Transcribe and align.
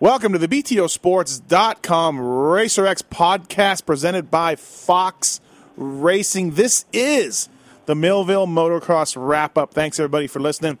Welcome 0.00 0.32
to 0.32 0.38
the 0.38 0.48
BTOsports.com 0.48 2.16
RacerX 2.16 3.02
podcast 3.02 3.84
presented 3.84 4.30
by 4.30 4.56
Fox 4.56 5.42
Racing. 5.76 6.52
This 6.52 6.86
is 6.90 7.50
the 7.84 7.94
Millville 7.94 8.46
Motocross 8.46 9.14
wrap 9.14 9.58
up. 9.58 9.74
Thanks 9.74 10.00
everybody 10.00 10.26
for 10.26 10.40
listening. 10.40 10.78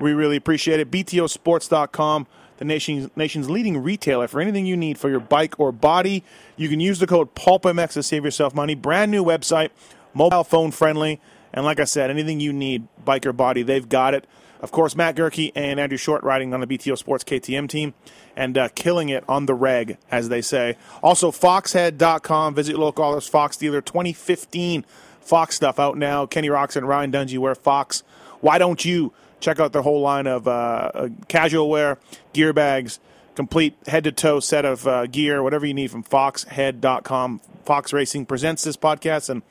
We 0.00 0.14
really 0.14 0.36
appreciate 0.36 0.80
it. 0.80 0.90
BTOsports.com, 0.90 2.26
the 2.56 2.64
nation's, 2.64 3.14
nation's 3.14 3.50
leading 3.50 3.76
retailer 3.76 4.26
for 4.26 4.40
anything 4.40 4.64
you 4.64 4.78
need 4.78 4.96
for 4.96 5.10
your 5.10 5.20
bike 5.20 5.60
or 5.60 5.70
body. 5.70 6.24
You 6.56 6.70
can 6.70 6.80
use 6.80 6.98
the 6.98 7.06
code 7.06 7.34
PulpMX 7.34 7.92
to 7.92 8.02
save 8.02 8.24
yourself 8.24 8.54
money. 8.54 8.74
Brand 8.74 9.10
new 9.10 9.22
website, 9.22 9.68
mobile 10.14 10.44
phone 10.44 10.70
friendly. 10.70 11.20
And 11.52 11.66
like 11.66 11.78
I 11.78 11.84
said, 11.84 12.08
anything 12.08 12.40
you 12.40 12.54
need, 12.54 12.88
bike 13.04 13.26
or 13.26 13.34
body, 13.34 13.62
they've 13.62 13.86
got 13.86 14.14
it. 14.14 14.26
Of 14.62 14.70
course, 14.70 14.94
Matt 14.94 15.16
Goerke 15.16 15.50
and 15.56 15.80
Andrew 15.80 15.98
Short 15.98 16.22
riding 16.22 16.54
on 16.54 16.60
the 16.60 16.66
BTO 16.66 16.96
Sports 16.96 17.24
KTM 17.24 17.68
team 17.68 17.94
and 18.36 18.56
uh, 18.56 18.68
killing 18.74 19.08
it 19.08 19.24
on 19.28 19.46
the 19.46 19.54
reg, 19.54 19.98
as 20.10 20.28
they 20.28 20.40
say. 20.40 20.76
Also, 21.02 21.32
foxhead.com. 21.32 22.54
Visit 22.54 22.78
local 22.78 23.20
Fox 23.20 23.56
dealer. 23.56 23.80
2015 23.80 24.86
Fox 25.20 25.56
stuff 25.56 25.78
out 25.78 25.98
now. 25.98 26.26
Kenny 26.26 26.48
Roczen 26.48 26.76
and 26.76 26.88
Ryan 26.88 27.12
Dungey 27.12 27.38
wear 27.38 27.54
Fox. 27.54 28.02
Why 28.40 28.58
don't 28.58 28.84
you 28.84 29.12
check 29.40 29.58
out 29.60 29.72
their 29.72 29.82
whole 29.82 30.00
line 30.00 30.26
of 30.26 30.46
uh, 30.46 31.08
casual 31.28 31.68
wear, 31.68 31.98
gear 32.32 32.52
bags, 32.52 33.00
complete 33.34 33.76
head 33.86 34.04
to 34.04 34.12
toe 34.12 34.40
set 34.40 34.64
of 34.64 34.86
uh, 34.86 35.06
gear, 35.06 35.42
whatever 35.42 35.66
you 35.66 35.74
need 35.74 35.90
from 35.90 36.04
foxhead.com. 36.04 37.40
Fox 37.64 37.92
Racing 37.92 38.26
presents 38.26 38.64
this 38.64 38.76
podcast, 38.76 39.28
and 39.28 39.42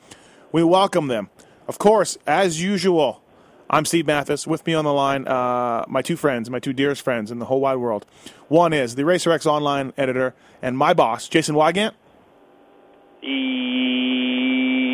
we 0.50 0.62
welcome 0.62 1.08
them. 1.08 1.30
Of 1.68 1.78
course, 1.78 2.18
as 2.26 2.60
usual, 2.60 3.21
I'm 3.74 3.86
Steve 3.86 4.06
Matthes. 4.06 4.46
With 4.46 4.66
me 4.66 4.74
on 4.74 4.84
the 4.84 4.92
line, 4.92 5.26
uh, 5.26 5.86
my 5.88 6.02
two 6.02 6.16
friends, 6.16 6.50
my 6.50 6.58
two 6.58 6.74
dearest 6.74 7.00
friends 7.00 7.30
in 7.30 7.38
the 7.38 7.46
whole 7.46 7.60
wide 7.60 7.76
world. 7.76 8.04
One 8.48 8.74
is 8.74 8.96
the 8.96 9.02
RacerX 9.02 9.46
online 9.46 9.94
editor 9.96 10.34
and 10.60 10.76
my 10.76 10.92
boss, 10.92 11.26
Jason 11.26 11.54
Weigandt. 11.54 11.94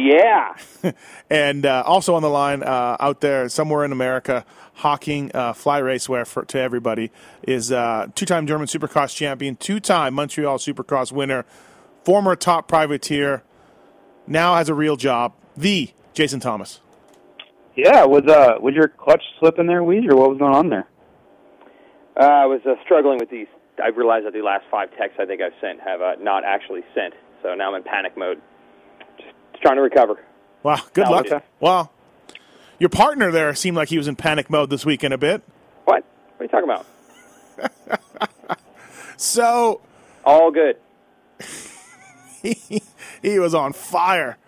Yeah. 0.07 0.57
and 1.31 1.67
uh, 1.67 1.83
also 1.85 2.15
on 2.15 2.23
the 2.23 2.31
line 2.31 2.63
uh, 2.63 2.97
out 3.01 3.21
there 3.21 3.49
somewhere 3.49 3.85
in 3.85 3.91
America, 3.91 4.45
hawking 4.75 5.33
uh, 5.35 5.55
fly 5.55 5.81
racewear 5.81 6.25
for, 6.25 6.45
to 6.45 6.61
everybody, 6.61 7.11
is 7.43 7.73
uh, 7.73 8.07
two-time 8.15 8.47
German 8.47 8.69
Supercross 8.69 9.13
champion, 9.13 9.57
two-time 9.57 10.15
Montreal 10.15 10.59
Supercross 10.59 11.11
winner, 11.11 11.45
former 12.05 12.37
top 12.37 12.69
privateer, 12.69 13.43
now 14.29 14.55
has 14.55 14.69
a 14.69 14.75
real 14.75 14.97
job, 14.97 15.35
the 15.57 15.91
Jason 16.15 16.39
Thomas. 16.39 16.79
Yeah, 17.79 18.05
was 18.07 18.25
uh 18.27 18.57
was 18.61 18.75
your 18.75 18.89
clutch 18.89 19.23
slipping 19.39 19.69
there, 19.69 19.83
Weege, 19.83 20.11
or 20.11 20.17
what 20.17 20.31
was 20.31 20.39
going 20.39 20.53
on 20.53 20.69
there? 20.69 20.89
Uh, 22.19 22.25
I 22.25 22.47
was 22.47 22.61
uh, 22.67 22.75
struggling 22.85 23.19
with 23.21 23.31
these. 23.31 23.47
I 23.81 23.89
realized 23.91 24.27
that 24.27 24.33
the 24.33 24.43
last 24.43 24.65
five 24.69 24.89
texts 24.99 25.21
I 25.23 25.27
think 25.27 25.41
I've 25.41 25.53
sent 25.61 25.79
have 25.81 26.01
uh, 26.03 26.17
not 26.21 26.43
actually 26.45 26.81
sent, 26.93 27.15
so 27.41 27.55
now 27.55 27.69
I'm 27.73 27.77
in 27.77 27.85
panic 27.85 28.17
mode. 28.19 28.43
Just, 29.17 29.31
just 29.53 29.63
trying 29.63 29.77
to 29.77 29.83
recover. 29.83 30.19
Wow, 30.65 30.81
good 30.93 31.05
No, 31.05 31.13
luck. 31.13 31.27
okay. 31.27 31.45
Wow. 31.61 31.91
Your 32.81 32.89
partner 32.89 33.31
there 33.31 33.55
seemed 33.55 33.77
like 33.77 33.91
he 33.91 33.97
was 33.97 34.09
in 34.09 34.17
panic 34.17 34.51
mode 34.51 34.71
this 34.71 34.85
weekend 34.85 35.15
a 35.15 35.19
bit. 35.19 35.45
What? 35.85 36.05
What 36.37 36.41
are 36.41 36.45
you 36.45 36.49
talking 36.49 36.65
about? 36.69 36.87
So 39.21 39.81
All 40.25 40.53
good. 40.53 40.77
he, 42.43 42.83
he 43.21 43.39
was 43.41 43.53
on 43.53 43.73
fire. 43.73 44.39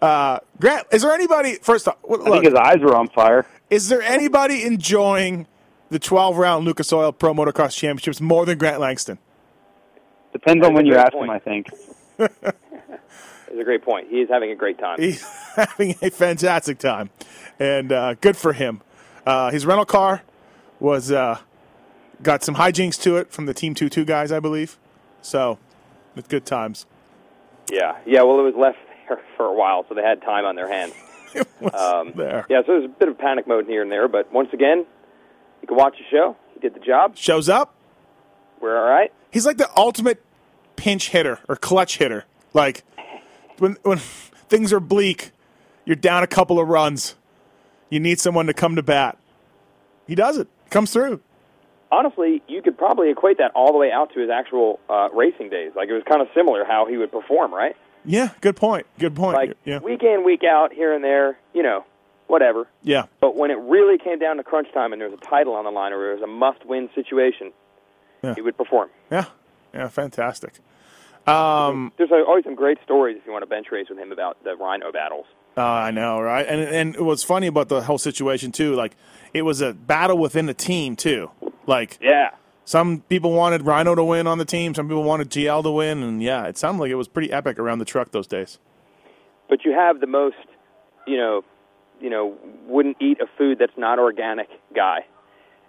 Uh, 0.00 0.38
Grant, 0.60 0.86
is 0.92 1.02
there 1.02 1.12
anybody, 1.12 1.56
first 1.56 1.88
off, 1.88 1.96
look, 2.08 2.26
I 2.26 2.30
think 2.30 2.44
his 2.44 2.54
eyes 2.54 2.78
were 2.80 2.94
on 2.94 3.08
fire. 3.08 3.46
is 3.68 3.88
there 3.88 4.02
anybody 4.02 4.64
enjoying 4.64 5.46
the 5.90 5.98
12 5.98 6.36
round 6.36 6.64
Lucas 6.64 6.92
Oil 6.92 7.12
Pro 7.12 7.34
Motocross 7.34 7.76
Championships 7.76 8.20
more 8.20 8.46
than 8.46 8.58
Grant 8.58 8.80
Langston? 8.80 9.18
Depends 10.32 10.64
on 10.64 10.74
when 10.74 10.86
you 10.86 10.94
ask 10.94 11.12
point. 11.12 11.24
him, 11.24 11.30
I 11.30 11.38
think. 11.38 11.66
It's 13.50 13.58
a 13.58 13.64
great 13.64 13.82
point. 13.82 14.08
He 14.10 14.20
is 14.20 14.28
having 14.28 14.50
a 14.50 14.54
great 14.54 14.78
time. 14.78 14.98
He's 15.00 15.22
having 15.56 15.94
a 16.02 16.10
fantastic 16.10 16.78
time, 16.78 17.10
and 17.58 17.90
uh, 17.90 18.14
good 18.14 18.36
for 18.36 18.52
him. 18.52 18.82
Uh, 19.26 19.50
his 19.50 19.64
rental 19.64 19.86
car 19.86 20.22
was 20.80 21.10
uh, 21.10 21.38
got 22.22 22.42
some 22.44 22.56
hijinks 22.56 23.00
to 23.02 23.16
it 23.16 23.32
from 23.32 23.46
the 23.46 23.54
Team 23.54 23.74
2 23.74 23.88
2 23.88 24.04
guys, 24.04 24.30
I 24.32 24.38
believe. 24.40 24.78
So, 25.22 25.58
it's 26.14 26.28
good 26.28 26.44
times. 26.44 26.86
Yeah, 27.72 27.96
yeah. 28.06 28.22
Well, 28.22 28.38
it 28.40 28.42
was 28.42 28.54
left 28.54 28.78
there 29.08 29.20
for 29.36 29.46
a 29.46 29.54
while, 29.54 29.84
so 29.88 29.94
they 29.94 30.02
had 30.02 30.22
time 30.22 30.44
on 30.44 30.56
their 30.56 30.68
hands. 30.68 30.94
Um, 31.74 32.12
there. 32.16 32.46
Yeah, 32.48 32.62
so 32.62 32.72
there's 32.72 32.84
a 32.86 32.88
bit 32.88 33.08
of 33.08 33.18
panic 33.18 33.46
mode 33.46 33.66
here 33.66 33.82
and 33.82 33.92
there, 33.92 34.08
but 34.08 34.32
once 34.32 34.48
again, 34.52 34.86
you 35.60 35.68
can 35.68 35.76
watch 35.76 35.96
the 35.98 36.04
show. 36.10 36.36
He 36.54 36.60
did 36.60 36.72
the 36.74 36.80
job. 36.80 37.16
Shows 37.16 37.48
up. 37.50 37.74
We're 38.60 38.78
all 38.78 38.88
right. 38.88 39.12
He's 39.30 39.44
like 39.44 39.58
the 39.58 39.68
ultimate 39.76 40.22
pinch 40.76 41.10
hitter 41.10 41.38
or 41.48 41.56
clutch 41.56 41.98
hitter. 41.98 42.24
Like 42.54 42.82
when 43.58 43.76
when 43.82 43.98
things 44.48 44.72
are 44.72 44.80
bleak, 44.80 45.32
you're 45.84 45.96
down 45.96 46.22
a 46.22 46.26
couple 46.26 46.58
of 46.58 46.68
runs. 46.68 47.16
You 47.90 48.00
need 48.00 48.20
someone 48.20 48.46
to 48.46 48.54
come 48.54 48.74
to 48.76 48.82
bat. 48.82 49.18
He 50.06 50.14
does 50.14 50.38
it. 50.38 50.48
Comes 50.70 50.92
through. 50.92 51.20
honestly, 51.92 52.42
you 52.48 52.62
could 52.62 52.78
probably 52.78 53.10
equate 53.10 53.38
that 53.38 53.50
all 53.54 53.72
the 53.72 53.78
way 53.78 53.92
out 53.92 54.12
to 54.14 54.20
his 54.20 54.30
actual 54.30 54.80
uh, 54.88 55.08
racing 55.12 55.50
days. 55.50 55.72
Like 55.76 55.88
it 55.90 55.94
was 55.94 56.04
kind 56.08 56.22
of 56.22 56.28
similar 56.34 56.64
how 56.64 56.86
he 56.86 56.96
would 56.96 57.12
perform, 57.12 57.52
right? 57.52 57.76
Yeah, 58.08 58.30
good 58.40 58.56
point. 58.56 58.86
Good 58.98 59.14
point. 59.14 59.36
Like 59.36 59.56
yeah. 59.64 59.78
week 59.78 60.02
in, 60.02 60.24
week 60.24 60.42
out, 60.44 60.72
here 60.72 60.92
and 60.94 61.04
there, 61.04 61.38
you 61.54 61.62
know, 61.62 61.84
whatever. 62.26 62.66
yeah. 62.82 63.04
But 63.20 63.36
when 63.36 63.50
it 63.50 63.58
really 63.58 63.98
came 63.98 64.18
down 64.18 64.36
to 64.38 64.42
crunch 64.42 64.72
time 64.72 64.92
and 64.92 65.00
there 65.00 65.08
was 65.08 65.18
a 65.20 65.24
title 65.24 65.54
on 65.54 65.64
the 65.64 65.70
line 65.70 65.92
or 65.92 65.98
there 66.02 66.14
was 66.14 66.22
a 66.22 66.26
must-win 66.26 66.88
situation, 66.94 67.52
Yeah. 68.22 68.34
he 68.34 68.40
would 68.40 68.56
perform. 68.56 68.88
Yeah. 69.10 69.26
Yeah, 69.74 69.88
fantastic. 69.88 70.54
Um, 71.26 71.92
There's 71.98 72.10
always 72.10 72.44
some 72.44 72.54
great 72.54 72.78
stories 72.84 73.18
if 73.18 73.26
you 73.26 73.32
want 73.32 73.42
to 73.42 73.46
bench 73.46 73.66
race 73.70 73.88
with 73.90 73.98
him 73.98 74.12
about 74.12 74.42
the 74.44 74.56
Rhino 74.56 74.90
battles. 74.92 75.26
uh, 75.58 75.62
I 75.62 75.90
know, 75.90 76.20
right? 76.20 76.46
And 76.46 76.60
and 76.62 77.06
what's 77.06 77.22
funny 77.22 77.46
about 77.48 77.68
the 77.68 77.82
whole 77.82 77.98
situation 77.98 78.50
too, 78.52 78.74
like 78.74 78.96
it 79.34 79.42
was 79.42 79.60
a 79.60 79.74
battle 79.74 80.16
within 80.16 80.46
the 80.46 80.54
team 80.54 80.96
too. 80.96 81.30
Like 81.66 81.98
Yeah. 82.00 82.30
Some 82.68 83.00
people 83.08 83.32
wanted 83.32 83.62
Rhino 83.62 83.94
to 83.94 84.04
win 84.04 84.26
on 84.26 84.36
the 84.36 84.44
team, 84.44 84.74
some 84.74 84.88
people 84.88 85.02
wanted 85.02 85.30
GL 85.30 85.62
to 85.62 85.70
win, 85.70 86.02
and 86.02 86.22
yeah, 86.22 86.44
it 86.44 86.58
sounded 86.58 86.82
like 86.82 86.90
it 86.90 86.96
was 86.96 87.08
pretty 87.08 87.32
epic 87.32 87.58
around 87.58 87.78
the 87.78 87.86
truck 87.86 88.10
those 88.10 88.26
days. 88.26 88.58
But 89.48 89.64
you 89.64 89.72
have 89.72 90.00
the 90.00 90.06
most, 90.06 90.36
you 91.06 91.16
know, 91.16 91.44
you 91.98 92.10
know, 92.10 92.36
wouldn't 92.66 92.98
eat 93.00 93.22
a 93.22 93.26
food 93.38 93.58
that's 93.58 93.72
not 93.78 93.98
organic 93.98 94.48
guy, 94.76 95.06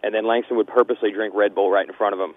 and 0.04 0.13
then 0.13 0.28
Langston 0.28 0.57
would 0.57 0.68
purposely 0.68 1.13
drink 1.13 1.34
Red 1.34 1.56
Bull 1.56 1.72
right 1.72 1.88
in 1.88 1.96
front 1.96 2.16
of 2.16 2.19
him, 2.19 2.36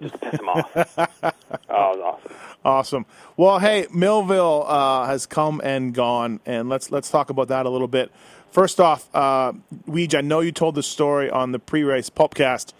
just 0.00 0.14
to 0.14 0.30
piss 0.30 0.40
him 0.40 0.48
off. 0.48 0.98
oh, 1.68 2.00
awesome. 2.00 2.32
Awesome. 2.64 3.06
Well, 3.36 3.58
hey, 3.58 3.86
Millville 3.92 4.64
uh, 4.66 5.04
has 5.04 5.26
come 5.26 5.60
and 5.62 5.92
gone, 5.92 6.40
and 6.46 6.70
let's 6.70 6.90
let's 6.90 7.10
talk 7.10 7.28
about 7.28 7.48
that 7.48 7.66
a 7.66 7.68
little 7.68 7.88
bit. 7.88 8.10
First 8.50 8.80
off, 8.80 9.14
uh, 9.14 9.52
Weege, 9.86 10.14
I 10.14 10.22
know 10.22 10.40
you 10.40 10.52
told 10.52 10.74
the 10.74 10.82
story 10.82 11.28
on 11.28 11.52
the 11.52 11.58
pre-race 11.58 12.08
pulpcast, 12.08 12.72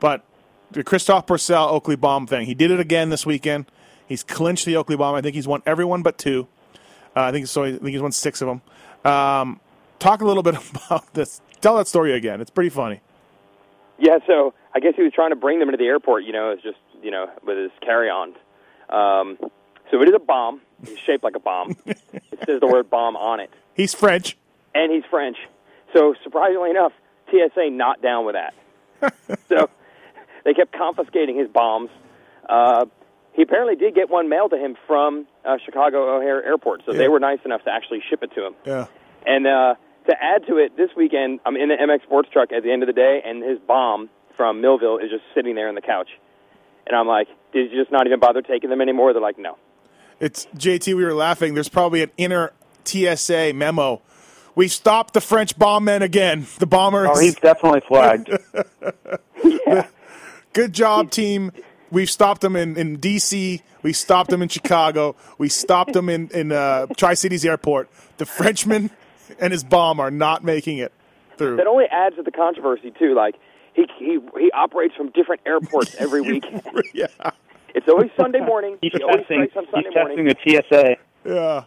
but 0.00 0.24
the 0.70 0.84
Christophe 0.84 1.26
Pourcel 1.26 1.70
Oakley 1.70 1.96
Bomb 1.96 2.26
thing, 2.26 2.46
he 2.46 2.54
did 2.54 2.70
it 2.70 2.80
again 2.80 3.10
this 3.10 3.24
weekend. 3.26 3.66
He's 4.06 4.22
clinched 4.22 4.64
the 4.66 4.76
Oakley 4.76 4.96
Bomb. 4.96 5.14
I 5.14 5.20
think 5.20 5.34
he's 5.34 5.46
won 5.48 5.62
everyone 5.66 6.02
but 6.02 6.18
two. 6.18 6.48
Uh, 7.16 7.22
I 7.22 7.32
think 7.32 7.46
so. 7.46 7.64
I 7.64 7.72
think 7.72 7.88
he's 7.88 8.00
won 8.02 8.12
six 8.12 8.40
of 8.42 8.48
them. 8.48 9.10
Um, 9.12 9.60
talk 9.98 10.20
a 10.22 10.24
little 10.24 10.42
bit 10.42 10.54
about 10.86 11.12
this. 11.14 11.40
Tell 11.60 11.76
that 11.76 11.88
story 11.88 12.12
again. 12.12 12.40
It's 12.40 12.50
pretty 12.50 12.70
funny. 12.70 13.00
Yeah, 13.98 14.18
so 14.26 14.54
I 14.74 14.80
guess 14.80 14.94
he 14.96 15.02
was 15.02 15.12
trying 15.12 15.30
to 15.30 15.36
bring 15.36 15.58
them 15.58 15.68
into 15.68 15.78
the 15.78 15.86
airport. 15.88 16.24
You 16.24 16.32
know, 16.32 16.50
it's 16.50 16.62
just 16.62 16.78
you 17.02 17.10
know 17.10 17.26
with 17.44 17.58
his 17.58 17.70
carry-on. 17.80 18.34
Um, 18.90 19.38
So 19.90 20.00
it 20.02 20.08
is 20.08 20.14
a 20.14 20.18
bomb. 20.20 20.60
It's 20.82 21.00
shaped 21.00 21.24
like 21.24 21.34
a 21.34 21.40
bomb. 21.40 21.76
it 21.86 21.98
says 22.46 22.60
the 22.60 22.66
word 22.66 22.88
bomb 22.90 23.16
on 23.16 23.40
it, 23.40 23.50
He's 23.74 23.94
French. 23.94 24.36
and 24.74 24.92
he's 24.92 25.02
French. 25.10 25.36
So 25.92 26.14
surprisingly 26.22 26.70
enough, 26.70 26.92
TSA 27.30 27.70
not 27.70 28.00
down 28.02 28.24
with 28.24 28.36
that. 28.36 28.54
so 29.48 29.68
they 30.44 30.54
kept 30.54 30.72
confiscating 30.76 31.38
his 31.38 31.48
bombs. 31.48 31.90
Uh, 32.48 32.86
he 33.32 33.42
apparently 33.42 33.76
did 33.76 33.94
get 33.94 34.10
one 34.10 34.28
mailed 34.28 34.50
to 34.50 34.56
him 34.56 34.76
from 34.86 35.26
uh, 35.44 35.58
Chicago 35.64 36.16
O'Hare 36.16 36.44
Airport, 36.44 36.82
so 36.84 36.92
Yeah. 36.92 36.98
they 36.98 37.08
were 37.08 37.20
nice 37.20 37.38
enough 37.44 37.62
to 37.64 37.70
actually 37.70 38.02
ship 38.08 38.22
it 38.22 38.32
to 38.34 38.46
him. 38.46 38.54
Yeah. 38.64 38.86
And 39.26 39.46
uh, 39.46 39.74
to 40.08 40.14
add 40.20 40.46
to 40.48 40.56
it, 40.56 40.76
this 40.76 40.90
weekend 40.96 41.40
I'm 41.46 41.56
in 41.56 41.68
the 41.68 41.74
MX 41.76 42.02
Sports 42.02 42.28
truck 42.32 42.50
at 42.52 42.62
the 42.62 42.72
end 42.72 42.82
of 42.82 42.86
the 42.88 42.92
day, 42.92 43.20
and 43.24 43.42
his 43.42 43.58
bomb 43.60 44.08
from 44.36 44.60
Millville 44.60 44.98
is 44.98 45.10
just 45.10 45.24
sitting 45.34 45.54
there 45.54 45.68
on 45.68 45.74
the 45.74 45.80
couch. 45.82 46.08
And 46.86 46.96
I'm 46.96 47.06
like, 47.06 47.28
did 47.52 47.70
you 47.70 47.78
just 47.78 47.92
not 47.92 48.06
even 48.06 48.18
bother 48.18 48.40
taking 48.42 48.70
them 48.70 48.80
anymore? 48.80 49.12
They're 49.12 49.20
like, 49.22 49.38
no. 49.38 49.58
It's 50.20 50.46
JT. 50.56 50.96
We 50.96 51.04
were 51.04 51.14
laughing. 51.14 51.54
There's 51.54 51.68
probably 51.68 52.02
an 52.02 52.10
inner 52.16 52.52
TSA 52.84 53.52
memo. 53.54 54.00
We 54.54 54.66
stopped 54.66 55.14
the 55.14 55.20
French 55.20 55.56
bomb 55.58 55.84
men 55.84 56.02
again. 56.02 56.46
The 56.58 56.66
bombers. 56.66 57.08
Oh, 57.12 57.20
he's 57.20 57.36
definitely 57.36 57.82
flagged. 57.86 58.30
Good 60.58 60.72
job, 60.72 61.12
team. 61.12 61.52
We've 61.92 62.10
stopped 62.10 62.40
them 62.40 62.56
in, 62.56 62.76
in 62.76 62.96
D.C. 62.96 63.62
We 63.82 63.92
stopped 63.92 64.28
them 64.30 64.42
in 64.42 64.48
Chicago. 64.48 65.14
We 65.38 65.48
stopped 65.48 65.92
them 65.92 66.08
in 66.08 66.30
in 66.34 66.50
uh, 66.50 66.86
Tri 66.96 67.14
Cities 67.14 67.44
Airport. 67.44 67.88
The 68.16 68.26
Frenchman 68.26 68.90
and 69.38 69.52
his 69.52 69.62
bomb 69.62 70.00
are 70.00 70.10
not 70.10 70.42
making 70.42 70.78
it 70.78 70.90
through. 71.36 71.58
That 71.58 71.68
only 71.68 71.84
adds 71.84 72.16
to 72.16 72.24
the 72.24 72.32
controversy 72.32 72.90
too. 72.98 73.14
Like 73.14 73.36
he 73.74 73.86
he 74.00 74.18
he 74.36 74.50
operates 74.50 74.96
from 74.96 75.10
different 75.10 75.42
airports 75.46 75.94
every 75.96 76.22
week. 76.32 76.42
yeah, 76.92 77.06
It's 77.76 77.86
always 77.88 78.10
Sunday 78.16 78.40
morning. 78.40 78.78
He's 78.80 78.90
he 78.94 78.98
testing. 78.98 79.46
strikes 79.48 79.56
on 79.56 79.64
He's 79.66 79.70
Sunday 79.70 79.90
testing 79.90 80.24
morning. 80.24 80.34
the 80.44 80.62
TSA, 80.68 80.96
yeah. 81.24 81.64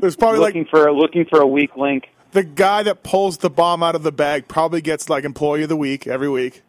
There's 0.00 0.16
probably 0.16 0.40
looking 0.40 0.62
like 0.62 0.70
for 0.70 0.92
looking 0.92 1.26
for 1.26 1.40
a 1.40 1.46
weak 1.46 1.76
link. 1.76 2.08
the 2.32 2.42
guy 2.42 2.82
that 2.82 3.04
pulls 3.04 3.38
the 3.38 3.50
bomb 3.50 3.84
out 3.84 3.94
of 3.94 4.02
the 4.02 4.10
bag 4.10 4.48
probably 4.48 4.80
gets 4.80 5.08
like 5.08 5.22
employee 5.22 5.62
of 5.62 5.68
the 5.68 5.76
week 5.76 6.08
every 6.08 6.28
week. 6.28 6.62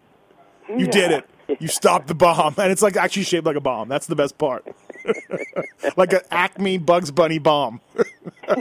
You 0.70 0.88
did 0.88 1.12
it. 1.12 1.30
You 1.60 1.68
stopped 1.68 2.08
the 2.08 2.16
bomb, 2.16 2.56
and 2.58 2.72
it's 2.72 2.82
like 2.82 2.96
actually 2.96 3.24
shaped 3.24 3.46
like 3.46 3.56
a 3.56 3.62
bomb. 3.62 3.90
That's 3.90 4.08
the 4.08 4.16
best 4.16 4.38
part. 4.38 4.66
like 5.98 6.14
an 6.14 6.22
Acme 6.32 6.78
Bugs 6.78 7.12
Bunny 7.12 7.38
bomb. 7.38 7.82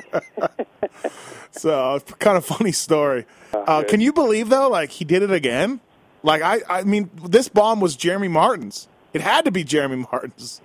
so 1.53 1.95
it's 1.95 2.13
kind 2.15 2.37
of 2.37 2.45
funny 2.45 2.73
story. 2.73 3.25
Uh, 3.53 3.85
can 3.87 4.01
you 4.01 4.13
believe 4.13 4.49
though? 4.49 4.69
Like 4.69 4.91
he 4.91 5.05
did 5.05 5.23
it 5.23 5.31
again. 5.31 5.81
Like 6.23 6.43
I, 6.43 6.61
I 6.69 6.83
mean, 6.83 7.11
this 7.25 7.49
bomb 7.49 7.81
was 7.81 7.97
Jeremy 7.97 8.29
Martin's. 8.29 8.89
It 9.13 9.21
had 9.21 9.45
to 9.45 9.51
be 9.51 9.65
Jeremy 9.65 10.07
Martin's. 10.11 10.61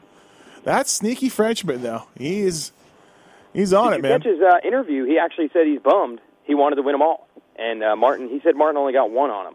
That 0.63 0.88
sneaky 0.88 1.30
Frenchman 1.30 1.81
though. 1.81 2.04
He 2.18 2.42
is. 2.42 2.72
He's 3.54 3.74
on 3.74 3.92
Did 3.92 3.94
it, 3.94 3.98
you 3.98 4.01
man. 4.04 4.19
catch 4.19 4.28
his 4.28 4.42
uh, 4.42 4.57
interview? 4.66 5.06
He 5.06 5.18
actually 5.18 5.50
said 5.54 5.66
he's 5.66 5.80
bummed. 5.80 6.19
He 6.44 6.56
wanted 6.56 6.75
to 6.78 6.81
win 6.81 6.94
them 6.94 7.01
all, 7.01 7.28
and 7.57 7.84
uh, 7.84 7.95
Martin. 7.95 8.30
He 8.30 8.39
said 8.44 8.56
Martin 8.56 8.78
only 8.78 8.94
got 8.94 9.10
one 9.12 9.30
on 9.30 9.48
him. 9.48 9.54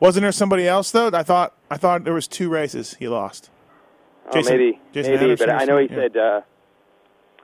Wasn't 0.00 0.22
there 0.22 0.32
somebody 0.32 0.66
else 0.66 0.90
though? 0.90 1.10
I 1.12 1.22
thought 1.22 1.54
I 1.70 1.76
thought 1.76 2.04
there 2.04 2.14
was 2.14 2.26
two 2.26 2.48
races 2.48 2.94
he 2.94 3.06
lost. 3.08 3.50
Oh, 4.26 4.32
Jason- 4.32 4.56
maybe, 4.56 4.80
Jason 4.92 5.12
maybe. 5.12 5.22
Anderson 5.24 5.46
But 5.46 5.62
I 5.62 5.64
know 5.66 5.78
he 5.78 5.88
something? 5.88 6.02
said 6.12 6.16
uh, 6.16 6.40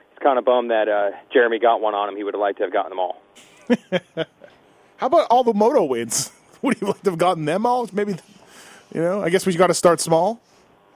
he's 0.09 0.19
kind 0.23 0.39
of 0.39 0.45
bummed 0.45 0.71
that 0.71 0.87
uh, 0.89 1.11
Jeremy 1.31 1.59
got 1.59 1.81
one 1.81 1.93
on 1.93 2.09
him. 2.09 2.15
He 2.17 2.23
would 2.23 2.33
have 2.33 2.41
liked 2.41 2.57
to 2.57 2.63
have 2.63 2.73
gotten 2.73 2.89
them 2.89 2.99
all. 2.99 3.21
How 4.97 5.07
about 5.07 5.27
all 5.29 5.43
the 5.43 5.53
moto 5.53 5.83
wins? 5.83 6.31
Would 6.63 6.81
you 6.81 6.87
like 6.87 7.01
to 7.03 7.11
have 7.11 7.19
gotten 7.19 7.45
them 7.45 7.65
all? 7.67 7.87
Maybe, 7.93 8.15
you 8.93 9.01
know. 9.01 9.21
I 9.21 9.29
guess 9.29 9.45
we 9.45 9.53
got 9.53 9.67
to 9.67 9.73
start 9.75 9.99
small. 10.01 10.41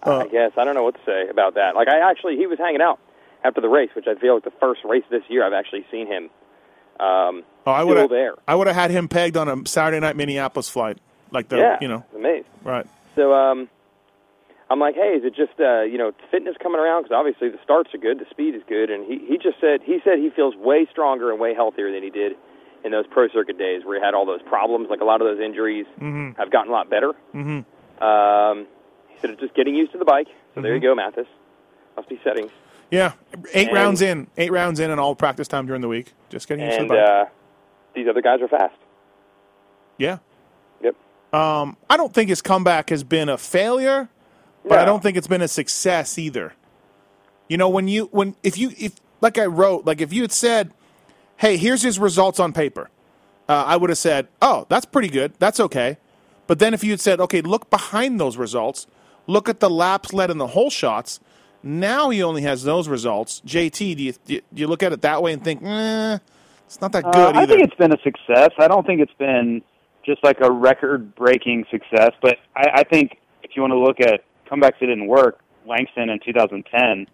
Uh, 0.04 0.20
I 0.20 0.28
guess 0.28 0.54
I 0.58 0.64
don't 0.64 0.74
know 0.74 0.84
what 0.84 0.96
to 0.96 1.02
say 1.06 1.30
about 1.30 1.54
that. 1.56 1.76
Like 1.76 1.88
I 1.88 2.10
actually, 2.10 2.36
he 2.38 2.48
was 2.48 2.58
hanging 2.58 2.82
out 2.82 3.00
after 3.44 3.62
the 3.62 3.70
race, 3.70 3.92
which 3.96 4.08
I 4.08 4.16
feel 4.16 4.34
like 4.36 4.44
the 4.44 4.54
first 4.60 4.82
race 4.84 5.04
this 5.12 5.22
year 5.30 5.46
I've 5.46 5.54
actually 5.54 5.86
seen 5.92 6.08
him. 6.08 6.30
Um, 7.00 7.44
Oh, 7.68 7.72
I 7.72 7.84
would 7.84 7.98
have. 7.98 8.10
there. 8.10 8.34
I 8.48 8.56
would 8.56 8.66
have 8.66 8.76
had 8.76 8.90
him 8.90 9.08
pegged 9.08 9.38
on 9.38 9.48
a 9.48 9.68
Saturday 9.68 10.00
night 10.00 10.16
Minneapolis 10.16 10.68
flight, 10.68 10.98
like 11.32 11.50
the 11.50 11.58
yeah, 11.58 11.78
you 11.82 11.88
know 11.88 12.06
amazed. 12.16 12.48
right. 12.64 12.86
So 13.16 13.34
um, 13.34 13.70
I'm 14.70 14.80
like, 14.80 14.96
hey, 14.96 15.16
is 15.20 15.24
it 15.26 15.36
just 15.36 15.60
uh, 15.60 15.82
you 15.82 15.98
know 15.98 16.12
fitness 16.30 16.56
coming 16.62 16.80
around? 16.80 17.04
Because 17.04 17.16
obviously 17.16 17.50
the 17.50 17.60
starts 17.64 17.94
are 17.94 17.98
good, 17.98 18.20
the 18.20 18.26
speed 18.30 18.56
is 18.56 18.62
good, 18.68 18.90
and 18.90 19.06
he 19.06 19.26
he 19.28 19.38
just 19.38 19.60
said 19.60 19.82
he 19.84 20.00
said 20.04 20.20
he 20.20 20.30
feels 20.30 20.56
way 20.56 20.88
stronger 20.92 21.32
and 21.32 21.40
way 21.40 21.54
healthier 21.54 21.92
than 21.92 22.04
he 22.04 22.10
did 22.10 22.34
in 22.84 22.92
those 22.92 23.06
pro 23.12 23.28
circuit 23.30 23.58
days 23.58 23.84
where 23.86 24.00
he 24.00 24.04
had 24.06 24.14
all 24.14 24.26
those 24.26 24.42
problems. 24.44 24.88
Like 24.90 25.02
a 25.02 25.06
lot 25.06 25.22
of 25.22 25.28
those 25.28 25.40
injuries 25.40 25.86
Mm-hmm. 26.00 26.40
have 26.40 26.52
gotten 26.52 26.70
a 26.72 26.74
lot 26.74 26.90
better. 26.90 27.14
Mm-hmm. 27.34 28.04
Um, 28.04 28.68
he 29.10 29.16
said 29.20 29.30
it's 29.32 29.42
just 29.42 29.54
getting 29.56 29.76
used 29.76 29.92
to 29.92 29.98
the 29.98 30.06
bike. 30.06 30.28
So 30.56 30.62
there 30.62 30.74
you 30.74 30.80
Mm-hmm. 30.80 30.88
go, 30.88 30.96
Matthes. 30.96 31.28
Must 31.96 32.10
be 32.10 32.20
settings. 32.24 32.52
Yeah, 32.90 33.14
eight 33.54 33.68
And- 33.68 33.76
rounds 33.76 34.02
in, 34.02 34.28
eight 34.38 34.52
rounds 34.52 34.80
in, 34.80 34.90
and 34.92 35.00
all 35.00 35.16
practice 35.16 35.48
time 35.48 35.66
during 35.68 35.82
the 35.82 35.88
week. 35.88 36.14
Just 36.30 36.48
getting 36.48 36.66
used 36.66 36.78
to 36.80 36.84
the 36.86 36.90
bike. 36.90 37.08
uh, 37.08 37.26
these 37.94 38.08
other 38.10 38.22
guys 38.22 38.42
are 38.42 38.48
fast. 38.48 38.76
yeah. 39.98 40.18
Um, 41.34 41.78
I 41.90 41.98
don't 41.98 42.14
think 42.14 42.30
his 42.30 42.42
comeback 42.42 42.90
has 42.90 43.04
been 43.04 43.30
a 43.30 43.38
failure, 43.38 44.10
but 44.68 44.80
I 44.80 44.86
don't 44.86 45.02
think 45.02 45.18
it's 45.18 45.28
been 45.28 45.42
a 45.42 45.48
success 45.48 46.18
either. 46.18 46.54
You 47.48 47.58
know, 47.58 47.70
when 47.70 47.88
you 47.88 48.06
when 48.12 48.36
if 48.44 48.58
you 48.58 48.72
if 48.78 48.96
like 49.22 49.38
I 49.38 49.46
wrote, 49.46 49.86
like 49.86 50.02
if 50.02 50.12
you 50.12 50.22
had 50.24 50.32
said, 50.32 50.72
"Hey, 51.38 51.58
here's 51.58 51.82
his 51.82 52.00
results 52.00 52.40
on 52.40 52.54
paper," 52.54 52.90
uh, 53.48 53.64
I 53.66 53.78
would 53.78 53.90
have 53.90 53.98
said, 53.98 54.28
"Oh, 54.42 54.66
that's 54.70 54.86
pretty 54.86 55.10
good. 55.10 55.34
That's 55.40 55.60
okay." 55.60 55.98
But 56.48 56.60
then 56.60 56.74
if 56.74 56.84
you 56.84 56.92
had 56.92 57.00
said, 57.00 57.20
"Okay, 57.22 57.42
look 57.42 57.70
behind 57.70 58.20
those 58.20 58.38
results. 58.38 58.88
Look 59.28 59.48
at 59.48 59.60
the 59.60 59.70
laps 59.70 60.14
led 60.14 60.32
and 60.32 60.40
the 60.40 60.48
whole 60.48 60.70
shots." 60.70 61.20
Now 61.64 62.10
he 62.10 62.24
only 62.24 62.42
has 62.42 62.64
those 62.64 62.88
results. 62.90 63.42
JT, 63.46 63.96
do 63.96 64.04
you 64.04 64.14
do 64.26 64.42
you, 64.56 64.68
look 64.68 64.82
at 64.84 64.92
it 64.94 65.02
that 65.02 65.22
way 65.22 65.32
and 65.32 65.44
think, 65.44 65.62
eh, 65.64 66.18
it's 66.66 66.82
not 66.82 66.92
that 66.94 67.06
Uh, 67.06 67.12
good 67.12 67.36
I 67.36 67.44
either? 67.44 67.54
think 67.54 67.68
it's 67.68 67.76
been 67.76 67.94
a 67.94 68.02
success. 68.02 68.52
I 68.58 68.68
don't 68.68 68.86
think 68.86 69.00
it's 69.00 69.14
been 69.14 69.62
just 70.06 70.24
like 70.24 70.38
a 70.42 70.52
record-breaking 70.52 71.66
success, 71.72 72.12
but 72.22 72.38
I, 72.56 72.68
I 72.76 72.84
think 72.84 73.18
if 73.44 73.52
you 73.56 73.62
want 73.62 73.72
to 73.72 73.80
look 73.80 74.00
at 74.00 74.24
comebacks 74.50 74.80
that 74.80 74.88
didn't 74.88 75.08
work, 75.08 75.40
Langston 75.66 76.10
in 76.10 76.20
2010 76.20 77.08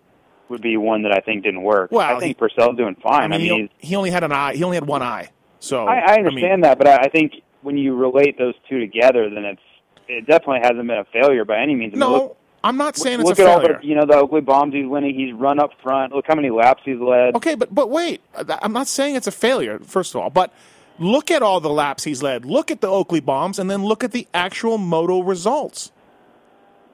would 0.50 0.62
be 0.62 0.78
one 0.78 1.04
that 1.04 1.12
I 1.12 1.20
think 1.20 1.44
didn't 1.44 1.64
work. 1.64 1.92
Well, 1.92 2.02
I 2.02 2.20
think 2.20 2.38
Pourcel's 2.38 2.78
doing 2.78 2.96
fine. 2.96 3.34
I 3.34 3.38
mean, 3.38 3.42
he's, 3.42 3.70
he, 3.80 3.88
he 3.90 3.96
only 3.96 4.12
had 4.12 4.24
an 4.24 4.32
eye. 4.32 4.56
He 4.56 4.64
only 4.64 4.78
had 4.78 4.88
one 4.88 5.02
eye. 5.02 5.30
So 5.60 5.86
I, 5.86 5.96
I 5.96 6.18
mean, 6.18 6.28
understand 6.28 6.64
that, 6.64 6.78
but 6.78 6.88
I, 6.88 6.96
I 7.04 7.10
think 7.10 7.42
when 7.62 7.78
you 7.78 7.96
relate 7.96 8.38
those 8.38 8.54
two 8.70 8.80
together, 8.80 9.30
then 9.30 9.44
it's 9.44 9.62
it 10.08 10.26
definitely 10.26 10.60
hasn't 10.62 10.88
been 10.88 10.98
a 11.00 11.06
failure 11.06 11.44
by 11.44 11.60
any 11.60 11.76
means. 11.76 11.94
I 11.94 11.98
mean, 11.98 12.00
No, 12.00 12.12
look, 12.12 12.38
I'm 12.64 12.78
not 12.78 12.96
saying 12.96 13.20
look 13.20 13.32
it's 13.32 13.40
a 13.40 13.44
at 13.44 13.50
all 13.50 13.60
the 13.62 13.80
you 13.82 13.96
know 13.96 14.06
the 14.06 14.16
Oakley 14.16 14.42
bombs 14.42 14.74
he's 14.74 14.86
winning. 14.86 15.16
He's 15.16 15.34
run 15.34 15.60
up 15.60 15.72
front. 15.82 16.14
Look 16.14 16.26
how 16.28 16.36
many 16.36 16.50
laps 16.50 16.84
he's 16.86 17.00
led. 17.00 17.36
Okay, 17.36 17.56
but 17.56 17.74
but 17.74 17.90
wait, 17.90 18.22
I'm 18.36 18.74
not 18.74 18.88
saying 18.88 19.16
it's 19.16 19.28
a 19.28 19.32
failure. 19.32 19.80
First 19.80 20.16
of 20.16 20.22
all, 20.22 20.30
but 20.30 20.54
look 21.00 21.32
at 21.32 21.42
all 21.42 21.60
the 21.60 21.70
laps 21.70 22.04
he's 22.04 22.22
led. 22.24 22.46
Look 22.46 22.72
at 22.72 22.82
the 22.82 22.88
Oakley 22.88 23.20
bombs, 23.20 23.60
and 23.60 23.70
then 23.70 23.84
look 23.84 24.04
at 24.04 24.12
the 24.12 24.28
actual 24.34 24.78
moto 24.78 25.22
results. 25.22 25.92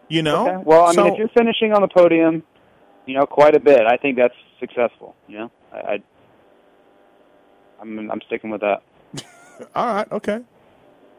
You 0.09 0.21
know. 0.21 0.47
Okay. 0.47 0.63
Well, 0.65 0.85
I 0.85 0.93
mean, 0.93 1.13
if 1.13 1.17
you're 1.19 1.29
finishing 1.29 1.73
on 1.73 1.81
the 1.81 1.87
podium, 1.87 2.43
you 3.05 3.15
know, 3.15 3.25
quite 3.25 3.55
a 3.55 3.59
bit, 3.59 3.81
I 3.87 3.97
think 3.97 4.17
that's 4.17 4.35
successful. 4.59 5.15
You 5.27 5.39
know, 5.39 5.51
I, 5.71 5.77
I 5.77 5.99
I'm 7.81 8.11
I'm 8.11 8.21
sticking 8.27 8.49
with 8.49 8.61
that. 8.61 8.81
all 9.75 9.85
right, 9.93 10.11
okay. 10.11 10.39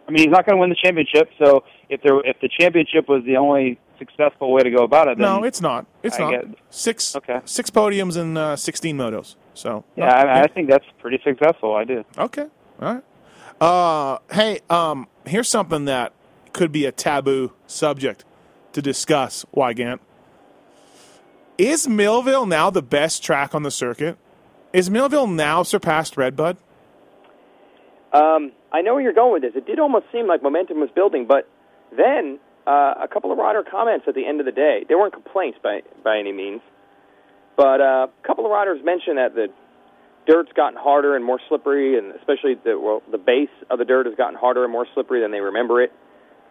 I 0.07 0.11
mean, 0.11 0.19
he's 0.23 0.31
not 0.31 0.45
going 0.47 0.57
to 0.57 0.61
win 0.61 0.69
the 0.71 0.76
championship, 0.83 1.31
so 1.38 1.64
if 1.88 2.03
there 2.03 2.21
if 2.21 2.38
the 2.41 2.49
championship 2.59 3.09
was 3.09 3.25
the 3.25 3.37
only 3.37 3.79
successful 3.99 4.53
way 4.53 4.62
to 4.62 4.71
go 4.71 4.83
about 4.85 5.09
it, 5.09 5.19
then 5.19 5.25
No, 5.26 5.45
it's 5.45 5.61
not. 5.61 5.87
It's 6.03 6.19
I 6.19 6.23
not. 6.23 6.31
get- 6.31 6.59
Six 6.71 7.17
Okay. 7.17 7.41
six 7.45 7.71
podiums 7.71 8.17
and 8.17 8.37
uh, 8.37 8.57
16 8.57 8.97
motos. 8.97 9.37
So 9.55 9.85
yeah, 9.97 10.12
I, 10.12 10.43
I 10.43 10.47
think 10.49 10.69
that's 10.69 10.85
pretty 10.99 11.21
successful. 11.25 11.75
I 11.75 11.85
do. 11.85 12.05
Okay. 12.19 12.47
Uh, 12.81 14.19
hey, 14.33 14.61
um, 14.69 15.09
here's 15.26 15.49
something 15.49 15.85
that 15.87 16.12
could 16.52 16.73
be 16.73 16.85
a 16.85 16.93
taboo 16.93 17.52
subject 17.66 18.25
to 18.73 18.83
discuss, 18.83 19.45
Weigandt. 19.54 20.00
Is 21.57 21.87
Millville 21.87 22.47
now 22.47 22.71
the 22.71 22.83
best 22.83 23.23
track 23.23 23.54
on 23.54 23.62
the 23.62 23.71
circuit? 23.71 24.19
Is 24.73 24.90
Millville 24.90 25.28
now 25.28 25.62
surpassed 25.62 26.16
Redbud? 26.16 26.57
Um, 28.12 28.52
I 28.73 28.83
know 28.83 28.95
where 28.95 29.02
you're 29.02 29.12
going 29.12 29.33
with 29.33 29.43
this. 29.43 29.52
It 29.54 29.66
did 29.66 29.78
almost 29.78 30.07
seem 30.12 30.26
like 30.26 30.43
momentum 30.43 30.81
was 30.81 30.90
building, 30.95 31.26
but 31.26 31.49
then 31.97 32.40
uh, 32.66 32.95
a 33.00 33.09
couple 33.09 33.31
of 33.31 33.38
rider 33.38 33.62
comments 33.62 34.07
at 34.09 34.14
the 34.14 34.26
end 34.26 34.40
of 34.40 34.47
the 34.47 34.52
day. 34.52 34.85
They 34.88 34.95
weren't 34.95 35.12
complaints 35.12 35.59
by 35.62 35.83
by 36.02 36.19
any 36.19 36.33
means, 36.33 36.61
but 37.57 37.81
uh, 37.81 38.09
a 38.11 38.26
couple 38.26 38.45
of 38.45 38.50
riders 38.50 38.81
mentioned 38.85 39.19
that 39.19 39.35
the 39.35 39.49
dirt's 40.26 40.52
gotten 40.52 40.78
harder 40.78 41.16
and 41.16 41.25
more 41.25 41.40
slippery, 41.49 41.99
and 41.99 42.12
especially 42.12 42.54
the 42.54 42.78
well, 42.78 43.02
the 43.11 43.19
base 43.19 43.50
of 43.71 43.78
the 43.78 43.85
dirt 43.85 44.07
has 44.07 44.14
gotten 44.14 44.35
harder 44.35 44.64
and 44.64 44.73
more 44.73 44.87
slippery 44.95 45.21
than 45.21 45.31
they 45.31 45.40
remember 45.40 45.83
it. 45.83 45.93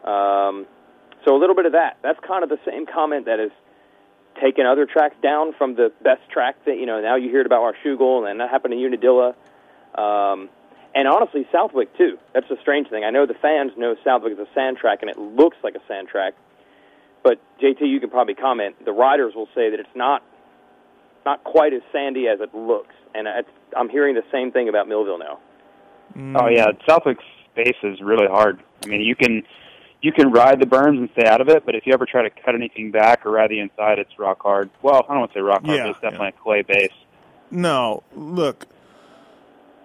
Um, 0.03 0.65
so 1.25 1.35
a 1.35 1.39
little 1.39 1.55
bit 1.55 1.65
of 1.65 1.73
that. 1.73 1.97
That's 2.01 2.19
kind 2.25 2.43
of 2.43 2.49
the 2.49 2.59
same 2.65 2.85
comment 2.85 3.25
that 3.25 3.39
has 3.39 3.51
taken 4.41 4.65
other 4.65 4.85
tracks 4.85 5.15
down 5.21 5.53
from 5.57 5.75
the 5.75 5.91
best 6.03 6.21
track 6.31 6.55
that 6.65 6.77
you 6.77 6.85
know. 6.85 7.01
Now 7.01 7.15
you 7.15 7.29
hear 7.29 7.41
it 7.41 7.45
about 7.45 7.61
Washougal, 7.61 8.29
and 8.29 8.39
that 8.39 8.49
happened 8.49 8.73
to 8.73 8.77
Unadilla. 8.77 9.35
Um, 9.95 10.49
and 10.95 11.07
honestly, 11.07 11.47
Southwick 11.51 11.95
too. 11.97 12.17
That's 12.33 12.47
the 12.49 12.57
strange 12.61 12.89
thing. 12.89 13.03
I 13.03 13.09
know 13.09 13.25
the 13.25 13.33
fans 13.33 13.71
know 13.77 13.95
Southwick 14.03 14.33
is 14.33 14.39
a 14.39 14.47
sand 14.53 14.77
track, 14.77 14.99
and 15.01 15.09
it 15.09 15.17
looks 15.17 15.57
like 15.63 15.75
a 15.75 15.81
sand 15.87 16.07
track. 16.07 16.33
But 17.23 17.39
JT, 17.61 17.81
you 17.81 17.99
can 17.99 18.09
probably 18.09 18.35
comment. 18.35 18.83
The 18.83 18.91
riders 18.91 19.33
will 19.33 19.47
say 19.55 19.69
that 19.69 19.79
it's 19.79 19.95
not 19.95 20.23
not 21.25 21.43
quite 21.43 21.73
as 21.73 21.81
sandy 21.91 22.27
as 22.27 22.41
it 22.41 22.53
looks. 22.53 22.93
And 23.15 23.27
it's, 23.27 23.49
I'm 23.77 23.89
hearing 23.89 24.15
the 24.15 24.23
same 24.31 24.51
thing 24.51 24.69
about 24.69 24.87
Millville 24.87 25.19
now. 25.19 25.39
Mm. 26.15 26.41
Oh 26.41 26.47
yeah, 26.47 26.67
Southwick's 26.87 27.23
space 27.51 27.77
is 27.83 28.01
really 28.01 28.27
hard. 28.27 28.59
I 28.83 28.87
mean, 28.87 29.01
you 29.01 29.15
can 29.15 29.43
you 30.01 30.11
can 30.11 30.31
ride 30.31 30.59
the 30.59 30.65
berms 30.65 30.97
and 30.97 31.09
stay 31.13 31.25
out 31.25 31.41
of 31.41 31.47
it, 31.49 31.65
but 31.65 31.75
if 31.75 31.85
you 31.85 31.93
ever 31.93 32.05
try 32.05 32.23
to 32.23 32.29
cut 32.29 32.55
anything 32.55 32.91
back 32.91 33.25
or 33.25 33.31
ride 33.31 33.49
the 33.49 33.59
inside, 33.59 33.99
it's 33.99 34.19
rock 34.19 34.41
hard. 34.41 34.69
Well, 34.81 34.95
I 35.07 35.11
don't 35.13 35.19
want 35.21 35.33
to 35.33 35.37
say 35.37 35.41
rock 35.41 35.63
hard, 35.63 35.77
Yeah, 35.77 35.83
but 35.83 35.89
it's 35.91 36.01
definitely 36.01 36.27
a 36.27 36.31
clay 36.43 36.61
base. 36.61 36.91
No, 37.49 38.03
look, 38.15 38.67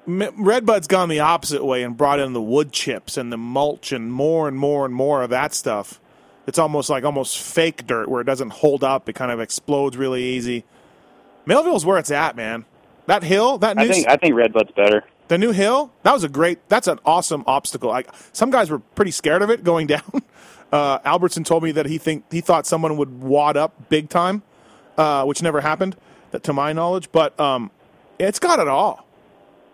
M- 0.08 0.42
Redbud's 0.44 0.86
gone 0.88 1.08
the 1.08 1.20
opposite 1.20 1.64
way 1.64 1.82
and 1.82 1.96
brought 1.96 2.18
in 2.18 2.32
the 2.32 2.40
wood 2.42 2.72
chips 2.72 3.16
and 3.16 3.30
the 3.30 3.36
mulch 3.36 3.92
and 3.92 4.10
more 4.12 4.48
and 4.48 4.56
more 4.56 4.84
and 4.86 4.94
more 4.94 5.22
of 5.22 5.30
that 5.30 5.54
stuff. 5.54 6.00
It's 6.46 6.58
almost 6.58 6.88
like 6.88 7.04
almost 7.04 7.38
fake 7.38 7.86
dirt 7.86 8.08
where 8.08 8.22
it 8.22 8.24
doesn't 8.24 8.50
hold 8.50 8.82
up. 8.82 9.08
It 9.08 9.12
kind 9.12 9.30
of 9.30 9.38
explodes 9.38 9.98
really 9.98 10.22
easy. 10.24 10.64
Millville's 11.44 11.84
where 11.84 11.98
it's 11.98 12.10
at, 12.10 12.36
man. 12.36 12.64
That 13.08 13.22
hill, 13.22 13.56
that 13.58 13.78
new, 13.78 13.84
I 13.84 13.88
think 13.88 14.06
I 14.06 14.16
think 14.16 14.34
Redbud's 14.34 14.70
better. 14.72 15.02
the 15.28 15.38
new 15.38 15.50
hill, 15.52 15.90
that 16.02 16.12
was 16.12 16.24
a 16.24 16.28
great. 16.28 16.58
That's 16.68 16.86
an 16.88 16.98
awesome 17.06 17.42
obstacle. 17.46 17.88
Like 17.88 18.10
some 18.34 18.50
guys 18.50 18.70
were 18.70 18.80
pretty 18.80 19.12
scared 19.12 19.40
of 19.40 19.48
it 19.48 19.64
going 19.64 19.86
down. 19.94 20.22
Uh, 20.70 20.98
Albertson 21.06 21.42
told 21.42 21.62
me 21.62 21.72
that 21.72 21.86
he 21.86 21.96
think 21.96 22.30
he 22.30 22.42
thought 22.42 22.66
someone 22.66 22.98
would 22.98 23.22
wad 23.22 23.56
up 23.56 23.88
big 23.88 24.10
time, 24.10 24.42
uh, 24.98 25.24
which 25.24 25.42
never 25.42 25.62
happened, 25.62 25.96
that, 26.32 26.42
to 26.42 26.52
my 26.52 26.74
knowledge. 26.74 27.10
But 27.10 27.38
um, 27.40 27.70
it's 28.18 28.38
got 28.38 28.58
it 28.58 28.68
all. 28.68 29.06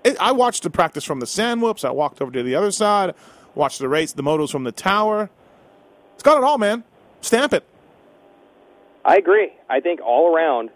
It, 0.04 0.16
I 0.20 0.30
watched 0.30 0.62
the 0.62 0.70
practice 0.70 1.02
from 1.02 1.18
the 1.18 1.26
sand 1.26 1.60
whoops. 1.60 1.82
I 1.82 1.90
walked 1.90 2.22
over 2.22 2.30
to 2.30 2.42
the 2.44 2.54
other 2.54 2.70
side, 2.70 3.14
watched 3.56 3.80
the 3.80 3.88
race, 3.88 4.12
the 4.12 4.22
motos 4.22 4.52
from 4.52 4.62
the 4.62 4.70
tower. 4.70 5.28
It's 6.14 6.22
got 6.22 6.38
it 6.38 6.44
all, 6.44 6.58
man. 6.58 6.84
Stamp 7.20 7.52
it. 7.52 7.64
I 9.04 9.16
agree. 9.16 9.52
I 9.68 9.80
think 9.80 10.00
all 10.00 10.32
around, 10.32 10.70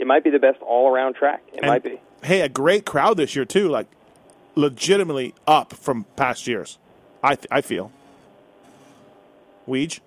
it 0.00 0.06
might 0.06 0.24
be 0.24 0.30
the 0.30 0.38
best 0.38 0.60
all 0.62 0.88
around 0.88 1.14
track. 1.14 1.42
It 1.52 1.58
And, 1.60 1.66
might 1.66 1.82
be. 1.82 2.00
Hey, 2.22 2.40
a 2.40 2.48
great 2.48 2.86
crowd 2.86 3.16
this 3.18 3.36
year 3.36 3.44
too. 3.44 3.68
Like, 3.68 3.86
legitimately 4.54 5.34
up 5.46 5.72
from 5.72 6.04
past 6.16 6.46
years. 6.46 6.78
I 7.22 7.34
th- 7.36 7.46
I 7.50 7.60
feel. 7.60 7.92
Weege. 9.68 10.00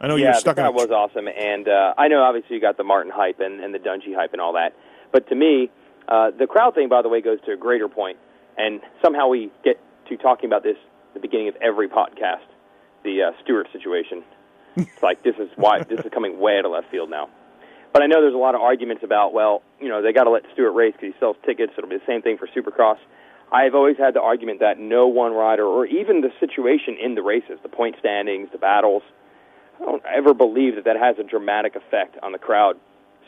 I 0.00 0.08
know 0.08 0.16
yeah, 0.16 0.26
you're 0.26 0.34
stuck 0.34 0.58
on. 0.58 0.64
crowd 0.64 0.74
was 0.74 0.90
awesome, 0.90 1.28
and 1.28 1.68
uh, 1.68 1.94
I 1.96 2.08
know 2.08 2.22
obviously 2.22 2.56
you 2.56 2.60
got 2.60 2.76
the 2.76 2.84
Martin 2.84 3.12
hype 3.14 3.38
and, 3.38 3.60
and 3.60 3.72
the 3.74 3.78
Dungey 3.78 4.14
hype 4.14 4.32
and 4.32 4.40
all 4.40 4.54
that. 4.54 4.74
But 5.12 5.28
to 5.28 5.34
me, 5.34 5.70
uh, 6.08 6.30
the 6.30 6.46
crowd 6.46 6.74
thing, 6.74 6.88
by 6.88 7.02
the 7.02 7.08
way, 7.08 7.20
goes 7.20 7.38
to 7.46 7.52
a 7.52 7.56
greater 7.56 7.88
point, 7.88 8.18
and 8.56 8.80
somehow 9.02 9.28
we 9.28 9.50
get 9.62 9.78
to 10.08 10.16
talking 10.16 10.46
about 10.46 10.62
this 10.62 10.76
at 11.08 11.14
the 11.14 11.20
beginning 11.20 11.48
of 11.48 11.56
every 11.60 11.88
podcast, 11.88 12.46
the 13.04 13.22
uh, 13.22 13.32
Stewart 13.42 13.68
situation. 13.72 14.24
it's 14.76 15.02
like 15.02 15.22
this 15.22 15.36
is 15.36 15.50
why 15.56 15.82
this 15.82 16.00
is 16.00 16.10
coming 16.12 16.40
way 16.40 16.58
out 16.58 16.64
of 16.64 16.72
left 16.72 16.90
field 16.90 17.10
now. 17.10 17.28
But 17.92 18.02
I 18.02 18.06
know 18.06 18.20
there's 18.20 18.34
a 18.34 18.38
lot 18.38 18.54
of 18.54 18.60
arguments 18.60 19.02
about, 19.02 19.32
well, 19.32 19.62
you 19.80 19.88
know, 19.88 20.00
they 20.02 20.12
got 20.12 20.24
to 20.24 20.30
let 20.30 20.42
Stewart 20.52 20.74
race 20.74 20.92
because 20.92 21.14
he 21.14 21.18
sells 21.18 21.36
tickets. 21.44 21.72
It'll 21.76 21.90
be 21.90 21.96
the 21.96 22.06
same 22.06 22.22
thing 22.22 22.38
for 22.38 22.46
Supercross. 22.46 22.98
I've 23.52 23.74
always 23.74 23.96
had 23.98 24.14
the 24.14 24.20
argument 24.20 24.60
that 24.60 24.78
no 24.78 25.08
one 25.08 25.32
rider, 25.32 25.64
or 25.64 25.84
even 25.86 26.20
the 26.20 26.30
situation 26.38 26.96
in 27.02 27.16
the 27.16 27.22
races, 27.22 27.58
the 27.64 27.68
point 27.68 27.96
standings, 27.98 28.48
the 28.52 28.58
battles, 28.58 29.02
I 29.80 29.86
don't 29.86 30.02
ever 30.06 30.34
believe 30.34 30.76
that 30.76 30.84
that 30.84 30.96
has 30.96 31.16
a 31.18 31.24
dramatic 31.24 31.74
effect 31.74 32.16
on 32.22 32.32
the 32.32 32.38
crowd. 32.38 32.76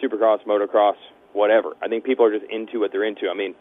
Supercross, 0.02 0.44
motocross, 0.46 0.96
whatever. 1.32 1.74
I 1.82 1.88
think 1.88 2.04
people 2.04 2.24
are 2.24 2.38
just 2.38 2.48
into 2.50 2.78
what 2.78 2.92
they're 2.92 3.04
into. 3.04 3.28
I 3.28 3.34
mean, 3.34 3.54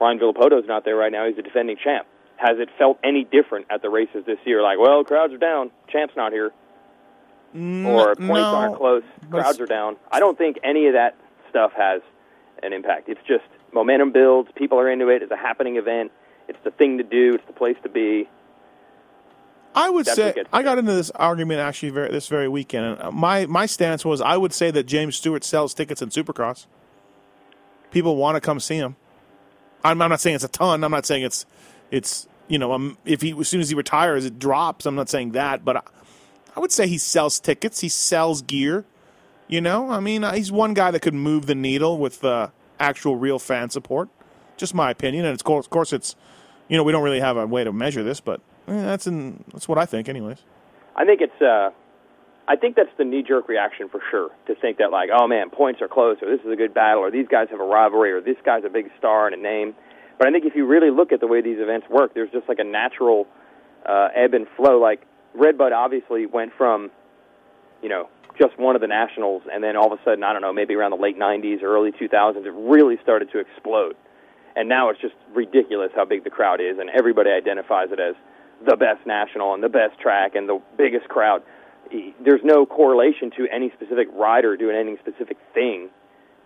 Ryan 0.00 0.18
Villopoto's 0.18 0.66
not 0.66 0.84
there 0.84 0.96
right 0.96 1.12
now. 1.12 1.26
He's 1.26 1.36
the 1.36 1.42
defending 1.42 1.76
champ. 1.82 2.06
Has 2.36 2.58
it 2.58 2.68
felt 2.76 2.98
any 3.02 3.24
different 3.24 3.66
at 3.70 3.80
the 3.80 3.88
races 3.88 4.24
this 4.26 4.38
year? 4.44 4.62
Like, 4.62 4.78
well, 4.78 5.02
crowds 5.04 5.32
are 5.32 5.38
down. 5.38 5.70
Champ's 5.88 6.14
not 6.16 6.32
here. 6.32 6.50
Or 7.56 8.14
points 8.14 8.28
no, 8.28 8.42
aren't 8.42 8.76
close. 8.76 9.02
Crowds 9.30 9.60
are 9.60 9.66
down. 9.66 9.96
I 10.10 10.20
don't 10.20 10.36
think 10.36 10.58
any 10.62 10.86
of 10.86 10.92
that 10.94 11.16
stuff 11.48 11.72
has 11.72 12.02
an 12.62 12.72
impact. 12.72 13.08
It's 13.08 13.20
just 13.26 13.44
momentum 13.72 14.12
builds. 14.12 14.50
People 14.54 14.78
are 14.78 14.90
into 14.90 15.08
it. 15.08 15.22
It's 15.22 15.32
a 15.32 15.36
happening 15.36 15.76
event. 15.76 16.12
It's 16.48 16.58
the 16.64 16.70
thing 16.70 16.98
to 16.98 17.04
do. 17.04 17.34
It's 17.34 17.46
the 17.46 17.52
place 17.52 17.76
to 17.82 17.88
be. 17.88 18.28
I 19.74 19.90
would 19.90 20.06
That's 20.06 20.16
say 20.16 20.34
I 20.52 20.62
got 20.62 20.78
into 20.78 20.94
this 20.94 21.10
argument 21.10 21.60
actually 21.60 21.90
very, 21.90 22.10
this 22.10 22.28
very 22.28 22.48
weekend. 22.48 22.86
And 22.86 23.02
uh, 23.02 23.10
my 23.10 23.44
my 23.46 23.66
stance 23.66 24.04
was 24.04 24.20
I 24.20 24.36
would 24.36 24.54
say 24.54 24.70
that 24.70 24.84
James 24.84 25.16
Stewart 25.16 25.44
sells 25.44 25.74
tickets 25.74 26.00
in 26.00 26.08
Supercross. 26.08 26.66
People 27.90 28.16
want 28.16 28.36
to 28.36 28.40
come 28.40 28.58
see 28.58 28.76
him. 28.76 28.96
I'm, 29.84 30.00
I'm 30.00 30.10
not 30.10 30.20
saying 30.20 30.36
it's 30.36 30.44
a 30.44 30.48
ton. 30.48 30.82
I'm 30.82 30.90
not 30.90 31.04
saying 31.04 31.24
it's 31.24 31.44
it's 31.90 32.26
you 32.48 32.58
know 32.58 32.72
um, 32.72 32.96
if 33.04 33.20
he 33.20 33.38
as 33.38 33.48
soon 33.48 33.60
as 33.60 33.68
he 33.68 33.74
retires 33.74 34.24
it 34.24 34.38
drops. 34.38 34.86
I'm 34.86 34.94
not 34.94 35.10
saying 35.10 35.32
that, 35.32 35.62
but 35.62 35.86
I, 36.56 36.60
would 36.60 36.72
say 36.72 36.86
he 36.86 36.98
sells 36.98 37.38
tickets. 37.38 37.80
He 37.80 37.88
sells 37.88 38.42
gear. 38.42 38.84
You 39.48 39.60
know, 39.60 39.90
I 39.90 40.00
mean, 40.00 40.24
uh, 40.24 40.32
he's 40.32 40.50
one 40.50 40.74
guy 40.74 40.90
that 40.90 41.00
could 41.00 41.14
move 41.14 41.46
the 41.46 41.54
needle 41.54 41.98
with 41.98 42.24
uh, 42.24 42.48
actual 42.80 43.16
real 43.16 43.38
fan 43.38 43.70
support. 43.70 44.08
Just 44.56 44.74
my 44.74 44.90
opinion, 44.90 45.24
and 45.24 45.34
it's, 45.34 45.42
of 45.46 45.70
course, 45.70 45.92
it's 45.92 46.16
you 46.68 46.76
know 46.76 46.82
we 46.82 46.90
don't 46.90 47.04
really 47.04 47.20
have 47.20 47.36
a 47.36 47.46
way 47.46 47.62
to 47.62 47.72
measure 47.72 48.02
this, 48.02 48.20
but 48.20 48.40
eh, 48.66 48.72
that's 48.72 49.06
in, 49.06 49.44
that's 49.52 49.68
what 49.68 49.78
I 49.78 49.86
think, 49.86 50.08
anyways. 50.08 50.38
I 50.96 51.04
think 51.04 51.20
it's. 51.20 51.40
Uh, 51.40 51.70
I 52.48 52.54
think 52.54 52.76
that's 52.76 52.90
the 52.96 53.04
knee-jerk 53.04 53.48
reaction 53.48 53.88
for 53.88 54.00
sure 54.08 54.30
to 54.46 54.54
think 54.54 54.78
that 54.78 54.92
like, 54.92 55.10
oh 55.12 55.26
man, 55.26 55.50
points 55.50 55.82
are 55.82 55.88
close, 55.88 56.16
or 56.22 56.30
this 56.30 56.44
is 56.44 56.52
a 56.52 56.56
good 56.56 56.72
battle, 56.72 57.00
or 57.00 57.10
these 57.10 57.26
guys 57.28 57.48
have 57.50 57.60
a 57.60 57.64
rivalry, 57.64 58.12
or 58.12 58.20
this 58.20 58.36
guy's 58.44 58.64
a 58.64 58.68
big 58.68 58.90
star 58.98 59.26
and 59.26 59.34
a 59.34 59.38
name. 59.38 59.74
But 60.18 60.28
I 60.28 60.30
think 60.30 60.44
if 60.44 60.54
you 60.54 60.66
really 60.66 60.90
look 60.90 61.12
at 61.12 61.20
the 61.20 61.26
way 61.26 61.42
these 61.42 61.58
events 61.58 61.88
work, 61.90 62.14
there's 62.14 62.30
just 62.30 62.48
like 62.48 62.58
a 62.58 62.64
natural 62.64 63.26
uh, 63.84 64.08
ebb 64.14 64.32
and 64.34 64.46
flow. 64.56 64.80
Like 64.80 65.02
Redbud 65.36 65.72
obviously 65.72 66.26
went 66.26 66.52
from, 66.56 66.90
you 67.82 67.88
know, 67.88 68.08
just 68.38 68.58
one 68.58 68.74
of 68.74 68.80
the 68.80 68.86
nationals, 68.86 69.42
and 69.52 69.62
then 69.64 69.76
all 69.76 69.92
of 69.92 69.98
a 69.98 70.02
sudden, 70.04 70.22
I 70.22 70.32
don't 70.32 70.42
know, 70.42 70.52
maybe 70.52 70.74
around 70.74 70.90
the 70.90 70.96
late 70.96 71.18
'90s 71.18 71.62
or 71.62 71.74
early 71.74 71.92
2000s, 71.92 72.44
it 72.44 72.52
really 72.52 72.98
started 73.02 73.30
to 73.32 73.38
explode. 73.38 73.96
And 74.56 74.68
now 74.68 74.90
it's 74.90 75.00
just 75.00 75.14
ridiculous 75.34 75.90
how 75.94 76.04
big 76.04 76.24
the 76.24 76.30
crowd 76.30 76.60
is, 76.60 76.78
and 76.78 76.90
everybody 76.90 77.30
identifies 77.30 77.88
it 77.92 78.00
as 78.00 78.14
the 78.66 78.76
best 78.76 79.06
national 79.06 79.54
and 79.54 79.62
the 79.62 79.68
best 79.68 79.98
track 80.00 80.34
and 80.34 80.48
the 80.48 80.60
biggest 80.78 81.08
crowd. 81.08 81.42
There's 82.24 82.40
no 82.42 82.66
correlation 82.66 83.30
to 83.36 83.46
any 83.52 83.70
specific 83.70 84.08
rider 84.12 84.56
doing 84.56 84.76
any 84.76 84.96
specific 84.96 85.36
thing 85.54 85.90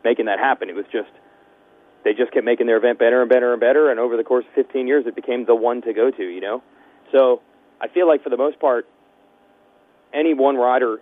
making 0.05 0.27
that 0.27 0.39
happen. 0.39 0.69
It 0.69 0.75
was 0.75 0.87
just 0.93 1.11
they 2.05 2.15
just 2.15 2.33
kept 2.33 2.45
making 2.45 2.67
their 2.67 2.79
event 2.79 2.99
better 2.99 3.21
and 3.21 3.31
better 3.31 3.53
and 3.53 3.61
better, 3.61 3.91
and 3.91 4.01
over 4.01 4.17
the 4.17 4.25
course 4.25 4.45
of 4.47 4.55
15 4.55 4.87
years, 4.87 5.07
it 5.07 5.15
became 5.15 5.45
the 5.45 5.55
one 5.55 5.83
to 5.83 5.93
go 5.93 6.11
to. 6.11 6.23
You 6.23 6.41
know, 6.41 6.63
so 7.13 7.43
I 7.81 7.89
feel 7.89 8.07
like 8.07 8.23
for 8.23 8.31
the 8.31 8.37
most 8.37 8.59
part, 8.61 8.87
any 10.13 10.35
one 10.35 10.57
rider. 10.57 10.99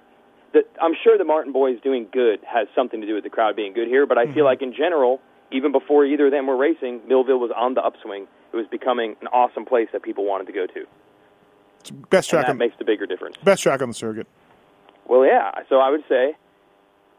That 0.54 0.64
I'm 0.80 0.92
sure 1.04 1.18
the 1.18 1.25
Martin 1.25 1.52
boys 1.52 1.78
doing 1.82 2.06
good 2.11 2.40
has 2.47 2.68
something 2.75 3.00
to 3.02 3.06
do 3.06 3.14
with 3.14 3.25
the 3.25 3.30
crowd 3.30 3.54
being 3.56 3.75
good 3.75 3.87
here, 3.88 4.06
but 4.06 4.16
I 4.16 4.32
feel 4.32 4.44
like 4.44 4.62
in 4.62 4.73
general, 4.73 5.20
even 5.52 5.73
before 5.73 6.06
either 6.06 6.26
of 6.26 6.32
them 6.32 6.47
were 6.47 6.56
racing, 6.56 7.02
Millville 7.06 7.38
was 7.38 7.50
on 7.54 7.75
the 7.75 7.82
upswing. 7.82 8.26
It 8.52 8.56
was 8.56 8.66
becoming 8.70 9.14
an 9.20 9.26
awesome 9.28 9.66
place 9.66 9.88
that 9.92 10.02
people 10.02 10.25
wanted 10.25 10.47
to 10.47 10.52
go 10.54 10.66
to, 10.66 10.87
It's 11.80 11.90
best 11.90 12.28
and 12.32 12.38
track 12.38 12.47
that 12.47 12.52
on 12.52 12.58
makes 12.58 12.76
the 12.78 12.85
bigger 12.87 13.04
difference. 13.04 13.37
best 13.44 13.62
track 13.62 13.82
on 13.82 13.88
the 13.88 13.94
circuit. 13.94 14.26
Well, 15.06 15.26
yeah. 15.26 15.50
So 15.68 15.80
I 15.80 15.90
would 15.90 16.04
say 16.08 16.32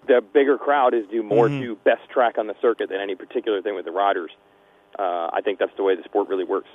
the 0.08 0.22
bigger 0.34 0.58
crowd 0.58 0.96
is 0.96 1.06
due 1.12 1.22
more 1.22 1.48
Mm-hmm. 1.50 1.62
to 1.63 1.75
best 1.86 2.10
track 2.12 2.39
on 2.39 2.48
the 2.48 2.56
circuit 2.63 2.89
than 2.89 3.00
any 3.00 3.13
particular 3.13 3.62
thing 3.62 3.75
with 3.75 3.86
the 3.86 3.92
riders. 3.92 4.32
Uh, 4.98 5.30
I 5.32 5.42
think 5.44 5.60
that's 5.60 5.75
the 5.78 5.84
way 5.84 5.96
the 5.96 6.04
sport 6.04 6.30
really 6.30 6.46
works. 6.46 6.68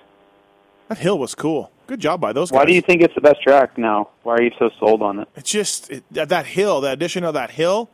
That 0.88 0.99
hill 0.99 1.19
was 1.19 1.35
cool. 1.35 1.71
Good 1.87 2.00
job 2.00 2.21
by 2.21 2.33
those 2.33 2.50
guys. 2.50 2.59
Why 2.59 2.64
do 2.64 2.73
you 2.73 2.81
think 2.81 3.03
it's 3.03 3.14
the 3.14 3.21
best 3.21 3.43
track 3.43 3.76
now? 3.76 4.09
Why 4.23 4.35
are 4.35 4.43
you 4.43 4.53
so 4.59 4.71
sold 4.79 5.03
on 5.03 5.21
it? 5.21 5.29
It's 5.37 5.50
just 5.50 5.91
it, 5.91 6.05
that 6.11 6.29
that 6.31 6.47
hill. 6.47 6.81
The 6.81 6.91
addition 6.91 7.25
of 7.25 7.35
that 7.35 7.50
hill 7.50 7.91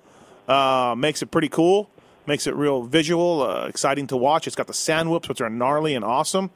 uh, 0.48 0.94
makes 0.96 1.22
it 1.22 1.26
pretty 1.30 1.48
cool. 1.48 1.90
Makes 2.26 2.46
it 2.46 2.54
real 2.54 2.82
visual, 2.82 3.42
uh, 3.42 3.66
exciting 3.66 4.06
to 4.08 4.16
watch. 4.16 4.46
It's 4.46 4.54
got 4.54 4.66
the 4.66 4.74
sand 4.74 5.10
whoops, 5.10 5.28
which 5.28 5.40
are 5.40 5.50
gnarly 5.50 5.94
and 5.94 6.04
awesome. 6.04 6.50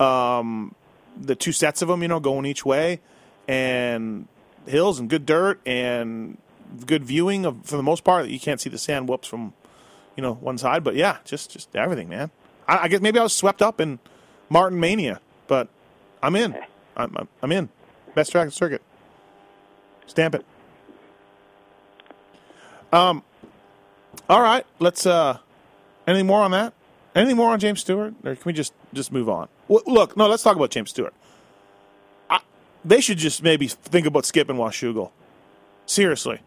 Um, 0.00 0.74
the 1.20 1.36
two 1.36 1.52
sets 1.52 1.82
of 1.82 1.88
them, 1.88 2.02
you 2.02 2.08
know, 2.08 2.18
going 2.18 2.46
each 2.46 2.64
way, 2.64 3.00
and 3.46 4.26
hills 4.66 4.98
and 4.98 5.08
good 5.08 5.26
dirt 5.26 5.60
and 5.66 6.38
good 6.86 7.04
viewing 7.04 7.44
of, 7.44 7.64
for 7.64 7.76
the 7.76 7.82
most 7.82 8.02
part. 8.02 8.26
You 8.26 8.40
can't 8.40 8.60
see 8.60 8.70
the 8.70 8.78
sand 8.78 9.08
whoops 9.08 9.28
from, 9.28 9.52
you 10.16 10.22
know, 10.22 10.34
one 10.34 10.58
side, 10.58 10.82
but 10.82 10.94
yeah, 10.96 11.18
just 11.24 11.50
just 11.50 11.76
everything, 11.76 12.08
man. 12.08 12.30
I, 12.66 12.84
I 12.84 12.88
guess 12.88 13.00
maybe 13.00 13.18
I 13.18 13.22
was 13.22 13.34
swept 13.34 13.62
up 13.62 13.80
in 13.80 13.98
Martin 14.48 14.80
mania, 14.80 15.20
but 15.46 15.68
I'm 16.22 16.36
in. 16.36 16.54
I'm, 16.96 17.16
I'm, 17.16 17.28
I'm 17.42 17.52
in. 17.52 17.68
Best 18.14 18.32
track 18.32 18.46
the 18.46 18.52
circuit. 18.52 18.82
Stamp 20.06 20.34
it. 20.34 20.44
Um. 22.92 23.22
All 24.28 24.42
right. 24.42 24.66
Let's. 24.78 25.06
Uh. 25.06 25.38
Anything 26.06 26.26
more 26.26 26.40
on 26.40 26.50
that? 26.50 26.74
Anything 27.14 27.36
more 27.36 27.50
on 27.50 27.60
James 27.60 27.80
Stewart, 27.80 28.14
or 28.24 28.34
can 28.34 28.42
we 28.44 28.52
just 28.52 28.72
just 28.92 29.12
move 29.12 29.28
on? 29.28 29.48
W- 29.68 29.84
look, 29.86 30.16
no. 30.16 30.26
Let's 30.28 30.42
talk 30.42 30.56
about 30.56 30.70
James 30.70 30.90
Stewart. 30.90 31.14
I, 32.28 32.40
they 32.84 33.00
should 33.00 33.18
just 33.18 33.42
maybe 33.42 33.68
think 33.68 34.06
about 34.06 34.24
skipping 34.24 34.56
Washougal. 34.56 35.10
Seriously, 35.86 36.40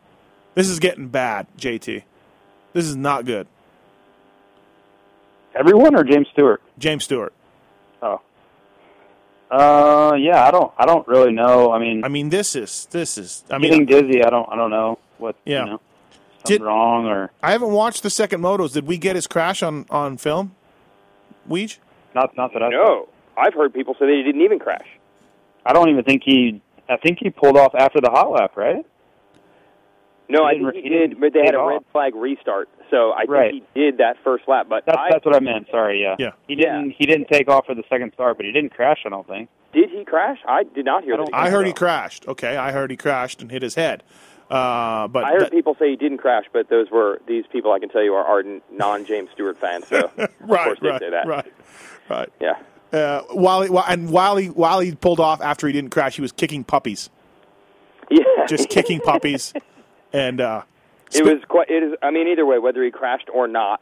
this 0.55 0.67
is 0.67 0.79
getting 0.79 1.07
bad, 1.07 1.47
JT. 1.57 2.03
This 2.73 2.85
is 2.85 2.95
not 2.95 3.25
good. 3.25 3.47
Everyone 5.55 5.95
or 5.95 6.03
James 6.03 6.27
Stewart? 6.33 6.61
James 6.77 7.05
Stewart. 7.05 7.33
Uh, 9.51 10.15
yeah, 10.19 10.43
I 10.45 10.51
don't, 10.51 10.73
I 10.77 10.85
don't 10.85 11.07
really 11.07 11.31
know. 11.31 11.71
I 11.71 11.79
mean, 11.79 12.03
I 12.03 12.07
mean, 12.07 12.29
this 12.29 12.55
is 12.55 12.87
this 12.91 13.17
is. 13.17 13.43
I 13.51 13.57
mean, 13.57 13.69
getting 13.71 13.85
dizzy. 13.85 14.23
I 14.23 14.29
don't, 14.29 14.47
I 14.51 14.55
don't 14.55 14.71
know 14.71 14.97
what. 15.17 15.35
Yeah. 15.45 15.59
You 15.65 15.71
know, 15.71 15.81
something 16.39 16.57
Did- 16.57 16.61
wrong 16.61 17.05
or 17.05 17.31
I 17.43 17.51
haven't 17.51 17.71
watched 17.71 18.03
the 18.03 18.09
second 18.09 18.41
motos. 18.41 18.73
Did 18.73 18.87
we 18.87 18.97
get 18.97 19.15
his 19.15 19.27
crash 19.27 19.61
on 19.63 19.85
on 19.89 20.17
film? 20.17 20.55
Weege? 21.49 21.77
not 22.15 22.35
not 22.35 22.53
that 22.53 22.63
I 22.63 22.69
No, 22.69 23.07
I've 23.37 23.53
heard 23.53 23.73
people 23.73 23.93
say 23.99 24.05
that 24.07 24.13
he 24.15 24.23
didn't 24.23 24.41
even 24.41 24.57
crash. 24.59 24.87
I 25.65 25.73
don't 25.73 25.89
even 25.89 26.03
think 26.03 26.23
he. 26.25 26.61
I 26.89 26.97
think 26.97 27.19
he 27.21 27.29
pulled 27.29 27.57
off 27.57 27.73
after 27.75 27.99
the 28.01 28.09
hot 28.09 28.31
lap, 28.31 28.55
right? 28.57 28.85
No, 30.27 30.39
He 30.41 30.45
I 30.45 30.53
didn't 30.53 30.71
think 30.71 30.75
he 30.85 30.89
he 30.89 30.89
did, 30.89 31.07
didn't 31.09 31.19
but 31.21 31.33
they 31.33 31.39
had 31.39 31.51
take 31.51 31.55
a 31.55 31.59
off. 31.59 31.69
red 31.69 31.81
flag 31.91 32.15
restart, 32.15 32.67
so 32.91 33.13
I 33.13 33.25
think 33.25 33.63
he 33.73 33.79
did 33.81 33.97
that 33.97 34.17
first 34.23 34.47
lap. 34.47 34.67
But 34.69 34.85
That's 34.85 34.97
I, 34.97 35.07
that's 35.11 35.25
what 35.25 35.35
I 35.35 35.39
meant. 35.39 35.67
Sorry, 35.71 36.01
yeah. 36.01 36.15
Yeah. 36.19 36.31
He 36.47 36.55
didn't. 36.55 36.91
He 36.91 37.05
didn't 37.05 37.27
take 37.29 37.47
off 37.49 37.65
for 37.65 37.75
the 37.75 37.83
second 37.89 38.13
start, 38.13 38.37
but 38.37 38.45
he 38.45 38.51
didn't 38.51 38.73
crash. 38.73 38.99
I 39.05 39.09
don't 39.09 39.27
think. 39.27 39.49
did 39.73 39.89
he 39.89 40.03
crash? 40.05 40.37
I 40.47 40.63
did 40.63 40.85
not 40.85 41.03
hear 41.03 41.13
I 41.15 41.17
that. 41.17 41.27
he 41.27 41.33
I 41.33 41.49
heard 41.49 41.67
he 41.67 41.73
crashed. 41.73 42.27
Okay, 42.27 42.57
I 42.57 42.71
heard 42.71 42.91
he 42.91 42.97
crashed 42.97 43.41
and 43.41 43.51
hit 43.51 43.61
his 43.61 43.75
head. 43.75 44.03
Uh, 44.49 45.07
but 45.07 45.23
I 45.23 45.31
heard 45.31 45.41
that- 45.41 45.51
people 45.51 45.75
say 45.79 45.89
he 45.89 45.95
didn't 45.95 46.19
crash, 46.19 46.45
but 46.53 46.69
those 46.69 46.91
were 46.91 47.19
these 47.27 47.45
people. 47.51 47.71
I 47.71 47.79
can 47.79 47.89
tell 47.89 48.03
you 48.03 48.13
are 48.13 48.23
ardent 48.25 48.63
non-James 48.71 49.29
Stewart 49.33 49.57
fans. 49.57 49.87
So 49.87 50.11
of 50.17 50.29
right, 50.41 50.65
course 50.65 50.79
they 50.81 50.89
right, 50.89 50.99
say 51.01 51.09
that. 51.09 51.25
right, 51.27 51.53
right. 52.09 52.29
Yeah. 52.39 52.53
Uh, 52.93 53.23
while 53.31 53.63
he, 53.63 53.75
and 53.87 54.09
while 54.11 54.37
he 54.37 54.47
while 54.49 54.79
he 54.79 54.93
pulled 54.93 55.19
off 55.19 55.41
after 55.41 55.65
he 55.67 55.73
didn't 55.73 55.89
crash, 55.89 56.15
he 56.15 56.21
was 56.21 56.31
kicking 56.31 56.63
puppies, 56.63 57.09
Yeah. 58.11 58.45
just 58.47 58.69
kicking 58.69 58.99
puppies, 58.99 59.51
and 60.13 60.39
uh, 60.39 60.61
It 61.15 61.25
was 61.25 61.43
quite. 61.47 61.69
It 61.69 61.83
is. 61.83 61.93
I 62.01 62.11
mean, 62.11 62.27
either 62.27 62.45
way, 62.45 62.59
whether 62.59 62.83
he 62.83 62.91
crashed 62.91 63.29
or 63.33 63.47
not, 63.47 63.81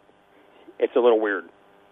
it's 0.80 0.96
a 0.96 1.00
little 1.00 1.20
weird. 1.20 1.50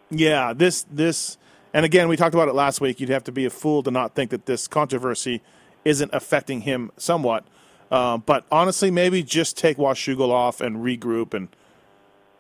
Yeah, 0.10 0.53
this 0.53 0.86
this 0.91 1.38
and 1.74 1.86
again 1.86 2.07
we 2.07 2.17
talked 2.17 2.36
about 2.36 2.50
it 2.50 2.55
last 2.55 2.81
week. 2.81 3.00
You'd 3.00 3.10
have 3.10 3.24
to 3.25 3.31
be 3.31 3.45
a 3.45 3.50
fool 3.50 3.83
to 3.83 3.91
not 3.91 4.13
think 4.13 4.31
that 4.31 4.45
this 4.45 4.67
controversy 4.67 5.41
isn't 5.86 6.12
affecting 6.13 6.62
him 6.62 6.91
somewhat. 6.98 7.45
Um, 7.89 8.24
but 8.25 8.45
honestly, 8.51 8.91
maybe 8.91 9.24
just 9.24 9.57
take 9.57 9.77
Washougal 9.77 10.29
off 10.29 10.62
and 10.62 10.77
regroup 10.77 11.33
and 11.33 11.50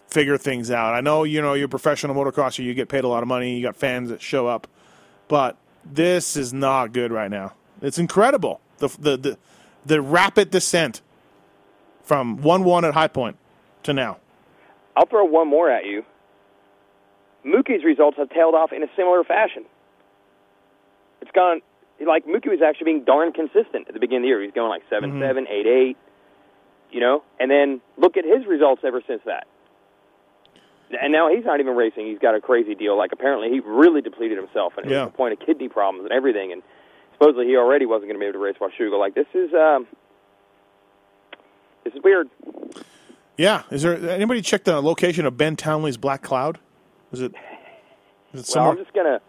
figure 0.07 0.37
things 0.37 0.69
out. 0.69 0.93
I 0.93 1.01
know 1.01 1.23
you 1.23 1.41
know 1.41 1.53
you're 1.53 1.65
a 1.65 1.69
professional 1.69 2.15
motocrosser. 2.15 2.63
You 2.63 2.73
get 2.73 2.89
paid 2.89 3.03
a 3.03 3.07
lot 3.07 3.23
of 3.23 3.27
money. 3.27 3.55
You 3.55 3.63
got 3.63 3.75
fans 3.75 4.09
that 4.09 4.21
show 4.21 4.47
up, 4.47 4.67
but 5.27 5.57
this 5.85 6.35
is 6.35 6.53
not 6.53 6.93
good 6.93 7.11
right 7.11 7.31
now. 7.31 7.53
It's 7.81 7.97
incredible 7.97 8.61
the 8.77 8.89
the 8.99 9.17
the, 9.17 9.37
the 9.85 10.01
rapid 10.01 10.51
descent 10.51 11.01
from 12.03 12.41
one 12.41 12.63
one 12.63 12.85
at 12.85 12.93
High 12.93 13.07
Point 13.07 13.37
to 13.83 13.93
now. 13.93 14.17
I'll 14.95 15.05
throw 15.05 15.23
one 15.25 15.47
more 15.47 15.69
at 15.69 15.85
you. 15.85 16.03
Mookie's 17.45 17.83
results 17.83 18.17
have 18.17 18.29
tailed 18.29 18.53
off 18.55 18.71
in 18.71 18.83
a 18.83 18.87
similar 18.95 19.23
fashion. 19.23 19.65
It's 21.21 21.31
gone 21.31 21.61
like 22.05 22.25
Mookie 22.25 22.49
was 22.49 22.61
actually 22.65 22.85
being 22.85 23.03
darn 23.03 23.31
consistent 23.31 23.87
at 23.87 23.93
the 23.93 23.99
beginning 23.99 24.21
of 24.21 24.23
the 24.23 24.27
year. 24.29 24.41
He's 24.41 24.51
going 24.53 24.69
like 24.69 24.83
seven 24.89 25.19
seven, 25.19 25.47
eight 25.47 25.67
eight, 25.67 25.97
you 26.91 26.99
know, 26.99 27.23
and 27.39 27.49
then 27.49 27.81
look 27.97 28.17
at 28.17 28.25
his 28.25 28.45
results 28.47 28.81
ever 28.85 29.01
since 29.07 29.21
that. 29.25 29.45
And 31.01 31.13
now 31.13 31.29
he's 31.33 31.45
not 31.45 31.59
even 31.61 31.75
racing. 31.75 32.05
He's 32.07 32.19
got 32.19 32.35
a 32.35 32.41
crazy 32.41 32.75
deal. 32.75 32.97
Like 32.97 33.11
apparently 33.13 33.49
he 33.49 33.59
really 33.61 34.01
depleted 34.01 34.37
himself, 34.37 34.73
and 34.77 34.85
it 34.85 34.91
Yeah. 34.91 35.03
was 35.05 35.13
the 35.13 35.17
point 35.17 35.33
of 35.33 35.45
kidney 35.45 35.69
problems 35.69 36.03
and 36.05 36.11
everything. 36.11 36.51
And 36.51 36.61
supposedly 37.13 37.45
he 37.47 37.55
already 37.55 37.85
wasn't 37.85 38.09
going 38.09 38.15
to 38.15 38.19
be 38.19 38.25
able 38.25 38.39
to 38.39 38.43
race 38.45 38.57
Washougal. 38.59 38.99
Like 38.99 39.15
this 39.15 39.27
is 39.33 39.53
um, 39.53 39.87
this 41.83 41.93
is 41.93 42.01
weird. 42.03 42.29
Yeah. 43.37 43.63
Is 43.71 43.81
there 43.81 43.97
anybody 44.09 44.41
check 44.41 44.63
the 44.63 44.81
location 44.81 45.25
of 45.25 45.37
Ben 45.37 45.55
Townley's 45.55 45.97
Black 45.97 46.21
Cloud? 46.21 46.59
Is 47.11 47.21
it? 47.21 47.33
Is 48.33 48.49
it 48.49 48.55
Well. 48.55 48.71
I'm 48.71 48.77
just 48.77 48.93
gonna. 48.93 49.21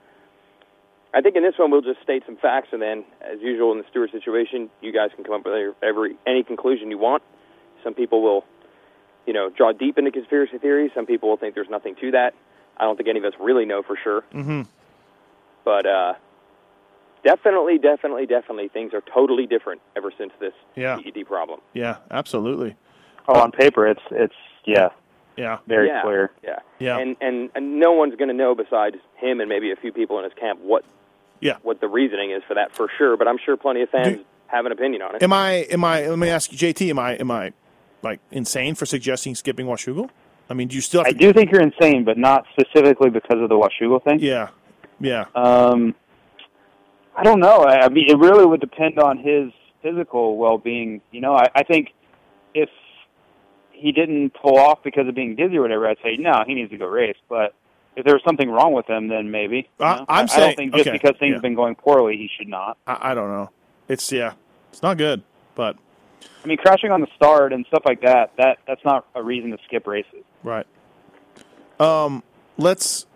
I 1.15 1.21
think 1.21 1.37
in 1.37 1.43
this 1.43 1.55
one 1.59 1.71
we'll 1.71 1.83
just 1.83 2.01
state 2.03 2.23
some 2.25 2.37
facts, 2.37 2.69
and 2.73 2.81
then, 2.81 3.05
as 3.21 3.41
usual 3.41 3.73
in 3.73 3.79
the 3.79 3.85
Stewart 3.91 4.11
situation, 4.13 4.71
you 4.81 4.93
guys 4.93 5.11
can 5.15 5.25
come 5.25 5.35
up 5.35 5.45
with 5.45 5.55
every, 5.55 5.73
every 5.83 6.17
any 6.27 6.43
conclusion 6.43 6.91
you 6.91 6.99
want. 6.99 7.23
Some 7.85 7.95
people 7.95 8.23
will, 8.23 8.45
you 9.27 9.33
know, 9.33 9.51
draw 9.51 9.73
deep 9.73 9.99
into 9.99 10.11
conspiracy 10.11 10.59
theories. 10.59 10.91
Some 10.95 11.05
people 11.05 11.29
will 11.29 11.37
think 11.37 11.55
there's 11.55 11.69
nothing 11.69 11.97
to 12.01 12.13
that. 12.13 12.35
I 12.79 12.85
don't 12.85 12.97
think 12.97 13.09
any 13.09 13.19
of 13.19 13.25
us 13.27 13.35
really 13.39 13.67
know 13.67 13.83
for 13.83 13.97
sure. 14.03 14.23
mm-hmm. 14.33 14.63
But 15.65 15.87
uh, 15.87 16.15
definitely, 17.25 17.79
definitely, 17.79 18.27
definitely, 18.27 18.69
things 18.69 18.93
are 18.95 19.03
totally 19.13 19.47
different 19.47 19.81
ever 19.97 20.11
since 20.17 20.33
this 20.41 20.53
Yeah. 20.77 20.97
PED 20.97 21.27
problem. 21.27 21.61
Yeah. 21.73 21.97
Absolutely. 22.11 22.77
Oh, 23.29 23.41
on 23.41 23.53
paper, 23.53 23.87
it's 23.87 24.03
it's 24.11 24.35
yeah, 24.65 24.89
Yeah. 25.37 25.59
very 25.67 25.89
yeah, 25.89 26.03
clear. 26.03 26.31
Yeah. 26.43 26.59
Yeah. 26.79 26.99
And, 26.99 27.17
and 27.21 27.51
and 27.55 27.79
no 27.79 27.93
one's 27.93 28.17
going 28.17 28.29
to 28.29 28.35
know 28.35 28.55
besides 28.55 28.97
him 29.17 29.41
and 29.41 29.49
maybe 29.49 29.71
a 29.71 29.77
few 29.77 29.93
people 29.93 30.19
in 30.19 30.25
his 30.25 30.33
camp 30.35 30.61
what 30.61 30.85
Yeah. 31.41 31.57
what 31.63 31.81
the 31.81 31.89
reasoning 31.89 32.31
is 32.33 32.43
for 32.49 32.55
that 32.55 32.75
for 32.75 32.89
sure. 32.99 33.17
But 33.17 33.29
I'm 33.29 33.39
sure 33.39 33.57
plenty 33.57 33.83
of 33.83 33.91
fans 33.91 34.17
Do- 34.19 34.25
have 34.49 34.67
an 34.67 34.73
opinion 34.73 35.03
on 35.03 35.15
it. 35.17 35.23
Am 35.23 35.33
I? 35.33 35.51
Am 35.71 35.85
I? 35.85 36.09
Let 36.09 36.19
me 36.19 36.29
ask 36.29 36.51
you, 36.53 36.59
JT. 36.59 36.91
Am 36.91 36.99
I? 36.99 37.15
Am 37.17 37.31
I 37.31 37.53
like 38.03 38.21
insane 38.33 38.75
for 38.75 38.85
suggesting 38.87 39.35
skipping 39.35 39.67
Washougal? 39.67 40.11
I 40.51 40.55
mean, 40.55 40.69
do 40.69 40.75
you 40.75 40.81
still? 40.83 41.01
Have 41.05 41.07
I 41.09 41.13
to, 41.13 41.19
do 41.19 41.33
think 41.33 41.51
you're 41.53 41.63
insane, 41.63 42.05
but 42.05 42.19
not 42.19 42.45
specifically 42.53 43.09
because 43.09 43.41
of 43.41 43.49
the 43.49 43.55
Washougal 43.55 44.03
thing. 44.05 44.19
Yeah. 44.21 44.49
Yeah. 45.01 45.25
Um, 45.35 45.95
I 47.17 47.23
don't 47.25 47.41
know. 47.41 47.59
I, 47.65 47.85
I 47.85 47.89
mean, 47.89 48.09
it 48.09 48.19
really 48.19 48.47
would 48.47 48.61
depend 48.61 48.99
on 48.99 49.19
his 49.19 49.53
physical 49.83 50.37
well-being. 50.37 51.01
You 51.11 51.21
know, 51.21 51.35
I, 51.37 51.49
I 51.55 51.63
think 51.63 51.93
if 52.55 52.69
he 53.73 53.93
didn't 53.93 54.31
pull 54.31 54.59
off 54.59 54.83
because 54.83 55.09
of 55.09 55.15
being 55.15 55.35
dizzy 55.37 55.59
or 55.59 55.63
whatever, 55.63 55.89
I'd 55.89 55.99
say 56.03 56.17
no, 56.17 56.43
he 56.47 56.55
needs 56.55 56.71
to 56.71 56.79
go 56.79 56.87
race. 56.87 57.17
But 57.29 57.55
if 57.97 58.05
there 58.05 58.15
was 58.15 58.23
something 58.25 58.49
wrong 58.51 58.73
with 58.73 58.89
him, 58.89 59.09
then 59.09 59.31
maybe. 59.31 59.69
I- 59.81 59.97
know? 59.97 60.05
I'm 60.09 60.21
I, 60.21 60.23
I 60.23 60.27
saying- 60.27 60.41
don't 60.49 60.57
think 60.57 60.75
just 60.75 60.87
okay, 60.89 60.93
because 60.99 61.17
things 61.19 61.31
yeah. 61.31 61.35
have 61.35 61.43
been 61.43 61.55
going 61.55 61.75
poorly, 61.75 62.17
he 62.17 62.31
should 62.39 62.49
not. 62.49 62.79
I, 62.87 63.11
I 63.11 63.15
don't 63.15 63.29
know. 63.29 63.51
It's 63.89 64.11
yeah. 64.13 64.35
It's 64.71 64.83
not 64.83 64.97
good. 64.97 65.23
But 65.55 65.77
I 66.43 66.47
mean, 66.49 66.57
crashing 66.57 66.91
on 66.91 67.01
the 67.03 67.09
start 67.15 67.53
and 67.53 67.67
stuff 67.67 67.83
like 67.85 68.01
that, 68.03 68.33
that 68.39 68.59
that's 68.67 68.85
not 68.85 69.07
a 69.15 69.23
reason 69.23 69.51
to 69.51 69.59
skip 69.67 69.87
races. 69.87 70.25
right. 70.43 70.67
Um. 71.79 72.23
Let's 72.59 73.07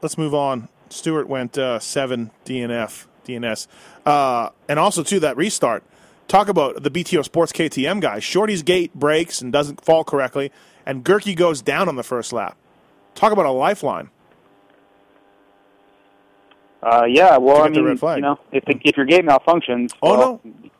let's 0.00 0.16
move 0.16 0.34
on. 0.34 0.68
Stewart 0.88 1.28
went 1.28 1.58
uh, 1.58 1.78
seven 1.80 2.30
DNF 2.44 3.06
DNS, 3.26 3.66
uh, 4.06 4.50
and 4.68 4.78
also 4.78 5.02
too 5.02 5.20
that 5.20 5.36
restart. 5.36 5.82
Talk 6.28 6.48
about 6.48 6.82
the 6.82 6.90
BTO 6.90 7.24
Sports 7.24 7.52
KTM 7.52 8.00
guy. 8.00 8.18
Shorty's 8.18 8.62
gate 8.62 8.92
breaks 8.94 9.40
and 9.40 9.52
doesn't 9.52 9.84
fall 9.84 10.02
correctly, 10.04 10.50
and 10.84 11.04
Goerke 11.04 11.36
goes 11.36 11.62
down 11.62 11.88
on 11.88 11.96
the 11.96 12.02
first 12.02 12.32
lap. 12.32 12.56
Talk 13.14 13.32
about 13.32 13.46
a 13.46 13.50
lifeline. 13.52 14.10
Uh, 16.82 17.04
yeah, 17.08 17.36
well, 17.38 17.62
I 17.62 17.68
mean, 17.68 17.84
you 17.84 18.20
know, 18.20 18.38
if 18.52 18.64
the, 18.64 18.78
if 18.84 18.96
your 18.96 19.06
gate 19.06 19.24
malfunctions, 19.24 19.92
Oh, 20.02 20.10
well, 20.18 20.40
no. 20.44 20.70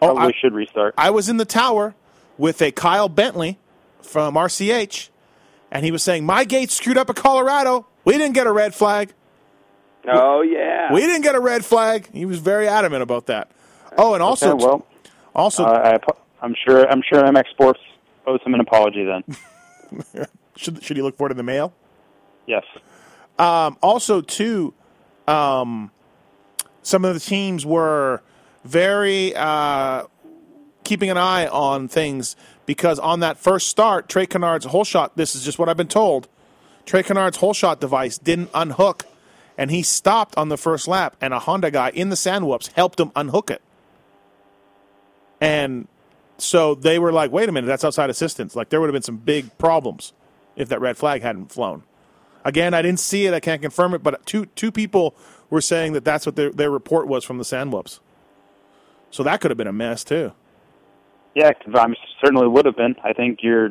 Oh, 0.00 0.14
probably 0.14 0.34
I- 0.34 0.38
should 0.40 0.54
restart. 0.54 0.94
I 0.98 1.10
was 1.10 1.28
in 1.28 1.36
the 1.36 1.44
tower 1.44 1.94
with 2.38 2.60
a 2.62 2.72
Kyle 2.72 3.08
Bentley 3.08 3.58
from 4.00 4.34
RCH, 4.34 5.10
and 5.70 5.84
he 5.84 5.92
was 5.92 6.02
saying, 6.02 6.24
My 6.24 6.44
gate 6.44 6.70
screwed 6.70 6.96
up 6.96 7.10
at 7.10 7.16
Colorado. 7.16 7.86
We 8.04 8.14
didn't 8.14 8.34
get 8.34 8.46
a 8.46 8.52
red 8.52 8.74
flag. 8.74 9.12
Oh 10.08 10.42
yeah. 10.42 10.92
We 10.92 11.00
didn't 11.00 11.22
get 11.22 11.34
a 11.34 11.40
red 11.40 11.64
flag. 11.64 12.08
He 12.12 12.24
was 12.24 12.38
very 12.38 12.66
adamant 12.68 13.02
about 13.02 13.26
that. 13.26 13.50
Oh, 13.96 14.14
and 14.14 14.22
also, 14.22 14.54
Okay, 14.54 14.64
well, 14.64 14.86
also 15.34 15.64
uh, 15.64 15.98
I, 16.00 16.12
I'm 16.44 16.54
sure 16.66 16.88
I'm 16.88 17.02
sure 17.02 17.22
MX 17.22 17.50
Sports 17.50 17.80
owes 18.26 18.40
him 18.44 18.54
an 18.54 18.60
apology 18.60 19.04
then. 19.04 20.26
should, 20.56 20.82
should 20.82 20.96
he 20.96 21.02
look 21.02 21.16
for 21.16 21.28
it 21.28 21.30
in 21.30 21.36
the 21.36 21.42
mail? 21.42 21.72
yes. 22.46 22.64
Um, 23.38 23.78
also, 23.82 24.20
too, 24.20 24.74
um, 25.26 25.90
some 26.82 27.04
of 27.04 27.14
the 27.14 27.20
teams 27.20 27.64
were 27.64 28.22
very 28.64 29.34
uh, 29.34 30.04
keeping 30.84 31.10
an 31.10 31.16
eye 31.16 31.46
on 31.46 31.88
things 31.88 32.36
because 32.66 32.98
on 32.98 33.20
that 33.20 33.38
first 33.38 33.68
start, 33.68 34.08
Trey 34.08 34.26
Canard's 34.26 34.66
whole 34.66 34.84
shot. 34.84 35.16
This 35.16 35.34
is 35.34 35.44
just 35.44 35.58
what 35.58 35.68
I've 35.68 35.76
been 35.78 35.88
told. 35.88 36.28
Trey 36.84 37.02
Canard's 37.02 37.38
whole 37.38 37.54
shot 37.54 37.80
device 37.80 38.18
didn't 38.18 38.50
unhook, 38.54 39.04
and 39.62 39.70
he 39.70 39.80
stopped 39.80 40.36
on 40.36 40.48
the 40.48 40.56
first 40.56 40.88
lap, 40.88 41.16
and 41.20 41.32
a 41.32 41.38
Honda 41.38 41.70
guy 41.70 41.90
in 41.90 42.08
the 42.08 42.16
sand 42.16 42.48
whoops 42.48 42.66
helped 42.74 42.98
him 42.98 43.12
unhook 43.14 43.48
it. 43.48 43.62
And 45.40 45.86
so 46.36 46.74
they 46.74 46.98
were 46.98 47.12
like, 47.12 47.30
"Wait 47.30 47.48
a 47.48 47.52
minute, 47.52 47.68
that's 47.68 47.84
outside 47.84 48.10
assistance." 48.10 48.56
Like 48.56 48.70
there 48.70 48.80
would 48.80 48.88
have 48.88 48.92
been 48.92 49.02
some 49.02 49.18
big 49.18 49.56
problems 49.58 50.14
if 50.56 50.68
that 50.70 50.80
red 50.80 50.96
flag 50.96 51.22
hadn't 51.22 51.52
flown. 51.52 51.84
Again, 52.44 52.74
I 52.74 52.82
didn't 52.82 52.98
see 52.98 53.26
it. 53.26 53.34
I 53.34 53.38
can't 53.38 53.62
confirm 53.62 53.94
it, 53.94 54.02
but 54.02 54.26
two 54.26 54.46
two 54.46 54.72
people 54.72 55.14
were 55.48 55.60
saying 55.60 55.92
that 55.92 56.04
that's 56.04 56.26
what 56.26 56.34
their 56.34 56.50
their 56.50 56.72
report 56.72 57.06
was 57.06 57.22
from 57.22 57.38
the 57.38 57.44
sand 57.44 57.72
whoops. 57.72 58.00
So 59.12 59.22
that 59.22 59.40
could 59.40 59.52
have 59.52 59.58
been 59.58 59.68
a 59.68 59.72
mess 59.72 60.02
too. 60.02 60.32
Yeah, 61.36 61.52
I 61.72 61.94
certainly 62.20 62.48
would 62.48 62.66
have 62.66 62.76
been. 62.76 62.96
I 63.04 63.12
think 63.12 63.44
you're 63.44 63.70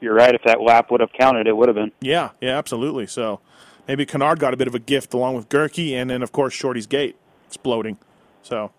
you're 0.00 0.14
right. 0.14 0.34
If 0.34 0.44
that 0.46 0.62
lap 0.62 0.90
would 0.90 1.02
have 1.02 1.12
counted, 1.12 1.46
it 1.46 1.54
would 1.54 1.68
have 1.68 1.76
been. 1.76 1.92
Yeah, 2.00 2.30
yeah, 2.40 2.56
absolutely. 2.56 3.06
So 3.06 3.40
maybe 3.88 4.04
Canard 4.06 4.38
got 4.38 4.54
a 4.54 4.56
bit 4.56 4.68
of 4.68 4.74
a 4.74 4.78
gift 4.78 5.14
along 5.14 5.34
with 5.36 5.48
Goerke, 5.48 5.92
and 5.94 6.10
then 6.10 6.22
of 6.22 6.32
course 6.32 6.52
Shorty's 6.54 6.86
gate 6.86 7.16
exploding. 7.46 7.98
So 8.42 8.70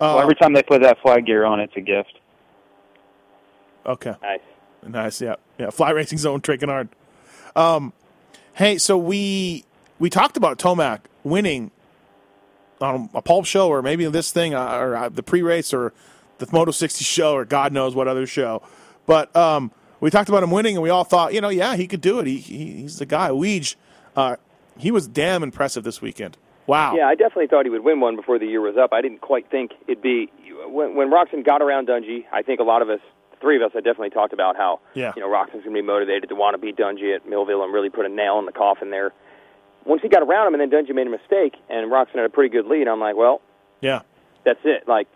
well, 0.00 0.20
every 0.20 0.34
time 0.34 0.52
they 0.52 0.62
put 0.62 0.82
that 0.82 0.98
flag 1.00 1.26
gear 1.26 1.44
on, 1.44 1.60
it's 1.60 1.76
a 1.76 1.80
gift. 1.80 2.18
okay, 3.86 4.14
Nice. 4.22 4.40
nice. 4.86 5.20
Yeah, 5.20 5.36
yeah. 5.58 5.70
Fly 5.70 5.90
Racing 5.90 6.18
Zone, 6.18 6.40
Trey 6.40 6.58
Canard. 6.58 6.88
Um, 7.56 7.92
hey, 8.54 8.78
so 8.78 8.96
we 8.96 9.64
we 9.98 10.10
talked 10.10 10.36
about 10.36 10.58
Tomac 10.58 11.00
winning 11.24 11.70
on 12.80 13.10
a 13.14 13.22
pulp 13.22 13.44
show, 13.46 13.68
or 13.68 13.82
maybe 13.82 14.04
this 14.06 14.32
thing, 14.32 14.54
uh, 14.54 14.76
or 14.76 14.96
uh, 14.96 15.08
the 15.08 15.22
pre-race, 15.22 15.72
or 15.72 15.92
the 16.38 16.48
Moto 16.50 16.72
60 16.72 17.04
show, 17.04 17.32
or 17.34 17.44
God 17.44 17.72
knows 17.72 17.94
what 17.94 18.08
other 18.08 18.26
show. 18.26 18.60
But 19.06 19.34
um, 19.36 19.70
we 20.00 20.10
talked 20.10 20.28
about 20.28 20.42
him 20.42 20.50
winning, 20.50 20.74
and 20.76 20.82
we 20.82 20.90
all 20.90 21.04
thought, 21.04 21.32
you 21.32 21.40
know, 21.40 21.48
yeah, 21.48 21.76
he 21.76 21.86
could 21.86 22.00
do 22.00 22.18
it. 22.18 22.26
He, 22.26 22.38
he 22.38 22.72
he's 22.82 22.98
the 22.98 23.06
guy. 23.06 23.28
Weege, 23.30 23.76
uh, 24.16 24.36
he 24.78 24.90
was 24.90 25.06
damn 25.08 25.42
impressive 25.42 25.84
this 25.84 26.00
weekend. 26.02 26.36
Wow. 26.66 26.94
Yeah, 26.96 27.06
I 27.08 27.14
definitely 27.14 27.48
thought 27.48 27.64
he 27.66 27.70
would 27.70 27.84
win 27.84 28.00
one 28.00 28.16
before 28.16 28.38
the 28.38 28.46
year 28.46 28.60
was 28.60 28.76
up. 28.76 28.92
I 28.92 29.00
didn't 29.02 29.20
quite 29.20 29.50
think 29.50 29.72
it'd 29.88 30.02
be 30.02 30.30
when 30.66 30.94
when 30.94 31.10
Roczen 31.10 31.44
got 31.44 31.60
around 31.62 31.88
Dungey. 31.88 32.24
I 32.32 32.42
think 32.42 32.60
a 32.60 32.62
lot 32.62 32.82
of 32.82 32.88
us, 32.88 33.00
three 33.40 33.56
of 33.56 33.62
us, 33.62 33.72
had 33.74 33.82
definitely 33.84 34.10
talked 34.10 34.32
about 34.32 34.56
how 34.56 34.78
Yeah. 34.94 35.12
you 35.16 35.22
know 35.22 35.28
Roczen's 35.28 35.64
going 35.64 35.74
to 35.74 35.82
be 35.82 35.82
motivated 35.82 36.28
to 36.28 36.34
want 36.36 36.54
to 36.54 36.58
beat 36.58 36.76
Dungey 36.76 37.14
at 37.14 37.28
Millville 37.28 37.64
and 37.64 37.72
really 37.72 37.90
put 37.90 38.06
a 38.06 38.08
nail 38.08 38.38
in 38.38 38.46
the 38.46 38.52
coffin 38.52 38.90
there. 38.90 39.12
Once 39.84 40.00
he 40.02 40.08
got 40.08 40.22
around 40.22 40.46
him, 40.46 40.60
and 40.60 40.72
then 40.72 40.84
Dungey 40.84 40.94
made 40.94 41.08
a 41.08 41.10
mistake, 41.10 41.56
and 41.68 41.90
Roczen 41.90 42.14
had 42.14 42.24
a 42.24 42.28
pretty 42.28 42.48
good 42.50 42.66
lead. 42.66 42.86
I'm 42.86 43.00
like, 43.00 43.16
well, 43.16 43.40
Yeah. 43.80 44.02
that's 44.44 44.60
it. 44.64 44.86
Like, 44.86 45.08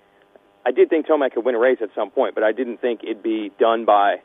I 0.66 0.72
did 0.72 0.90
think 0.90 1.06
Tomac 1.06 1.34
could 1.34 1.44
win 1.44 1.54
a 1.54 1.58
race 1.60 1.78
at 1.80 1.90
some 1.94 2.10
point, 2.10 2.34
but 2.34 2.42
I 2.42 2.50
didn't 2.50 2.80
think 2.80 3.04
it'd 3.04 3.22
be 3.22 3.52
done 3.60 3.84
by. 3.84 4.20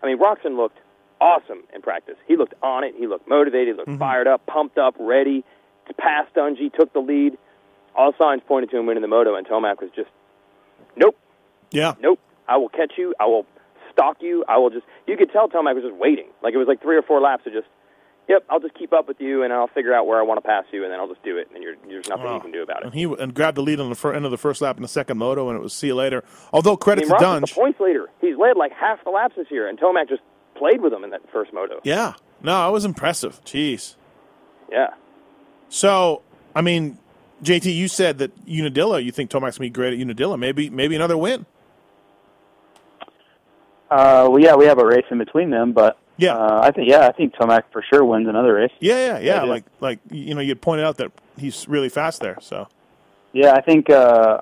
I 0.00 0.06
mean, 0.06 0.18
Roczen 0.18 0.56
looked 0.56 0.78
awesome 1.24 1.62
in 1.74 1.80
practice. 1.80 2.16
He 2.28 2.36
looked 2.36 2.54
on 2.62 2.84
it. 2.84 2.94
He 2.96 3.06
looked 3.06 3.26
motivated. 3.26 3.68
He 3.68 3.72
looked 3.72 3.88
mm-hmm. 3.88 3.98
fired 3.98 4.28
up, 4.28 4.44
pumped 4.46 4.76
up, 4.76 4.94
ready 5.00 5.42
to 5.88 5.94
pass 5.94 6.26
Dungey. 6.36 6.72
Took 6.72 6.92
the 6.92 7.00
lead. 7.00 7.38
All 7.96 8.12
signs 8.18 8.42
pointed 8.46 8.70
to 8.70 8.78
him 8.78 8.86
winning 8.86 9.02
the 9.02 9.08
moto, 9.08 9.34
and 9.34 9.46
Tomac 9.46 9.80
was 9.80 9.90
just, 9.96 10.10
nope, 10.96 11.16
Yeah. 11.70 11.94
nope. 12.00 12.20
I 12.46 12.58
will 12.58 12.68
catch 12.68 12.92
you. 12.98 13.14
I 13.18 13.24
will 13.24 13.46
stalk 13.90 14.18
you. 14.20 14.44
I 14.48 14.58
will 14.58 14.68
just. 14.70 14.84
You 15.06 15.16
could 15.16 15.32
tell 15.32 15.48
Tomac 15.48 15.74
was 15.74 15.84
just 15.84 15.96
waiting. 15.96 16.26
Like 16.42 16.52
it 16.52 16.58
was 16.58 16.68
like 16.68 16.82
three 16.82 16.96
or 16.96 17.02
four 17.02 17.20
laps 17.20 17.46
of 17.46 17.52
just. 17.52 17.66
Yep, 18.26 18.44
I'll 18.48 18.60
just 18.60 18.74
keep 18.74 18.94
up 18.94 19.06
with 19.06 19.20
you, 19.20 19.42
and 19.42 19.52
I'll 19.52 19.66
figure 19.68 19.92
out 19.92 20.06
where 20.06 20.18
I 20.18 20.22
want 20.22 20.38
to 20.42 20.46
pass 20.46 20.64
you, 20.72 20.82
and 20.82 20.90
then 20.90 20.98
I'll 20.98 21.08
just 21.08 21.22
do 21.22 21.36
it, 21.36 21.50
and 21.54 21.62
you're, 21.62 21.74
there's 21.86 22.08
nothing 22.08 22.32
you 22.32 22.40
can 22.40 22.52
do 22.52 22.62
about 22.62 22.78
it. 22.80 22.86
And 22.86 22.94
he 22.94 23.04
and 23.04 23.34
grabbed 23.34 23.58
the 23.58 23.62
lead 23.62 23.80
on 23.80 23.90
the 23.90 23.94
fir- 23.94 24.14
end 24.14 24.24
of 24.24 24.30
the 24.30 24.38
first 24.38 24.62
lap 24.62 24.76
in 24.76 24.82
the 24.82 24.88
second 24.88 25.18
moto, 25.18 25.50
and 25.50 25.58
it 25.58 25.62
was 25.62 25.74
see 25.74 25.88
you 25.88 25.94
later. 25.94 26.24
Although 26.50 26.78
credit 26.78 27.04
I 27.04 27.08
mean, 27.08 27.18
to 27.18 27.22
Dunge. 27.22 27.50
the 27.50 27.54
points 27.54 27.80
leader. 27.80 28.08
He's 28.22 28.36
led 28.38 28.56
like 28.56 28.72
half 28.72 29.04
the 29.04 29.10
laps 29.10 29.36
this 29.36 29.48
year, 29.50 29.68
and 29.68 29.78
Tomac 29.78 30.08
just 30.08 30.22
played 30.54 30.80
with 30.80 30.92
him 30.92 31.04
in 31.04 31.10
that 31.10 31.22
first 31.32 31.52
moto. 31.52 31.80
Yeah. 31.84 32.14
No, 32.42 32.68
it 32.68 32.72
was 32.72 32.84
impressive. 32.84 33.40
Jeez. 33.44 33.94
Yeah. 34.70 34.94
So, 35.68 36.22
I 36.54 36.60
mean, 36.60 36.98
JT, 37.42 37.74
you 37.74 37.88
said 37.88 38.18
that 38.18 38.32
Unadilla, 38.46 39.00
you 39.00 39.12
think 39.12 39.30
Tomac's 39.30 39.58
going 39.58 39.68
to 39.68 39.70
be 39.70 39.70
great 39.70 39.92
at 39.94 39.98
Unadilla. 39.98 40.36
Maybe 40.38 40.70
maybe 40.70 40.94
another 40.96 41.16
win. 41.16 41.46
Uh, 43.90 44.26
well, 44.30 44.38
yeah, 44.40 44.54
we 44.54 44.64
have 44.66 44.78
a 44.78 44.86
race 44.86 45.04
in 45.10 45.18
between 45.18 45.50
them, 45.50 45.72
but 45.72 45.98
Yeah. 46.16 46.34
uh, 46.36 46.60
I 46.64 46.70
think 46.70 46.88
yeah, 46.88 47.06
I 47.06 47.12
think 47.12 47.34
Tomac 47.34 47.64
for 47.72 47.82
sure 47.82 48.04
wins 48.04 48.28
another 48.28 48.54
race. 48.54 48.72
Yeah, 48.80 49.18
yeah, 49.18 49.18
yeah. 49.18 49.42
Like 49.42 49.64
like 49.80 49.98
you 50.10 50.34
know, 50.34 50.40
you 50.40 50.54
pointed 50.54 50.84
out 50.86 50.96
that 50.98 51.12
he's 51.38 51.68
really 51.68 51.88
fast 51.88 52.20
there. 52.20 52.38
So, 52.40 52.68
Yeah, 53.32 53.52
I 53.52 53.60
think 53.60 53.90
uh, 53.90 54.40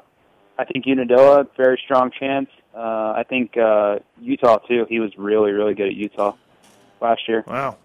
I 0.58 0.64
think 0.64 0.86
Unadilla 0.86 1.46
very 1.56 1.80
strong 1.84 2.10
chance. 2.18 2.48
Uh, 2.74 3.12
I 3.16 3.24
think 3.28 3.56
uh, 3.56 3.98
Utah 4.20 4.58
too. 4.58 4.86
He 4.88 4.98
was 5.00 5.12
really 5.18 5.52
really 5.52 5.74
good 5.74 5.88
at 5.88 5.94
Utah 5.94 6.34
last 7.00 7.22
year. 7.28 7.44
wow. 7.46 7.76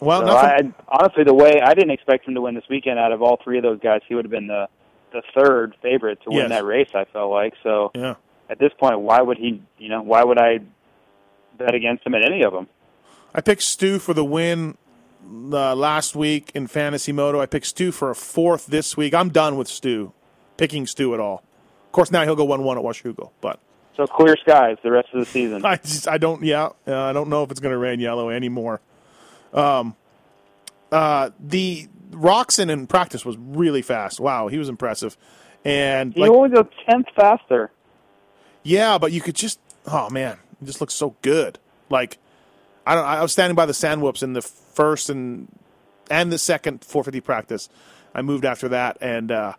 Well, 0.00 0.20
So 0.20 0.26
nothing. 0.26 0.74
I, 0.88 0.96
honestly, 0.98 1.24
the 1.24 1.34
way 1.34 1.60
I 1.60 1.72
didn't 1.74 1.90
expect 1.92 2.26
him 2.26 2.34
to 2.34 2.40
win 2.40 2.54
this 2.56 2.64
weekend, 2.68 2.98
out 2.98 3.12
of 3.12 3.22
all 3.22 3.38
three 3.42 3.58
of 3.58 3.62
those 3.62 3.78
guys, 3.80 4.00
he 4.08 4.14
would 4.14 4.24
have 4.24 4.32
been 4.32 4.46
the 4.48 4.68
the 5.12 5.22
third 5.34 5.76
favorite 5.82 6.20
to 6.22 6.30
win 6.30 6.38
Yes. 6.38 6.48
that 6.50 6.64
race. 6.64 6.88
I 6.94 7.04
felt 7.04 7.30
like 7.30 7.54
so. 7.62 7.90
yeah. 7.94 8.14
At 8.50 8.58
this 8.58 8.72
point, 8.78 8.98
why 9.00 9.22
would 9.22 9.38
he? 9.38 9.62
You 9.78 9.88
know, 9.88 10.02
why 10.02 10.24
would 10.24 10.38
I 10.38 10.58
bet 11.56 11.74
against 11.74 12.04
him 12.06 12.14
at 12.14 12.24
any 12.24 12.42
of 12.44 12.52
them? 12.52 12.66
I 13.34 13.40
picked 13.40 13.62
Stu 13.62 13.98
for 13.98 14.12
the 14.14 14.24
win 14.24 14.76
uh, 15.52 15.74
last 15.74 16.14
week 16.16 16.50
in 16.54 16.66
fantasy 16.66 17.12
moto. 17.12 17.40
I 17.40 17.46
picked 17.46 17.66
Stu 17.66 17.90
for 17.92 18.10
a 18.10 18.14
fourth 18.14 18.66
this 18.66 18.96
week. 18.96 19.14
I'm 19.14 19.28
done 19.30 19.56
with 19.56 19.68
Stu 19.68 20.12
picking 20.56 20.86
Stu 20.86 21.14
at 21.14 21.20
all. 21.20 21.42
Of 21.86 21.92
course, 21.92 22.10
now 22.10 22.24
he'll 22.24 22.36
go 22.36 22.44
one 22.44 22.64
one 22.64 22.76
at 22.76 22.84
Washougal, 22.84 23.30
but 23.40 23.60
So 23.96 24.06
clear 24.06 24.36
skies 24.36 24.76
the 24.82 24.90
rest 24.90 25.08
of 25.12 25.20
the 25.20 25.26
season. 25.26 25.64
I 25.66 25.76
just 25.76 26.08
I 26.08 26.18
don't 26.18 26.42
yeah 26.42 26.70
uh, 26.86 27.00
I 27.02 27.12
don't 27.12 27.28
know 27.28 27.42
if 27.44 27.50
it's 27.50 27.60
going 27.60 27.72
to 27.72 27.78
rain 27.78 28.00
yellow 28.00 28.28
anymore. 28.30 28.80
Um, 29.52 29.94
uh, 30.90 31.30
the 31.38 31.88
Roczen 32.10 32.70
in 32.70 32.86
practice 32.86 33.24
was 33.24 33.36
really 33.36 33.82
fast. 33.82 34.20
Wow, 34.20 34.48
he 34.48 34.58
was 34.58 34.68
impressive, 34.68 35.16
and 35.64 36.12
He 36.14 36.20
like 36.20 36.30
only 36.30 36.50
goes 36.50 36.66
tenth 36.88 37.06
faster. 37.14 37.70
yeah, 38.62 38.98
but 38.98 39.12
you 39.12 39.20
could 39.20 39.34
just 39.36 39.60
oh 39.86 40.10
man, 40.10 40.38
he 40.60 40.66
just 40.66 40.80
looks 40.80 40.94
so 40.94 41.14
good. 41.22 41.58
Like 41.88 42.18
I 42.86 42.94
don't 42.94 43.04
I 43.04 43.22
was 43.22 43.32
standing 43.32 43.54
by 43.54 43.66
the 43.66 43.74
sand 43.74 44.02
whoops 44.02 44.22
in 44.22 44.32
the 44.32 44.42
first 44.42 45.08
and 45.08 45.48
and 46.10 46.32
the 46.32 46.38
second 46.38 46.84
450 46.84 47.20
practice. 47.20 47.68
I 48.14 48.22
moved 48.22 48.44
after 48.44 48.68
that, 48.68 48.98
and 49.00 49.30
uh, 49.32 49.52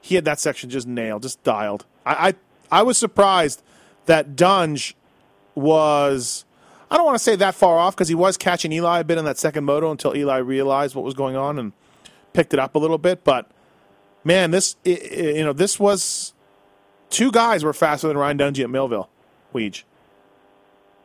he 0.00 0.14
had 0.14 0.24
that 0.24 0.40
section 0.40 0.70
just 0.70 0.86
nailed, 0.86 1.22
just 1.22 1.42
dialed. 1.44 1.86
I 2.06 2.28
I, 2.70 2.80
I 2.80 2.82
was 2.82 2.96
surprised 2.98 3.62
that 4.06 4.36
Dunge 4.36 4.96
was. 5.54 6.44
I 6.90 6.96
don't 6.96 7.06
want 7.06 7.16
to 7.18 7.22
say 7.22 7.36
that 7.36 7.54
far 7.54 7.78
off 7.78 7.94
because 7.94 8.08
he 8.08 8.14
was 8.16 8.36
catching 8.36 8.72
Eli 8.72 9.00
a 9.00 9.04
bit 9.04 9.16
in 9.18 9.24
that 9.24 9.38
second 9.38 9.64
moto 9.64 9.90
until 9.92 10.16
Eli 10.16 10.38
realized 10.38 10.94
what 10.96 11.04
was 11.04 11.14
going 11.14 11.36
on 11.36 11.58
and 11.58 11.72
picked 12.32 12.52
it 12.52 12.58
up 12.58 12.74
a 12.74 12.78
little 12.78 12.98
bit. 12.98 13.22
But 13.22 13.48
man, 14.24 14.50
this 14.50 14.76
i- 14.84 14.90
i- 14.90 15.14
you 15.36 15.44
know 15.44 15.52
this 15.52 15.78
was 15.78 16.34
two 17.08 17.30
guys 17.30 17.62
were 17.62 17.72
faster 17.72 18.08
than 18.08 18.18
Ryan 18.18 18.38
Dungey 18.38 18.64
at 18.64 18.70
Millville. 18.70 19.08
Weege. 19.54 19.84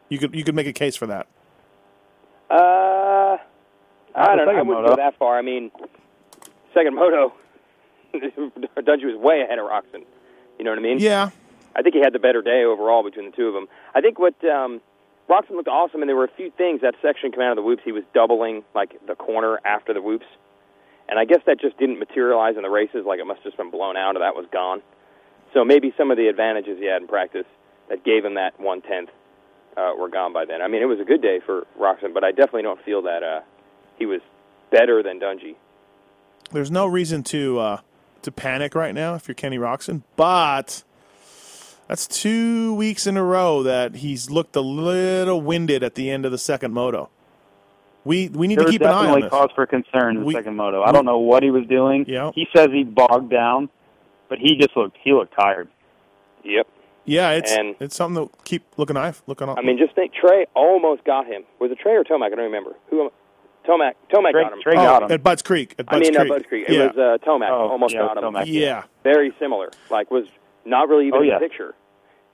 You 0.09 0.17
could 0.17 0.33
you 0.35 0.43
could 0.43 0.55
make 0.55 0.67
a 0.67 0.73
case 0.73 0.95
for 0.95 1.05
that. 1.07 1.27
Uh, 2.49 3.37
I 4.15 4.35
don't 4.35 4.45
know. 4.45 4.51
I 4.51 4.61
wouldn't 4.61 4.67
moto. 4.67 4.89
go 4.89 4.95
that 4.95 5.17
far. 5.17 5.37
I 5.37 5.41
mean, 5.41 5.71
second 6.73 6.95
moto, 6.95 7.33
Dungey 8.13 9.05
was 9.05 9.15
way 9.17 9.41
ahead 9.41 9.59
of 9.59 9.65
Roczen. 9.65 10.03
You 10.57 10.63
know 10.65 10.71
what 10.71 10.79
I 10.79 10.81
mean? 10.83 10.99
Yeah, 10.99 11.31
I 11.75 11.81
think 11.81 11.95
he 11.95 12.01
had 12.01 12.13
the 12.13 12.19
better 12.19 12.41
day 12.41 12.63
overall 12.63 13.03
between 13.03 13.29
the 13.29 13.35
two 13.35 13.47
of 13.47 13.53
them. 13.53 13.67
I 13.93 14.01
think 14.01 14.17
what 14.17 14.35
um, 14.45 14.81
Roczen 15.29 15.51
looked 15.51 15.67
awesome, 15.67 16.01
and 16.01 16.09
there 16.09 16.15
were 16.15 16.25
a 16.25 16.35
few 16.35 16.51
things 16.51 16.81
that 16.81 16.95
section 17.01 17.31
coming 17.31 17.47
out 17.47 17.51
of 17.51 17.57
the 17.57 17.63
whoops. 17.63 17.81
He 17.83 17.91
was 17.91 18.03
doubling 18.13 18.63
like 18.73 18.95
the 19.07 19.15
corner 19.15 19.59
after 19.65 19.93
the 19.93 20.01
whoops, 20.01 20.25
and 21.09 21.19
I 21.19 21.25
guess 21.25 21.41
that 21.45 21.59
just 21.59 21.77
didn't 21.77 21.99
materialize 21.99 22.55
in 22.55 22.63
the 22.63 22.69
races. 22.69 23.05
Like 23.05 23.19
it 23.19 23.25
must 23.25 23.39
have 23.39 23.51
just 23.51 23.57
been 23.57 23.71
blown 23.71 23.97
out, 23.97 24.15
or 24.15 24.19
that 24.19 24.35
was 24.35 24.45
gone. 24.51 24.81
So 25.53 25.65
maybe 25.65 25.93
some 25.97 26.11
of 26.11 26.17
the 26.17 26.27
advantages 26.27 26.77
he 26.79 26.85
had 26.85 27.01
in 27.01 27.07
practice 27.07 27.45
that 27.89 28.03
gave 28.03 28.25
him 28.25 28.35
that 28.35 28.59
one 28.59 28.81
tenth 28.81 29.09
uh, 29.77 29.93
were 29.97 30.09
gone 30.09 30.33
by 30.33 30.45
then. 30.45 30.61
I 30.61 30.67
mean, 30.67 30.81
it 30.81 30.85
was 30.85 30.99
a 30.99 31.05
good 31.05 31.21
day 31.21 31.39
for 31.45 31.65
Roczen, 31.79 32.13
but 32.13 32.23
I 32.23 32.31
definitely 32.31 32.63
don't 32.63 32.83
feel 32.83 33.01
that 33.03 33.23
uh, 33.23 33.41
he 33.97 34.05
was 34.05 34.21
better 34.71 35.03
than 35.03 35.19
Dungey. 35.19 35.55
there's 36.51 36.71
no 36.71 36.85
reason 36.85 37.23
to 37.23 37.59
uh, 37.59 37.81
to 38.21 38.31
panic 38.31 38.75
right 38.75 38.93
now 38.93 39.15
if 39.15 39.27
you're 39.27 39.35
Kenny 39.35 39.57
Roczen, 39.57 40.03
but 40.15 40.83
that's 41.87 42.07
two 42.07 42.73
weeks 42.75 43.05
in 43.07 43.17
a 43.17 43.23
row 43.23 43.63
that 43.63 43.95
he's 43.97 44.29
looked 44.29 44.55
a 44.55 44.61
little 44.61 45.41
winded 45.41 45.83
at 45.83 45.95
the 45.95 46.09
end 46.09 46.25
of 46.25 46.31
the 46.31 46.37
second 46.37 46.73
moto. 46.73 47.09
We 48.03 48.29
we 48.29 48.47
need 48.47 48.59
There 48.59 48.65
to 48.65 48.71
keep 48.71 48.81
an 48.81 48.87
eye 48.87 48.91
on 48.91 49.03
definitely 49.05 49.21
this. 49.23 49.31
cause 49.31 49.49
for 49.55 49.65
concern 49.65 50.15
in 50.17 50.19
the 50.21 50.25
We- 50.27 50.33
second 50.33 50.55
moto. 50.55 50.83
I 50.83 50.91
don't 50.91 51.05
know 51.05 51.17
what 51.19 51.41
he 51.43 51.49
was 51.51 51.65
doing. 51.67 52.05
Yeah. 52.07 52.31
He 52.35 52.47
says 52.55 52.69
he 52.71 52.83
bogged 52.83 53.31
down, 53.31 53.69
but 54.29 54.37
he 54.37 54.55
just 54.57 54.75
looked 54.77 54.97
he 55.03 55.11
looked 55.13 55.33
tired. 55.37 55.67
Yep. 56.43 56.67
Yeah, 57.05 57.31
it's 57.31 57.51
And- 57.51 57.75
it's 57.79 57.95
something 57.95 58.27
to 58.27 58.31
keep 58.43 58.63
looking 58.77 58.95
eye 58.97 59.13
looking 59.27 59.49
on. 59.49 59.57
I 59.57 59.61
mean, 59.63 59.77
just 59.79 59.95
think 59.95 60.13
Trey 60.13 60.45
almost 60.55 61.03
got 61.03 61.25
him. 61.25 61.43
Was 61.59 61.71
it 61.71 61.79
Trey 61.79 61.93
or 61.95 62.03
Tomac? 62.03 62.27
I 62.27 62.29
don't 62.29 62.39
remember. 62.45 62.75
Who? 62.89 63.11
Tomac. 63.67 63.93
Tomac 64.13 64.31
Trey, 64.31 64.43
got 64.43 64.53
him. 64.53 64.61
Trey 64.61 64.73
oh, 64.73 64.83
got 64.83 65.03
him. 65.03 65.11
at 65.11 65.23
Budds 65.23 65.41
Creek. 65.41 65.73
At 65.79 65.85
I 65.87 65.97
mean, 65.99 66.13
Creek. 66.13 66.29
Budds 66.29 66.45
Creek. 66.47 66.65
Yeah, 66.69 66.83
It 66.83 66.95
was 66.95 67.19
uh, 67.21 67.25
Tomac. 67.25 67.49
Oh, 67.49 67.69
almost 67.69 67.95
yeah, 67.95 68.01
got 68.01 68.17
him. 68.17 68.23
Tomac. 68.23 68.43
yeah, 68.45 68.83
Very 69.03 69.33
similar. 69.39 69.71
Like 69.89 70.11
was 70.11 70.25
not 70.65 70.89
really 70.89 71.07
even 71.07 71.19
Oh, 71.19 71.21
in 71.23 71.27
yeah. 71.29 71.39
the 71.39 71.47
picture. 71.47 71.75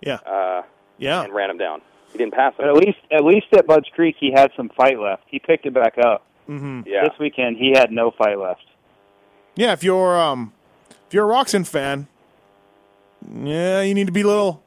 yeah, 0.01 0.15
Uh, 0.25 0.61
yeah. 0.97 1.23
and 1.23 1.33
ran 1.33 1.49
him 1.49 1.57
down. 1.57 1.81
He 2.11 2.17
didn't 2.17 2.33
pass 2.33 2.53
But 2.57 2.67
him. 2.67 2.75
at 2.75 2.81
least 2.83 2.97
at 3.11 3.23
least 3.23 3.47
at 3.53 3.65
Budds 3.67 3.87
Creek 3.93 4.15
he 4.19 4.31
had 4.31 4.51
some 4.57 4.69
fight 4.69 4.99
left. 4.99 5.23
He 5.27 5.39
picked 5.39 5.65
it 5.65 5.73
back 5.73 5.97
up. 5.97 6.25
yeah. 6.47 7.03
This 7.07 7.17
weekend 7.19 7.57
he 7.57 7.71
had 7.71 7.91
no 7.91 8.11
fight 8.11 8.37
left. 8.37 8.65
Yeah, 9.55 9.71
if 9.73 9.83
you're 9.83 10.19
um 10.19 10.53
if 11.07 11.13
you're 11.13 11.29
a 11.29 11.33
Roczen 11.33 11.65
fan, 11.67 12.07
yeah, 13.43 13.81
you 13.81 13.93
need 13.93 14.07
to 14.07 14.13
be 14.13 14.21
a 14.21 14.27
little, 14.27 14.63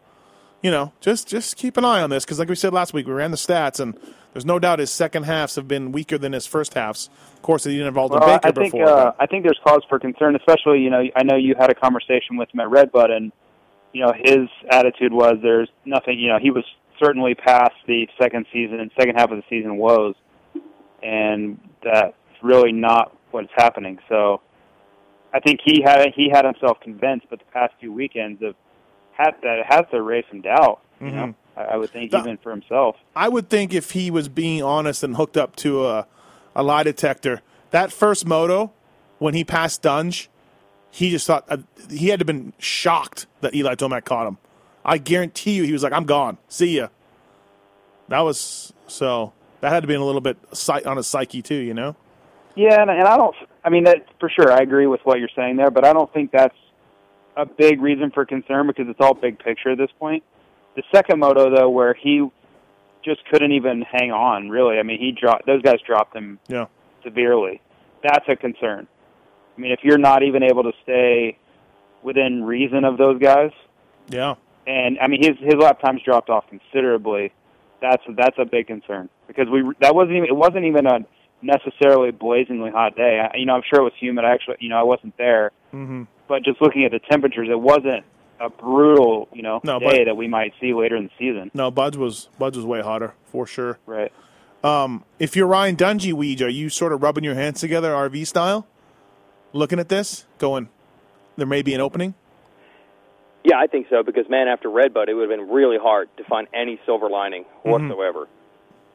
you 0.63 0.71
know, 0.71 0.93
just 1.01 1.29
just 1.29 1.57
keep 1.57 1.77
an 1.77 1.85
eye 1.85 2.01
on 2.03 2.11
this 2.11 2.25
because, 2.25 2.39
like 2.39 2.49
we 2.49 2.55
said 2.55 2.73
last 2.73 2.93
week, 2.95 3.07
we 3.07 3.13
ran 3.13 3.31
the 3.31 3.37
stats 3.37 3.81
and 3.81 3.99
there's 4.33 4.45
no 4.47 4.59
doubt 4.59 4.79
his 4.79 4.91
second 4.91 5.25
halves 5.25 5.55
have 5.57 5.69
been 5.69 5.93
weaker 5.93 6.19
than 6.19 6.33
his 6.33 6.47
first 6.47 6.75
halves. 6.75 7.09
Of 7.35 7.43
course, 7.43 7.65
he 7.65 7.73
didn't 7.73 7.87
have 7.87 7.97
Aldon 7.99 8.21
Well, 8.21 8.29
Baker 8.39 8.49
I 8.49 8.53
think 8.53 8.73
before. 8.73 8.89
uh, 8.89 9.13
I 9.19 9.27
think 9.27 9.45
there's 9.45 9.61
cause 9.65 9.83
for 9.89 9.99
concern, 9.99 10.37
especially 10.37 10.81
you 10.81 10.91
know 10.91 11.03
I 11.17 11.23
know 11.23 11.37
you 11.37 11.55
had 11.59 11.71
a 11.71 11.75
conversation 11.75 12.37
with 12.37 12.49
him 12.53 12.61
at 12.61 12.71
Redbud, 12.71 13.11
and 13.11 13.33
you 13.95 14.03
know 14.03 14.13
his 14.13 14.49
attitude 14.71 15.13
was 15.13 15.37
there's 15.43 15.71
nothing. 15.87 16.19
You 16.19 16.29
know 16.29 16.39
he 16.39 16.51
was 16.51 16.65
certainly 17.03 17.35
past 17.35 17.73
the 17.87 18.07
second 18.21 18.47
season, 18.53 18.91
second 18.99 19.15
half 19.17 19.31
of 19.31 19.39
the 19.39 19.45
season 19.49 19.77
woes, 19.77 20.17
and 21.03 21.59
that's 21.83 22.15
really 22.43 22.73
not 22.73 23.17
what's 23.31 23.53
happening. 23.57 23.99
So 24.09 24.43
I 25.33 25.41
think 25.41 25.61
he 25.65 25.83
had 25.83 26.09
he 26.15 26.29
had 26.31 26.45
himself 26.45 26.79
convinced, 26.81 27.27
but 27.31 27.39
the 27.39 27.45
past 27.47 27.73
few 27.81 27.93
weekends 27.93 28.43
have 28.43 28.57
had 29.13 29.35
that 29.43 29.65
has 29.69 29.85
to 29.93 30.03
raise 30.03 30.25
some 30.29 30.43
doubt. 30.43 30.81
You 31.01 31.11
know, 31.11 31.27
mm-hmm. 31.27 31.61
I, 31.61 31.75
I 31.75 31.77
would 31.77 31.91
think 31.91 32.13
even 32.13 32.37
for 32.39 32.51
himself. 32.51 32.97
I 33.15 33.29
would 33.29 33.49
think 33.49 33.73
if 33.73 33.93
he 33.93 34.11
was 34.11 34.29
being 34.29 34.63
honest 34.63 35.03
and 35.05 35.17
hooked 35.17 35.37
up 35.37 35.55
to 35.57 35.87
a, 35.87 36.07
a 36.55 36.63
lie 36.63 36.83
detector, 36.83 37.43
that 37.71 37.93
first 37.93 38.27
moto 38.27 38.73
when 39.19 39.35
he 39.35 39.45
passed 39.45 39.83
Dunge, 39.83 40.31
he 40.95 41.11
just 41.11 41.27
thought 41.27 41.45
uh, 41.49 41.57
he 41.91 42.09
had 42.09 42.21
to 42.21 42.23
have 42.23 42.27
been 42.29 42.53
shocked 42.61 43.27
that 43.41 43.53
Eli 43.53 43.75
Tomac 43.75 44.05
caught 44.05 44.29
him. 44.29 44.39
I 44.85 44.99
guarantee 44.99 45.55
you, 45.55 45.65
he 45.65 45.73
was 45.73 45.83
like, 45.83 45.93
"I'm 45.93 46.05
gone. 46.05 46.39
See 46.49 46.77
ya." 46.77 46.89
That 48.09 48.21
was 48.21 48.73
so 48.87 49.33
that 49.61 49.73
had 49.73 49.81
to 49.81 49.87
be 49.89 49.95
a 49.95 50.01
little 50.01 50.21
bit 50.21 50.37
on 50.87 50.97
his 50.97 51.07
psyche 51.09 51.43
too, 51.43 51.57
you 51.57 51.75
know. 51.75 51.97
Yeah, 52.55 52.81
and, 52.81 52.91
and 52.91 53.03
I 53.09 53.17
don't. 53.17 53.35
I 53.65 53.71
mean, 53.71 53.85
that 53.85 54.07
for 54.21 54.29
sure. 54.29 54.53
I 54.53 54.59
agree 54.59 54.87
with 54.87 55.01
what 55.03 55.19
you're 55.19 55.29
saying 55.35 55.57
there, 55.57 55.71
but 55.73 55.85
I 55.85 55.93
don't 55.93 56.13
think 56.13 56.31
that's 56.31 56.55
a 57.37 57.45
big 57.45 57.81
reason 57.83 58.13
for 58.13 58.25
concern 58.25 58.69
because 58.69 58.87
it's 58.89 59.01
all 59.01 59.15
big 59.15 59.41
picture 59.41 59.71
at 59.73 59.79
this 59.79 59.91
point. 59.99 60.23
The 60.77 60.85
second 60.95 61.19
moto, 61.19 61.53
though, 61.55 61.71
where 61.71 61.95
he 61.95 62.29
just 63.05 63.25
couldn't 63.31 63.51
even 63.53 63.83
hang 63.83 64.13
on, 64.13 64.49
really. 64.49 64.79
I 64.79 64.85
mean, 64.85 65.01
he 65.01 65.11
dropped. 65.11 65.47
Those 65.47 65.63
guys 65.63 65.77
dropped 65.85 66.15
him 66.15 66.39
Yeah. 66.47 66.67
severely. 67.03 67.61
That's 68.05 68.29
a 68.29 68.37
concern. 68.37 68.87
I 69.57 69.61
mean, 69.61 69.73
if 69.73 69.81
you're 69.83 69.99
not 69.99 70.23
even 70.23 70.43
able 70.43 70.63
to 70.65 70.73
stay 70.83 71.39
within 72.03 72.45
reason 72.45 72.85
of 72.85 72.99
those 72.99 73.19
guys, 73.21 73.51
Yeah. 74.09 74.35
and 74.67 74.99
I 75.01 75.07
mean 75.07 75.23
his 75.23 75.37
his 75.39 75.55
lap 75.59 75.81
times 75.81 76.03
dropped 76.05 76.31
off 76.31 76.45
considerably. 76.49 77.33
That's 77.81 78.03
that's 78.17 78.37
a 78.39 78.45
big 78.45 78.67
concern 78.67 79.09
because 79.27 79.49
we 79.49 79.63
that 79.81 79.95
wasn't 79.95 80.17
even 80.17 80.29
it 80.29 80.37
wasn't 80.37 80.65
even 80.65 80.87
a 80.87 81.01
necessarily 81.43 82.11
blazingly 82.11 82.71
hot 82.71 82.97
day. 82.97 83.21
I, 83.21 83.37
you 83.37 83.45
know, 83.47 83.55
I'm 83.55 83.63
sure 83.69 83.81
it 83.81 83.85
was 83.85 83.93
humid. 83.99 84.25
I 84.25 84.33
actually, 84.33 84.57
you 84.61 84.69
know, 84.71 84.79
I 84.79 84.83
wasn't 84.83 85.17
there, 85.19 85.51
hmm 85.71 86.05
but 86.27 86.43
just 86.43 86.61
looking 86.63 86.85
at 86.85 86.91
the 86.91 87.01
temperatures, 87.11 87.49
it 87.51 87.61
wasn't 87.61 88.03
a 88.41 88.49
brutal, 88.49 89.29
you 89.35 89.43
know, 89.43 89.61
No, 89.63 89.79
day 89.79 89.87
but- 89.99 90.05
that 90.07 90.17
we 90.17 90.27
might 90.27 90.55
see 90.61 90.73
later 90.73 90.97
in 90.97 91.05
the 91.05 91.11
season. 91.19 91.51
No, 91.55 91.71
Budds 91.71 91.99
was 91.99 92.29
Budds 92.39 92.57
was 92.57 92.65
way 92.67 92.81
hotter 92.81 93.13
for 93.27 93.47
sure. 93.47 93.79
Right. 93.87 94.11
Um, 94.63 95.05
if 95.19 95.37
you're 95.37 95.47
Ryan 95.47 95.77
Dungey, 95.77 96.15
Weege, 96.15 96.41
are 96.43 96.49
you 96.49 96.71
sort 96.71 96.95
of 96.95 97.03
rubbing 97.03 97.23
your 97.25 97.35
hands 97.35 97.61
together 97.61 97.93
RV 97.93 98.27
style, 98.27 98.67
looking 99.55 99.79
at 99.79 99.89
this, 99.89 100.27
going, 100.39 100.69
there 101.37 101.47
may 101.47 101.63
be 101.63 101.73
an 101.75 101.81
opening? 101.81 102.15
Yeah, 103.45 103.57
I 103.59 103.67
think 103.67 103.87
so 103.91 104.03
because 104.03 104.29
man, 104.29 104.49
after 104.49 104.71
Redbud, 104.71 105.09
it 105.09 105.15
would 105.15 105.29
have 105.31 105.39
been 105.39 105.49
really 105.51 105.77
hard 105.79 106.09
to 106.17 106.25
find 106.25 106.49
any 106.55 106.81
silver 106.87 107.09
lining 107.11 107.45
whatsoever. 107.63 108.27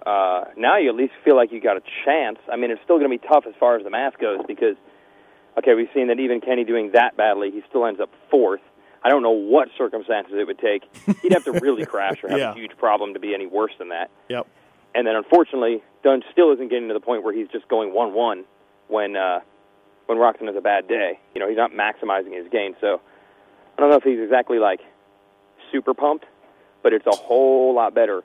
Uh, 0.05 0.45
now 0.57 0.77
you 0.77 0.89
at 0.89 0.95
least 0.95 1.13
feel 1.23 1.35
like 1.35 1.51
you 1.51 1.59
got 1.61 1.77
a 1.77 1.81
chance. 2.05 2.37
I 2.51 2.55
mean, 2.55 2.71
it's 2.71 2.81
still 2.83 2.97
going 2.97 3.11
to 3.11 3.17
be 3.17 3.27
tough 3.27 3.45
as 3.47 3.53
far 3.59 3.77
as 3.77 3.83
the 3.83 3.89
math 3.89 4.17
goes 4.17 4.39
because, 4.47 4.75
okay, 5.57 5.75
we've 5.75 5.89
seen 5.93 6.07
that 6.07 6.19
even 6.19 6.41
Kenny 6.41 6.63
doing 6.63 6.91
that 6.93 7.15
badly, 7.15 7.51
he 7.51 7.61
still 7.69 7.85
ends 7.85 7.99
up 7.99 8.09
fourth. 8.31 8.61
I 9.03 9.09
don't 9.09 9.21
know 9.23 9.31
what 9.31 9.67
circumstances 9.77 10.33
it 10.37 10.47
would 10.47 10.57
take. 10.59 10.83
He'd 11.21 11.33
have 11.33 11.43
to 11.45 11.51
really 11.53 11.85
crash 11.93 12.23
or 12.23 12.29
have 12.29 12.39
Yeah. 12.39 12.51
a 12.51 12.55
huge 12.55 12.75
problem 12.77 13.13
to 13.13 13.19
be 13.19 13.33
any 13.35 13.45
worse 13.45 13.71
than 13.77 13.89
that. 13.89 14.09
Yep. 14.29 14.47
And 14.95 15.05
then 15.05 15.15
unfortunately, 15.15 15.83
Dunn 16.03 16.23
still 16.31 16.51
isn't 16.53 16.69
getting 16.69 16.87
to 16.87 16.93
the 16.93 16.99
point 16.99 17.23
where 17.23 17.33
he's 17.33 17.47
just 17.49 17.67
going 17.67 17.93
one-one 17.93 18.45
when 18.87 19.15
uh, 19.15 19.41
when 20.09 20.17
Roczen 20.17 20.47
has 20.47 20.55
a 20.55 20.61
bad 20.61 20.87
day. 20.87 21.19
You 21.35 21.39
know, 21.39 21.47
he's 21.47 21.55
not 21.57 21.71
maximizing 21.71 22.35
his 22.35 22.51
gain. 22.51 22.75
So 22.81 22.99
I 23.77 23.81
don't 23.81 23.91
know 23.91 23.97
if 23.97 24.03
he's 24.03 24.19
exactly 24.19 24.57
like 24.57 24.81
super 25.71 25.93
pumped, 25.93 26.25
but 26.81 26.93
it's 26.93 27.05
a 27.05 27.15
whole 27.15 27.75
lot 27.75 27.93
better. 27.93 28.23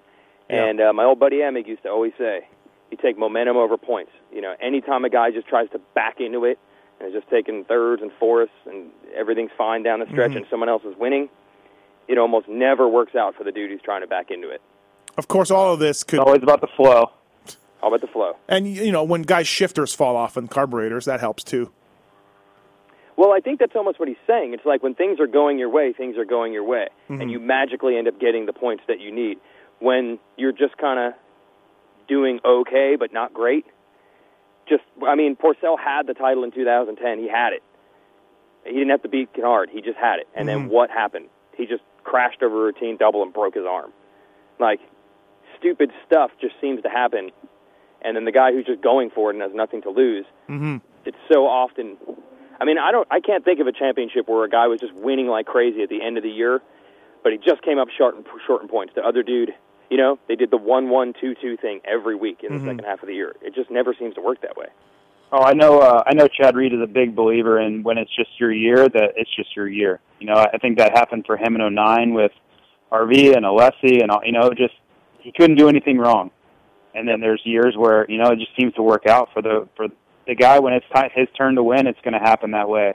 Yeah. 0.48 0.64
And 0.64 0.80
uh, 0.80 0.92
my 0.94 1.04
old 1.04 1.20
buddy 1.20 1.36
Emig 1.36 1.66
used 1.68 1.82
to 1.82 1.90
always 1.90 2.12
say, 2.16 2.48
"You 2.90 2.96
take 2.96 3.18
momentum 3.18 3.58
over 3.58 3.76
points." 3.76 4.12
You 4.32 4.40
know, 4.40 4.54
anytime 4.60 5.04
a 5.04 5.10
guy 5.10 5.30
just 5.30 5.46
tries 5.46 5.68
to 5.70 5.80
back 5.94 6.20
into 6.20 6.46
it 6.46 6.58
and 6.98 7.08
is 7.08 7.14
just 7.14 7.28
taking 7.28 7.64
thirds 7.64 8.00
and 8.00 8.10
fourths 8.18 8.52
and 8.66 8.90
everything's 9.14 9.52
fine 9.56 9.82
down 9.82 10.00
the 10.00 10.06
stretch, 10.06 10.34
and 10.34 10.46
someone 10.50 10.70
else 10.70 10.84
is 10.84 10.94
winning, 10.98 11.28
it 12.08 12.16
almost 12.16 12.48
never 12.48 12.88
works 12.88 13.14
out 13.14 13.34
for 13.34 13.44
the 13.44 13.52
dude 13.52 13.70
who's 13.70 13.82
trying 13.82 14.00
to 14.00 14.06
back 14.06 14.30
into 14.30 14.48
it. 14.48 14.62
Of 15.18 15.28
course, 15.28 15.50
all 15.50 15.74
of 15.74 15.80
this 15.80 16.02
could, 16.02 16.18
It's 16.18 16.26
always 16.26 16.42
about 16.42 16.62
the 16.62 16.68
flow. 16.76 17.10
How 17.84 17.88
about 17.88 18.00
the 18.00 18.06
flow? 18.06 18.32
and 18.48 18.66
you 18.66 18.90
know, 18.90 19.04
when 19.04 19.20
guys' 19.20 19.46
shifters 19.46 19.92
fall 19.94 20.16
off 20.16 20.38
and 20.38 20.50
carburetors, 20.50 21.04
that 21.04 21.20
helps 21.20 21.44
too. 21.44 21.70
Well, 23.14 23.30
I 23.30 23.40
think 23.40 23.60
that's 23.60 23.76
almost 23.76 24.00
what 24.00 24.08
he's 24.08 24.16
saying. 24.26 24.54
It's 24.54 24.64
like 24.64 24.82
when 24.82 24.94
things 24.94 25.20
are 25.20 25.26
going 25.26 25.58
your 25.58 25.68
way, 25.68 25.92
things 25.92 26.16
are 26.16 26.24
going 26.24 26.54
your 26.54 26.64
way, 26.64 26.86
and 27.10 27.20
mm-hmm. 27.20 27.28
you 27.28 27.40
magically 27.40 27.98
end 27.98 28.08
up 28.08 28.18
getting 28.18 28.46
the 28.46 28.54
points 28.54 28.84
that 28.88 29.00
you 29.00 29.12
need. 29.12 29.36
When 29.80 30.18
you're 30.38 30.50
just 30.52 30.78
kind 30.78 30.98
of 30.98 31.12
doing 32.08 32.40
okay 32.42 32.96
but 32.98 33.12
not 33.12 33.34
great, 33.34 33.66
just 34.66 34.84
I 35.06 35.14
mean, 35.14 35.36
Pourcel 35.36 35.78
had 35.78 36.06
the 36.06 36.14
title 36.14 36.42
in 36.42 36.52
2010. 36.52 37.18
He 37.18 37.28
had 37.28 37.52
it. 37.52 37.62
He 38.64 38.72
didn't 38.72 38.92
have 38.92 39.02
to 39.02 39.10
beat 39.10 39.34
Canard. 39.34 39.68
He 39.68 39.82
just 39.82 39.98
had 39.98 40.20
it. 40.20 40.28
And 40.34 40.48
then 40.48 40.60
mm-hmm. 40.60 40.68
what 40.70 40.88
happened? 40.88 41.26
He 41.54 41.66
just 41.66 41.82
crashed 42.02 42.42
over 42.42 42.62
a 42.62 42.64
routine 42.64 42.96
double 42.96 43.22
and 43.22 43.30
broke 43.30 43.56
his 43.56 43.66
arm. 43.68 43.92
Like 44.58 44.80
stupid 45.58 45.90
stuff 46.06 46.30
just 46.40 46.54
seems 46.62 46.82
to 46.82 46.88
happen. 46.88 47.30
And 48.04 48.14
then 48.16 48.24
the 48.26 48.32
guy 48.32 48.52
who's 48.52 48.66
just 48.66 48.82
going 48.82 49.10
for 49.10 49.30
it 49.30 49.34
and 49.34 49.42
has 49.42 49.52
nothing 49.54 49.82
to 49.82 49.90
lose, 49.90 50.26
Mm-hmm. 50.48 50.76
it's 51.04 51.16
so 51.32 51.46
often 51.46 51.96
I 52.60 52.64
mean, 52.64 52.78
I 52.78 52.92
don't 52.92 53.08
I 53.10 53.20
can't 53.20 53.44
think 53.44 53.58
of 53.60 53.66
a 53.66 53.72
championship 53.72 54.28
where 54.28 54.44
a 54.44 54.48
guy 54.48 54.66
was 54.68 54.78
just 54.80 54.94
winning 54.94 55.26
like 55.26 55.46
crazy 55.46 55.82
at 55.82 55.88
the 55.88 56.00
end 56.02 56.16
of 56.16 56.22
the 56.22 56.30
year, 56.30 56.60
but 57.22 57.32
he 57.32 57.38
just 57.38 57.62
came 57.62 57.78
up 57.78 57.88
short 57.96 58.14
in, 58.16 58.24
short 58.46 58.62
in 58.62 58.68
points. 58.68 58.92
The 58.94 59.02
other 59.02 59.22
dude, 59.24 59.50
you 59.90 59.96
know, 59.96 60.18
they 60.28 60.36
did 60.36 60.50
the 60.52 60.56
one 60.56 60.88
one 60.88 61.12
two 61.20 61.34
two 61.40 61.56
thing 61.56 61.80
every 61.84 62.14
week 62.14 62.44
in 62.44 62.52
the 62.52 62.58
Mhm. 62.60 62.66
second 62.70 62.84
half 62.84 63.02
of 63.02 63.08
the 63.08 63.14
year. 63.14 63.34
It 63.42 63.54
just 63.54 63.70
never 63.70 63.92
seems 63.94 64.14
to 64.14 64.20
work 64.20 64.40
that 64.42 64.56
way. 64.56 64.66
Oh, 65.32 65.42
I 65.42 65.52
know. 65.52 65.80
Uh, 65.80 66.02
I 66.06 66.14
know. 66.14 66.28
Chad 66.28 66.54
Reed 66.54 66.72
is 66.72 66.80
a 66.80 66.86
big 66.86 67.16
believer 67.16 67.58
in 67.58 67.82
when 67.82 67.98
it's 67.98 68.14
just 68.14 68.38
your 68.38 68.52
year 68.52 68.88
that 68.88 69.14
it's 69.16 69.34
just 69.34 69.56
your 69.56 69.66
year. 69.66 69.98
You 70.20 70.28
know, 70.28 70.34
I 70.36 70.56
think 70.58 70.78
that 70.78 70.92
happened 70.96 71.24
for 71.26 71.36
him 71.36 71.56
in 71.56 71.60
'09 71.74 72.14
with 72.14 72.30
RV 72.92 73.34
and 73.36 73.44
Alessi, 73.44 74.00
and 74.00 74.12
you 74.24 74.30
know, 74.32 74.50
just 74.50 74.74
he 75.18 75.32
couldn't 75.32 75.56
do 75.56 75.68
anything 75.68 75.98
wrong. 75.98 76.30
And 76.94 77.08
then 77.08 77.20
there's 77.20 77.40
years 77.44 77.74
where 77.76 78.06
you 78.08 78.18
know 78.18 78.30
it 78.30 78.38
just 78.38 78.54
seems 78.58 78.72
to 78.74 78.82
work 78.82 79.06
out 79.06 79.30
for 79.32 79.42
the 79.42 79.68
for 79.76 79.88
the 80.26 80.34
guy 80.34 80.58
when 80.60 80.72
it's 80.72 80.86
ti 80.94 81.02
his 81.14 81.28
turn 81.36 81.54
to 81.56 81.62
win. 81.62 81.86
It's 81.86 82.00
going 82.02 82.14
to 82.14 82.20
happen 82.20 82.52
that 82.52 82.68
way. 82.68 82.94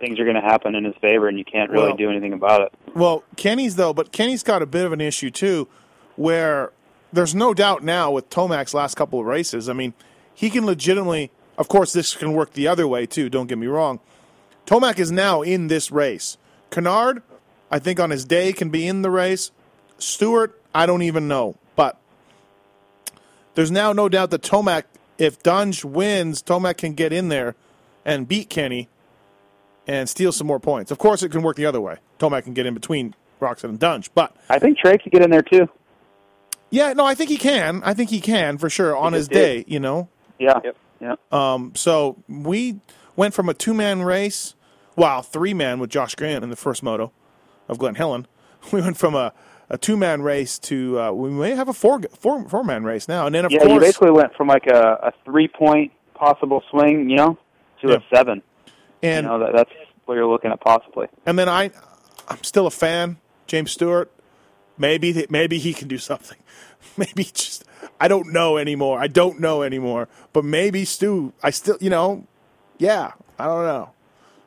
Things 0.00 0.18
are 0.18 0.24
going 0.24 0.36
to 0.36 0.40
happen 0.42 0.74
in 0.74 0.84
his 0.84 0.94
favor, 1.00 1.28
and 1.28 1.38
you 1.38 1.44
can't 1.44 1.70
really 1.70 1.88
Well- 1.88 1.96
do 1.96 2.10
anything 2.10 2.32
about 2.32 2.62
it. 2.62 2.72
Well, 2.94 3.22
Kenny's 3.36 3.76
though, 3.76 3.92
but 3.92 4.12
Kenny's 4.12 4.42
got 4.42 4.62
a 4.62 4.66
bit 4.66 4.86
of 4.86 4.92
an 4.92 5.00
issue 5.00 5.30
too, 5.30 5.68
where 6.16 6.72
there's 7.12 7.34
no 7.34 7.54
doubt 7.54 7.82
now 7.84 8.10
with 8.10 8.30
Tomac's 8.30 8.74
last 8.74 8.96
couple 8.96 9.20
of 9.20 9.26
races. 9.26 9.68
I 9.68 9.72
mean, 9.72 9.92
he 10.34 10.50
can 10.50 10.64
legitimately. 10.66 11.30
Of 11.56 11.68
course, 11.68 11.92
this 11.92 12.14
can 12.16 12.32
work 12.32 12.54
the 12.54 12.66
other 12.66 12.88
way 12.88 13.06
too. 13.06 13.28
Don't 13.28 13.46
get 13.46 13.58
me 13.58 13.68
wrong. 13.68 14.00
Tomac 14.66 14.98
is 14.98 15.12
now 15.12 15.42
in 15.42 15.68
this 15.68 15.92
race. 15.92 16.36
Canard, 16.70 17.22
I 17.70 17.78
think 17.78 18.00
on 18.00 18.10
his 18.10 18.24
day 18.24 18.52
can 18.52 18.70
be 18.70 18.88
in 18.88 19.02
the 19.02 19.10
race. 19.10 19.52
Stewart, 19.98 20.60
I 20.74 20.86
don't 20.86 21.02
even 21.02 21.28
know, 21.28 21.54
there's 23.54 23.70
now 23.70 23.92
no 23.92 24.08
doubt 24.08 24.30
that 24.30 24.42
Tomac, 24.42 24.84
if 25.18 25.42
Dunge 25.42 25.84
wins, 25.84 26.42
Tomac 26.42 26.76
can 26.78 26.94
get 26.94 27.12
in 27.12 27.28
there 27.28 27.54
and 28.04 28.26
beat 28.28 28.48
Kenny 28.50 28.88
and 29.86 30.08
steal 30.08 30.32
some 30.32 30.46
more 30.46 30.60
points. 30.60 30.90
Of 30.90 30.98
course, 30.98 31.22
it 31.22 31.30
can 31.30 31.42
work 31.42 31.56
the 31.56 31.66
other 31.66 31.80
way. 31.80 31.98
Tomac 32.18 32.44
can 32.44 32.54
get 32.54 32.66
in 32.66 32.74
between 32.74 33.14
Roczen 33.40 33.64
and 33.64 33.78
Dunge, 33.78 34.10
but 34.14 34.34
I 34.48 34.58
think 34.58 34.78
Trey 34.78 34.98
could 34.98 35.12
get 35.12 35.22
in 35.22 35.30
there 35.30 35.42
too. 35.42 35.68
yeah, 36.70 36.92
no, 36.92 37.04
I 37.04 37.14
think 37.14 37.30
he 37.30 37.36
can. 37.36 37.82
I 37.84 37.94
think 37.94 38.10
he 38.10 38.20
can 38.20 38.58
for 38.58 38.70
sure 38.70 38.96
on 38.96 39.12
his 39.12 39.28
just 39.28 39.32
day. 39.32 39.64
You 39.66 39.80
know, 39.80 40.08
Yeah. 40.38 40.58
Yep. 40.64 40.76
Yeah. 41.00 41.16
um, 41.32 41.72
so 41.74 42.16
we 42.28 42.80
went 43.16 43.34
from 43.34 43.48
a 43.48 43.54
two 43.54 43.74
man 43.74 44.02
race, 44.02 44.54
well, 44.96 45.22
three 45.22 45.52
man 45.52 45.78
with 45.80 45.90
Josh 45.90 46.14
Grant 46.14 46.42
in 46.42 46.50
the 46.50 46.56
first 46.56 46.82
moto 46.82 47.12
of 47.68 47.78
Glen 47.78 47.94
Helen. 47.96 48.26
We 48.72 48.80
went 48.80 48.96
from 48.96 49.14
a, 49.14 49.34
a 49.70 49.78
two 49.78 49.96
man 49.96 50.22
race 50.22 50.58
to 50.60 51.00
uh, 51.00 51.12
we 51.12 51.30
may 51.30 51.54
have 51.54 51.68
a 51.68 51.72
four 51.72 52.00
four 52.18 52.48
four 52.48 52.64
man 52.64 52.84
race 52.84 53.08
now, 53.08 53.26
and 53.26 53.34
then 53.34 53.44
of 53.44 53.52
yeah, 53.52 53.64
you 53.66 53.80
basically 53.80 54.10
went 54.10 54.34
from 54.34 54.48
like 54.48 54.66
a, 54.66 54.98
a 55.02 55.12
three 55.24 55.48
point 55.48 55.92
possible 56.14 56.62
swing, 56.70 57.08
you 57.10 57.16
know, 57.16 57.38
to 57.82 57.88
Yeah. 57.88 57.96
a 57.96 58.16
seven. 58.16 58.42
and 59.02 59.24
you 59.24 59.30
know, 59.30 59.38
that, 59.40 59.52
that's 59.54 59.70
what 60.04 60.14
you're 60.14 60.26
looking 60.26 60.50
at 60.50 60.60
possibly. 60.60 61.06
And 61.26 61.38
then 61.38 61.48
I, 61.48 61.70
I'm 62.28 62.42
still 62.42 62.66
a 62.66 62.70
fan. 62.70 63.18
James 63.46 63.72
Stewart, 63.72 64.10
maybe 64.78 65.26
maybe 65.28 65.58
he 65.58 65.72
can 65.74 65.88
do 65.88 65.98
something. 65.98 66.38
Maybe 66.96 67.24
just 67.24 67.64
I 67.98 68.06
don't 68.06 68.32
know 68.32 68.56
anymore. 68.56 69.00
I 69.00 69.08
don't 69.08 69.40
know 69.40 69.62
anymore. 69.62 70.06
But 70.32 70.44
maybe 70.44 70.84
Stu, 70.84 71.32
I 71.42 71.50
still 71.50 71.76
you 71.80 71.90
know, 71.90 72.24
yeah, 72.78 73.12
I 73.36 73.46
don't 73.46 73.64
know. 73.64 73.90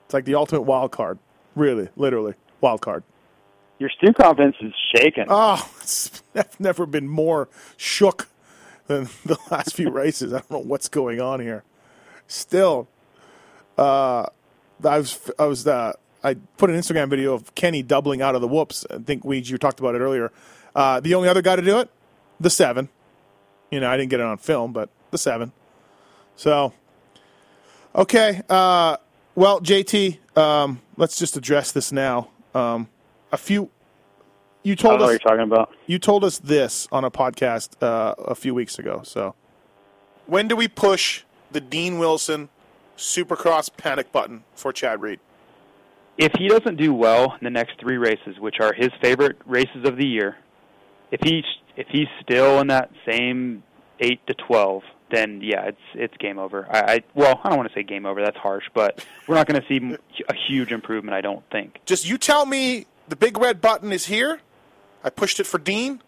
It's 0.05 0.13
like 0.13 0.23
the 0.23 0.35
ultimate 0.35 0.61
wild 0.61 0.91
card, 0.91 1.19
really, 1.55 1.89
literally 1.97 2.35
wild 2.61 2.79
card. 2.81 3.03
Your 3.79 3.89
Stu 3.89 4.13
confidence 4.13 4.55
is 4.61 4.73
shaken. 4.95 5.25
Oh, 5.29 5.69
I've 6.35 6.59
never 6.59 6.85
been 6.85 7.07
more 7.07 7.47
shook 7.75 8.27
than 8.87 9.09
the 9.25 9.37
last 9.51 9.75
few 9.75 9.89
races. 9.89 10.33
I 10.33 10.39
don't 10.39 10.51
know 10.51 10.59
what's 10.59 10.89
going 10.89 11.21
on 11.21 11.39
here. 11.39 11.63
Still, 12.27 12.87
uh, 13.77 14.25
I 14.83 14.97
was 14.97 15.31
I 15.37 15.45
was 15.45 15.67
uh, 15.67 15.93
I 16.23 16.35
put 16.57 16.69
an 16.69 16.75
Instagram 16.75 17.09
video 17.09 17.33
of 17.33 17.53
Kenny 17.55 17.83
doubling 17.83 18.21
out 18.21 18.35
of 18.35 18.41
the 18.41 18.47
whoops. 18.47 18.85
I 18.89 18.97
think 18.97 19.23
we 19.23 19.39
you 19.39 19.57
talked 19.57 19.79
about 19.79 19.95
it 19.95 19.99
earlier. 19.99 20.31
Uh, 20.75 20.99
the 20.99 21.15
only 21.15 21.29
other 21.29 21.41
guy 21.41 21.55
to 21.55 21.61
do 21.61 21.79
it, 21.79 21.89
the 22.39 22.49
seven. 22.49 22.89
You 23.71 23.79
know, 23.79 23.89
I 23.89 23.97
didn't 23.97 24.09
get 24.09 24.19
it 24.19 24.25
on 24.25 24.37
film, 24.37 24.73
but 24.73 24.89
the 25.11 25.17
seven. 25.17 25.51
So, 26.35 26.73
okay. 27.95 28.41
Uh, 28.49 28.97
well, 29.35 29.59
JT, 29.59 30.17
um, 30.37 30.81
let's 30.95 31.17
just 31.17 31.35
address 31.35 31.71
this 31.71 31.91
now. 31.91 32.29
Um, 32.53 32.87
a 33.31 33.37
few. 33.37 33.69
You 34.63 34.73
I 34.73 34.75
don't 34.75 34.77
told 34.77 34.99
know 34.99 35.05
us 35.05 35.07
what 35.07 35.11
you're 35.11 35.19
talking 35.37 35.51
about. 35.51 35.75
you 35.85 35.99
told 35.99 36.23
us 36.23 36.39
this 36.39 36.87
on 36.91 37.03
a 37.05 37.11
podcast 37.11 37.81
uh, 37.81 38.15
a 38.17 38.35
few 38.35 38.53
weeks 38.53 38.77
ago. 38.79 39.01
So, 39.03 39.35
when 40.25 40.47
do 40.47 40.55
we 40.55 40.67
push 40.67 41.23
the 41.51 41.61
Dean 41.61 41.99
Wilson 41.99 42.49
Supercross 42.97 43.69
panic 43.77 44.11
button 44.11 44.43
for 44.55 44.73
Chad 44.73 45.01
Reed? 45.01 45.19
if 46.17 46.31
he 46.39 46.47
doesn't 46.47 46.77
do 46.77 46.93
well 46.93 47.33
in 47.33 47.43
the 47.43 47.49
next 47.51 47.79
three 47.79 47.97
races, 47.97 48.39
which 48.39 48.55
are 48.59 48.73
his 48.73 48.89
favorite 49.01 49.37
races 49.45 49.85
of 49.85 49.97
the 49.97 50.05
year, 50.05 50.35
if 51.11 51.19
he 51.23 51.43
if 51.75 51.87
he's 51.89 52.07
still 52.23 52.59
in 52.59 52.67
that 52.67 52.89
same 53.07 53.61
eight 53.99 54.19
to 54.25 54.33
twelve, 54.33 54.81
then 55.11 55.41
yeah, 55.43 55.65
it's 55.67 55.81
it's 55.93 56.17
game 56.17 56.39
over. 56.39 56.67
I, 56.71 56.79
I 56.95 57.03
well, 57.13 57.39
I 57.43 57.49
don't 57.49 57.57
want 57.59 57.69
to 57.69 57.75
say 57.75 57.83
game 57.83 58.05
over. 58.07 58.19
That's 58.19 58.37
harsh, 58.37 58.65
but 58.73 59.05
we're 59.27 59.35
not 59.35 59.45
going 59.47 59.61
to 59.61 59.67
see 59.67 59.95
a 60.27 60.33
huge 60.47 60.71
improvement. 60.71 61.13
I 61.15 61.21
don't 61.21 61.43
think. 61.51 61.79
Just 61.85 62.09
you 62.09 62.17
tell 62.17 62.47
me 62.47 62.87
the 63.07 63.15
big 63.15 63.37
red 63.37 63.61
button 63.61 63.91
is 63.91 64.05
here. 64.05 64.39
I 65.03 65.09
pushed 65.09 65.39
it 65.39 65.45
for 65.45 65.57
Dean. 65.57 66.01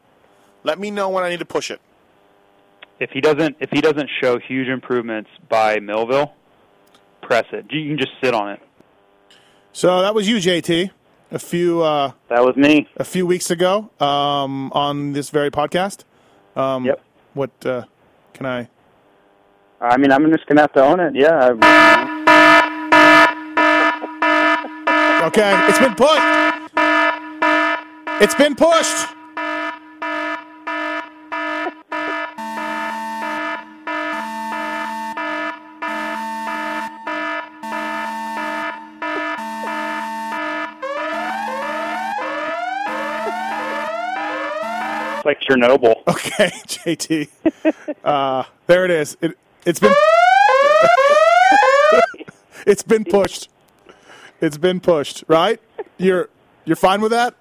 Let 0.63 0.79
me 0.79 0.91
know 0.91 1.09
when 1.09 1.23
I 1.23 1.29
need 1.29 1.39
to 1.39 1.45
push 1.45 1.71
it. 1.71 1.79
If 2.99 3.11
he 3.11 3.21
doesn't 3.21 3.55
if 3.59 3.69
he 3.71 3.79
doesn't 3.81 4.09
show 4.21 4.39
huge 4.39 4.67
improvements 4.67 5.29
by 5.47 5.79
Millville, 5.79 6.33
press 7.21 7.45
it. 7.53 7.65
You 7.69 7.87
can 7.89 7.97
just 7.97 8.11
sit 8.21 8.33
on 8.33 8.49
it. 8.51 8.59
So 9.71 10.01
that 10.01 10.13
was 10.13 10.27
you, 10.27 10.37
JT. 10.37 10.91
A 11.31 11.39
few 11.39 11.81
uh, 11.83 12.11
That 12.29 12.43
was 12.43 12.55
me. 12.55 12.87
a 12.97 13.03
few 13.03 13.25
weeks 13.25 13.51
ago 13.51 13.91
um, 13.99 14.71
on 14.73 15.13
this 15.13 15.29
very 15.29 15.51
podcast. 15.51 16.03
Um, 16.55 16.85
Yep. 16.85 17.01
What 17.35 17.51
uh, 17.65 17.83
can 18.33 18.45
I? 18.47 18.67
I 19.79 19.95
mean, 19.97 20.11
I'm 20.11 20.29
just 20.31 20.45
gonna 20.47 20.61
have 20.61 20.73
to 20.73 20.83
own 20.83 20.99
it. 20.99 21.13
Yeah. 21.15 21.53
I, 21.53 22.15
Okay, 25.27 25.67
it's 25.67 25.77
been 25.79 25.93
pushed. 25.95 26.58
It's 28.21 28.35
been 28.35 28.53
pushed. 28.53 29.07
it's 45.15 45.25
like 45.25 45.39
Chernobyl. 45.39 45.95
Okay, 46.09 46.49
JT. 46.67 47.29
Uh, 48.03 48.43
there 48.67 48.83
it 48.83 48.91
is. 48.91 49.15
It 49.21 49.37
it's 49.65 49.79
been 49.79 49.93
it's 52.67 52.83
been 52.83 53.05
pushed. 53.05 53.47
It's 54.41 54.57
been 54.57 54.81
pushed. 54.81 55.23
Right? 55.29 55.61
You're 55.97 56.27
you're 56.65 56.75
fine 56.75 56.99
with 56.99 57.11
that? 57.11 57.33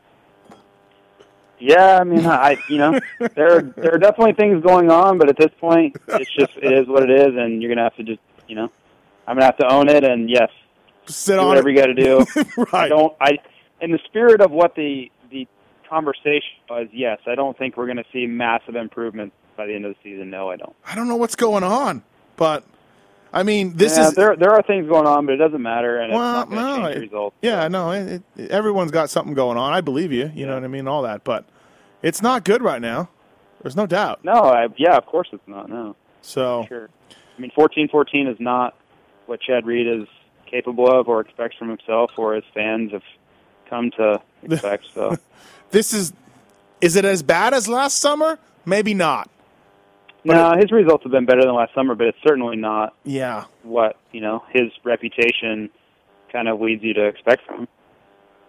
Yeah, 1.61 1.99
I 2.01 2.05
mean, 2.05 2.25
I 2.27 2.57
you 2.69 2.79
know, 2.79 3.01
there 3.35 3.57
are, 3.57 3.63
there 3.63 3.95
are 3.95 3.99
definitely 3.99 4.35
things 4.35 4.63
going 4.63 4.91
on, 4.91 5.19
but 5.19 5.29
at 5.29 5.37
this 5.37 5.51
point, 5.61 5.97
it's 6.09 6.31
just 6.33 6.53
it 6.57 6.73
is 6.73 6.87
what 6.87 7.03
it 7.03 7.11
is, 7.11 7.35
and 7.37 7.61
you're 7.63 7.71
gonna 7.75 7.85
have 7.85 7.97
to 7.97 8.05
just 8.05 8.21
you 8.47 8.55
know, 8.55 8.71
I'm 9.27 9.37
gonna 9.37 9.47
have 9.47 9.59
to 9.59 9.73
own 9.73 9.89
it, 9.89 10.05
and 10.05 10.31
yes, 10.31 10.51
Sit 11.07 11.35
do 11.35 11.41
on 11.41 11.49
whatever 11.49 11.69
it. 11.69 11.73
you 11.75 11.79
got 11.81 11.87
to 11.87 11.95
do. 11.95 12.27
right. 12.73 12.75
I 12.75 12.89
don't. 12.89 13.15
I 13.21 13.39
in 13.81 13.93
the 13.93 13.99
spirit 14.07 14.41
of 14.41 14.51
what 14.51 14.75
the 14.75 15.11
the 15.31 15.47
conversation 15.89 16.57
was. 16.69 16.89
Yes, 16.93 17.19
I 17.27 17.35
don't 17.35 17.57
think 17.57 17.77
we're 17.77 17.87
going 17.87 17.97
to 17.97 18.05
see 18.13 18.27
massive 18.27 18.77
improvements 18.77 19.35
by 19.57 19.67
the 19.67 19.75
end 19.75 19.85
of 19.85 19.95
the 19.95 19.99
season. 20.03 20.31
No, 20.31 20.51
I 20.51 20.57
don't. 20.57 20.75
I 20.87 20.95
don't 20.95 21.09
know 21.09 21.17
what's 21.17 21.37
going 21.37 21.65
on, 21.65 22.03
but 22.37 22.65
I 23.33 23.43
mean, 23.43 23.77
this 23.77 23.97
yeah, 23.97 24.09
is 24.09 24.15
there 24.15 24.37
there 24.37 24.53
are 24.53 24.63
things 24.63 24.89
going 24.89 25.07
on, 25.07 25.27
but 25.27 25.33
it 25.33 25.39
doesn't 25.39 25.61
matter, 25.63 25.99
and 26.01 26.13
Well, 26.13 26.43
it's 26.43 26.51
not 26.51 26.79
no, 26.79 26.85
change 26.87 26.97
it- 26.97 27.01
results. 27.01 27.37
Yeah, 27.43 27.69
no, 27.69 27.91
it, 27.93 28.23
it, 28.37 28.51
everyone's 28.51 28.91
got 28.91 29.11
something 29.11 29.35
going 29.35 29.59
on. 29.59 29.73
I 29.73 29.81
believe 29.81 30.13
you. 30.13 30.31
You 30.35 30.47
know 30.47 30.55
what 30.55 30.65
I 30.65 30.69
mean? 30.69 30.89
All 30.89 31.03
that, 31.03 31.25
but 31.25 31.45
it's 32.03 32.23
not 32.23 32.45
good 32.45 32.63
right 32.63 32.81
now. 32.81 33.11
There's 33.63 33.77
no 33.77 33.87
doubt. 33.87 34.25
No, 34.25 34.33
I, 34.33 34.69
yeah, 34.77 34.97
of 34.97 35.05
course 35.07 35.29
it's 35.33 35.47
not. 35.47 35.69
No, 35.69 35.95
So 36.23 36.65
sure. 36.69 36.89
I 37.11 37.41
mean, 37.41 37.51
fourteen 37.55 37.89
fourteen 37.89 38.27
is 38.29 38.39
not 38.41 38.75
what 39.27 39.41
Chad 39.41 39.67
Reed 39.67 39.87
is 39.87 40.09
capable 40.47 40.89
of 40.91 41.09
or 41.09 41.21
expects 41.21 41.57
from 41.57 41.69
himself 41.69 42.13
or 42.17 42.35
his 42.35 42.45
fans 42.55 42.93
have 42.93 43.03
come 43.69 43.91
to 43.93 44.21
expect. 44.43 44.87
So 44.95 45.17
this 45.71 45.93
is 45.93 46.13
is 46.81 46.97
it 46.97 47.05
as 47.05 47.23
bad 47.23 47.53
as 47.53 47.69
last 47.69 47.99
summer? 47.99 48.39
Maybe 48.65 48.95
not. 48.95 49.29
No, 50.35 50.53
his 50.59 50.71
results 50.73 51.03
have 51.05 51.13
been 51.13 51.27
better 51.27 51.43
than 51.43 51.55
last 51.55 51.75
summer, 51.75 51.95
but 51.95 52.07
it's 52.09 52.19
certainly 52.27 52.57
not 52.57 52.95
Yeah. 53.05 53.45
what 53.63 53.97
you 54.13 54.21
know 54.21 54.43
his 54.53 54.71
reputation 54.85 55.71
kind 56.33 56.49
of 56.49 56.61
leads 56.61 56.83
you 56.83 56.95
to 56.95 57.07
expect 57.07 57.45
from 57.47 57.61
him. 57.61 57.69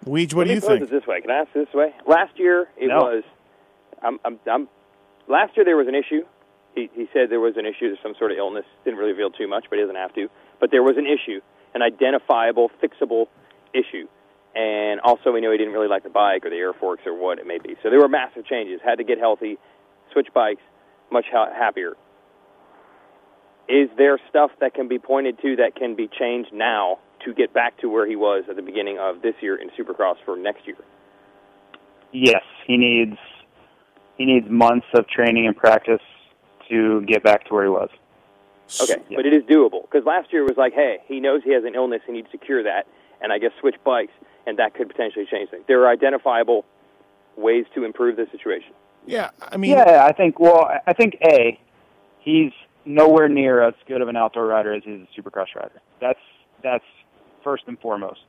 Weege, 0.05 0.33
what 0.33 0.45
do 0.45 0.47
Let 0.47 0.47
me 0.47 0.53
you 0.55 0.59
think? 0.61 0.81
it 0.83 0.89
this 0.89 1.05
way. 1.07 1.21
Can 1.21 1.31
I 1.31 1.39
ask 1.39 1.53
this 1.53 1.71
way? 1.73 1.93
Last 2.07 2.37
year 2.39 2.67
it 2.77 2.87
No. 2.87 2.97
was. 2.99 3.23
I'm, 4.01 4.19
I'm, 4.23 4.39
I'm, 4.49 4.69
last 5.27 5.55
year 5.57 5.65
there 5.65 5.75
was 5.77 5.87
an 5.87 5.95
issue. 5.95 6.23
He, 6.75 6.89
he 6.93 7.09
said 7.11 7.29
there 7.29 7.39
was 7.41 7.57
an 7.57 7.65
issue, 7.65 7.87
There's 7.89 7.99
some 8.01 8.15
sort 8.17 8.31
of 8.31 8.37
illness. 8.37 8.63
Didn't 8.85 8.97
really 8.97 9.11
reveal 9.11 9.29
too 9.31 9.47
much, 9.47 9.65
but 9.69 9.75
he 9.77 9.81
doesn't 9.83 9.97
have 9.97 10.13
to. 10.15 10.29
But 10.61 10.71
there 10.71 10.83
was 10.83 10.95
an 10.97 11.05
issue, 11.05 11.41
an 11.75 11.81
identifiable, 11.81 12.71
fixable 12.81 13.27
issue. 13.73 14.07
And 14.55 14.99
also, 15.01 15.31
we 15.31 15.41
know 15.41 15.51
he 15.51 15.57
didn't 15.57 15.73
really 15.73 15.87
like 15.89 16.03
the 16.03 16.09
bike 16.09 16.45
or 16.45 16.49
the 16.49 16.55
air 16.55 16.73
forks 16.73 17.03
or 17.05 17.13
what 17.13 17.39
it 17.39 17.45
may 17.47 17.57
be. 17.59 17.75
So 17.83 17.89
there 17.89 17.99
were 17.99 18.07
massive 18.07 18.45
changes. 18.45 18.79
Had 18.83 18.99
to 18.99 19.03
get 19.03 19.19
healthy, 19.19 19.57
switch 20.13 20.27
bikes, 20.33 20.61
much 21.11 21.25
ha- 21.31 21.51
happier. 21.53 21.93
Is 23.67 23.89
there 23.97 24.17
stuff 24.29 24.51
that 24.61 24.73
can 24.73 24.87
be 24.87 24.97
pointed 24.97 25.39
to 25.41 25.55
that 25.57 25.75
can 25.75 25.95
be 25.95 26.07
changed 26.07 26.51
now 26.51 26.97
to 27.25 27.33
get 27.33 27.53
back 27.53 27.77
to 27.81 27.89
where 27.89 28.07
he 28.07 28.15
was 28.15 28.45
at 28.49 28.55
the 28.55 28.61
beginning 28.61 28.97
of 28.99 29.21
this 29.21 29.35
year 29.41 29.55
in 29.55 29.69
Supercross 29.71 30.15
for 30.25 30.35
next 30.35 30.65
year? 30.65 30.77
Yes, 32.11 32.41
he 32.65 32.77
needs 32.77 33.17
he 34.17 34.25
needs 34.25 34.47
months 34.49 34.87
of 34.93 35.07
training 35.07 35.45
and 35.45 35.55
practice 35.55 36.01
to 36.69 37.01
get 37.03 37.23
back 37.23 37.45
to 37.47 37.53
where 37.53 37.63
he 37.63 37.69
was. 37.69 37.89
Okay, 38.81 39.01
Yeah. 39.09 39.17
but 39.17 39.25
it 39.25 39.33
is 39.33 39.43
doable 39.43 39.83
because 39.83 40.05
last 40.05 40.33
year 40.33 40.43
was 40.43 40.57
like, 40.57 40.73
hey, 40.73 40.99
he 41.07 41.19
knows 41.19 41.41
he 41.43 41.51
has 41.53 41.63
an 41.63 41.73
illness, 41.75 42.01
he 42.05 42.11
needs 42.11 42.29
to 42.31 42.37
cure 42.37 42.61
that, 42.63 42.85
and 43.21 43.31
I 43.31 43.37
guess 43.39 43.51
switch 43.59 43.75
bikes, 43.83 44.11
and 44.45 44.57
that 44.59 44.73
could 44.73 44.87
potentially 44.89 45.25
change 45.25 45.49
things. 45.51 45.63
There 45.67 45.81
are 45.83 45.89
identifiable 45.89 46.65
ways 47.37 47.65
to 47.75 47.83
improve 47.85 48.17
the 48.17 48.27
situation. 48.31 48.73
Yeah, 49.05 49.29
I 49.41 49.57
mean, 49.57 49.71
Yeah, 49.71 50.05
I 50.05 50.11
think. 50.11 50.39
Well, 50.39 50.65
I- 50.65 50.81
I 50.87 50.93
think 50.93 51.17
a 51.23 51.59
he's 52.19 52.51
nowhere 52.85 53.27
near 53.29 53.61
as 53.61 53.73
good 53.87 54.01
of 54.01 54.07
an 54.07 54.15
outdoor 54.15 54.45
rider 54.47 54.73
as 54.73 54.83
he 54.83 54.91
is 54.91 55.07
a 55.07 55.21
supercross 55.21 55.53
rider. 55.55 55.81
That's 55.99 56.19
that's 56.63 56.83
first 57.43 57.63
and 57.67 57.79
foremost. 57.79 58.19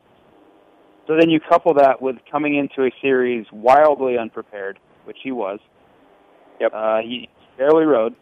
So 1.06 1.16
then 1.16 1.28
you 1.28 1.40
couple 1.40 1.74
that 1.74 2.00
with 2.00 2.16
coming 2.30 2.54
into 2.54 2.84
a 2.84 2.90
series 3.02 3.46
wildly 3.52 4.16
unprepared, 4.16 4.78
which 5.04 5.18
he 5.22 5.32
was. 5.32 5.58
Yep. 6.60 6.70
Uh, 6.74 6.98
he 6.98 7.28
barely 7.58 7.84
rode, 7.84 8.14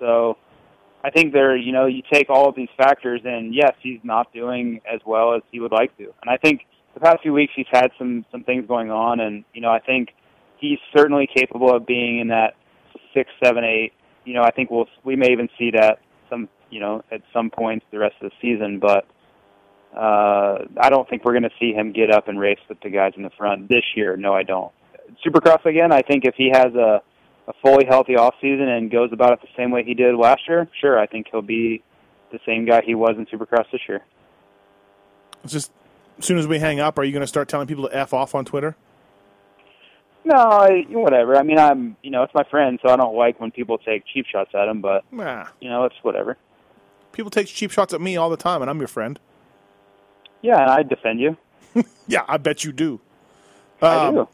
so 0.00 0.36
I 1.04 1.10
think 1.10 1.32
there. 1.32 1.56
You 1.56 1.72
know, 1.72 1.86
you 1.86 2.02
take 2.12 2.30
all 2.30 2.48
of 2.48 2.54
these 2.56 2.70
factors, 2.76 3.20
and 3.24 3.54
yes, 3.54 3.72
he's 3.82 4.00
not 4.02 4.32
doing 4.32 4.80
as 4.92 5.00
well 5.06 5.34
as 5.34 5.42
he 5.52 5.60
would 5.60 5.72
like 5.72 5.96
to. 5.98 6.04
And 6.22 6.30
I 6.30 6.36
think 6.38 6.62
the 6.94 7.00
past 7.00 7.22
few 7.22 7.32
weeks 7.32 7.52
he's 7.54 7.66
had 7.70 7.90
some 7.98 8.24
some 8.32 8.44
things 8.44 8.66
going 8.66 8.90
on, 8.90 9.20
and 9.20 9.44
you 9.54 9.60
know, 9.60 9.70
I 9.70 9.78
think 9.78 10.14
he's 10.62 10.78
certainly 10.96 11.28
capable 11.34 11.74
of 11.74 11.84
being 11.84 12.20
in 12.20 12.28
that 12.28 12.54
six, 13.12 13.28
seven, 13.44 13.64
eight. 13.64 13.92
You 14.24 14.34
know, 14.34 14.42
I 14.42 14.52
think 14.52 14.70
we'll 14.70 14.86
we 15.04 15.16
may 15.16 15.32
even 15.32 15.48
see 15.58 15.72
that 15.72 15.98
some 16.30 16.48
you 16.70 16.80
know 16.80 17.02
at 17.10 17.20
some 17.34 17.50
points 17.50 17.84
the 17.90 17.98
rest 17.98 18.14
of 18.22 18.30
the 18.30 18.36
season, 18.40 18.78
but 18.78 19.04
uh, 19.94 20.64
I 20.80 20.88
don't 20.88 21.06
think 21.10 21.24
we're 21.24 21.32
going 21.32 21.42
to 21.42 21.50
see 21.60 21.72
him 21.72 21.92
get 21.92 22.10
up 22.10 22.28
and 22.28 22.40
race 22.40 22.60
with 22.68 22.80
the 22.80 22.88
guys 22.88 23.12
in 23.16 23.24
the 23.24 23.30
front 23.36 23.68
this 23.68 23.84
year. 23.94 24.16
No, 24.16 24.32
I 24.32 24.44
don't. 24.44 24.72
Supercross 25.26 25.66
again. 25.66 25.92
I 25.92 26.00
think 26.00 26.24
if 26.24 26.34
he 26.36 26.48
has 26.54 26.72
a 26.74 27.02
a 27.48 27.52
fully 27.60 27.84
healthy 27.84 28.14
off 28.16 28.34
season 28.40 28.68
and 28.68 28.88
goes 28.88 29.10
about 29.12 29.32
it 29.32 29.40
the 29.42 29.48
same 29.56 29.72
way 29.72 29.82
he 29.82 29.94
did 29.94 30.14
last 30.14 30.42
year, 30.48 30.68
sure, 30.80 30.96
I 30.96 31.06
think 31.06 31.26
he'll 31.30 31.42
be 31.42 31.82
the 32.30 32.38
same 32.46 32.64
guy 32.64 32.82
he 32.86 32.94
was 32.94 33.16
in 33.18 33.26
Supercross 33.26 33.64
this 33.72 33.80
year. 33.88 34.00
it's 35.42 35.52
just 35.52 35.72
as 36.18 36.24
soon 36.24 36.38
as 36.38 36.46
we 36.46 36.60
hang 36.60 36.78
up, 36.78 36.98
are 36.98 37.04
you 37.04 37.10
going 37.10 37.22
to 37.22 37.26
start 37.26 37.48
telling 37.48 37.66
people 37.66 37.88
to 37.88 37.96
f 37.96 38.14
off 38.14 38.36
on 38.36 38.44
Twitter? 38.44 38.76
No, 40.24 40.36
I, 40.36 40.84
whatever. 40.90 41.36
I 41.36 41.42
mean, 41.42 41.58
I'm 41.58 41.96
you 42.02 42.10
know 42.10 42.22
it's 42.22 42.34
my 42.34 42.44
friend, 42.44 42.78
so 42.82 42.90
I 42.92 42.96
don't 42.96 43.16
like 43.16 43.40
when 43.40 43.50
people 43.50 43.78
take 43.78 44.04
cheap 44.06 44.26
shots 44.26 44.50
at 44.54 44.68
him, 44.68 44.80
but 44.80 45.04
Nah, 45.12 45.46
you 45.60 45.68
know 45.68 45.84
it's 45.84 45.96
whatever. 46.02 46.36
people 47.12 47.30
take 47.30 47.46
cheap 47.48 47.70
shots 47.70 47.92
at 47.92 48.00
me 48.00 48.16
all 48.16 48.30
the 48.30 48.36
time, 48.36 48.62
and 48.62 48.70
I'm 48.70 48.78
your 48.78 48.88
friend. 48.88 49.18
Yeah, 50.42 50.60
and 50.60 50.70
I 50.70 50.82
defend 50.82 51.20
you. 51.20 51.36
Yeah, 52.06 52.24
I 52.28 52.36
bet 52.36 52.64
you 52.64 52.72
do. 52.72 53.00
I 53.80 54.06
Um, 54.08 54.14
do. 54.14 54.28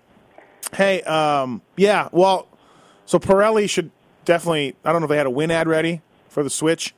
Hey, 0.75 1.03
um, 1.03 1.63
yeah, 1.77 2.09
well, 2.13 2.49
so 3.07 3.19
Pirelli 3.19 3.69
should 3.71 3.91
definitely. 4.25 4.75
I 4.85 4.91
don't 4.93 5.01
know 5.01 5.05
if 5.07 5.11
they 5.11 5.17
had 5.17 5.27
a 5.27 5.31
win 5.31 5.51
ad 5.51 5.69
ready 5.69 6.01
for 6.29 6.43
the 6.43 6.51
Switch, 6.51 6.95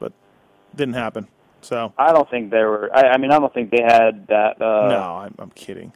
but 0.00 0.12
didn't 0.74 0.94
happen. 0.94 1.28
So 1.60 1.92
I 1.96 2.12
don't 2.12 2.28
think 2.30 2.50
they 2.50 2.62
were. 2.64 2.90
I, 2.94 3.10
I 3.10 3.16
mean, 3.18 3.30
I 3.30 3.38
don't 3.38 3.52
think 3.54 3.70
they 3.70 3.82
had 3.82 4.26
that. 4.28 4.60
Uh, 4.60 4.88
no, 4.88 5.16
I'm, 5.18 5.34
I'm 5.38 5.50
kidding. 5.50 5.92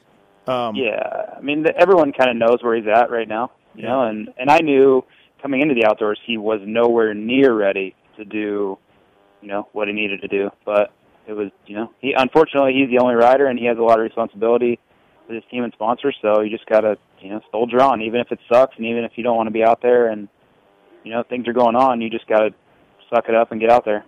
Um, 0.49 0.74
Yeah, 0.74 1.34
I 1.36 1.40
mean, 1.40 1.62
the, 1.62 1.76
everyone 1.76 2.12
kind 2.12 2.30
of 2.30 2.36
knows 2.36 2.62
where 2.62 2.74
he's 2.74 2.86
at 2.86 3.11
right 3.11 3.28
now, 3.28 3.53
you 3.74 3.82
know, 3.82 4.05
and 4.05 4.28
and 4.38 4.51
I 4.51 4.59
knew 4.59 5.05
coming 5.42 5.61
into 5.61 5.74
the 5.74 5.84
outdoors 5.84 6.18
he 6.26 6.38
was 6.38 6.61
nowhere 6.64 7.12
near 7.12 7.55
ready 7.55 7.94
to 8.16 8.24
do, 8.24 8.78
you 9.42 9.49
know, 9.49 9.68
what 9.72 9.88
he 9.88 9.94
needed 9.94 10.22
to 10.22 10.28
do. 10.28 10.51
But 10.64 10.92
it 11.26 11.34
was, 11.34 11.51
you 11.66 11.76
know, 11.76 11.92
he 12.01 12.14
unfortunately 12.16 12.72
he's 12.72 12.88
the 12.88 13.03
only 13.03 13.14
rider 13.14 13.46
and 13.46 13.59
he 13.59 13.66
has 13.66 13.76
a 13.76 13.82
lot 13.82 13.99
of 13.99 14.05
responsibility 14.05 14.78
with 15.28 15.34
his 15.34 15.44
team 15.51 15.64
and 15.64 15.72
sponsors. 15.74 16.16
So 16.22 16.40
you 16.40 16.49
just 16.49 16.66
gotta, 16.66 16.96
you 17.20 17.28
know, 17.28 17.42
soldier 17.51 17.82
on, 17.82 18.01
even 18.01 18.20
if 18.20 18.32
it 18.32 18.38
sucks 18.51 18.74
and 18.78 18.86
even 18.86 19.05
if 19.05 19.12
you 19.16 19.24
don't 19.24 19.36
want 19.36 19.49
to 19.49 19.53
be 19.53 19.62
out 19.62 19.82
there 19.82 20.09
and 20.09 20.28
you 21.05 21.12
know 21.12 21.22
things 21.22 21.46
are 21.46 21.53
going 21.53 21.76
on, 21.76 22.01
you 22.01 22.09
just 22.09 22.26
gotta 22.26 22.55
suck 23.11 23.28
it 23.28 23.34
up 23.34 23.53
and 23.53 23.61
get 23.61 23.70
out 23.70 23.84
there. 23.84 24.07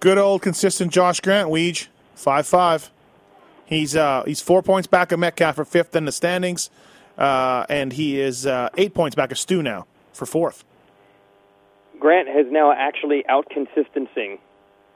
Good 0.00 0.16
old 0.16 0.40
consistent 0.40 0.90
Josh 0.90 1.20
Grant, 1.20 1.50
Weege, 1.50 1.88
five 2.14 2.46
five. 2.46 2.90
He's 3.68 3.94
uh 3.94 4.22
he's 4.26 4.40
four 4.40 4.62
points 4.62 4.86
back 4.86 5.12
of 5.12 5.18
Metcalf 5.20 5.56
for 5.56 5.64
fifth 5.64 5.94
in 5.94 6.04
the 6.06 6.12
standings. 6.12 6.70
uh, 7.18 7.66
and 7.68 7.92
he 7.92 8.20
is 8.20 8.46
uh, 8.46 8.68
eight 8.78 8.94
points 8.94 9.14
back 9.16 9.32
of 9.32 9.38
Stu 9.38 9.60
now 9.62 9.86
for 10.12 10.24
fourth. 10.24 10.64
Grant 11.98 12.28
has 12.28 12.46
now 12.50 12.72
actually 12.72 13.26
out 13.28 13.50
consistencing 13.50 14.38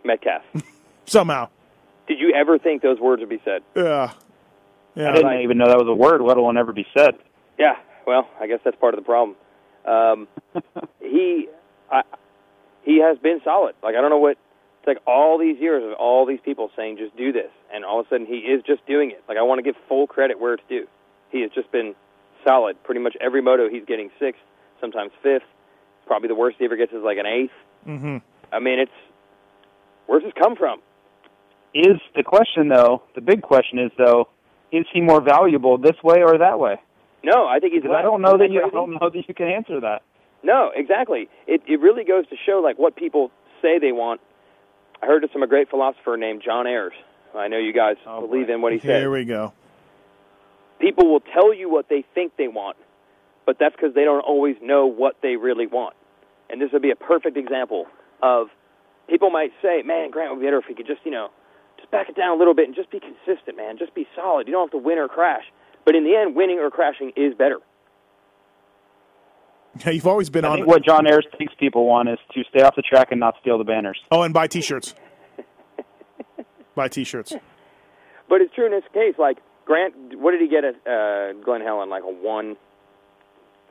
Metcalf. 0.05 0.43
Somehow, 1.07 1.49
Did 2.07 2.21
you 2.21 2.33
ever 2.33 2.59
think 2.59 2.81
those 2.81 3.01
words 3.01 3.21
would 3.21 3.29
be 3.29 3.41
said? 3.45 3.63
yeah, 3.75 4.13
yeah. 4.95 5.11
I 5.11 5.13
didn't 5.15 5.41
even 5.43 5.59
know 5.59 5.67
that 5.67 5.79
was 5.79 5.89
a 5.89 5.95
word, 5.95 6.21
let 6.23 6.37
alone 6.37 6.57
ever 6.57 6.73
be 6.73 6.87
said. 6.97 7.17
Yeah, 7.59 7.75
well, 8.07 8.29
I 8.41 8.47
guess 8.47 8.61
that's 8.65 8.77
part 8.77 8.95
of 8.95 9.01
the 9.01 9.05
problem. 9.05 9.37
Um, 9.85 10.29
he, 11.01 11.49
I, 11.91 12.03
he 12.85 13.01
has 13.01 13.19
been 13.19 13.41
solid. 13.43 13.75
Like 13.83 13.97
I 13.97 14.01
don't 14.01 14.11
know 14.11 14.19
what. 14.19 14.39
It's 14.83 14.89
like 14.89 14.99
all 15.07 15.39
these 15.39 15.61
years 15.61 15.85
of 15.85 15.93
all 15.93 16.27
these 16.27 16.41
people 16.45 16.69
saying 16.75 16.97
just 16.99 17.17
do 17.17 17.31
this, 17.33 17.53
and 17.73 17.85
all 17.85 18.01
of 18.01 18.07
a 18.07 18.09
sudden 18.09 18.27
he 18.27 18.39
is 18.39 18.65
just 18.67 18.85
doing 18.85 19.13
it. 19.13 19.23
Like 19.29 19.39
I 19.39 19.43
want 19.43 19.61
to 19.61 19.63
give 19.63 19.77
full 19.89 20.09
credit 20.09 20.41
where 20.41 20.55
it's 20.55 20.63
due. 20.69 20.89
He 21.31 21.41
has 21.43 21.53
just 21.55 21.71
been 21.71 21.95
solid. 22.45 22.83
Pretty 22.83 23.01
much 23.01 23.17
every 23.21 23.43
moto 23.43 23.69
he's 23.69 23.85
getting 23.87 24.11
sixth, 24.19 24.43
sometimes 24.81 25.13
fifth. 25.23 25.45
Probably 26.05 26.27
the 26.27 26.35
worst 26.35 26.57
he 26.59 26.65
ever 26.65 26.75
gets 26.75 26.93
is 26.93 27.05
like 27.05 27.17
an 27.17 27.27
eighth. 27.27 27.53
hmm 27.85 28.17
I 28.53 28.59
mean, 28.59 28.81
it's 28.81 28.91
where's 30.09 30.25
this 30.25 30.33
come 30.37 30.57
from? 30.57 30.81
Is 31.75 32.01
the 32.17 32.25
question 32.25 32.69
though? 32.69 33.05
The 33.15 33.21
big 33.21 33.41
question 33.41 33.79
is 33.79 33.93
though, 33.97 34.29
is 34.73 34.85
he 34.93 35.01
more 35.01 35.21
valuable 35.21 35.79
this 35.79 35.97
way 36.03 36.25
or 36.25 36.39
that 36.39 36.59
way? 36.59 36.81
No, 37.23 37.47
I 37.47 37.61
think 37.61 37.75
he's. 37.75 37.83
Because 37.83 37.97
I 37.97 38.03
don't 38.03 38.21
know 38.21 38.37
that 38.37 38.51
you. 38.51 38.65
I 38.67 38.69
don't 38.69 38.91
know 38.91 39.11
that 39.11 39.29
you 39.29 39.33
can 39.33 39.47
answer 39.47 39.81
that. 39.81 40.03
No, 40.43 40.73
exactly. 40.75 41.29
It 41.47 41.63
it 41.69 41.81
really 41.81 42.03
goes 42.03 42.27
to 42.31 42.37
show 42.45 42.59
like 42.59 42.81
what 42.81 42.97
people 42.97 43.31
say 43.63 43.79
they 43.79 43.93
want. 43.93 44.21
I 45.03 45.07
heard 45.07 45.25
it 45.25 45.33
from 45.33 45.43
a 45.43 45.47
great 45.47 45.69
philosopher 45.69 46.17
named 46.17 46.43
John 46.45 46.67
Ayers. 46.67 46.93
I 47.35 47.49
know 47.49 47.59
you 47.59 47.73
guys 47.73 47.97
Oh, 48.07 48.27
believe 48.27 48.47
boy. 48.47 48.55
in 48.55 48.63
what 48.63 48.73
he 48.73 48.79
said. 48.79 49.01
Here 49.01 49.11
we 49.11 49.25
go. 49.25 49.53
People 50.81 51.11
will 51.11 51.21
tell 51.21 51.53
you 51.55 51.69
what 51.71 51.89
they 51.89 52.05
think 52.15 52.37
they 52.37 52.49
want, 52.49 52.77
but 53.47 53.59
that's 53.59 53.75
because 53.75 53.95
they 53.95 54.05
don't 54.05 54.21
always 54.21 54.57
know 54.63 54.87
what 54.87 55.17
they 55.23 55.37
really 55.37 55.67
want. 55.67 55.95
And 56.51 56.61
this 56.61 56.71
would 56.73 56.83
be 56.83 56.91
a 56.91 56.97
perfect 56.97 57.37
example 57.37 57.87
of 58.23 58.49
people 59.09 59.31
might 59.31 59.53
say, 59.63 59.83
"Man, 59.83 60.11
Grant 60.11 60.31
would 60.33 60.41
be 60.41 60.47
better 60.47 60.59
if 60.59 60.67
he 60.67 60.75
could 60.75 60.87
just, 60.87 61.05
you 61.05 61.11
know, 61.11 61.31
just 61.79 61.91
back 61.91 62.09
it 62.09 62.15
down 62.17 62.31
a 62.31 62.35
little 62.39 62.55
bit 62.55 62.67
and 62.67 62.75
just 62.75 62.91
be 62.91 63.01
consistent, 63.01 63.57
man. 63.57 63.79
Just 63.79 63.95
be 63.95 64.07
solid. 64.15 64.47
You 64.47 64.53
don't 64.53 64.65
have 64.65 64.71
to 64.73 64.79
win 64.87 64.99
or 64.99 65.09
crash." 65.09 65.51
But 65.85 65.97
in 65.97 66.05
the 66.05 66.15
end, 66.17 66.37
winning 66.37 66.59
or 66.61 66.71
crashing 66.71 67.13
is 67.17 67.35
better. 67.35 67.61
Yeah, 69.81 69.91
you've 69.93 70.07
always 70.07 70.31
been 70.31 70.45
I 70.45 70.49
on. 70.49 70.57
think 70.59 70.67
what 70.69 70.85
John 70.85 71.07
Ayers 71.07 71.27
thinks 71.39 71.55
people 71.59 71.87
want 71.87 72.09
is 72.09 72.19
to 72.35 72.43
stay 72.51 72.63
off 72.63 72.77
the 72.77 72.83
track 72.83 73.09
and 73.11 73.21
not 73.21 73.37
steal 73.41 73.59
the 73.59 73.65
banners. 73.65 73.99
Oh, 74.11 74.23
and 74.23 74.33
buy 74.35 74.47
T-shirts. 74.47 74.95
buy 76.75 76.89
T-shirts. 76.89 77.35
But 78.29 78.41
it's 78.41 78.55
true 78.55 78.67
in 78.67 78.73
this 78.73 78.85
case. 78.93 79.15
Like 79.19 79.39
Grant, 79.65 79.95
what 80.19 80.33
did 80.33 80.41
he 80.41 80.49
get 80.49 80.65
at 80.65 80.75
uh, 80.87 81.33
Glen 81.45 81.61
Helen? 81.61 81.91
Like 81.91 82.03
a 82.03 82.11
one, 82.11 82.57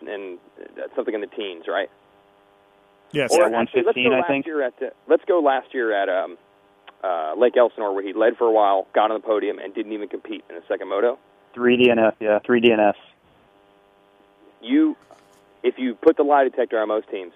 and 0.08 0.38
uh, 0.78 0.88
something 0.96 1.14
in 1.14 1.22
the 1.22 1.28
teens, 1.28 1.66
right? 1.68 1.90
Yes. 3.12 3.32
Or 3.32 3.40
Yeah, 3.50 3.58
let's 3.58 3.74
115, 3.74 4.10
go 4.10 4.16
I 4.16 4.20
last 4.20 4.28
think. 4.28 4.46
year 4.46 4.62
at 4.64 4.80
the, 4.80 4.92
let's 5.08 5.24
go 5.26 5.40
last 5.42 5.74
year 5.74 5.92
at 5.94 6.08
um, 6.08 6.38
uh, 7.04 7.34
Lake 7.38 7.58
Elsinore, 7.58 7.94
where 7.94 8.04
he 8.06 8.14
led 8.14 8.38
for 8.38 8.48
a 8.48 8.52
while, 8.52 8.88
got 8.94 9.12
on 9.12 9.20
the 9.20 9.26
podium, 9.26 9.60
and 9.60 9.74
didn't 9.76 9.92
even 9.92 10.08
compete 10.08 10.44
in 10.50 10.56
the 10.56 10.62
second 10.68 10.88
moto. 10.90 11.18
Three 11.54 11.78
DNF, 11.78 12.14
yeah, 12.22 12.40
three 12.46 12.62
DNFs. 12.62 12.94
You, 14.62 14.96
if 15.64 15.76
you 15.78 15.96
put 15.96 16.18
the 16.18 16.24
lie 16.24 16.44
detector 16.44 16.80
on 16.80 16.88
most 16.88 17.10
teams, 17.10 17.34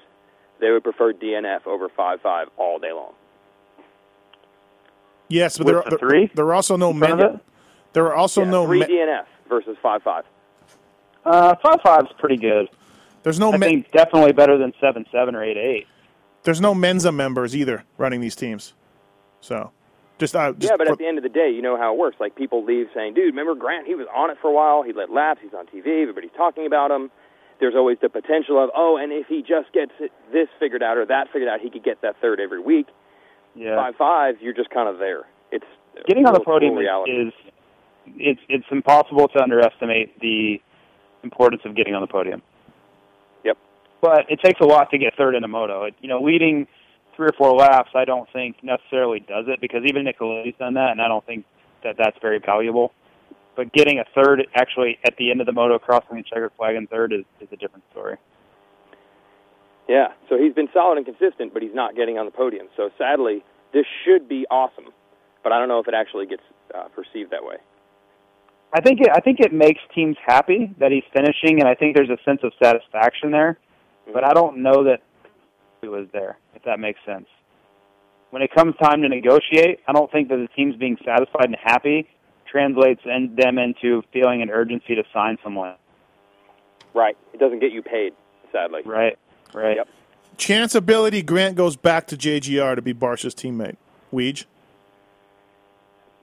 they 0.59 0.71
would 0.71 0.83
prefer 0.83 1.13
DNF 1.13 1.65
over 1.67 1.89
five 1.89 2.21
five 2.21 2.47
all 2.57 2.79
day 2.79 2.91
long. 2.91 3.13
Yes, 5.27 5.57
but 5.57 5.65
With 5.65 5.73
there, 5.75 5.83
the 5.83 5.89
there, 5.89 5.99
three 5.99 6.31
there 6.35 6.45
are 6.45 6.53
also 6.53 6.75
no 6.77 6.93
men. 6.93 7.39
There 7.93 8.05
are 8.05 8.15
also 8.15 8.43
yeah, 8.43 8.49
no. 8.51 8.65
three 8.65 8.81
me- 8.81 8.85
DNF 8.87 9.25
versus 9.49 9.77
five 9.81 10.03
five. 10.03 10.23
Uh, 11.25 11.55
five 11.63 11.79
five's 11.81 12.11
pretty 12.19 12.37
good. 12.37 12.69
there's 13.23 13.39
no. 13.39 13.51
I 13.51 13.57
men- 13.57 13.69
think 13.69 13.91
definitely 13.91 14.33
better 14.33 14.57
than 14.57 14.73
seven 14.79 15.05
seven 15.11 15.35
or 15.35 15.43
eight 15.43 15.57
eight. 15.57 15.87
there's 16.43 16.61
no 16.61 16.75
Menza 16.75 17.11
members 17.11 17.55
either 17.55 17.83
running 17.97 18.21
these 18.21 18.35
teams. 18.35 18.73
So, 19.41 19.71
just, 20.19 20.35
uh, 20.35 20.53
just 20.53 20.71
Yeah, 20.71 20.77
but 20.77 20.87
for- 20.87 20.93
at 20.93 20.99
the 20.99 21.07
end 21.07 21.17
of 21.17 21.23
the 21.23 21.29
day, 21.29 21.49
you 21.49 21.61
know 21.63 21.77
how 21.77 21.93
it 21.93 21.97
works. 21.97 22.17
Like 22.19 22.35
people 22.35 22.63
leave 22.63 22.87
saying, 22.93 23.15
"Dude, 23.15 23.25
remember 23.25 23.55
Grant? 23.55 23.87
He 23.87 23.95
was 23.95 24.05
on 24.13 24.29
it 24.29 24.37
for 24.41 24.49
a 24.49 24.53
while. 24.53 24.83
He 24.83 24.93
led 24.93 25.09
laps. 25.09 25.39
He's 25.41 25.53
on 25.55 25.65
TV. 25.65 26.01
Everybody's 26.03 26.31
talking 26.37 26.67
about 26.67 26.91
him." 26.91 27.09
There's 27.59 27.75
always 27.75 27.97
the 28.01 28.09
potential 28.09 28.61
of, 28.61 28.69
"Oh, 28.75 28.97
and 28.97 29.11
if 29.11 29.27
he 29.27 29.41
just 29.41 29.71
gets 29.71 29.91
this 30.31 30.47
figured 30.59 30.83
out 30.83 30.97
or 30.97 31.05
that 31.05 31.29
figured 31.31 31.49
out, 31.49 31.61
he 31.61 31.69
could 31.69 31.83
get 31.83 32.01
that 32.01 32.17
third 32.21 32.39
every 32.39 32.59
week." 32.59 32.87
Yeah, 33.55 33.75
Five 33.75 33.95
five, 33.95 34.41
you're 34.41 34.53
just 34.53 34.69
kind 34.69 34.89
of 34.89 34.97
there. 34.99 35.23
It's 35.51 35.65
getting 36.07 36.25
on 36.25 36.33
the 36.33 36.41
podium 36.41 36.75
reality. 36.75 37.11
is 37.11 37.33
it's 38.17 38.41
it's 38.49 38.65
impossible 38.71 39.27
to 39.29 39.41
underestimate 39.41 40.19
the 40.19 40.61
importance 41.23 41.61
of 41.65 41.75
getting 41.75 41.95
on 41.95 42.01
the 42.01 42.07
podium. 42.07 42.41
Yep. 43.43 43.57
But 44.01 44.25
it 44.29 44.39
takes 44.43 44.59
a 44.59 44.65
lot 44.65 44.91
to 44.91 44.97
get 44.97 45.15
third 45.17 45.35
in 45.35 45.43
a 45.43 45.47
moto. 45.47 45.83
It, 45.85 45.95
you 46.01 46.09
know, 46.09 46.21
leading 46.21 46.67
three 47.15 47.27
or 47.27 47.33
four 47.37 47.53
laps, 47.53 47.91
I 47.95 48.05
don't 48.05 48.29
think 48.31 48.57
necessarily 48.63 49.21
does 49.21 49.45
it 49.47 49.61
because 49.61 49.83
even 49.85 50.03
Nicoletti's 50.03 50.55
done 50.59 50.73
that, 50.75 50.91
and 50.91 51.01
I 51.01 51.07
don't 51.07 51.25
think 51.25 51.45
that 51.83 51.95
that's 51.97 52.17
very 52.21 52.39
valuable. 52.39 52.91
But 53.55 53.71
getting 53.73 53.99
a 53.99 54.05
third 54.13 54.47
actually 54.53 54.97
at 55.05 55.15
the 55.17 55.31
end 55.31 55.39
of 55.39 55.47
the 55.47 55.53
moto, 55.53 55.79
crossing 55.79 56.17
the 56.17 56.23
checkered 56.23 56.51
flag 56.57 56.75
in 56.75 56.87
third 56.87 57.13
is, 57.13 57.23
is 57.39 57.47
a 57.51 57.55
different 57.55 57.85
story. 57.91 58.17
Yeah, 59.87 60.07
so 60.29 60.37
he's 60.37 60.53
been 60.53 60.67
solid 60.73 60.97
and 60.97 61.05
consistent, 61.05 61.53
but 61.53 61.61
he's 61.61 61.75
not 61.75 61.95
getting 61.95 62.17
on 62.17 62.25
the 62.25 62.31
podium. 62.31 62.67
So 62.75 62.89
sadly, 62.97 63.43
this 63.71 63.85
should 64.03 64.27
be 64.27 64.45
awesome, 64.49 64.85
but 65.43 65.51
I 65.51 65.59
don't 65.59 65.67
know 65.67 65.79
if 65.79 65.87
it 65.87 65.93
actually 65.93 66.25
gets 66.25 66.41
uh, 66.73 66.87
perceived 66.89 67.31
that 67.31 67.43
way. 67.43 67.57
I 68.73 68.81
think 68.81 68.99
it, 68.99 69.09
I 69.13 69.19
think 69.19 69.39
it 69.39 69.53
makes 69.53 69.79
teams 69.93 70.17
happy 70.25 70.73
that 70.79 70.91
he's 70.91 71.03
finishing, 71.13 71.59
and 71.59 71.69
I 71.69 71.75
think 71.75 71.95
there's 71.95 72.09
a 72.09 72.17
sense 72.25 72.41
of 72.43 72.51
satisfaction 72.61 73.31
there. 73.31 73.59
But 74.11 74.23
I 74.23 74.33
don't 74.33 74.57
know 74.61 74.83
that 74.83 75.01
it 75.81 75.87
was 75.87 76.07
there, 76.13 76.37
if 76.55 76.63
that 76.63 76.79
makes 76.79 76.99
sense. 77.05 77.27
When 78.31 78.41
it 78.41 78.53
comes 78.53 78.75
time 78.81 79.01
to 79.01 79.09
negotiate, 79.09 79.79
I 79.87 79.93
don't 79.93 80.11
think 80.11 80.29
that 80.29 80.37
the 80.37 80.49
teams 80.55 80.75
being 80.75 80.97
satisfied 81.05 81.45
and 81.45 81.55
happy 81.63 82.09
translates 82.55 83.01
in, 83.03 83.35
them 83.35 83.57
into 83.57 84.01
feeling 84.13 84.41
an 84.41 84.49
urgency 84.49 84.95
to 84.95 85.03
sign 85.13 85.37
someone. 85.43 85.75
Right. 86.93 87.17
It 87.33 87.39
doesn't 87.41 87.59
get 87.59 87.73
you 87.73 87.81
paid, 87.81 88.13
sadly. 88.53 88.81
Right. 88.85 89.17
Right. 89.53 89.75
Yep. 89.75 89.89
chance 90.37 90.73
ability. 90.73 91.21
Grant 91.21 91.57
goes 91.57 91.75
back 91.75 92.07
to 92.07 92.15
JGR 92.15 92.75
to 92.77 92.81
be 92.81 92.93
Barcia's 92.93 93.35
teammate. 93.35 93.75
Weege. 94.13 94.45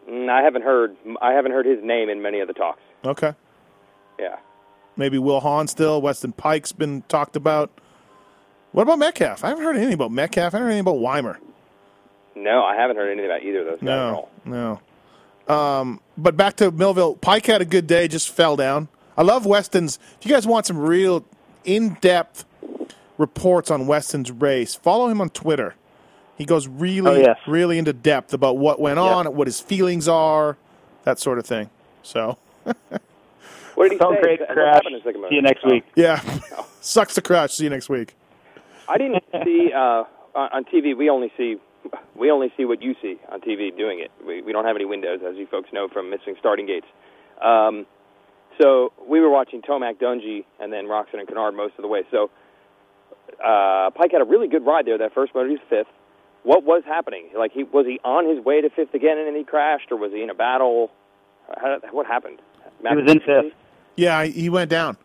Mm, 0.08 0.30
I 0.30 0.42
haven't 0.42 0.62
heard. 0.62 0.96
I 1.20 1.32
haven't 1.32 1.52
heard 1.52 1.66
his 1.66 1.84
name 1.84 2.08
in 2.08 2.22
many 2.22 2.40
of 2.40 2.48
the 2.48 2.54
talks. 2.54 2.80
Okay. 3.04 3.34
Yeah. 4.18 4.36
Maybe 4.96 5.18
Will 5.18 5.40
Hahn 5.40 5.68
still. 5.68 6.00
Weston 6.00 6.32
Peick's 6.32 6.72
been 6.72 7.02
talked 7.08 7.36
about. 7.36 7.70
What 8.72 8.84
about 8.84 8.98
Metcalf? 8.98 9.44
I 9.44 9.50
haven't 9.50 9.64
heard 9.64 9.76
anything 9.76 9.94
about 9.94 10.12
Metcalf. 10.12 10.54
I 10.54 10.56
haven't 10.56 10.62
heard 10.62 10.68
anything 10.68 10.80
about 10.80 10.98
Weimer. 10.98 11.38
No, 12.34 12.64
I 12.64 12.74
haven't 12.74 12.96
heard 12.96 13.10
anything 13.10 13.26
about 13.26 13.42
either 13.42 13.60
of 13.60 13.66
those 13.66 13.80
guys 13.80 13.88
at 13.88 14.14
all. 14.14 14.30
No, 14.46 14.52
no. 14.52 14.80
Um, 15.52 16.00
but 16.16 16.36
back 16.36 16.56
to 16.56 16.70
Millville. 16.70 17.16
Peick 17.16 17.46
had 17.46 17.60
a 17.62 17.64
good 17.64 17.86
day, 17.86 18.08
just 18.08 18.28
fell 18.30 18.56
down. 18.56 18.88
I 19.16 19.22
love 19.22 19.44
Weston's. 19.46 19.98
If 20.20 20.26
you 20.26 20.32
guys 20.32 20.46
want 20.46 20.66
some 20.66 20.78
real 20.78 21.24
in-depth 21.64 22.44
reports 23.18 23.70
on 23.70 23.86
Weston's 23.86 24.30
race, 24.30 24.74
follow 24.74 25.08
him 25.08 25.20
on 25.20 25.30
Twitter. 25.30 25.74
He 26.38 26.44
goes 26.44 26.66
really, 26.66 27.10
Oh, 27.10 27.14
yes. 27.20 27.38
really 27.46 27.78
into 27.78 27.92
depth 27.92 28.32
about 28.34 28.56
what 28.56 28.80
went 28.80 28.98
on, 28.98 29.26
what 29.36 29.46
his 29.46 29.60
feelings 29.60 30.08
are, 30.08 30.56
that 31.04 31.18
sort 31.18 31.38
of 31.38 31.46
thing. 31.46 31.68
So, 32.02 32.38
What 33.74 33.84
did 33.84 33.92
he 33.92 33.98
Felt 33.98 34.14
say? 34.16 34.20
great, 34.22 34.40
What 34.40 34.48
Crash. 34.50 34.82
in 34.86 35.00
See 35.02 35.10
you 35.12 35.20
moto? 35.20 35.40
next 35.40 35.64
week. 35.66 35.84
yeah, 35.94 36.20
sucks 36.80 37.14
to 37.14 37.22
crash. 37.22 37.52
See 37.54 37.64
you 37.64 37.70
next 37.70 37.88
week. 37.88 38.14
I 38.88 38.98
didn't 38.98 39.22
see 39.44 39.70
uh, 39.74 40.04
on 40.34 40.48
on 40.52 40.64
TV. 40.64 40.96
We 40.96 41.08
only 41.08 41.32
see 41.36 41.56
we 42.14 42.30
only 42.30 42.52
see 42.56 42.64
what 42.64 42.82
you 42.82 42.94
see 43.02 43.18
on 43.30 43.40
TV 43.40 43.76
doing 43.76 44.00
it. 44.00 44.10
We 44.26 44.42
we 44.42 44.52
don't 44.52 44.64
have 44.64 44.76
any 44.76 44.84
windows, 44.84 45.20
as 45.26 45.36
you 45.36 45.46
folks 45.46 45.70
know 45.72 45.88
from 45.88 46.10
missing 46.10 46.34
starting 46.38 46.66
gates. 46.66 46.86
Um, 47.42 47.86
so 48.60 48.92
we 49.08 49.20
were 49.20 49.30
watching 49.30 49.62
Tomac 49.62 49.98
Dungey 50.00 50.44
and 50.60 50.72
then 50.72 50.86
Roczen 50.86 51.18
and 51.18 51.26
Canard 51.26 51.54
most 51.56 51.74
of 51.78 51.82
the 51.82 51.88
way. 51.88 52.02
So 52.10 52.30
uh, 53.42 53.90
Peick 53.90 54.12
had 54.12 54.20
a 54.20 54.24
really 54.24 54.48
good 54.48 54.64
ride 54.64 54.86
there. 54.86 54.98
That 54.98 55.14
first 55.14 55.34
moto, 55.34 55.48
he 55.48 55.54
was 55.54 55.62
fifth. 55.68 55.92
What 56.44 56.64
was 56.64 56.82
happening? 56.84 57.30
Like 57.36 57.52
he 57.52 57.64
was 57.64 57.86
he 57.86 57.98
on 58.04 58.28
his 58.28 58.44
way 58.44 58.60
to 58.60 58.70
fifth 58.70 58.94
again 58.94 59.18
and 59.18 59.26
then 59.26 59.36
he 59.36 59.44
crashed, 59.44 59.90
or 59.90 59.96
was 59.96 60.12
he 60.12 60.22
in 60.22 60.30
a 60.30 60.34
battle? 60.34 60.90
How, 61.60 61.78
what 61.92 62.06
happened? 62.06 62.40
He 62.80 62.96
was 62.96 63.10
in 63.10 63.20
fifth. 63.20 63.54
Yeah, 63.96 64.24
he 64.24 64.48
went 64.48 64.70
down. 64.70 64.96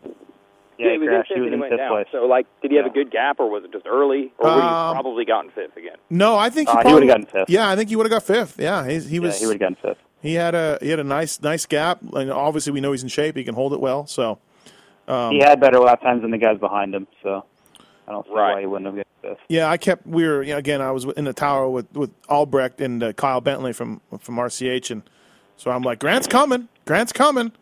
Yeah, 0.78 0.86
he 0.86 0.92
he 0.92 0.98
was 0.98 1.08
crashed. 1.08 1.30
in 1.30 1.36
He 1.36 1.40
fifth 1.40 1.44
was 1.44 1.46
and 1.46 1.54
in 1.54 1.60
went 1.60 1.72
fifth 1.72 1.78
down. 1.78 1.90
place. 1.90 2.06
So 2.12 2.18
like, 2.26 2.46
did 2.62 2.70
he 2.70 2.76
have 2.76 2.86
a 2.86 2.90
good 2.90 3.10
gap, 3.10 3.40
or 3.40 3.50
was 3.50 3.64
it 3.64 3.72
just 3.72 3.86
early, 3.86 4.32
or 4.38 4.54
would 4.54 4.62
he 4.64 4.68
Um, 4.70 4.94
probably 4.94 5.24
gotten 5.24 5.50
fifth 5.50 5.76
again? 5.76 5.96
No, 6.10 6.36
I 6.36 6.50
think 6.50 6.68
he 6.68 6.76
Uh, 6.76 6.86
he 6.86 6.94
would've 6.94 7.08
gotten 7.08 7.26
fifth. 7.26 7.50
Yeah, 7.50 7.68
I 7.70 7.76
think 7.76 7.88
he 7.88 7.96
would 7.96 8.06
have 8.06 8.10
got 8.12 8.22
fifth. 8.22 8.58
Yeah, 8.58 8.86
he, 8.88 8.98
he 9.00 9.16
Yeah, 9.16 9.20
was. 9.22 9.40
he 9.40 9.46
would 9.46 9.54
have 9.54 9.60
gotten 9.60 9.76
fifth. 9.76 9.98
He 10.22 10.34
had 10.34 10.54
a 10.54 10.78
he 10.80 10.90
had 10.90 10.98
a 11.00 11.04
nice 11.04 11.40
nice 11.42 11.66
gap, 11.66 11.98
and 12.14 12.30
obviously 12.30 12.72
we 12.72 12.80
know 12.80 12.92
he's 12.92 13.02
in 13.02 13.08
shape. 13.08 13.36
He 13.36 13.44
can 13.44 13.54
hold 13.54 13.72
it 13.72 13.80
well. 13.80 14.06
So 14.06 14.38
um, 15.06 15.32
he 15.32 15.38
had 15.40 15.60
better 15.60 15.78
lap 15.78 16.00
times 16.02 16.22
than 16.22 16.30
the 16.30 16.38
guys 16.38 16.58
behind 16.58 16.94
him, 16.94 17.06
so 17.22 17.44
I 18.06 18.12
don't 18.12 18.26
see 18.26 18.32
Right. 18.32 18.54
why 18.54 18.60
he 18.60 18.66
wouldn't 18.66 18.86
have 18.86 18.94
gotten 18.96 19.36
fifth. 19.36 19.44
yeah, 19.48 19.68
I 19.68 19.76
kept 19.76 20.06
we 20.06 20.26
were 20.26 20.42
you 20.42 20.52
know, 20.52 20.58
again. 20.58 20.80
I 20.80 20.90
was 20.90 21.04
in 21.04 21.24
the 21.24 21.32
tower 21.32 21.68
with 21.68 21.92
with 21.94 22.10
Albrecht 22.28 22.80
and 22.80 23.02
uh, 23.02 23.12
Kyle 23.12 23.40
Bentley 23.40 23.72
from 23.72 24.00
from 24.18 24.36
RCH, 24.36 24.90
and 24.90 25.02
so 25.56 25.70
I'm 25.70 25.82
like 25.82 25.98
Grant's 26.00 26.26
coming, 26.26 26.68
Grant's 26.84 27.12
coming, 27.12 27.52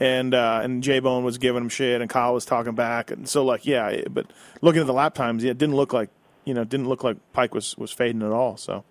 and 0.00 0.34
uh, 0.34 0.60
and 0.62 0.82
J 0.82 1.00
Bone 1.00 1.24
was 1.24 1.38
giving 1.38 1.62
him 1.62 1.68
shit, 1.68 2.00
and 2.00 2.10
Kyle 2.10 2.34
was 2.34 2.44
talking 2.44 2.74
back, 2.74 3.10
and 3.10 3.28
so 3.28 3.44
like 3.44 3.66
yeah, 3.66 3.88
it- 3.88 4.12
but 4.12 4.26
looking 4.62 4.80
at 4.80 4.86
the 4.86 4.92
lap 4.92 5.14
times, 5.14 5.42
yeah, 5.44 5.50
it 5.52 5.58
didn't 5.58 5.76
look 5.76 5.92
like 5.92 6.10
you 6.44 6.54
know, 6.54 6.62
it 6.62 6.68
didn't 6.68 6.88
look 6.88 7.02
like 7.04 7.16
Peick 7.34 7.52
was 7.52 7.76
was 7.78 7.90
fading 7.92 8.22
at 8.22 8.30
all. 8.32 8.56
So 8.56 8.84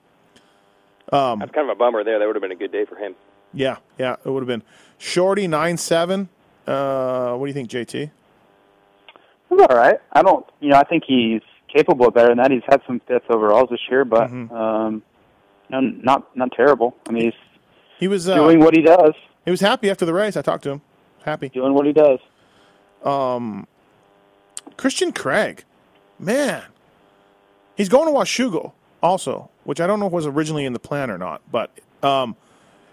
um, 1.14 1.40
That's 1.40 1.52
kind 1.52 1.70
of 1.70 1.76
a 1.76 1.80
bummer 1.80 2.04
there. 2.04 2.20
That 2.20 2.26
would 2.26 2.36
have 2.36 2.42
been 2.42 2.52
a 2.52 2.56
good 2.56 2.72
day 2.72 2.86
for 2.86 2.96
him. 2.96 3.16
yeah, 3.54 3.78
yeah, 3.98 4.16
it 4.26 4.30
would 4.30 4.42
have 4.42 4.48
been 4.48 4.64
Shorty 4.98 5.48
nine 5.48 5.78
seven. 5.78 6.30
Uh, 6.68 7.36
what 7.36 7.46
do 7.46 7.50
you 7.50 7.54
think, 7.54 7.70
JT? 7.70 8.10
He's 9.50 9.60
all 9.60 9.68
right. 9.78 10.00
I 10.12 10.24
don't, 10.24 10.44
you 10.60 10.70
know, 10.70 10.78
I 10.78 10.84
think 10.84 11.04
he's 11.06 11.42
capable 11.74 12.08
of 12.08 12.16
better 12.16 12.30
than 12.30 12.38
that. 12.38 12.50
He's 12.52 12.64
had 12.68 12.82
some 12.88 13.00
fifth 13.08 13.30
overalls 13.30 13.70
this 13.70 13.80
year, 13.90 14.04
but 14.04 14.30
Mhm. 14.32 14.52
um, 14.52 15.04
you 15.70 15.82
know, 15.82 15.82
not 16.02 16.36
not 16.36 16.52
terrible. 16.54 16.96
I 17.08 17.12
mean, 17.12 17.26
he's 17.26 17.34
He 18.00 18.08
was 18.08 18.28
uh, 18.28 18.36
doing 18.36 18.60
what 18.60 18.76
he 18.76 18.82
does. 18.82 19.14
He 19.46 19.52
was 19.52 19.62
happy 19.62 19.90
after 19.92 20.06
the 20.06 20.14
race. 20.14 20.36
I 20.36 20.42
talked 20.42 20.64
to 20.64 20.72
him. 20.72 20.82
Happy. 21.26 21.50
Doing 21.50 21.74
what 21.74 21.88
he 21.88 21.92
does. 21.92 22.20
Um, 23.04 23.68
Christian 24.78 25.12
Craig, 25.12 25.64
man, 26.20 26.64
he's 27.76 27.90
going 27.90 28.08
to 28.08 28.18
Washougal 28.18 28.74
also, 29.02 29.50
which 29.64 29.82
I 29.82 29.88
don't 29.88 30.00
know 30.00 30.06
if 30.06 30.14
was 30.14 30.28
originally 30.28 30.66
in 30.66 30.74
the 30.74 30.80
plan 30.80 31.10
or 31.10 31.18
not, 31.18 31.42
but 31.52 31.72
um, 32.04 32.36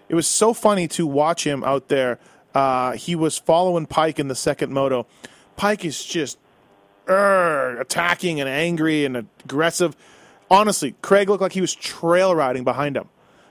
it 0.09 0.15
was 0.15 0.25
so 0.25 0.53
funny 0.53 0.87
to 0.89 1.05
watch 1.05 1.45
him 1.45 1.63
out 1.63 1.89
there. 1.89 2.19
Uh, 2.55 2.93
he 2.93 3.15
was 3.15 3.37
following 3.37 3.85
Peick 3.85 4.17
in 4.17 4.27
the 4.27 4.35
second 4.35 4.73
moto. 4.73 5.05
Peick 5.57 5.85
is 5.85 6.03
just 6.03 6.39
er, 7.07 7.77
attacking 7.79 8.39
and 8.39 8.49
angry 8.49 9.05
and 9.05 9.27
aggressive. 9.43 9.95
Honestly, 10.49 10.95
Craig 11.03 11.29
looked 11.29 11.41
like 11.41 11.53
he 11.53 11.61
was 11.61 11.73
trail 11.73 12.35
riding 12.35 12.63
behind 12.63 12.97
him. 12.97 13.09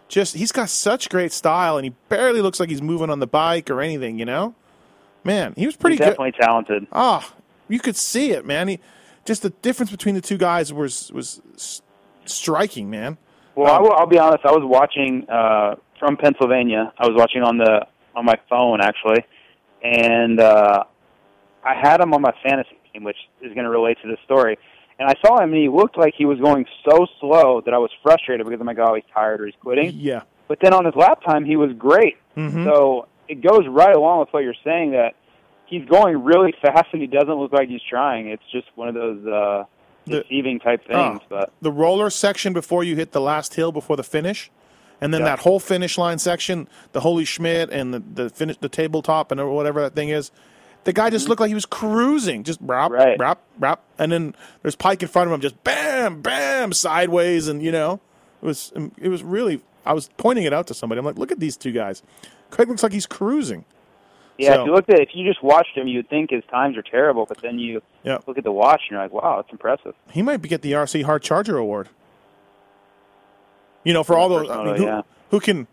Just 0.08 0.34
he's 0.34 0.52
got 0.52 0.68
such 0.68 1.08
great 1.08 1.32
style, 1.32 1.78
and 1.78 1.84
he 1.84 1.94
barely 2.08 2.42
looks 2.42 2.60
like 2.60 2.68
he's 2.68 2.82
moving 2.82 3.10
on 3.10 3.18
the 3.18 3.26
bike 3.26 3.70
or 3.70 3.80
anything. 3.80 4.18
You 4.18 4.26
know, 4.26 4.54
man, 5.24 5.54
he 5.56 5.66
was 5.66 5.76
pretty 5.76 5.94
he's 5.94 6.00
good. 6.00 6.10
definitely 6.16 6.32
talented. 6.40 6.86
Ah, 6.92 7.32
you 7.68 7.78
could 7.78 7.96
see 7.96 8.30
it, 8.32 8.44
man. 8.46 8.68
He, 8.68 8.80
just 9.24 9.42
the 9.42 9.50
difference 9.50 9.90
between 9.90 10.14
the 10.14 10.20
two 10.20 10.36
guys 10.38 10.72
was 10.72 11.10
was 11.12 11.82
striking, 12.24 12.90
man. 12.90 13.18
Well, 13.54 13.72
I 13.72 13.76
Um, 13.76 13.82
will, 13.82 13.92
I'll 13.92 14.06
be 14.06 14.18
honest. 14.18 14.44
I 14.44 14.52
was 14.52 14.62
watching 14.64 15.28
uh, 15.28 15.76
from 15.98 16.16
Pennsylvania. 16.16 16.92
I 16.98 17.06
was 17.06 17.16
watching 17.16 17.42
on 17.42 17.58
the 17.58 17.86
on 18.14 18.24
my 18.24 18.38
phone 18.48 18.80
actually, 18.80 19.24
and 19.82 20.40
uh, 20.40 20.84
I 21.64 21.74
had 21.74 22.00
him 22.00 22.12
on 22.14 22.20
my 22.22 22.32
fantasy 22.42 22.76
team, 22.92 23.04
which 23.04 23.16
is 23.40 23.52
going 23.54 23.64
to 23.64 23.70
relate 23.70 23.98
to 24.02 24.08
this 24.08 24.18
story. 24.24 24.58
And 24.98 25.08
I 25.08 25.14
saw 25.26 25.38
him, 25.42 25.52
and 25.52 25.56
he 25.62 25.68
looked 25.68 25.96
like 25.98 26.14
he 26.16 26.26
was 26.26 26.38
going 26.38 26.66
so 26.88 27.06
slow 27.20 27.60
that 27.64 27.72
I 27.74 27.78
was 27.78 27.90
frustrated 28.02 28.46
because 28.46 28.60
I'm 28.60 28.66
like, 28.66 28.78
oh, 28.78 28.94
he's 28.94 29.04
tired 29.12 29.40
or 29.40 29.46
he's 29.46 29.54
quitting. 29.60 29.92
Yeah. 29.94 30.22
But 30.48 30.58
then 30.60 30.74
on 30.74 30.84
his 30.84 30.94
lap 30.94 31.22
time, 31.24 31.44
he 31.44 31.56
was 31.56 31.72
great. 31.72 32.16
Mhm. 32.36 32.64
So 32.64 33.08
it 33.32 33.40
goes 33.40 33.66
right 33.68 33.94
along 33.94 34.20
with 34.20 34.28
what 34.32 34.42
you're 34.44 34.54
saying 34.64 34.92
that 34.92 35.14
he's 35.66 35.84
going 35.86 36.22
really 36.22 36.52
fast 36.60 36.86
and 36.92 37.00
he 37.00 37.06
doesn't 37.08 37.34
look 37.34 37.52
like 37.52 37.68
he's 37.68 37.80
trying. 37.88 38.28
It's 38.28 38.42
just 38.52 38.66
one 38.74 38.88
of 38.88 38.94
those 38.94 39.26
uh, 39.26 39.64
The- 40.06 40.22
deceiving 40.22 40.58
type 40.60 40.86
things. 40.86 41.20
Oh, 41.22 41.26
But 41.28 41.52
the 41.60 41.72
roller 41.72 42.10
section 42.10 42.52
before 42.52 42.84
you 42.84 42.96
hit 42.96 43.12
the 43.12 43.20
last 43.20 43.54
hill 43.54 43.72
before 43.72 43.96
the 43.96 44.02
finish, 44.04 44.50
and 45.00 45.12
then 45.12 45.22
Yeah. 45.22 45.28
that 45.30 45.38
whole 45.40 45.58
finish 45.60 45.96
line 45.98 46.18
section, 46.18 46.68
the 46.92 47.00
Holy 47.00 47.24
Schmidt 47.24 47.70
and 47.70 47.92
the 47.94 48.00
the 48.00 48.30
finish, 48.30 48.56
the 48.58 48.68
tabletop 48.68 49.32
and 49.32 49.40
whatever 49.50 49.80
that 49.80 49.94
thing 49.94 50.10
is. 50.10 50.30
The 50.84 50.92
guy 50.92 51.10
just 51.10 51.28
looked 51.28 51.40
like 51.40 51.48
he 51.48 51.54
was 51.54 51.64
cruising, 51.66 52.42
just 52.42 52.58
rap, 52.60 52.90
Mm-hmm. 52.90 53.00
Right. 53.00 53.18
rap, 53.20 53.38
rap, 53.60 53.80
and 53.98 54.10
then 54.10 54.34
there's 54.62 54.74
Peick 54.74 55.00
in 55.00 55.06
front 55.08 55.28
of 55.28 55.32
him, 55.34 55.40
just 55.40 55.62
bam, 55.62 56.22
bam, 56.22 56.72
sideways, 56.72 57.46
and 57.46 57.62
you 57.62 57.70
know, 57.70 58.00
it 58.42 58.46
was 58.46 58.72
it 59.00 59.08
was 59.08 59.22
really. 59.22 59.60
I 59.86 59.94
was 59.94 60.08
pointing 60.16 60.44
it 60.44 60.52
out 60.52 60.66
to 60.68 60.74
somebody. 60.74 60.98
I'm 61.00 61.04
like, 61.04 61.18
look 61.18 61.32
at 61.32 61.40
these 61.40 61.56
two 61.56 61.72
guys. 61.72 62.02
Craig 62.52 62.68
looks 62.68 62.82
like 62.84 62.92
he's 62.92 63.06
cruising. 63.06 63.64
yeah, 64.38 64.54
So- 64.54 64.60
if 64.60 64.66
you 64.66 64.72
looked 64.74 64.90
at 64.90 65.00
if 65.00 65.08
you 65.14 65.26
just 65.28 65.42
watched 65.42 65.76
him, 65.76 65.88
you'd 65.88 66.08
think 66.08 66.30
his 66.30 66.44
times 66.50 66.76
are 66.76 66.82
terrible. 66.82 67.26
But 67.26 67.38
then 67.38 67.58
you 67.58 67.82
Yeah. 68.04 68.18
look 68.26 68.38
at 68.38 68.44
the 68.44 68.52
watch 68.52 68.82
and 68.88 68.92
you're 68.92 69.00
like, 69.00 69.12
wow, 69.12 69.36
that's 69.36 69.50
impressive. 69.50 69.94
He 70.10 70.22
might 70.22 70.40
get 70.42 70.62
the 70.62 70.72
RC 70.74 71.02
Hard 71.02 71.22
Charger 71.22 71.56
Award. 71.58 71.88
You 73.84 73.92
know, 73.92 74.04
for 74.04 74.16
all 74.16 74.28
those 74.28 74.48
I 74.48 74.64
mean, 74.64 74.76
who, 74.76 74.84
yeah. 74.84 75.02
who 75.30 75.40
can 75.40 75.66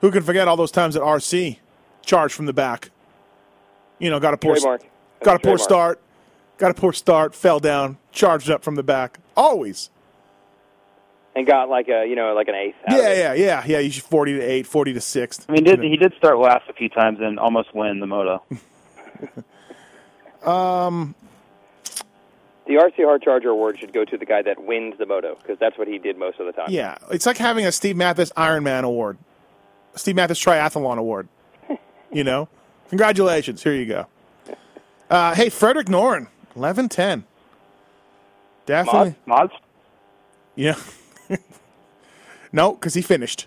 who 0.00 0.10
can 0.10 0.22
forget 0.22 0.48
all 0.48 0.56
those 0.56 0.72
times 0.72 0.94
that 0.94 1.02
RC 1.02 1.58
charged 2.04 2.34
from 2.34 2.46
the 2.46 2.52
back. 2.52 2.90
You 4.00 4.10
know, 4.10 4.18
got 4.18 4.34
a 4.34 4.36
poor 4.36 4.56
got 4.56 4.66
a 4.66 4.78
poor 5.22 5.38
Trademark. 5.38 5.60
start, 5.60 6.00
got 6.58 6.70
a 6.72 6.74
poor 6.74 6.92
start, 6.92 7.34
fell 7.36 7.60
down, 7.60 7.98
charged 8.10 8.50
up 8.50 8.64
from 8.64 8.74
the 8.74 8.82
back. 8.82 9.20
Always. 9.36 9.90
And 11.34 11.46
got 11.46 11.70
like 11.70 11.88
a 11.88 12.06
you 12.06 12.14
know 12.14 12.34
like 12.34 12.48
an 12.48 12.54
eighth. 12.54 12.76
out 12.86 12.98
of 12.98 13.04
Yeah, 13.04 13.14
yeah, 13.14 13.32
yeah, 13.34 13.64
yeah. 13.66 13.78
You 13.78 13.90
should 13.90 14.02
forty 14.04 14.34
to 14.34 14.40
eight, 14.40 14.66
40 14.66 14.92
to 14.92 15.00
sixth. 15.00 15.46
I 15.48 15.52
mean, 15.52 15.64
did 15.64 15.80
he 15.80 15.96
did 15.96 16.12
start 16.18 16.38
last 16.38 16.68
a 16.68 16.74
few 16.74 16.88
times 16.90 17.20
and 17.20 17.38
almost 17.38 17.74
win 17.74 18.00
the 18.00 18.06
moto? 18.06 18.42
Um, 20.44 21.14
The 22.66 22.74
RC 22.74 23.04
Hard 23.04 23.22
Charger 23.22 23.50
Award 23.50 23.78
should 23.78 23.92
go 23.92 24.04
to 24.04 24.16
the 24.18 24.26
guy 24.26 24.42
that 24.42 24.64
wins 24.64 24.98
the 24.98 25.06
moto 25.06 25.36
because 25.40 25.56
that's 25.60 25.78
what 25.78 25.86
he 25.86 25.98
did 25.98 26.18
most 26.18 26.40
of 26.40 26.46
the 26.46 26.52
time. 26.52 26.66
yeah, 26.68 26.96
it's 27.12 27.26
like 27.26 27.38
having 27.38 27.64
a 27.64 27.70
Steve 27.72 27.96
Matthes 27.96 28.32
Ironman 28.36 28.82
Award, 28.82 29.18
Steve 29.94 30.16
Matthes 30.16 30.40
Triathlon 30.40 30.98
Award. 30.98 31.28
you 32.12 32.24
know, 32.24 32.48
congratulations. 32.88 33.62
Here 33.62 33.74
you 33.74 33.86
go. 33.86 34.06
Uh, 35.08 35.34
hey, 35.34 35.48
Fredrik 35.48 35.86
Noren, 35.86 36.26
eleven 36.56 36.88
ten. 36.88 37.24
Definitely, 38.66 39.14
Mods? 39.26 39.52
yeah. 40.56 40.74
no, 42.52 42.72
because 42.72 42.94
he 42.94 43.02
finished. 43.02 43.46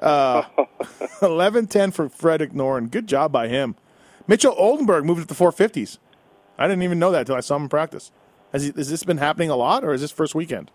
Uh, 0.00 0.44
eleven 1.22 1.66
ten 1.66 1.90
for 1.90 2.08
Fredrik 2.08 2.52
Noren. 2.52 2.90
Good 2.90 3.06
job 3.06 3.32
by 3.32 3.48
him. 3.48 3.76
Mitchell 4.26 4.54
Oldenburg 4.56 5.04
moved 5.04 5.20
up 5.20 5.26
to 5.26 5.28
the 5.28 5.34
four 5.34 5.52
fifties. 5.52 5.98
I 6.58 6.66
didn't 6.66 6.82
even 6.82 6.98
know 6.98 7.10
that 7.10 7.20
until 7.20 7.36
I 7.36 7.40
saw 7.40 7.56
him 7.56 7.62
in 7.64 7.68
practice. 7.68 8.12
Has, 8.52 8.62
he, 8.62 8.72
has 8.76 8.88
this 8.88 9.02
been 9.02 9.18
happening 9.18 9.50
a 9.50 9.56
lot, 9.56 9.84
or 9.84 9.92
is 9.92 10.00
this 10.00 10.12
first 10.12 10.34
weekend? 10.34 10.70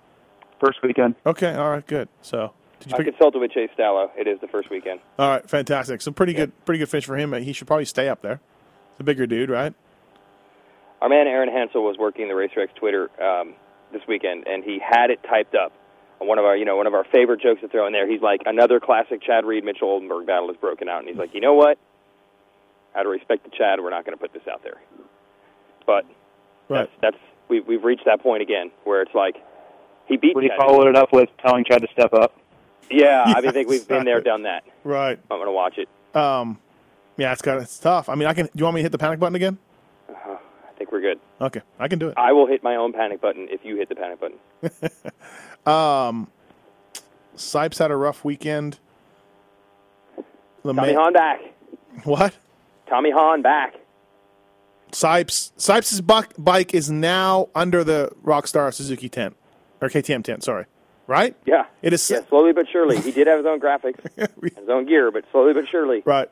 First 0.60 0.80
weekend. 0.84 1.16
Okay, 1.26 1.54
all 1.56 1.70
right, 1.70 1.88
good. 1.88 2.10
So, 2.22 2.52
did 2.82 2.92
you 2.92 2.96
I 2.96 2.98
pick? 2.98 3.08
consulted 3.16 3.40
with 3.40 3.52
Chase 3.52 3.70
Stallo. 3.78 4.10
It 4.18 4.28
is 4.28 4.40
the 4.42 4.48
first 4.48 4.70
weekend. 4.70 5.00
All 5.18 5.30
right, 5.30 5.50
fantastic. 5.50 6.02
So 6.02 6.12
pretty 6.12 6.34
good, 6.34 6.52
pretty 6.66 6.80
good 6.80 6.90
finish 6.90 7.06
for 7.06 7.16
him. 7.16 7.32
He 7.34 7.54
should 7.54 7.68
probably 7.68 7.86
stay 7.86 8.10
up 8.10 8.22
there. 8.22 8.42
A 9.00 9.04
bigger 9.04 9.26
dude, 9.26 9.50
right? 9.50 9.74
Our 11.02 11.08
man 11.08 11.28
Aaron 11.28 11.48
Hansel 11.48 11.82
was 11.82 11.98
working 11.98 12.28
the 12.28 12.34
RacerX 12.34 12.76
Twitter 12.76 13.10
um, 13.24 13.54
this 13.94 14.02
weekend, 14.08 14.46
and 14.48 14.64
he 14.64 14.80
had 14.80 15.10
it 15.10 15.24
typed 15.24 15.56
up. 15.56 15.72
On 16.22 16.28
One 16.28 16.38
of 16.40 16.46
our, 16.46 16.56
you 16.58 16.66
know, 16.66 16.76
one 16.78 16.88
of 16.88 16.94
our 16.94 17.06
favorite 17.12 17.42
jokes 17.42 17.62
to 17.62 17.68
throw 17.68 17.88
in 17.88 17.94
there. 17.94 18.10
He's 18.10 18.22
like, 18.22 18.42
another 18.46 18.80
classic 18.80 19.22
Chad 19.22 19.46
Reed 19.46 19.64
Mitchell 19.64 19.90
Oldenburg 19.90 20.28
battle 20.28 20.50
is 20.52 20.58
broken 20.58 20.90
out, 20.90 21.00
and 21.00 21.08
he's 21.08 21.18
like, 21.18 21.34
you 21.34 21.42
know 21.42 21.54
what? 21.54 21.78
Out 22.96 23.06
of 23.06 23.12
respect 23.12 23.44
to 23.46 23.52
Chad, 23.58 23.80
we're 23.80 23.90
not 23.92 24.06
going 24.06 24.18
to 24.18 24.22
put 24.22 24.34
this 24.34 24.48
out 24.52 24.64
there. 24.64 24.78
But 25.86 26.06
Right. 26.68 26.90
that's 27.02 27.18
we've 27.48 27.66
we've 27.66 27.84
reached 27.84 28.06
that 28.06 28.22
point 28.22 28.42
again 28.44 28.70
where 28.84 29.02
it's 29.02 29.14
like 29.16 29.36
he 30.08 30.18
beat. 30.18 30.36
Would 30.36 30.44
he 30.44 30.50
Chad. 30.50 30.58
followed 30.60 30.88
it 30.88 30.96
up 30.96 31.12
with 31.14 31.30
telling 31.44 31.64
Chad 31.66 31.82
to 31.82 31.88
step 31.94 32.14
up? 32.14 32.36
Yeah, 32.92 33.24
I 33.26 33.40
Yeah, 33.44 33.52
think 33.52 33.70
we've 33.70 33.88
been 33.88 34.06
there, 34.06 34.18
exactly. 34.20 34.32
done 34.32 34.44
that. 34.44 34.64
Right. 34.84 35.20
I'm 35.32 35.38
going 35.38 35.46
to 35.48 35.52
watch 35.52 35.78
it. 35.78 35.88
Um, 36.16 36.60
yeah, 37.18 37.32
it's 37.32 37.42
got 37.42 37.60
it's 37.62 37.78
tough. 37.80 38.10
I 38.10 38.16
mean, 38.16 38.28
I 38.28 38.34
can. 38.34 38.46
Do 38.46 38.52
you 38.56 38.64
want 38.66 38.76
me 38.76 38.80
to 38.82 38.84
hit 38.84 38.92
the 38.92 38.98
panic 38.98 39.20
button 39.20 39.36
again? 39.36 39.58
I 40.10 40.38
think 40.78 40.92
we're 40.92 41.02
good. 41.02 41.20
Okay, 41.42 41.62
I 41.80 41.88
can 41.88 42.00
do 42.00 42.08
it. 42.10 42.14
I 42.18 42.32
will 42.34 42.48
hit 42.48 42.64
my 42.64 42.76
own 42.76 42.94
panic 42.94 43.20
button 43.22 43.48
if 43.50 43.62
you 43.64 43.76
hit 43.78 43.90
the 43.90 43.96
panic 43.96 44.20
button. 44.20 44.38
Um, 45.66 46.30
Sipes 47.36 47.78
had 47.80 47.92
a 47.92 47.96
rough 47.96 48.24
weekend. 48.26 48.80
Tommy 50.64 50.94
Hahn 50.94 51.14
back. 51.14 51.42
What? 52.04 52.36
Tommy 52.88 53.12
Hahn 53.12 53.42
back. 53.42 53.76
Sipes 54.92 55.52
Sipes' 55.58 56.06
buck, 56.06 56.34
bike 56.38 56.74
is 56.74 56.90
now 56.90 57.50
under 57.54 57.84
the 57.84 58.12
Rockstar 58.24 58.74
Suzuki 58.74 59.08
tent 59.08 59.36
or 59.82 59.88
KTM 59.90 60.24
tent. 60.24 60.44
Sorry, 60.44 60.66
right? 61.06 61.36
Yeah. 61.46 61.66
It 61.84 61.94
is 61.94 62.10
Yeah, 62.10 62.22
slowly 62.28 62.54
but 62.54 62.66
surely. 62.72 63.00
He 63.00 63.12
did 63.12 63.28
have 63.28 63.38
his 63.38 63.46
own 63.46 63.60
graphics, 63.60 64.00
his 64.58 64.68
own 64.70 64.86
gear, 64.88 65.12
but 65.12 65.26
slowly 65.32 65.54
but 65.54 65.66
surely. 65.70 66.02
right. 66.06 66.30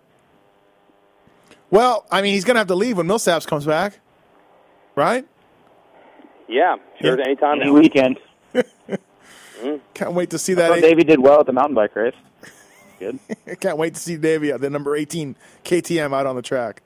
Well, 1.70 2.06
I 2.10 2.22
mean, 2.22 2.34
he's 2.34 2.46
gonna 2.46 2.60
have 2.60 2.68
to 2.70 2.76
leave 2.76 2.98
when 2.98 3.08
Millsaps 3.08 3.46
comes 3.46 3.66
back, 3.66 4.00
right? 4.96 5.28
Yeah, 6.48 6.78
sure. 7.02 7.18
Yeah. 7.20 7.26
Anytime 7.26 7.62
Any 7.62 7.90
now. 7.94 8.16
weekend. 9.58 9.82
Can't 9.94 10.14
wait 10.14 10.30
to 10.32 10.40
see 10.40 10.54
that. 10.56 10.70
thought 10.70 10.82
Davey 10.82 11.04
did 11.04 11.20
well 11.20 11.40
at 11.40 11.46
the 11.46 11.54
mountain 11.54 11.76
bike 11.76 11.96
race. 11.96 12.16
Good. 13.00 13.20
Can't 13.60 13.78
wait 13.78 13.94
to 13.94 14.00
see 14.00 14.18
Davey 14.18 14.52
at 14.52 14.62
the 14.62 14.70
number 14.70 14.96
18 14.96 15.36
KTM 15.64 16.14
out 16.14 16.26
on 16.26 16.36
the 16.36 16.42
track. 16.42 16.82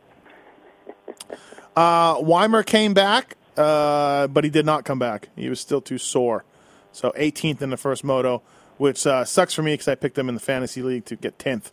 Uh, 1.75 2.17
Weimer 2.19 2.63
came 2.63 2.93
back, 2.93 3.37
uh, 3.57 4.27
but 4.27 4.43
he 4.43 4.49
did 4.49 4.65
not 4.65 4.83
come 4.83 4.99
back. 4.99 5.29
He 5.35 5.49
was 5.49 5.59
still 5.59 5.81
too 5.81 5.97
sore. 5.97 6.43
So 6.91 7.11
18th 7.17 7.61
in 7.61 7.69
the 7.69 7.77
first 7.77 8.03
moto, 8.03 8.41
which 8.77 9.07
uh, 9.07 9.23
sucks 9.23 9.53
for 9.53 9.63
me 9.63 9.73
because 9.73 9.87
I 9.87 9.95
picked 9.95 10.17
him 10.17 10.27
in 10.27 10.35
the 10.35 10.41
fantasy 10.41 10.81
league 10.81 11.05
to 11.05 11.15
get 11.15 11.37
10th. 11.37 11.71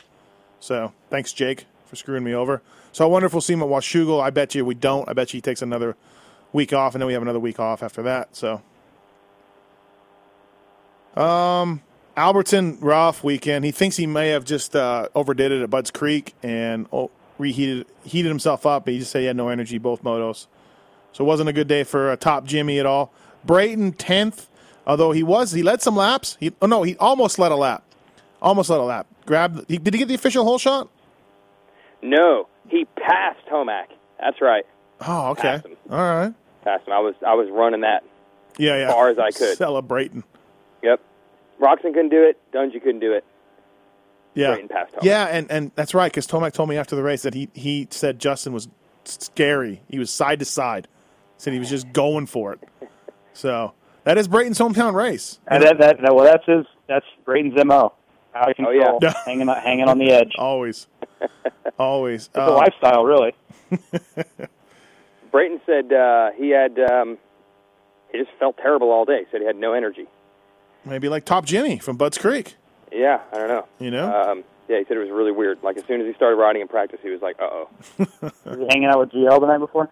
So 0.61 0.93
thanks, 1.11 1.33
Jake, 1.33 1.67
for 1.87 1.97
screwing 1.97 2.25
me 2.25 2.35
over. 2.35 2.63
So 2.93 3.05
I 3.05 3.09
wonder 3.09 3.27
if 3.27 3.33
we'll 3.33 3.41
see 3.41 3.53
him 3.53 3.63
at 3.63 3.69
Washougal. 3.69 4.21
I 4.21 4.31
bet 4.31 4.55
you 4.55 4.65
we 4.65 4.75
don't. 4.75 5.09
I 5.09 5.13
bet 5.13 5.33
you 5.33 5.39
he 5.39 5.43
takes 5.43 5.63
another 5.63 5.97
week 6.53 6.73
off, 6.73 6.95
and 6.95 7.03
then 7.03 7.07
we 7.07 7.13
have 7.13 7.23
another 7.23 7.41
week 7.41 7.61
off 7.61 7.83
after 7.83 8.03
that. 8.03 8.35
So, 8.35 8.63
um, 11.19 11.83
Albertson 12.17 12.79
rough 12.81 13.23
weekend. 13.25 13.65
He 13.65 13.71
thinks 13.71 13.97
he 13.97 14.07
may 14.07 14.29
have 14.29 14.45
just 14.45 14.75
uh, 14.75 15.09
overdid 15.15 15.53
it 15.53 15.63
at 15.63 15.71
Budds 15.71 15.91
Creek 15.91 16.35
and 16.43 16.87
oh, 16.93 17.11
reheated 17.39 17.87
heated 18.05 18.29
himself 18.29 18.67
up. 18.67 18.89
He 18.89 18.99
just 18.99 19.11
said 19.11 19.21
he 19.21 19.27
had 19.27 19.37
no 19.37 19.49
energy 19.49 19.79
both 19.79 20.03
motos, 20.03 20.47
so 21.13 21.25
it 21.25 21.27
wasn't 21.27 21.49
a 21.49 21.53
good 21.53 21.69
day 21.69 21.85
for 21.85 22.13
a 22.13 22.17
top 22.17 22.45
Jimmy 22.45 22.79
at 22.79 22.87
all. 22.87 23.13
Brayton 23.45 23.93
tenth, 23.93 24.49
although 24.87 25.13
he 25.13 25.23
was 25.23 25.53
he 25.53 25.63
led 25.63 25.83
some 25.83 25.97
laps. 25.97 26.37
He 26.41 26.53
oh 26.63 26.67
no, 26.67 26.83
he 26.83 26.97
almost 26.97 27.39
led 27.39 27.53
a 27.53 27.57
lap, 27.57 27.85
almost 28.41 28.71
led 28.71 28.81
a 28.81 28.85
lap. 28.85 29.07
Grabbed. 29.27 29.69
He, 29.69 29.79
did 29.79 29.95
he 29.95 29.99
get 29.99 30.09
the 30.09 30.15
official 30.15 30.45
hole 30.45 30.59
shot? 30.59 30.89
No, 32.03 32.49
he 32.69 32.87
passed 32.97 33.45
Tomac. 33.51 33.87
That's 34.21 34.41
right. 34.41 34.65
Oh, 35.01 35.31
okay. 35.31 35.63
All 35.91 35.99
right. 35.99 36.35
Passed 36.65 36.87
him. 36.87 36.93
I 36.93 36.99
was 36.99 37.15
I 37.27 37.35
was 37.35 37.49
running 37.51 37.83
that. 37.83 38.05
Yeah, 38.57 38.77
yeah. 38.77 38.89
As 38.89 38.93
far 38.93 39.09
as 39.11 39.19
I 39.19 39.31
could. 39.31 39.57
Celebrating. 39.57 40.25
Yep. 40.83 41.01
Roczen 41.61 41.93
couldn't 41.95 42.11
do 42.11 42.23
it. 42.23 42.39
Dungey 42.53 42.83
couldn't 42.83 43.01
do 43.01 43.13
it. 43.13 43.25
Yeah. 44.35 44.55
Brayton 44.55 44.69
passed 44.69 44.95
Tomac. 44.95 45.03
Yeah, 45.05 45.25
and, 45.27 45.51
and 45.51 45.73
that's 45.75 45.95
right 45.95 46.11
because 46.11 46.27
Tomac 46.27 46.53
told 46.53 46.69
me 46.69 46.77
after 46.77 46.95
the 46.95 47.03
race 47.03 47.23
that 47.23 47.35
he 47.35 47.49
he 47.55 47.89
said 47.91 48.19
Justin 48.19 48.53
was 48.53 48.69
scary. 49.05 49.83
He 49.89 49.99
was 49.99 50.11
side 50.11 50.39
to 50.39 50.45
side. 50.45 50.87
Said 51.39 51.53
he 51.53 51.59
was 51.59 51.71
just 51.71 51.93
going 51.93 52.27
for 52.27 52.53
it. 52.53 52.61
So 53.33 53.73
that 54.05 54.19
is 54.19 54.29
Brayton's 54.29 54.59
hometown 54.59 54.93
race. 54.95 55.39
And 55.47 55.63
that, 55.63 55.79
that, 55.79 56.03
that, 56.03 56.15
well, 56.15 56.25
that's 56.25 56.45
his. 56.47 56.67
That's 56.89 57.07
Brayton's 57.25 57.55
mo. 57.65 57.93
Out 58.35 58.51
of 58.51 58.57
Oh, 58.67 58.71
yeah. 58.71 59.13
hanging 59.25 59.49
on- 59.49 59.57
hanging 59.61 59.89
on 59.89 59.99
the 59.99 60.11
edge. 60.13 60.33
Always, 60.39 60.87
always. 61.79 62.27
It's 62.27 62.37
a 62.37 62.43
Uh, 62.43 62.51
lifestyle, 62.55 63.05
really. 63.05 63.35
Brayton 65.31 65.61
said 65.67 65.93
uh, 65.93 66.31
he 66.37 66.51
had 66.51 66.79
um, 66.79 67.19
he 68.13 68.19
just 68.19 68.31
felt 68.39 68.57
terrible 68.59 68.91
all 68.91 69.05
day. 69.05 69.27
Said 69.31 69.41
he 69.41 69.47
had 69.47 69.57
no 69.57 69.73
energy. 69.73 70.07
Maybe 70.85 71.09
like 71.09 71.25
Top 71.25 71.45
Jimmy 71.45 71.79
from 71.79 71.97
Budds 71.97 72.19
Creek. 72.19 72.57
Yeah, 72.93 73.21
I 73.33 73.39
don't 73.39 73.49
know. 73.49 73.67
You 73.79 73.91
know. 73.91 74.13
Um, 74.13 74.45
yeah, 74.69 74.79
he 74.79 74.85
said 74.85 74.97
it 74.97 75.01
was 75.01 75.11
really 75.11 75.33
weird. 75.33 75.63
Like 75.63 75.77
as 75.77 75.85
soon 75.87 76.01
as 76.01 76.07
he 76.07 76.13
started 76.15 76.37
riding 76.37 76.63
in 76.63 76.69
practice, 76.69 77.01
he 77.03 77.11
was 77.11 77.23
like, 77.23 77.37
"Uh 77.41 77.49
oh." 77.51 77.69
Was 77.99 78.33
he 78.59 78.67
hanging 78.71 78.87
out 78.87 78.99
with 78.99 79.11
GL 79.11 79.41
the 79.41 79.47
night 79.47 79.59
before? 79.59 79.89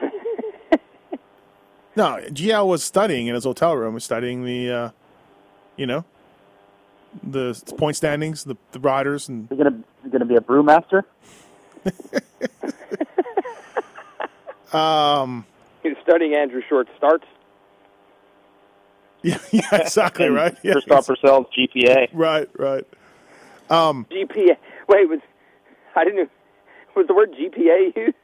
no, 1.96 2.20
GL 2.30 2.66
was 2.66 2.82
studying 2.82 3.26
in 3.26 3.34
his 3.34 3.44
hotel 3.44 3.76
room. 3.76 3.94
Was 3.94 4.04
studying 4.04 4.44
the, 4.44 4.70
uh, 4.70 4.90
you 5.76 5.86
know, 5.86 6.04
the 7.22 7.60
point 7.76 7.96
standings, 7.96 8.44
the 8.44 8.56
the 8.72 8.80
riders, 8.80 9.28
and 9.28 9.50
Is 9.50 9.58
he 9.58 9.64
gonna 9.64 9.76
is 9.76 9.84
he 10.04 10.10
gonna 10.10 10.24
be 10.24 10.36
a 10.36 10.40
brewmaster? 10.40 11.02
um, 14.72 15.44
He 15.82 15.90
was 15.90 15.98
studying 16.02 16.34
Andrew 16.34 16.62
Short's 16.68 16.90
starts. 16.96 17.24
yeah, 19.30 19.38
yeah, 19.50 19.76
exactly 19.76 20.26
And 20.26 20.34
right. 20.34 20.56
Yeah, 20.62 20.72
Christophe 20.72 21.06
Pourcel's 21.06 21.46
GPA. 21.56 22.08
right, 22.12 22.48
right. 22.58 22.84
Um, 23.70 24.06
GPA. 24.10 24.56
Wait, 24.88 25.08
was 25.08 25.20
I 25.96 26.04
didn't. 26.04 26.30
Was 26.94 27.06
the 27.08 27.14
word 27.14 27.32
GPA 27.32 27.96
used? 27.96 28.14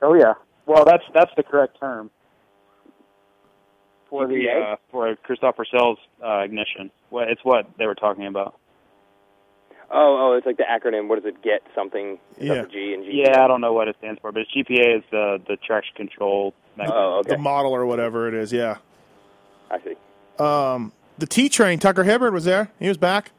Oh 0.00 0.14
yeah. 0.14 0.34
Well, 0.66 0.84
that's 0.84 1.02
that's 1.12 1.32
the 1.36 1.42
correct 1.42 1.78
term 1.80 2.10
for 4.08 4.26
the 4.28 4.34
GPA? 4.34 4.72
uh, 4.72 4.76
for 4.90 5.16
Christophe 5.16 5.56
Pourcel's 5.56 5.98
uh, 6.24 6.38
ignition. 6.44 6.90
Well, 7.10 7.26
it's 7.28 7.40
what 7.44 7.66
they 7.78 7.86
were 7.86 7.94
talking 7.96 8.26
about. 8.26 8.58
Oh, 9.94 10.30
oh, 10.32 10.36
it's 10.38 10.46
like 10.46 10.56
the 10.56 10.62
acronym. 10.64 11.08
What 11.08 11.22
does 11.22 11.28
it 11.34 11.42
get? 11.42 11.62
Something. 11.74 12.18
It's 12.36 12.44
Yeah. 12.44 12.64
G 12.72 12.94
and 12.94 13.04
G. 13.04 13.24
Yeah, 13.26 13.44
I 13.44 13.48
don't 13.48 13.60
know 13.60 13.72
what 13.74 13.88
it 13.88 13.96
stands 13.98 14.20
for, 14.20 14.32
but 14.32 14.42
it's 14.42 14.50
GPA 14.54 14.98
is 14.98 15.04
the 15.10 15.42
the 15.48 15.56
traction 15.56 15.94
control. 15.96 16.54
mechanism. 16.76 16.96
Oh, 16.96 17.18
okay. 17.20 17.32
the 17.32 17.38
model 17.38 17.74
or 17.74 17.84
whatever 17.84 18.28
it 18.28 18.34
is. 18.34 18.52
Yeah. 18.52 18.76
I 19.70 19.78
see. 19.82 19.94
Um, 20.38 20.92
the 21.18 21.26
T 21.26 21.48
Train, 21.48 21.78
Tucker 21.78 22.04
Hibbert 22.04 22.32
was 22.32 22.44
there. 22.44 22.70
He 22.78 22.88
was 22.88 22.96
back. 22.96 23.30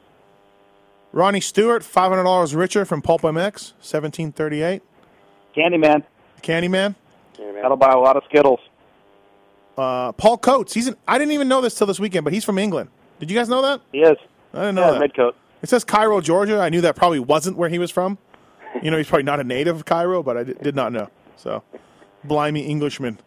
Ronnie 1.12 1.42
Stewart, 1.42 1.84
five 1.84 2.10
hundred 2.10 2.24
dollars 2.24 2.56
richer 2.56 2.86
from 2.86 3.02
Pulp 3.02 3.22
MX, 3.22 3.74
seventeen 3.82 4.32
thirty 4.32 4.62
eight. 4.62 4.82
Candyman. 5.56 6.04
Candyman. 6.42 6.96
Yeah, 7.40 7.46
man. 7.52 7.62
That'll 7.62 7.78
buy 7.78 7.92
a 7.92 7.98
lot 8.00 8.18
of 8.18 8.24
Skittles. 8.30 8.60
Uh, 9.78 10.12
Paul 10.14 10.38
Coates. 10.38 10.74
He's 10.74 10.88
an, 10.88 10.96
I 11.08 11.18
didn't 11.18 11.34
even 11.34 11.48
know 11.48 11.62
this 11.62 11.76
till 11.76 11.88
this 11.88 12.00
weekend, 12.00 12.24
but 12.24 12.34
he's 12.34 12.44
from 12.46 12.58
England. 12.58 12.90
Did 13.20 13.30
you 13.32 13.38
guys 13.38 13.50
know 13.50 13.62
that? 13.62 13.82
He 13.92 14.00
is. 14.00 14.18
I 14.54 14.60
didn't 14.60 14.76
know 14.76 14.86
Yeah, 14.86 14.92
that. 14.92 15.02
red 15.02 15.16
coat. 15.16 15.36
It 15.62 15.70
says 15.70 15.84
Cairo, 15.84 16.20
Georgia. 16.22 16.60
I 16.60 16.70
knew 16.70 16.82
that 16.82 16.96
probably 16.96 17.20
wasn't 17.20 17.58
where 17.58 17.70
he 17.70 17.80
was 17.80 17.90
from. 17.90 18.18
You 18.82 18.92
know, 18.92 18.98
he's 18.98 19.08
probably 19.08 19.24
not 19.24 19.40
a 19.40 19.44
native 19.44 19.76
of 19.76 19.86
Cairo, 19.86 20.22
but 20.24 20.36
I 20.38 20.44
did, 20.44 20.62
did 20.62 20.76
not 20.76 20.92
know. 20.92 21.10
So, 21.38 21.64
blimey 22.24 22.62
Englishman. 22.66 23.20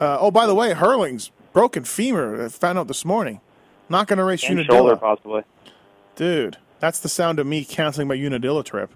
Uh, 0.00 0.18
oh, 0.20 0.30
by 0.30 0.46
the 0.46 0.54
way, 0.54 0.72
Herlings' 0.74 1.30
broken 1.52 1.84
femur. 1.84 2.44
I 2.44 2.48
found 2.48 2.78
out 2.78 2.88
this 2.88 3.04
morning. 3.04 3.40
Not 3.88 4.06
going 4.06 4.18
to 4.18 4.24
race 4.24 4.42
And 4.48 4.58
shoulder, 4.64 4.72
Unadilla. 4.92 4.96
possibly. 4.96 5.42
Dude, 6.16 6.56
that's 6.80 6.98
the 7.00 7.08
sound 7.08 7.38
of 7.38 7.46
me 7.46 7.64
canceling 7.64 8.08
my 8.08 8.14
Unadilla 8.14 8.64
trip. 8.64 8.90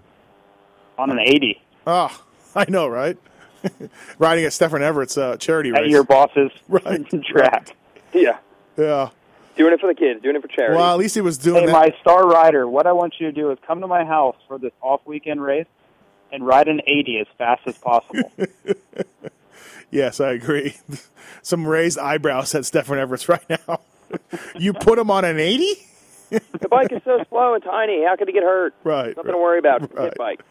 On 0.97 1.11
an 1.11 1.19
80 1.19 1.61
Oh, 1.85 2.23
I 2.55 2.65
know, 2.69 2.87
right? 2.87 3.17
Riding 4.19 4.45
at 4.45 4.53
Stefan 4.53 4.81
Everts' 4.81 5.17
uh, 5.17 5.37
charity 5.37 5.69
at 5.71 5.81
race. 5.81 5.91
your 5.91 6.03
boss's 6.03 6.51
Right. 6.67 7.05
track. 7.25 7.75
Yeah. 8.13 8.37
yeah. 8.77 9.09
Doing 9.57 9.73
it 9.73 9.79
for 9.79 9.87
the 9.87 9.95
kids. 9.95 10.21
Doing 10.21 10.35
it 10.35 10.41
for 10.41 10.47
charity. 10.47 10.77
Well, 10.77 10.91
at 10.93 10.97
least 10.99 11.15
he 11.15 11.21
was 11.21 11.37
doing 11.37 11.61
Hey, 11.61 11.65
that. 11.67 11.71
my 11.71 11.95
star 12.01 12.27
rider, 12.27 12.67
what 12.67 12.85
I 12.87 12.91
want 12.93 13.15
you 13.19 13.27
to 13.27 13.31
do 13.31 13.51
is 13.51 13.57
come 13.65 13.81
to 13.81 13.87
my 13.87 14.05
house 14.05 14.35
for 14.47 14.57
this 14.57 14.71
off 14.81 15.01
weekend 15.05 15.41
race 15.41 15.65
and 16.31 16.45
ride 16.45 16.67
an 16.67 16.81
80 16.85 17.19
as 17.19 17.27
fast 17.37 17.61
as 17.65 17.77
possible. 17.77 18.31
Yes, 19.91 20.19
I 20.19 20.31
agree. 20.31 20.75
Some 21.41 21.65
raised 21.65 21.97
eyebrows 21.97 22.53
at 22.55 22.65
Stefan 22.65 22.97
Everts' 22.99 23.29
right 23.29 23.49
now. 23.49 23.79
you 24.57 24.73
put 24.73 24.99
him 24.99 25.09
on 25.11 25.25
an 25.25 25.39
80? 25.39 25.65
the 26.29 26.67
bike 26.69 26.91
is 26.91 27.01
so 27.05 27.23
slow 27.29 27.53
and 27.53 27.63
tiny. 27.63 28.03
How 28.05 28.15
could 28.17 28.27
he 28.27 28.33
get 28.33 28.43
hurt? 28.43 28.73
Right. 28.83 29.15
Nothing 29.15 29.31
to 29.31 29.37
worry 29.37 29.59
about. 29.59 29.83
It's 29.83 29.93
Right. 29.93 30.09
kid 30.09 30.17
bike. 30.17 30.41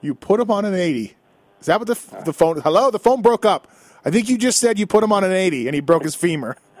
You 0.00 0.14
put 0.14 0.40
him 0.40 0.50
on 0.50 0.64
an 0.64 0.74
80. 0.74 1.14
Is 1.60 1.66
that 1.66 1.78
what 1.78 1.86
the, 1.86 2.22
the 2.24 2.32
phone? 2.32 2.60
Hello? 2.60 2.90
The 2.90 2.98
phone 2.98 3.22
broke 3.22 3.44
up. 3.46 3.68
I 4.04 4.10
think 4.10 4.28
you 4.28 4.36
just 4.36 4.58
said 4.60 4.78
you 4.78 4.86
put 4.86 5.02
him 5.02 5.12
on 5.12 5.24
an 5.24 5.32
80 5.32 5.66
and 5.68 5.74
he 5.74 5.80
broke 5.80 6.02
his 6.02 6.14
femur. 6.14 6.56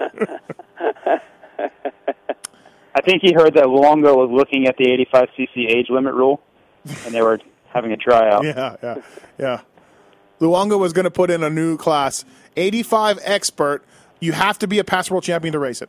I 2.96 3.00
think 3.02 3.22
he 3.22 3.32
heard 3.32 3.54
that 3.54 3.64
Luongo 3.64 4.16
was 4.16 4.30
looking 4.30 4.66
at 4.66 4.76
the 4.76 4.84
85cc 5.12 5.68
age 5.68 5.90
limit 5.90 6.14
rule, 6.14 6.40
and 7.04 7.12
they 7.14 7.22
were 7.22 7.40
having 7.72 7.92
a 7.92 7.96
tryout. 7.96 8.44
Yeah, 8.44 8.76
yeah, 8.82 8.94
yeah. 9.38 9.60
Luongo 10.40 10.78
was 10.78 10.92
going 10.92 11.04
to 11.04 11.10
put 11.10 11.30
in 11.30 11.42
a 11.42 11.50
new 11.50 11.76
class 11.76 12.24
85 12.56 13.18
expert. 13.24 13.84
You 14.20 14.32
have 14.32 14.58
to 14.60 14.66
be 14.66 14.78
a 14.78 14.84
past 14.84 15.10
world 15.10 15.24
champion 15.24 15.52
to 15.52 15.58
race 15.58 15.82
it. 15.82 15.88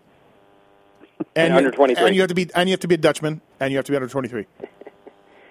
And 1.36 1.54
you- 1.54 1.58
under 1.58 1.72
23. 1.72 2.06
And 2.06 2.16
you 2.16 2.22
have 2.22 2.30
to 2.30 2.36
be 2.36 2.50
and 2.56 2.70
you 2.70 2.74
have 2.74 2.80
to 2.82 2.88
be 2.88 2.96
a 2.96 3.00
Dutchman 3.00 3.41
and 3.60 3.72
you 3.72 3.78
have 3.78 3.86
to 3.86 3.91
be 3.91 3.96
under 3.96 4.08
23. 4.08 4.46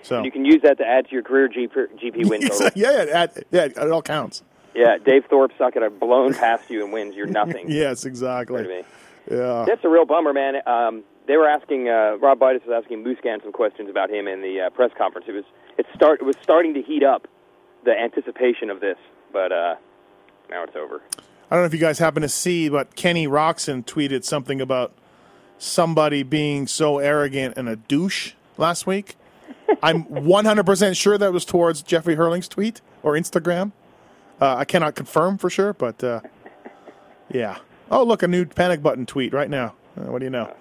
So 0.03 0.23
You 0.23 0.31
can 0.31 0.45
use 0.45 0.61
that 0.63 0.77
to 0.79 0.87
add 0.87 1.07
to 1.07 1.13
your 1.13 1.23
career 1.23 1.49
GP, 1.49 1.99
GP 1.99 2.29
win 2.29 2.41
total. 2.49 2.69
yeah, 2.75 3.05
yeah, 3.05 3.23
it- 3.25 3.47
yeah, 3.51 3.65
it 3.65 3.79
all 3.91 4.03
counts. 4.03 4.43
yeah, 4.75 4.99
Dave 5.03 5.25
Thorpe 5.31 5.53
suck 5.57 5.77
at 5.77 5.83
a 5.83 5.89
blown 5.91 6.35
past 6.35 6.69
you 6.71 6.85
and 6.85 6.93
wins. 6.93 7.15
You're 7.15 7.27
nothing. 7.27 7.67
Yes, 7.71 8.05
exactly. 8.05 8.85
Yeah. 9.31 9.65
That's 9.67 9.83
a 9.85 9.89
real 9.89 10.05
bummer, 10.05 10.35
man. 10.35 10.57
Um, 10.67 11.03
they 11.27 11.39
were 11.39 11.49
asking 11.49 11.89
uh, 11.89 12.19
Rob 12.21 12.39
Buydos 12.39 12.67
was 12.67 12.83
asking 12.85 13.03
Musquin 13.03 13.43
some 13.43 13.53
questions 13.53 13.89
about 13.89 14.11
him 14.11 14.29
in 14.29 14.43
the 14.43 14.61
uh, 14.67 14.71
press 14.71 14.91
conference. 14.99 15.27
It 15.27 15.33
was 15.33 15.45
it 15.79 15.87
start 15.95 16.21
it 16.21 16.25
was 16.25 16.37
starting 16.43 16.75
to 16.75 16.83
heat 16.83 17.03
up 17.03 17.27
the 17.85 17.93
anticipation 17.93 18.71
of 18.71 18.81
this, 18.81 18.97
but 19.33 19.53
uh, 19.53 19.77
now 20.51 20.65
it's 20.65 20.77
over. 20.77 21.03
I 21.51 21.57
don't 21.57 21.63
know 21.63 21.67
if 21.67 21.75
you 21.75 21.81
guys 21.81 21.99
happen 21.99 22.23
to 22.23 22.29
see, 22.29 22.69
but 22.69 22.97
Kenny 22.97 23.27
Roczen 23.27 23.85
tweeted 23.85 24.25
something 24.25 24.61
about 24.61 24.93
somebody 25.59 26.23
being 26.23 26.67
so 26.67 26.99
arrogant 26.99 27.57
and 27.57 27.69
a 27.69 27.77
douche 27.77 28.33
last 28.57 28.87
week. 28.87 29.17
I'm 29.83 30.05
100% 30.05 30.97
sure 30.97 31.19
that 31.19 31.33
was 31.33 31.45
towards 31.45 31.83
Jeffrey 31.83 32.17
Herlings' 32.17 32.49
tweet 32.49 32.81
or 33.03 33.13
Instagram. 33.13 33.73
Uh, 34.41 34.57
I 34.57 34.65
cannot 34.65 34.95
confirm 34.95 35.39
for 35.39 35.49
sure, 35.49 35.73
but 35.73 36.03
uh, 36.03 36.21
yeah. 37.31 37.59
Oh, 37.91 38.03
look, 38.03 38.23
a 38.23 38.29
new 38.29 38.47
panic 38.47 38.83
button 38.83 39.07
tweet 39.07 39.33
right 39.33 39.51
now. 39.51 39.75
Uh, 39.97 40.11
what 40.11 40.19
do 40.19 40.25
you 40.25 40.31
know? 40.31 40.53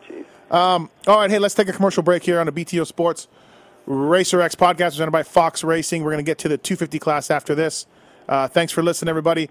Um, 0.51 0.91
all 1.07 1.17
right, 1.19 1.31
hey, 1.31 1.39
let's 1.39 1.55
take 1.55 1.67
a 1.67 1.73
commercial 1.73 2.03
break 2.03 2.23
here 2.23 2.39
on 2.39 2.45
the 2.45 2.51
BTO 2.51 2.85
Sports 2.85 3.27
Racer 3.85 4.41
X 4.41 4.55
podcast 4.55 4.91
presented 4.91 5.11
by 5.11 5.23
Fox 5.23 5.63
Racing. 5.63 6.03
We're 6.03 6.11
going 6.11 6.23
to 6.23 6.29
get 6.29 6.37
to 6.39 6.47
the 6.47 6.57
250 6.57 6.99
class 6.99 7.29
after 7.29 7.53
this. 7.53 7.85
Uh, 8.27 8.47
thanks 8.47 8.71
for 8.71 8.81
listening, 8.81 9.09
everybody. 9.09 9.49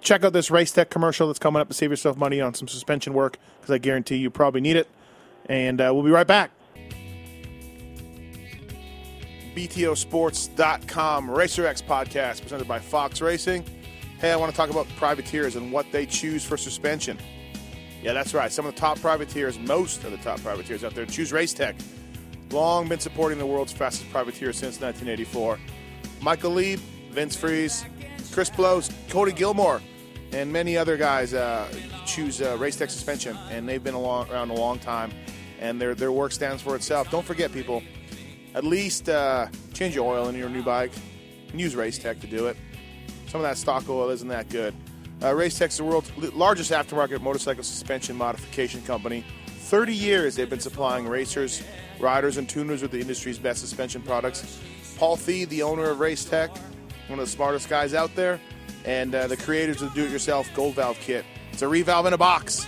Check 0.00 0.24
out 0.24 0.32
this 0.32 0.50
Race 0.50 0.72
Tech 0.72 0.90
commercial 0.90 1.26
that's 1.26 1.38
coming 1.38 1.60
up 1.60 1.68
to 1.68 1.74
save 1.74 1.90
yourself 1.90 2.16
money 2.16 2.40
on 2.40 2.54
some 2.54 2.68
suspension 2.68 3.14
work 3.14 3.38
because 3.60 3.72
I 3.72 3.78
guarantee 3.78 4.16
you 4.16 4.30
probably 4.30 4.60
need 4.60 4.76
it. 4.76 4.88
And 5.46 5.80
uh, 5.80 5.90
we'll 5.92 6.02
be 6.02 6.10
right 6.10 6.26
back. 6.26 6.50
BTOsports.com 9.54 11.30
Racer 11.30 11.66
X 11.66 11.80
podcast 11.80 12.42
presented 12.42 12.66
by 12.66 12.78
Fox 12.78 13.20
Racing. 13.20 13.64
Hey, 14.18 14.32
I 14.32 14.36
want 14.36 14.50
to 14.50 14.56
talk 14.56 14.70
about 14.70 14.88
privateers 14.96 15.56
and 15.56 15.70
what 15.70 15.86
they 15.92 16.06
choose 16.06 16.44
for 16.44 16.56
suspension. 16.56 17.18
Yeah, 18.02 18.14
that's 18.14 18.34
right. 18.34 18.50
Some 18.52 18.66
of 18.66 18.74
the 18.74 18.80
top 18.80 19.00
privateers, 19.00 19.58
most 19.58 20.04
of 20.04 20.10
the 20.10 20.18
top 20.18 20.40
privateers 20.40 20.82
out 20.84 20.94
there, 20.94 21.06
choose 21.06 21.32
Racetech. 21.32 21.74
Long 22.54 22.86
been 22.86 23.00
supporting 23.00 23.36
the 23.38 23.46
world's 23.46 23.72
fastest 23.72 24.08
privateer 24.12 24.52
since 24.52 24.80
1984. 24.80 25.58
Michael 26.20 26.52
Leib, 26.52 26.78
Vince 27.10 27.34
Friese, 27.34 27.84
Chris 28.30 28.48
Blose, 28.48 28.92
Cody 29.08 29.32
Gilmore, 29.32 29.82
and 30.30 30.52
many 30.52 30.76
other 30.76 30.96
guys 30.96 31.34
uh, 31.34 31.66
choose 32.06 32.40
uh, 32.40 32.56
Racetech 32.56 32.90
suspension, 32.90 33.36
and 33.50 33.68
they've 33.68 33.82
been 33.82 33.94
along, 33.94 34.30
around 34.30 34.50
a 34.50 34.54
long 34.54 34.78
time, 34.78 35.10
and 35.58 35.80
their 35.80 35.96
their 35.96 36.12
work 36.12 36.30
stands 36.30 36.62
for 36.62 36.76
itself. 36.76 37.10
Don't 37.10 37.26
forget, 37.26 37.52
people, 37.52 37.82
at 38.54 38.62
least 38.62 39.08
uh, 39.08 39.48
change 39.72 39.96
your 39.96 40.08
oil 40.08 40.28
in 40.28 40.36
your 40.36 40.48
new 40.48 40.62
bike. 40.62 40.92
and 41.50 41.60
use 41.60 41.74
Race 41.74 41.98
Tech 41.98 42.20
to 42.20 42.28
do 42.28 42.46
it. 42.46 42.56
Some 43.26 43.40
of 43.40 43.46
that 43.48 43.58
stock 43.58 43.88
oil 43.88 44.10
isn't 44.10 44.28
that 44.28 44.48
good. 44.48 44.72
Uh, 45.20 45.34
Race 45.34 45.58
Tech's 45.58 45.78
the 45.78 45.84
world's 45.84 46.16
largest 46.32 46.70
aftermarket 46.70 47.20
motorcycle 47.20 47.64
suspension 47.64 48.14
modification 48.14 48.80
company. 48.82 49.24
30 49.46 49.92
years 49.92 50.36
they've 50.36 50.48
been 50.48 50.60
supplying 50.60 51.08
racers, 51.08 51.64
riders, 52.00 52.36
and 52.36 52.48
tuners 52.48 52.82
with 52.82 52.90
the 52.90 53.00
industry's 53.00 53.38
best 53.38 53.60
suspension 53.60 54.02
products. 54.02 54.60
Paul 54.96 55.16
Thede, 55.16 55.50
the 55.50 55.62
owner 55.62 55.90
of 55.90 56.00
Race 56.00 56.24
Tech, 56.24 56.50
one 57.08 57.18
of 57.18 57.24
the 57.24 57.30
smartest 57.30 57.68
guys 57.68 57.94
out 57.94 58.14
there, 58.14 58.40
and 58.84 59.14
uh, 59.14 59.26
the 59.26 59.36
creators 59.36 59.82
of 59.82 59.92
the 59.92 60.00
do-it-yourself 60.00 60.48
Gold 60.54 60.74
Valve 60.74 60.98
kit. 61.00 61.24
It's 61.52 61.62
a 61.62 61.66
revalve 61.66 62.06
in 62.06 62.12
a 62.12 62.18
box. 62.18 62.66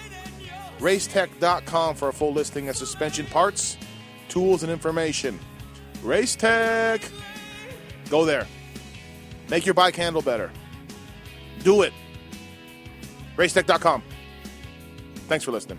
Racetech.com 0.79 1.95
for 1.95 2.09
a 2.09 2.13
full 2.13 2.33
listing 2.33 2.69
of 2.69 2.77
suspension 2.77 3.27
parts, 3.27 3.77
tools, 4.29 4.63
and 4.63 4.71
information. 4.71 5.39
Racetech! 6.03 7.11
Go 8.11 8.25
there. 8.25 8.47
Make 9.49 9.65
your 9.65 9.75
bike 9.75 9.97
handle 9.97 10.23
better. 10.23 10.51
Do 11.63 11.83
it. 11.83 11.93
Racetech.com. 13.37 14.03
Thanks 15.29 15.45
for 15.45 15.53
listening. 15.53 15.79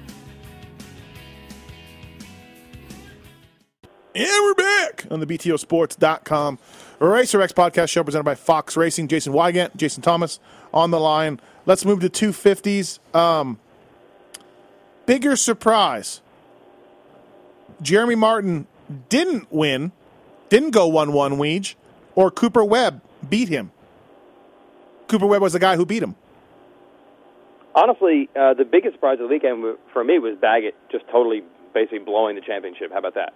And 4.17 4.27
we're 4.41 4.55
back 4.55 5.05
on 5.11 5.19
the 5.19 5.27
BTOsports.com 5.27 6.57
Racer 6.97 7.39
X 7.39 7.53
podcast 7.53 7.89
show 7.89 8.03
presented 8.03 8.23
by 8.23 8.33
Fox 8.33 8.75
Racing. 8.75 9.09
Jason 9.09 9.31
Weigandt, 9.31 9.75
Jason 9.75 10.01
Thomas 10.01 10.39
on 10.73 10.89
the 10.89 10.99
line. 10.99 11.39
Let's 11.67 11.85
move 11.85 11.99
to 11.99 12.09
250s. 12.09 12.97
Um, 13.15 13.59
bigger 15.05 15.35
surprise. 15.35 16.21
Jeremy 17.79 18.15
Martin 18.15 18.65
didn't 19.09 19.53
win, 19.53 19.91
didn't 20.49 20.71
go 20.71 20.87
1 20.87 21.13
1 21.13 21.33
Weege, 21.33 21.75
or 22.15 22.31
Cooper 22.31 22.63
Webb 22.63 23.01
beat 23.29 23.49
him. 23.49 23.71
Cooper 25.09 25.27
Webb 25.27 25.43
was 25.43 25.53
the 25.53 25.59
guy 25.59 25.75
who 25.75 25.85
beat 25.85 26.01
him. 26.01 26.15
Honestly, 27.75 28.31
uh, 28.35 28.55
the 28.55 28.65
biggest 28.65 28.95
surprise 28.95 29.19
of 29.19 29.27
the 29.29 29.35
weekend 29.35 29.77
for 29.93 30.03
me 30.03 30.17
was 30.17 30.35
Baggett 30.41 30.73
just 30.91 31.05
totally 31.11 31.43
basically 31.75 31.99
blowing 31.99 32.35
the 32.35 32.41
championship. 32.41 32.91
How 32.91 32.97
about 32.97 33.13
that? 33.13 33.35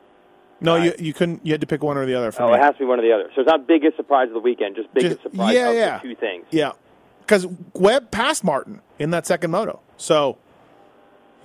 No, 0.61 0.75
you 0.75 0.93
you 0.99 1.13
couldn't. 1.13 1.45
You 1.45 1.53
had 1.53 1.61
to 1.61 1.67
pick 1.67 1.81
one 1.83 1.97
or 1.97 2.05
the 2.05 2.13
other. 2.15 2.31
For 2.31 2.43
Oh, 2.43 2.49
me. 2.49 2.55
it 2.55 2.61
has 2.61 2.73
to 2.73 2.79
be 2.79 2.85
one 2.85 2.99
or 2.99 3.01
the 3.01 3.11
other. 3.11 3.29
So 3.35 3.41
it's 3.41 3.49
not 3.49 3.65
biggest 3.67 3.97
surprise 3.97 4.27
of 4.27 4.33
the 4.35 4.39
weekend, 4.39 4.75
just 4.75 4.93
biggest 4.93 5.21
Just- 5.21 5.31
surprise 5.33 5.53
yeah, 5.55 5.69
of 5.69 5.75
yeah. 5.75 5.97
the 5.97 6.07
two 6.09 6.15
things. 6.15 6.45
Yeah, 6.51 6.73
because 7.21 7.47
Webb 7.73 8.11
passed 8.11 8.43
Martin 8.43 8.81
in 8.99 9.09
that 9.11 9.25
second 9.25 9.49
moto. 9.51 9.79
So, 9.97 10.37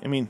I 0.05 0.09
mean, 0.09 0.29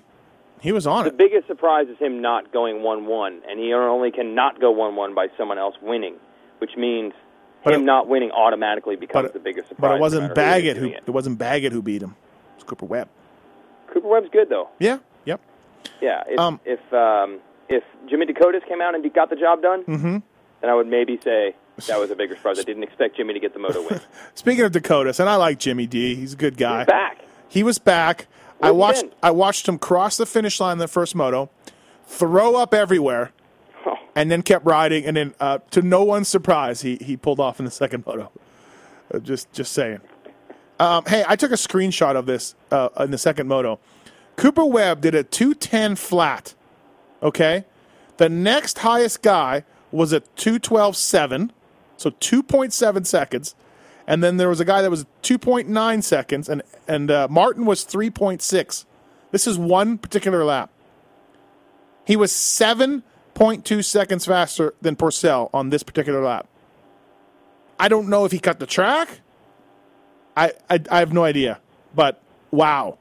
he 0.60 0.70
was 0.72 0.86
on 0.86 1.02
The 1.04 1.08
it. 1.08 1.12
The 1.12 1.16
biggest 1.24 1.46
surprise 1.48 1.88
is 1.88 1.98
him 1.98 2.20
not 2.20 2.52
going 2.52 2.82
one-one, 2.82 3.40
and 3.48 3.58
he 3.58 3.72
only 3.74 4.10
can 4.12 4.34
not 4.36 4.60
go 4.60 4.70
one-one 4.70 5.14
by 5.14 5.28
someone 5.36 5.58
else 5.58 5.74
winning, 5.82 6.14
which 6.58 6.76
means 6.76 7.12
But 7.64 7.74
him 7.74 7.82
it- 7.82 7.84
not 7.84 8.06
winning 8.06 8.30
automatically 8.30 8.94
becomes 8.96 9.32
the 9.32 9.40
biggest 9.40 9.68
surprise. 9.68 9.90
But 9.90 9.96
it 9.96 10.00
wasn't 10.00 10.22
matter 10.22 10.34
Baggett 10.34 10.76
who 10.76 10.86
is 10.90 10.94
It 11.06 11.10
wasn't 11.10 11.38
Baggett 11.38 11.72
who 11.72 11.82
beat 11.82 12.02
him. 12.02 12.14
It 12.52 12.56
was 12.58 12.64
Cooper 12.64 12.86
Webb. 12.86 13.08
Cooper 13.88 14.06
Webb's 14.08 14.28
good 14.30 14.48
though. 14.48 14.68
Yeah. 14.78 14.98
Yep. 15.24 15.40
Yeah. 16.00 16.22
If 16.28 16.38
Um, 16.38 16.60
if, 16.64 16.92
um, 16.92 17.38
if 17.68 17.82
Jimmy 18.08 18.26
Decotis 18.26 18.66
came 18.68 18.80
out 18.80 18.94
and 18.94 19.12
got 19.14 19.30
the 19.30 19.36
job 19.36 19.62
done, 19.62 19.82
Mm-hmm. 19.84 20.18
then 20.60 20.70
I 20.70 20.74
would 20.74 20.86
maybe 20.86 21.18
say 21.22 21.54
that 21.88 21.98
was 22.00 22.10
a 22.10 22.14
bigger 22.16 22.36
surprise. 22.36 22.58
I 22.58 22.62
didn't 22.62 22.82
expect 22.84 23.16
Jimmy 23.16 23.34
to 23.34 23.40
get 23.40 23.52
the 23.52 23.58
moto 23.58 23.82
win. 23.88 24.00
Speaking 24.34 24.64
of 24.64 24.72
Decotis, 24.72 25.20
and 25.20 25.28
I 25.28 25.36
like 25.36 25.58
Jimmy 25.58 25.86
D. 25.86 26.14
He's 26.14 26.32
a 26.32 26.36
good 26.36 26.56
guy. 26.56 26.78
He's 26.80 26.86
back. 26.86 27.18
He 27.48 27.62
was 27.62 27.78
back. 27.78 28.26
I 28.62 28.70
Where's 28.70 29.00
he 29.00 29.06
watched. 29.06 29.14
I 29.22 29.30
watched 29.30 29.68
him 29.68 29.78
cross 29.78 30.16
the 30.16 30.26
finish 30.26 30.58
line 30.60 30.72
in 30.72 30.78
the 30.78 30.88
first 30.88 31.14
moto, 31.14 31.50
throw 32.06 32.56
up 32.56 32.72
everywhere, 32.72 33.32
Oh. 33.84 33.96
and 34.14 34.30
then 34.30 34.42
kept 34.42 34.64
riding. 34.64 35.04
And 35.04 35.16
then, 35.16 35.34
uh, 35.38 35.58
to 35.72 35.82
no 35.82 36.02
one's 36.04 36.28
surprise, 36.28 36.80
he 36.82 36.96
he 36.96 37.16
pulled 37.16 37.38
off 37.40 37.58
in 37.58 37.64
the 37.66 37.70
second 37.70 38.06
moto. 38.06 38.32
Uh, 39.12 39.18
just 39.18 39.52
just 39.52 39.72
saying. 39.72 40.00
Um, 40.80 41.04
hey, 41.06 41.24
I 41.26 41.36
took 41.36 41.50
a 41.52 41.56
screenshot 41.56 42.16
of 42.16 42.26
this 42.26 42.54
uh, 42.70 42.88
in 43.00 43.10
the 43.10 43.18
second 43.18 43.46
moto. 43.48 43.78
Cooper 44.36 44.64
Webb 44.64 45.00
did 45.02 45.14
a 45.14 45.22
two 45.22 45.54
ten 45.54 45.94
flat. 45.96 46.54
Okay, 47.22 47.64
the 48.16 48.28
next 48.28 48.78
highest 48.78 49.22
guy 49.22 49.64
was 49.90 50.12
a 50.12 50.20
two 50.20 50.58
twelve 50.58 50.96
seven, 50.96 51.52
so 51.96 52.10
two 52.20 52.42
point 52.42 52.72
seven 52.72 53.04
seconds. 53.04 53.54
And 54.06 54.22
then 54.22 54.36
there 54.36 54.48
was 54.48 54.60
a 54.60 54.64
guy 54.64 54.82
that 54.82 54.90
was 54.90 55.04
2.9 55.22 56.02
seconds, 56.02 56.48
and 56.48 56.62
and 56.86 57.10
uh, 57.10 57.26
Martin 57.28 57.66
was 57.66 57.84
3.6. 57.84 58.84
This 59.32 59.46
is 59.46 59.58
one 59.58 59.98
particular 59.98 60.44
lap. 60.44 60.70
He 62.04 62.14
was 62.14 62.30
7.2 62.30 63.84
seconds 63.84 64.24
faster 64.24 64.74
than 64.80 64.94
Pourcel 64.94 65.50
on 65.52 65.70
this 65.70 65.82
particular 65.82 66.22
lap. 66.22 66.46
I 67.80 67.88
don't 67.88 68.08
know 68.08 68.24
if 68.24 68.32
he 68.32 68.38
cut 68.38 68.60
the 68.60 68.66
track. 68.66 69.20
I 70.36 70.52
I, 70.70 70.80
I 70.88 71.00
have 71.00 71.12
no 71.12 71.24
idea, 71.24 71.60
but 71.94 72.22
wow, 72.52 72.98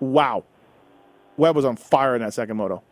wow, 0.00 0.44
Webb 1.38 1.56
was 1.56 1.64
on 1.64 1.76
fire 1.76 2.14
in 2.14 2.20
that 2.20 2.34
second 2.34 2.58
moto. 2.58 2.82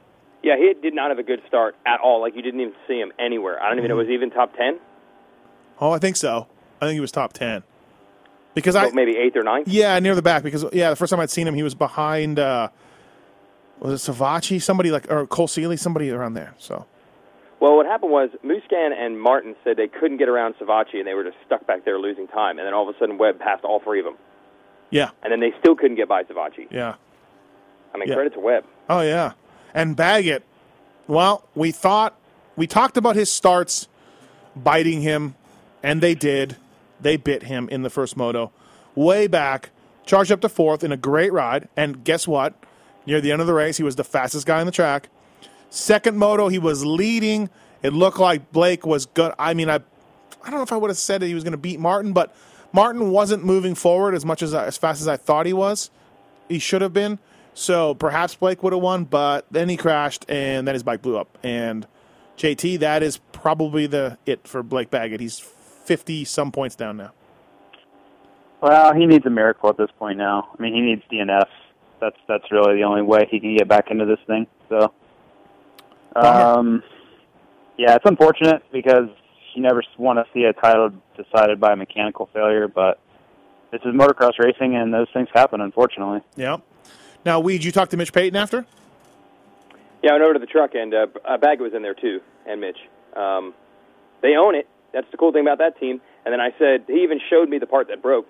Yeah, 0.42 0.56
he 0.56 0.72
did 0.80 0.94
not 0.94 1.10
have 1.10 1.18
a 1.18 1.22
good 1.22 1.42
start 1.48 1.74
at 1.84 2.00
all. 2.00 2.20
Like 2.20 2.36
you 2.36 2.42
didn't 2.42 2.60
even 2.60 2.74
see 2.86 2.98
him 3.00 3.12
anywhere. 3.18 3.60
I 3.62 3.68
don't 3.68 3.78
even 3.78 3.88
know 3.88 3.96
was 3.96 4.06
he 4.08 4.14
even 4.14 4.30
top 4.30 4.54
ten. 4.56 4.78
Oh, 5.80 5.90
I 5.92 5.98
think 5.98 6.16
so. 6.16 6.46
I 6.80 6.86
think 6.86 6.94
he 6.94 7.00
was 7.00 7.10
top 7.12 7.32
10 7.32 7.62
because 8.54 8.76
I 8.76 8.86
Oh, 8.86 8.90
maybe 8.92 9.16
eighth 9.16 9.36
or 9.36 9.42
ninth. 9.42 9.66
Yeah, 9.68 9.98
near 9.98 10.14
the 10.14 10.22
back 10.22 10.42
because 10.44 10.64
yeah, 10.72 10.90
the 10.90 10.96
first 10.96 11.10
time 11.10 11.18
I'd 11.20 11.30
seen 11.30 11.46
him, 11.46 11.54
he 11.54 11.62
was 11.64 11.74
behind. 11.74 12.38
Uh, 12.38 12.68
was 13.80 14.08
it 14.08 14.12
Savatgy? 14.12 14.60
Somebody 14.62 14.90
like 14.92 15.10
or 15.10 15.26
Cole 15.26 15.48
Seely? 15.48 15.76
Somebody 15.76 16.10
around 16.10 16.34
there. 16.34 16.54
So 16.58 16.86
Well, 17.60 17.76
what 17.76 17.86
happened 17.86 18.12
was 18.12 18.30
Musquin 18.44 18.92
and 18.96 19.20
Martin 19.20 19.56
said 19.64 19.76
they 19.76 19.88
couldn't 19.88 20.18
get 20.18 20.28
around 20.28 20.54
Savatgy, 20.60 20.94
and 20.98 21.06
they 21.06 21.14
were 21.14 21.24
just 21.24 21.36
stuck 21.46 21.66
back 21.66 21.84
there 21.84 21.98
losing 21.98 22.28
time. 22.28 22.58
And 22.58 22.66
then 22.66 22.74
all 22.74 22.88
of 22.88 22.94
a 22.94 22.98
sudden, 22.98 23.18
Webb 23.18 23.38
passed 23.40 23.64
all 23.64 23.80
three 23.80 23.98
of 23.98 24.04
them, 24.04 24.16
yeah, 24.90 25.10
and 25.22 25.32
then 25.32 25.40
they 25.40 25.52
still 25.60 25.74
couldn't 25.76 25.96
get 25.96 26.08
by 26.08 26.22
Savatgy. 26.24 26.66
yeah, 26.70 26.94
I 27.94 27.98
mean, 27.98 28.08
Yeah. 28.08 28.14
credit 28.14 28.34
to 28.34 28.40
Webb. 28.40 28.64
oh 28.88 29.00
yeah, 29.00 29.32
and 29.78 29.94
Baggett. 29.94 30.42
Well, 31.06 31.48
we 31.54 31.70
thought 31.70 32.18
we 32.56 32.66
talked 32.66 32.96
about 32.96 33.14
his 33.14 33.30
starts 33.30 33.86
biting 34.56 35.02
him, 35.02 35.36
and 35.84 36.00
they 36.00 36.16
did. 36.16 36.56
They 37.00 37.16
bit 37.16 37.44
him 37.44 37.68
in 37.68 37.82
the 37.82 37.90
first 37.90 38.16
moto, 38.16 38.50
way 38.96 39.28
back. 39.28 39.70
Charged 40.04 40.32
up 40.32 40.40
to 40.40 40.48
fourth 40.48 40.82
in 40.82 40.90
a 40.90 40.96
great 40.96 41.32
ride, 41.32 41.68
and 41.76 42.02
guess 42.02 42.26
what? 42.26 42.54
Near 43.06 43.20
the 43.20 43.30
end 43.30 43.40
of 43.40 43.46
the 43.46 43.54
race, 43.54 43.76
he 43.76 43.84
was 43.84 43.94
the 43.94 44.04
fastest 44.04 44.46
guy 44.46 44.58
on 44.58 44.66
the 44.66 44.72
track. 44.72 45.10
Second 45.70 46.18
moto, 46.18 46.48
he 46.48 46.58
was 46.58 46.84
leading. 46.84 47.48
It 47.82 47.92
looked 47.92 48.18
like 48.18 48.50
Blake 48.50 48.84
was 48.84 49.06
good. 49.06 49.32
I 49.38 49.54
mean, 49.54 49.70
I, 49.70 49.76
I 49.76 50.50
don't 50.50 50.54
know 50.54 50.62
if 50.62 50.72
I 50.72 50.76
would 50.76 50.90
have 50.90 50.98
said 50.98 51.20
that 51.20 51.26
he 51.26 51.34
was 51.34 51.44
going 51.44 51.52
to 51.52 51.58
beat 51.58 51.78
Martin, 51.78 52.12
but 52.12 52.34
Martin 52.72 53.10
wasn't 53.10 53.44
moving 53.44 53.76
forward 53.76 54.14
as 54.14 54.24
much 54.24 54.42
as 54.42 54.54
as 54.54 54.76
fast 54.76 55.00
as 55.00 55.06
I 55.06 55.16
thought 55.16 55.46
he 55.46 55.52
was. 55.52 55.90
He 56.48 56.58
should 56.58 56.82
have 56.82 56.92
been. 56.92 57.20
So 57.58 57.92
perhaps 57.92 58.36
Blake 58.36 58.62
would 58.62 58.72
have 58.72 58.80
won, 58.80 59.02
but 59.02 59.44
then 59.50 59.68
he 59.68 59.76
crashed 59.76 60.24
and 60.28 60.66
then 60.66 60.76
his 60.76 60.84
bike 60.84 61.02
blew 61.02 61.18
up. 61.18 61.36
And 61.42 61.88
JT, 62.36 62.78
that 62.78 63.02
is 63.02 63.18
probably 63.32 63.88
the 63.88 64.16
it 64.26 64.46
for 64.46 64.62
Blake 64.62 64.90
Baggett. 64.90 65.20
He's 65.20 65.40
fifty 65.40 66.24
some 66.24 66.52
points 66.52 66.76
down 66.76 66.96
now. 66.96 67.10
Well, 68.62 68.94
he 68.94 69.06
needs 69.06 69.26
a 69.26 69.30
miracle 69.30 69.68
at 69.70 69.76
this 69.76 69.90
point 69.98 70.18
now. 70.18 70.50
I 70.56 70.62
mean, 70.62 70.72
he 70.72 70.80
needs 70.80 71.02
DNF. 71.10 71.48
That's 72.00 72.16
that's 72.28 72.44
really 72.52 72.76
the 72.76 72.84
only 72.84 73.02
way 73.02 73.26
he 73.28 73.40
can 73.40 73.56
get 73.56 73.66
back 73.66 73.90
into 73.90 74.06
this 74.06 74.20
thing. 74.28 74.46
So, 74.68 74.92
um, 76.14 76.84
yeah, 77.76 77.96
it's 77.96 78.06
unfortunate 78.06 78.62
because 78.70 79.08
you 79.56 79.62
never 79.62 79.82
want 79.98 80.20
to 80.20 80.24
see 80.32 80.44
a 80.44 80.52
title 80.52 80.92
decided 81.16 81.58
by 81.58 81.72
a 81.72 81.76
mechanical 81.76 82.30
failure, 82.32 82.68
but 82.68 83.00
this 83.72 83.80
is 83.80 83.92
motocross 83.94 84.38
racing, 84.38 84.76
and 84.76 84.94
those 84.94 85.08
things 85.12 85.26
happen, 85.34 85.60
unfortunately. 85.60 86.20
Yeah. 86.36 86.58
Now, 87.24 87.40
Weed, 87.40 87.64
you 87.64 87.72
talked 87.72 87.90
to 87.90 87.96
Mitch 87.96 88.12
Payton 88.12 88.36
after? 88.36 88.64
Yeah, 90.02 90.10
I 90.10 90.14
went 90.14 90.24
over 90.24 90.34
to 90.34 90.38
the 90.38 90.46
truck, 90.46 90.74
and 90.74 90.94
uh, 90.94 91.06
Baggett 91.40 91.60
was 91.60 91.74
in 91.74 91.82
there 91.82 91.94
too, 91.94 92.20
and 92.46 92.60
Mitch. 92.60 92.78
Um, 93.16 93.54
they 94.22 94.36
own 94.36 94.54
it. 94.54 94.68
That's 94.92 95.10
the 95.10 95.16
cool 95.16 95.32
thing 95.32 95.42
about 95.42 95.58
that 95.58 95.78
team. 95.78 96.00
And 96.24 96.32
then 96.32 96.40
I 96.40 96.50
said, 96.58 96.84
he 96.86 97.02
even 97.02 97.20
showed 97.28 97.48
me 97.48 97.58
the 97.58 97.66
part 97.66 97.88
that 97.88 98.02
broke. 98.02 98.26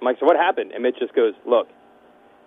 I'm 0.00 0.04
like, 0.04 0.18
so 0.20 0.26
what 0.26 0.36
happened? 0.36 0.72
And 0.72 0.82
Mitch 0.82 0.96
just 0.98 1.14
goes, 1.14 1.34
look, 1.46 1.68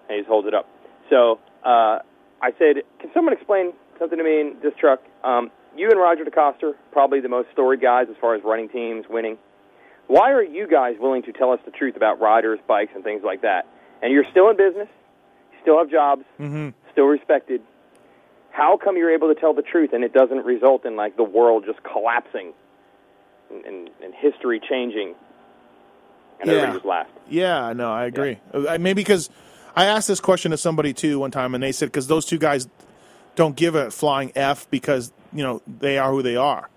and 0.07 0.15
he 0.15 0.19
just 0.19 0.29
holds 0.29 0.47
it 0.47 0.53
up. 0.53 0.67
So 1.09 1.39
uh, 1.65 1.99
I 2.41 2.51
said, 2.57 2.83
can 2.99 3.09
someone 3.13 3.33
explain 3.33 3.73
something 3.97 4.17
to 4.17 4.23
me 4.23 4.41
in 4.41 4.57
this 4.61 4.73
truck? 4.79 5.01
Um, 5.23 5.49
you 5.75 5.89
and 5.89 5.99
Roger 5.99 6.23
DeCoster, 6.23 6.73
probably 6.91 7.19
the 7.19 7.29
most 7.29 7.49
storied 7.53 7.81
guys 7.81 8.07
as 8.09 8.15
far 8.21 8.35
as 8.35 8.43
running 8.43 8.69
teams, 8.69 9.05
winning. 9.09 9.37
Why 10.07 10.31
are 10.31 10.43
you 10.43 10.67
guys 10.67 10.95
willing 10.99 11.23
to 11.23 11.31
tell 11.31 11.51
us 11.51 11.59
the 11.65 11.71
truth 11.71 11.95
about 11.95 12.19
riders, 12.19 12.59
bikes, 12.67 12.91
and 12.95 13.03
things 13.03 13.21
like 13.23 13.41
that? 13.41 13.65
And 14.01 14.11
you're 14.11 14.25
still 14.31 14.49
in 14.49 14.57
business, 14.57 14.87
still 15.61 15.77
have 15.77 15.89
jobs, 15.89 16.23
Mm-hmm. 16.39 16.69
still 16.91 17.05
respected. 17.05 17.61
How 18.51 18.77
come 18.77 18.97
you're 18.97 19.13
able 19.13 19.33
to 19.33 19.39
tell 19.39 19.53
the 19.53 19.61
truth 19.61 19.93
and 19.93 20.03
it 20.03 20.11
doesn't 20.13 20.45
result 20.45 20.85
in 20.85 20.95
like 20.95 21.15
the 21.17 21.23
world 21.23 21.63
just 21.65 21.79
collapsing 21.83 22.53
and, 23.51 23.65
and, 23.65 23.89
and 24.03 24.13
history 24.13 24.59
changing? 24.59 25.15
And 26.41 26.49
Yeah. 26.51 26.73
just 26.73 26.85
laughed. 26.85 27.11
Yeah, 27.29 27.73
no, 27.73 27.91
I 27.91 28.05
agree. 28.05 28.39
Uh, 28.53 28.77
Maybe 28.79 29.01
because 29.01 29.29
I 29.75 29.85
asked 29.85 30.07
this 30.07 30.19
question 30.19 30.51
to 30.51 30.57
somebody 30.57 30.93
too 30.93 31.19
one 31.19 31.31
time, 31.31 31.53
and 31.53 31.61
they 31.63 31.71
said 31.71 31.87
because 31.89 32.07
those 32.07 32.25
two 32.25 32.37
guys 32.37 32.67
don't 33.35 33.55
give 33.55 33.75
a 33.75 33.91
flying 33.91 34.31
f 34.35 34.69
because 34.71 35.11
you 35.33 35.43
know 35.43 35.61
they 35.67 35.97
are 35.97 36.11
who 36.11 36.21
they 36.21 36.35
are. 36.35 36.69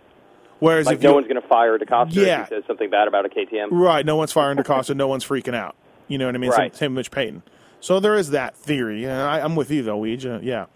Whereas 0.59 0.87
Like 0.87 0.97
if 0.97 1.03
no 1.03 1.09
you, 1.11 1.15
one's 1.17 1.27
going 1.29 1.41
to 1.41 1.49
fire 1.49 1.77
DeCoster 1.79 2.15
Yeah. 2.15 2.43
if 2.43 2.49
he 2.49 2.55
says 2.57 2.65
something 2.69 2.91
bad 2.91 3.09
about 3.09 3.25
a 3.25 3.29
KTM. 3.29 3.69
Right. 3.73 4.05
No 4.07 4.15
one's 4.17 4.31
firing 4.33 4.59
DeCoster. 4.59 4.95
no 4.95 5.09
one's 5.09 5.25
freaking 5.25 5.55
out. 5.57 5.75
You 6.07 6.19
know 6.19 6.27
what 6.27 6.35
I 6.35 6.39
mean? 6.39 6.51
Right. 6.51 6.73
Same, 6.73 6.79
same 6.79 6.91
with 6.95 6.99
Mitch 7.07 7.11
Payton. 7.11 7.43
So 7.83 8.01
there 8.01 8.15
is 8.17 8.31
that 8.31 8.57
theory. 8.57 9.07
I, 9.09 9.45
I'm 9.45 9.55
with 9.57 9.71
you 9.71 9.83
though, 9.83 10.01
Weege. 10.01 10.25
Uh, 10.25 10.41
yeah. 10.43 10.67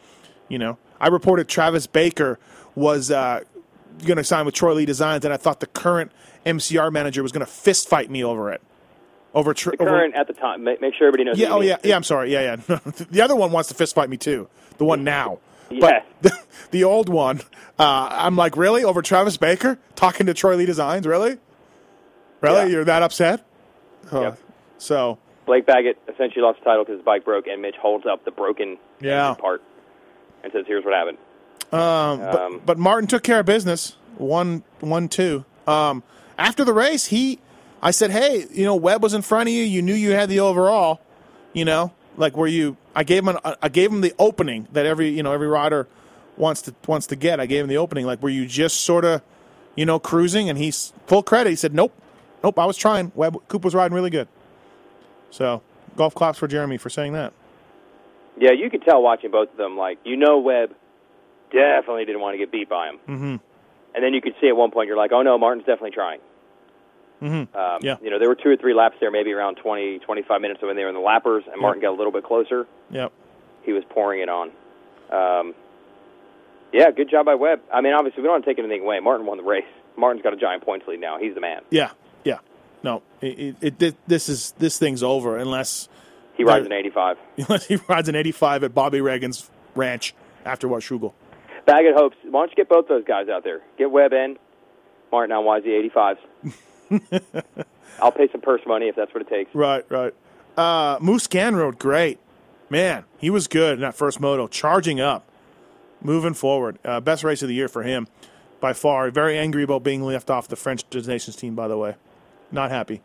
You 0.49 0.59
know, 0.59 0.77
I 1.01 1.09
reported 1.09 1.49
Travis 1.49 1.87
Baker 1.87 2.39
was 2.75 3.11
uh, 3.11 3.41
going 4.05 4.17
to 4.19 4.25
sign 4.25 4.45
with 4.45 4.55
Troy 4.55 4.75
Lee 4.75 4.85
Designs, 4.87 5.25
and 5.25 5.33
I 5.33 5.37
thought 5.39 5.61
the 5.61 5.67
current 5.67 6.13
MCR 6.45 6.93
manager 6.93 7.23
was 7.23 7.33
going 7.33 7.47
to 7.47 7.51
fist 7.51 7.89
fight 7.89 8.11
me 8.11 8.23
over 8.23 8.53
it. 8.53 8.61
Over, 9.35 9.55
tr- 9.55 9.71
The 9.71 9.77
over 9.83 9.91
current 9.91 10.15
at 10.15 10.27
the 10.27 10.33
time. 10.33 10.65
Make, 10.65 10.81
make 10.81 10.95
sure 10.95 11.07
everybody 11.09 11.25
knows. 11.25 11.39
yeah. 11.39 11.49
Oh 11.53 11.61
yeah. 11.61 11.77
Yeah. 11.85 11.97
I'm 11.97 12.03
sorry. 12.03 12.33
Yeah. 12.33 12.57
Yeah. 12.69 12.79
the 13.11 13.21
other 13.23 13.37
one 13.37 13.53
wants 13.53 13.69
to 13.69 13.75
fist 13.75 13.95
fight 13.95 14.09
me 14.11 14.17
too. 14.17 14.49
The 14.79 14.85
one 14.85 15.05
now. 15.05 15.39
Yeah. 15.71 15.81
But 15.81 16.07
the, 16.23 16.39
the 16.71 16.85
old 16.85 17.09
one, 17.09 17.41
uh, 17.79 18.09
I'm 18.11 18.37
like, 18.37 18.57
really 18.57 18.83
over 18.85 19.03
Travis 19.03 19.37
Baker 19.37 19.79
talking 19.95 20.27
to 20.27 20.35
Troy 20.35 20.57
Lee 20.57 20.67
Designs? 20.67 21.07
Really? 21.07 21.39
Really? 22.41 22.57
Yeah. 22.63 22.67
You're 22.67 22.85
that 22.85 23.03
upset? 23.03 23.45
Oh, 24.13 24.23
Yep. 24.23 24.39
So 24.79 25.19
Blake 25.47 25.65
Baggett 25.67 25.97
essentially 26.13 26.43
lost 26.43 26.59
the 26.59 26.65
title 26.65 26.85
because 26.85 26.99
his 26.99 27.05
bike 27.05 27.25
broke, 27.25 27.47
and 27.47 27.63
Mitch 27.63 27.77
holds 27.81 28.05
up 28.07 28.25
the 28.25 28.31
broken 28.31 28.79
Yeah. 29.01 29.35
part 29.39 29.63
and 30.43 30.53
says, 30.53 30.65
"Here's 30.67 30.85
what 30.85 30.93
happened." 30.95 31.19
Um, 31.73 32.19
but, 32.21 32.41
Um, 32.41 32.61
but 32.65 32.79
Martin 32.79 33.07
took 33.09 33.23
care 33.23 33.41
of 33.41 33.47
business. 33.47 33.97
One, 34.19 34.63
one, 34.81 35.09
two. 35.09 35.45
Um, 35.67 36.03
after 36.39 36.65
the 36.65 36.73
race, 36.73 37.07
he, 37.07 37.39
I 37.83 37.91
said, 37.91 38.11
hey, 38.13 38.47
you 38.53 38.65
know, 38.65 38.77
Webb 38.77 39.03
was 39.03 39.15
in 39.15 39.23
front 39.23 39.49
of 39.49 39.55
you. 39.55 39.63
You 39.65 39.83
knew 39.83 39.95
you 39.95 40.13
had 40.13 40.29
the 40.29 40.41
overall. 40.41 41.01
You 41.53 41.65
know, 41.65 41.93
like 42.17 42.37
where 42.37 42.49
you, 42.49 42.77
I 42.95 43.03
gave 43.03 43.23
him, 43.27 43.29
an, 43.29 43.39
I 43.63 43.69
gave 43.69 43.91
him 43.91 44.01
the 44.01 44.15
opening 44.19 44.69
that 44.73 44.87
every, 44.87 45.09
you 45.09 45.23
know, 45.23 45.33
every 45.33 45.49
rider 45.49 45.89
wants 46.37 46.63
to 46.63 46.75
wants 46.87 47.07
to 47.09 47.17
get. 47.17 47.41
I 47.41 47.47
gave 47.47 47.63
him 47.65 47.69
the 47.69 47.79
opening, 47.79 48.05
like 48.07 48.21
where 48.21 48.33
you 48.33 48.47
just 48.47 48.83
sort 48.83 49.05
of, 49.05 49.23
you 49.75 49.87
know, 49.87 49.99
cruising, 49.99 50.49
and 50.49 50.59
he's 50.59 50.93
full 51.07 51.23
credit. 51.23 51.51
He 51.51 51.57
said, 51.57 51.75
nope, 51.75 51.93
nope, 52.45 52.59
I 52.59 52.67
was 52.67 52.77
trying. 52.77 53.11
Webb, 53.15 53.39
Coop 53.49 53.65
was 53.65 53.75
riding 53.75 53.95
really 53.95 54.11
good. 54.11 54.29
So 55.31 55.63
golf 55.97 56.15
claps 56.15 56.39
for 56.39 56.47
Jeremy 56.49 56.77
for 56.79 56.89
saying 56.91 57.13
that. 57.15 57.33
Yeah, 58.39 58.53
you 58.53 58.69
could 58.71 58.83
tell 58.83 59.03
watching 59.03 59.31
both 59.31 59.51
of 59.51 59.57
them. 59.57 59.77
Like 59.77 59.99
you 60.05 60.17
know, 60.17 60.39
Webb 60.39 60.75
definitely 61.53 62.05
didn't 62.05 62.21
want 62.21 62.35
to 62.35 62.39
get 62.39 62.51
beat 62.53 62.69
by 62.69 62.89
him, 62.89 62.99
Mm-hmm. 63.09 63.37
and 63.95 64.05
then 64.05 64.13
you 64.15 64.21
could 64.21 64.35
see 64.41 64.49
at 64.49 64.57
one 64.57 64.71
point 64.71 64.89
you're 64.89 64.97
like, 64.97 65.13
"Oh 65.13 65.23
no, 65.23 65.39
Martin's 65.39 65.65
definitely 65.67 65.93
trying." 65.93 66.21
Mm-hmm. 67.23 67.57
Um, 67.57 67.79
Yeah. 67.83 67.97
You 68.03 68.11
know, 68.11 68.19
there 68.19 68.29
were 68.29 68.35
two 68.35 68.51
or 68.51 68.57
three 68.59 68.75
laps 68.75 68.97
there, 69.01 69.11
maybe 69.11 69.33
around 69.33 69.55
20, 69.57 70.01
25 70.01 70.41
minutes 70.43 70.61
when 70.61 70.77
they 70.77 70.83
were 70.83 70.91
in 70.91 70.95
the 70.95 71.01
lappers, 71.01 71.45
and 71.51 71.59
Martin 71.59 71.81
got 71.81 71.91
a 71.93 71.97
little 71.97 72.13
bit 72.13 72.25
closer. 72.25 72.67
Yep. 72.91 73.11
He 73.63 73.73
was 73.73 73.85
pouring 73.89 74.21
it 74.21 74.29
on. 74.29 74.51
Um, 75.11 75.55
yeah, 76.75 76.91
good 76.91 77.09
job 77.09 77.25
by 77.25 77.35
Webb. 77.35 77.61
I 77.73 77.81
mean, 77.81 77.95
obviously, 77.95 78.21
we 78.21 78.27
don't 78.27 78.35
want 78.35 78.45
to 78.45 78.51
take 78.51 78.59
anything 78.59 78.83
away. 78.83 79.01
Martin 79.01 79.25
won 79.25 79.39
the 79.39 79.45
race. 79.45 79.65
Martin's 79.97 80.23
got 80.23 80.35
a 80.35 80.37
giant 80.37 80.63
points 80.63 80.87
lead 80.87 81.01
now. 81.01 81.19
He's 81.19 81.35
the 81.35 81.41
man. 81.41 81.63
Yeah. 81.71 81.93
Yeah. 82.25 82.39
No, 82.87 83.03
it, 83.21 83.57
it, 83.61 83.83
it 83.83 83.97
this 84.07 84.29
is 84.29 84.53
this 84.59 84.79
thing's 84.79 85.03
over 85.03 85.37
unless 85.37 85.89
He 86.37 86.45
rides 86.45 86.67
an 86.67 86.73
85. 86.73 87.19
unless 87.39 87.67
he 87.67 87.77
rides 87.89 88.09
an 88.09 88.15
85 88.15 88.63
at 88.63 88.75
Bobby 88.75 89.01
Reagan's 89.01 89.51
ranch 89.75 90.15
after 90.45 90.69
Washougal. 90.69 91.13
Baggett 91.67 91.97
hopes. 91.97 92.17
Why 92.23 92.43
don't 92.43 92.51
you 92.51 92.55
get 92.55 92.69
both 92.69 92.87
those 92.87 93.03
guys 93.03 93.29
out 93.29 93.43
there? 93.43 93.61
Get 93.77 93.91
Webb 93.91 94.13
in, 94.13 94.39
Martin 95.11 95.35
on 95.35 95.45
YZ 95.45 95.91
85s. 96.93 97.73
I'll 98.01 98.13
pay 98.13 98.29
some 98.31 98.41
purse 98.41 98.61
money 98.69 98.87
if 98.87 98.95
that's 98.95 99.13
what 99.13 99.21
it 99.21 99.29
takes. 99.29 99.53
Right, 99.53 99.85
right. 99.91 100.15
Uh, 100.57 101.01
Musquin 101.01 101.57
rode 101.57 101.81
great. 101.81 102.21
Man, 102.71 103.05
he 103.19 103.31
was 103.31 103.49
good 103.49 103.75
in 103.75 103.81
that 103.81 103.97
first 103.97 104.21
moto, 104.21 104.47
charging 104.47 105.01
up, 105.01 105.29
moving 106.01 106.35
forward. 106.35 106.79
Uh, 106.85 107.01
best 107.01 107.25
race 107.25 107.43
of 107.43 107.49
the 107.49 107.55
year 107.57 107.69
for 107.69 107.83
him 107.83 108.07
by 108.61 108.73
far. 108.73 109.11
Very 109.11 109.37
angry 109.37 109.65
about 109.65 109.83
being 109.83 110.05
left 110.05 110.31
off 110.31 110.47
the 110.47 110.55
French 110.55 110.85
Nations 110.95 111.35
team, 111.35 111.57
by 111.57 111.67
the 111.67 111.77
way. 111.77 111.97
Not 112.53 112.71
happy. 112.71 113.01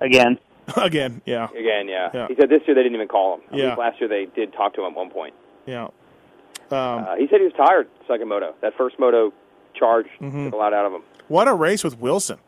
Again, 0.00 0.38
Again, 0.76 1.22
yeah, 1.24 1.48
Again, 1.50 1.88
yeah. 1.88 2.10
Yeah. 2.12 2.26
He 2.28 2.34
said 2.34 2.48
this 2.48 2.60
year 2.66 2.74
they 2.74 2.82
didn't 2.82 2.96
even 2.96 3.08
call 3.08 3.34
him. 3.36 3.40
I 3.52 3.56
Yeah. 3.56 3.62
believe 3.66 3.78
last 3.78 4.00
year 4.00 4.08
they 4.08 4.26
did 4.26 4.52
talk 4.52 4.74
to 4.74 4.80
him 4.82 4.90
at 4.92 4.96
one 4.96 5.10
point. 5.10 5.34
yeah. 5.66 5.84
Um, 5.84 5.90
Uh, 7.06 7.14
he 7.16 7.28
said 7.28 7.38
he 7.40 7.44
was 7.44 7.52
tired 7.56 7.88
second 8.08 8.28
moto. 8.28 8.54
That 8.62 8.74
first 8.76 8.98
moto 8.98 9.32
charge 9.74 10.06
Mm-hmm. 10.20 10.46
took 10.46 10.54
a 10.54 10.56
lot 10.56 10.72
out 10.74 10.84
of 10.86 10.92
him. 10.92 11.02
what 11.28 11.46
a 11.48 11.54
race 11.54 11.84
with 11.84 11.98
Wilson. 12.00 12.38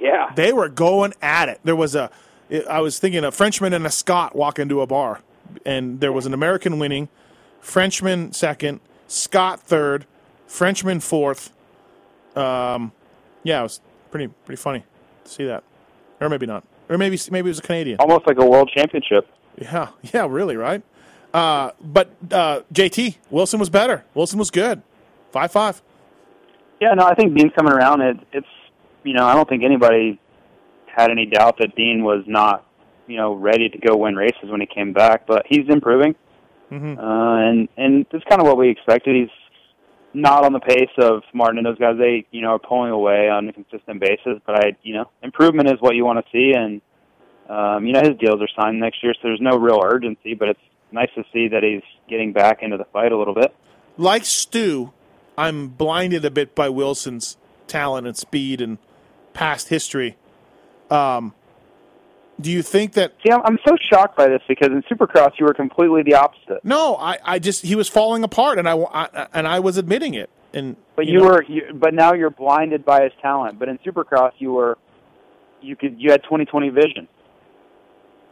Yeah. 0.00 0.32
They 0.34 0.52
were 0.52 0.68
going 0.70 1.12
at 1.20 1.48
it. 1.50 1.60
There 1.64 1.76
was 1.76 1.94
a, 1.94 2.10
I 2.68 2.80
was 2.80 2.98
thinking 2.98 3.24
a 3.24 3.30
Frenchman 3.30 3.72
and 3.74 3.86
a 3.86 3.90
Scot 3.90 4.34
walk 4.34 4.58
into 4.58 4.80
a 4.80 4.86
bar, 4.86 5.20
and 5.66 6.00
there 6.00 6.12
was 6.12 6.24
an 6.26 6.32
American 6.34 6.78
winning, 6.78 7.08
Frenchman 7.60 8.32
second, 8.32 8.80
Scot 9.06 9.60
third, 9.60 10.06
Frenchman 10.46 11.00
fourth. 11.00 11.52
Um, 12.34 12.92
yeah, 13.42 13.60
it 13.60 13.64
was 13.64 13.80
pretty 14.10 14.28
pretty 14.46 14.60
funny 14.60 14.80
to 14.80 14.86
see 15.24 15.44
that, 15.44 15.64
or 16.20 16.28
maybe 16.28 16.46
not, 16.46 16.64
or 16.88 16.98
maybe 16.98 17.18
maybe 17.30 17.48
it 17.48 17.50
was 17.50 17.58
a 17.58 17.62
Canadian. 17.62 17.98
almost 18.00 18.26
like 18.26 18.38
a 18.38 18.44
world 18.46 18.70
championship. 18.74 19.28
Yeah, 19.60 19.88
yeah, 20.14 20.26
really, 20.28 20.56
right? 20.56 20.82
Uh, 21.34 21.70
but 21.82 22.10
uh, 22.30 22.60
JT 22.74 23.16
Wilson 23.30 23.58
was 23.58 23.70
better. 23.70 24.04
Wilson 24.14 24.38
was 24.38 24.50
good, 24.50 24.82
five 25.30 25.50
five. 25.52 25.80
Yeah, 26.80 26.94
no, 26.94 27.04
I 27.06 27.14
think 27.14 27.36
Dean's 27.36 27.52
coming 27.56 27.72
around. 27.72 28.00
It, 28.02 28.16
it's 28.32 28.46
you 29.04 29.14
know, 29.14 29.24
I 29.26 29.34
don't 29.34 29.48
think 29.48 29.62
anybody 29.64 30.18
had 30.86 31.10
any 31.10 31.26
doubt 31.26 31.56
that 31.58 31.74
Dean 31.76 32.04
was 32.04 32.24
not 32.26 32.66
you 33.06 33.16
know 33.16 33.32
ready 33.34 33.68
to 33.68 33.78
go 33.78 33.96
win 33.96 34.14
races 34.16 34.44
when 34.50 34.60
he 34.60 34.66
came 34.66 34.92
back, 34.92 35.26
but 35.26 35.46
he's 35.48 35.68
improving, 35.68 36.14
Mhm. 36.70 36.98
uh, 36.98 37.48
and 37.48 37.68
and 37.76 38.06
that's 38.12 38.24
kind 38.24 38.40
of 38.40 38.46
what 38.46 38.56
we 38.58 38.68
expected. 38.68 39.14
He's 39.16 39.30
not 40.14 40.44
on 40.44 40.52
the 40.52 40.60
pace 40.60 40.90
of 40.98 41.22
Martin 41.32 41.58
and 41.58 41.66
those 41.66 41.78
guys. 41.78 41.96
They 41.98 42.26
you 42.30 42.42
know 42.42 42.50
are 42.50 42.58
pulling 42.58 42.90
away 42.90 43.28
on 43.28 43.48
a 43.48 43.52
consistent 43.52 44.00
basis, 44.00 44.40
but 44.46 44.64
I 44.64 44.76
you 44.82 44.94
know 44.94 45.10
improvement 45.22 45.68
is 45.68 45.76
what 45.80 45.94
you 45.94 46.04
want 46.04 46.24
to 46.24 46.30
see, 46.32 46.52
and 46.56 46.80
um, 47.48 47.86
you 47.86 47.92
know 47.92 48.00
his 48.00 48.18
deals 48.18 48.40
are 48.40 48.48
signed 48.56 48.80
next 48.80 49.02
year, 49.02 49.14
so 49.14 49.20
there's 49.24 49.40
no 49.40 49.56
real 49.56 49.80
urgency, 49.84 50.34
but 50.34 50.48
it's 50.48 50.60
nice 50.90 51.10
to 51.14 51.24
see 51.32 51.48
that 51.48 51.62
he's 51.62 51.82
getting 52.08 52.32
back 52.32 52.62
into 52.62 52.76
the 52.76 52.84
fight 52.92 53.12
a 53.12 53.18
little 53.18 53.34
bit. 53.34 53.54
like 53.96 54.24
Stu, 54.24 54.92
I'm 55.36 55.68
blinded 55.68 56.24
a 56.24 56.30
bit 56.30 56.54
by 56.54 56.68
Wilson's 56.68 57.36
talent 57.66 58.06
and 58.06 58.16
speed 58.16 58.60
and 58.60 58.78
past 59.32 59.68
history. 59.68 60.16
Um, 60.90 61.34
do 62.40 62.50
you 62.50 62.62
think 62.62 62.94
that? 62.94 63.14
See, 63.24 63.30
I'm, 63.32 63.42
I'm 63.44 63.58
so 63.66 63.76
shocked 63.90 64.16
by 64.16 64.28
this 64.28 64.42
because 64.48 64.68
in 64.68 64.82
Supercross 64.84 65.32
you 65.38 65.46
were 65.46 65.54
completely 65.54 66.02
the 66.02 66.14
opposite. 66.14 66.64
No, 66.64 66.96
I, 66.96 67.18
I 67.24 67.38
just 67.38 67.62
he 67.62 67.74
was 67.74 67.88
falling 67.88 68.24
apart, 68.24 68.58
and 68.58 68.68
I, 68.68 68.76
I 68.76 69.28
and 69.32 69.46
I 69.46 69.60
was 69.60 69.76
admitting 69.76 70.14
it. 70.14 70.30
And 70.54 70.76
But 70.96 71.06
you, 71.06 71.18
know, 71.18 71.24
were, 71.24 71.44
you, 71.44 71.72
but 71.74 71.94
now 71.94 72.12
you're 72.12 72.30
blinded 72.30 72.84
by 72.84 73.04
his 73.04 73.12
talent. 73.22 73.58
But 73.58 73.68
in 73.68 73.78
Supercross, 73.78 74.32
you 74.38 74.52
were, 74.52 74.76
you 75.62 75.76
could, 75.76 75.98
you 75.98 76.10
had 76.10 76.22
20/20 76.24 76.72
vision. 76.74 77.08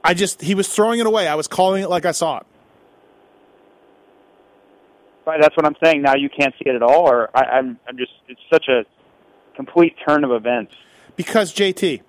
I 0.04 0.14
just 0.14 0.42
he 0.42 0.54
was 0.54 0.68
throwing 0.68 1.00
it 1.00 1.06
away. 1.06 1.28
I 1.28 1.34
was 1.34 1.46
calling 1.48 1.82
it 1.82 1.88
like 1.88 2.04
I 2.04 2.12
saw 2.12 2.38
it. 2.38 2.46
Right, 5.26 5.40
that's 5.40 5.56
what 5.56 5.66
I'm 5.66 5.76
saying. 5.84 6.02
Now 6.02 6.14
you 6.16 6.28
can't 6.28 6.54
see 6.58 6.68
it 6.68 6.74
at 6.74 6.82
all, 6.82 7.08
or 7.08 7.30
I, 7.36 7.42
I'm, 7.58 7.78
I'm 7.86 7.96
just, 7.96 8.10
it's 8.26 8.40
such 8.50 8.66
a 8.68 8.84
complete 9.54 9.94
turn 10.06 10.24
of 10.24 10.32
events. 10.32 10.72
because 11.14 11.52
JT, 11.52 12.00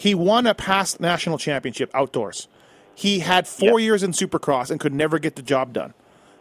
he 0.00 0.14
won 0.14 0.46
a 0.46 0.54
past 0.54 0.98
national 0.98 1.36
championship 1.36 1.90
outdoors. 1.92 2.48
He 2.94 3.18
had 3.18 3.46
four 3.46 3.78
years 3.78 4.02
in 4.02 4.12
Supercross 4.12 4.70
and 4.70 4.80
could 4.80 4.94
never 4.94 5.18
get 5.18 5.36
the 5.36 5.42
job 5.42 5.74
done. 5.74 5.92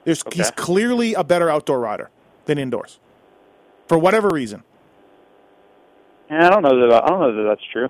There's, 0.06 0.24
He's 0.32 0.50
clearly 0.52 1.14
a 1.14 1.26
better 1.26 1.50
outdoor 1.50 1.82
rider 1.82 2.10
than 2.46 2.58
indoors, 2.58 3.00
for 3.88 3.98
whatever 4.00 4.30
reason. 4.30 4.64
And 6.30 6.42
I 6.42 6.50
don't 6.50 6.64
know 6.64 6.88
that, 6.88 7.04
I 7.04 7.10
don't 7.10 7.20
know 7.20 7.36
that 7.36 7.50
that's 7.50 7.70
true. 7.70 7.90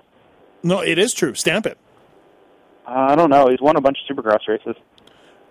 No, 0.64 0.80
it 0.80 0.98
is 0.98 1.14
true. 1.14 1.34
Stamp 1.34 1.66
it. 1.66 1.78
Uh, 2.84 2.90
I 3.10 3.14
don't 3.14 3.30
know. 3.30 3.48
He's 3.48 3.60
won 3.60 3.76
a 3.76 3.80
bunch 3.80 3.98
of 4.08 4.16
Supercross 4.16 4.48
races. 4.48 4.74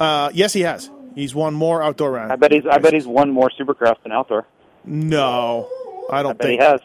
Uh, 0.02 0.32
yes, 0.34 0.52
he 0.52 0.62
has. 0.62 0.90
He's 1.16 1.34
won 1.34 1.54
more 1.54 1.82
outdoor 1.82 2.12
rounds. 2.12 2.32
I 2.32 2.36
bet 2.36 2.52
he's, 2.52 2.66
I 2.70 2.78
bet 2.80 2.92
he's 2.92 3.08
won 3.08 3.32
more 3.32 3.50
Supercross 3.58 3.96
than 4.04 4.12
outdoor. 4.12 4.46
No, 4.84 5.70
I 6.12 6.20
I 6.20 6.24
don't 6.24 6.38
bet 6.38 6.48
think 6.48 6.62
he 6.62 6.68
has. 6.68 6.82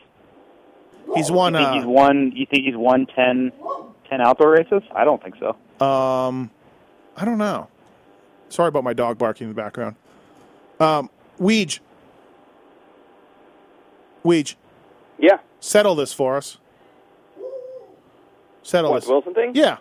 He's 1.15 1.31
won. 1.31 1.55
You 1.55 1.61
think 1.61 1.75
he's 1.75 1.85
Uh, 1.85 1.89
won? 1.89 2.33
You 2.35 2.47
think 2.47 2.65
he's 2.65 2.77
won 2.77 3.07
10, 3.07 3.53
10 4.11 4.21
outdoor 4.21 4.51
races? 4.53 4.83
I 4.95 5.05
don't 5.05 5.23
think 5.23 5.37
so. 5.39 5.51
um, 5.85 6.51
I 7.17 7.25
don't 7.25 7.39
know. 7.39 7.69
Sorry 8.49 8.69
about 8.69 8.85
my 8.85 8.93
dog 8.93 9.19
barking 9.19 9.49
in 9.49 9.55
the 9.55 9.61
background. 9.61 9.97
Um, 10.81 11.11
Weege, 11.41 11.81
Weege, 14.25 14.55
Yeah. 15.19 15.39
settle 15.61 15.95
this 15.95 16.13
for 16.13 16.37
us. 16.37 16.59
Settle 18.63 18.91
What, 18.93 19.01
this. 19.03 19.09
Wilson 19.09 19.35
thing? 19.35 19.53
Yeah. 19.55 19.79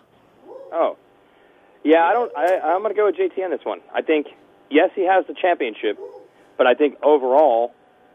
Oh. 0.72 0.96
Yeah, 1.84 2.04
I 2.06 2.12
don't. 2.12 2.32
I, 2.36 2.58
I'm 2.60 2.82
going 2.82 2.94
to 2.94 2.96
go 2.96 3.06
with 3.06 3.16
JT 3.16 3.42
on 3.44 3.50
this 3.50 3.64
one. 3.64 3.80
I 3.94 4.02
think 4.02 4.28
yes, 4.70 4.90
he 4.94 5.02
has 5.06 5.26
the 5.26 5.34
championship, 5.34 5.98
but 6.56 6.66
I 6.66 6.74
think 6.74 6.96
overall, 7.02 7.72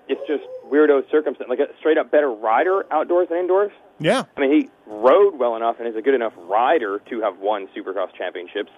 it's 0.10 0.22
just 0.28 0.44
weirdo 0.70 1.10
circumstance. 1.10 1.50
Like 1.50 1.60
a 1.60 1.68
straight 1.80 1.98
up 1.98 2.12
better 2.12 2.30
rider 2.32 2.86
outdoors 2.92 3.30
than 3.30 3.38
indoors. 3.38 3.72
Yeah. 4.00 4.24
I 4.36 4.40
mean, 4.42 4.52
he 4.52 4.70
rode 4.88 5.38
well 5.40 5.56
enough 5.56 5.78
and 5.80 5.88
is 5.88 5.96
a 5.96 6.02
good 6.02 6.14
enough 6.16 6.34
rider 6.38 7.00
to 7.10 7.22
have 7.22 7.38
won 7.40 7.68
Supercross 7.78 8.14
championships. 8.18 8.72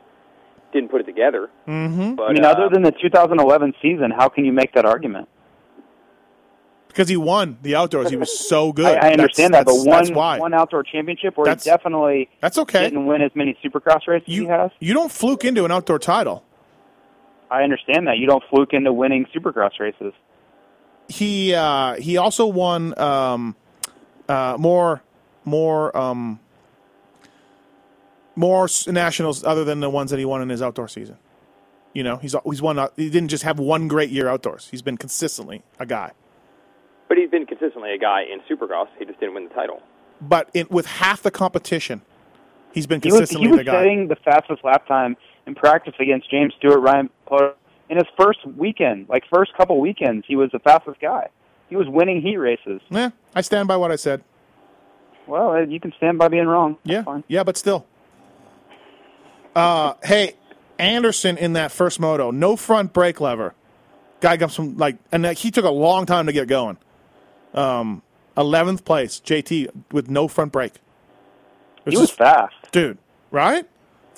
Didn't 0.74 0.90
put 0.90 1.02
it 1.02 1.06
together. 1.06 1.50
Mm-hmm. 1.68 2.16
But 2.16 2.24
I 2.30 2.34
mean, 2.34 2.46
uh, 2.46 2.50
other 2.50 2.70
than 2.72 2.84
the 2.84 2.92
2011 2.92 3.74
season, 3.82 4.12
how 4.12 4.30
can 4.30 4.46
you 4.46 4.54
make 4.54 4.74
that 4.74 4.86
argument? 4.86 5.28
because 6.88 7.08
he 7.08 7.16
won 7.16 7.58
the 7.62 7.74
outdoors. 7.74 8.10
He 8.10 8.18
was 8.18 8.38
so 8.50 8.74
good. 8.74 8.86
I, 8.86 9.08
I 9.08 9.12
understand 9.14 9.54
That's- 9.54 9.66
that, 9.78 9.84
but 9.86 9.90
one 9.90 10.04
that's 10.04 10.12
why. 10.12 10.40
one 10.40 10.54
outdoor 10.54 10.84
championship 10.84 11.38
where 11.38 11.46
That's- 11.46 11.64
he 11.64 11.70
definitely 11.70 12.30
That's 12.42 12.58
okay. 12.58 12.84
didn't 12.84 13.06
win 13.06 13.22
as 13.22 13.32
many 13.34 13.58
Supercross 13.64 14.08
races 14.08 14.28
You 14.28 14.42
he 14.44 14.48
has. 14.50 14.72
you 14.82 14.94
don't 14.94 15.10
fluke 15.12 15.46
into 15.46 15.64
an 15.64 15.72
outdoor 15.72 16.00
title. 16.00 16.44
I 17.50 17.64
understand 17.64 18.08
that 18.08 18.18
you 18.18 18.28
don't 18.28 18.44
fluke 18.50 18.74
into 18.74 18.92
winning 18.92 19.26
Supercross 19.34 19.80
races. 19.80 20.12
He 21.12 21.54
uh, 21.54 21.96
he 21.96 22.18
also 22.18 22.46
won 22.48 22.98
um, 22.98 23.56
uh, 24.30 24.56
more 24.58 25.02
more 25.44 25.96
um, 25.96 26.40
more 28.36 28.68
nationals 28.88 29.44
other 29.44 29.64
than 29.64 29.82
the 29.82 29.90
ones 29.90 30.12
that 30.12 30.20
he 30.20 30.26
won 30.26 30.42
in 30.42 30.50
his 30.50 30.62
outdoor 30.62 30.88
season. 30.88 31.18
You 31.94 32.04
know, 32.04 32.16
he's 32.16 32.34
he's 32.46 32.62
won. 32.62 32.78
He 32.96 33.10
didn't 33.10 33.28
just 33.28 33.44
have 33.44 33.60
one 33.60 33.90
great 33.90 34.10
year 34.10 34.30
outdoors. 34.30 34.70
He's 34.72 34.82
been 34.82 34.98
consistently 34.98 35.64
a 35.80 35.86
guy. 35.86 36.12
But 37.10 37.18
he's 37.18 37.30
been 37.30 37.46
consistently 37.46 37.94
a 37.94 37.98
guy 37.98 38.22
in 38.24 38.40
Supercross. 38.50 38.88
He 38.98 39.04
just 39.04 39.20
didn't 39.20 39.36
win 39.36 39.50
the 39.50 39.54
title. 39.54 39.82
But 40.22 40.50
in, 40.54 40.66
with 40.70 40.86
half 40.86 41.22
the 41.22 41.32
competition, 41.32 42.04
he's 42.72 42.88
been 42.88 43.02
He 43.02 43.10
was, 43.10 43.20
consistently 43.20 43.48
he 43.48 43.52
was 43.52 43.58
the 43.60 43.64
guy. 43.66 43.72
setting 43.74 44.08
the 44.08 44.16
fastest 44.16 44.64
lap 44.64 44.88
time 44.88 45.18
in 45.46 45.56
practice 45.56 45.94
against 46.00 46.32
James 46.32 46.54
Stewart, 46.58 46.80
Ryan 46.80 47.10
Potter. 47.26 47.54
In 47.92 47.98
his 47.98 48.08
first 48.18 48.40
weekend, 48.58 49.10
like 49.10 49.24
first 49.30 49.54
couple 49.54 49.78
weekends, 49.82 50.26
he 50.26 50.38
was 50.38 50.50
the 50.54 50.60
fastest 50.60 51.02
guy. 51.02 51.28
He 51.70 51.76
was 51.76 51.88
winning 51.90 52.22
heat 52.22 52.38
races. 52.38 52.80
Yeah, 52.90 53.10
I 53.36 53.42
stand 53.42 53.68
by 53.68 53.76
what 53.76 53.92
I 53.92 53.98
said. 53.98 54.24
Well, 55.28 55.52
uh, 55.52 55.60
you 55.60 55.78
can 55.82 55.92
stand 55.98 56.18
by 56.18 56.30
being 56.30 56.48
wrong. 56.48 56.78
That's 56.86 56.94
Yeah, 56.94 57.04
fine. 57.04 57.24
yeah, 57.28 57.44
but 57.44 57.58
still. 57.58 57.86
Uh, 59.54 59.96
hey, 60.06 60.36
Anderson 60.80 61.38
in 61.38 61.52
that 61.54 61.74
first 61.74 62.00
moto, 62.00 62.32
no 62.32 62.56
front 62.56 62.94
brake 62.94 63.20
lever. 63.20 63.54
Guy 64.22 64.38
comes 64.38 64.56
from 64.56 64.78
like, 64.78 64.96
and 65.12 65.26
that- 65.26 65.40
he 65.40 65.52
took 65.52 65.66
a 65.66 65.70
long 65.70 66.06
time 66.06 66.28
to 66.28 66.32
get 66.32 66.48
going. 66.48 66.78
Um, 67.54 68.04
eleventh 68.38 68.86
place, 68.86 69.20
JT 69.20 69.68
with 69.92 70.10
no 70.10 70.30
front 70.30 70.54
brake. 70.54 70.76
It 71.86 71.92
He 71.92 71.98
was 71.98 72.08
just- 72.08 72.18
fast. 72.18 72.56
dude, 72.72 72.98
right? 73.32 73.66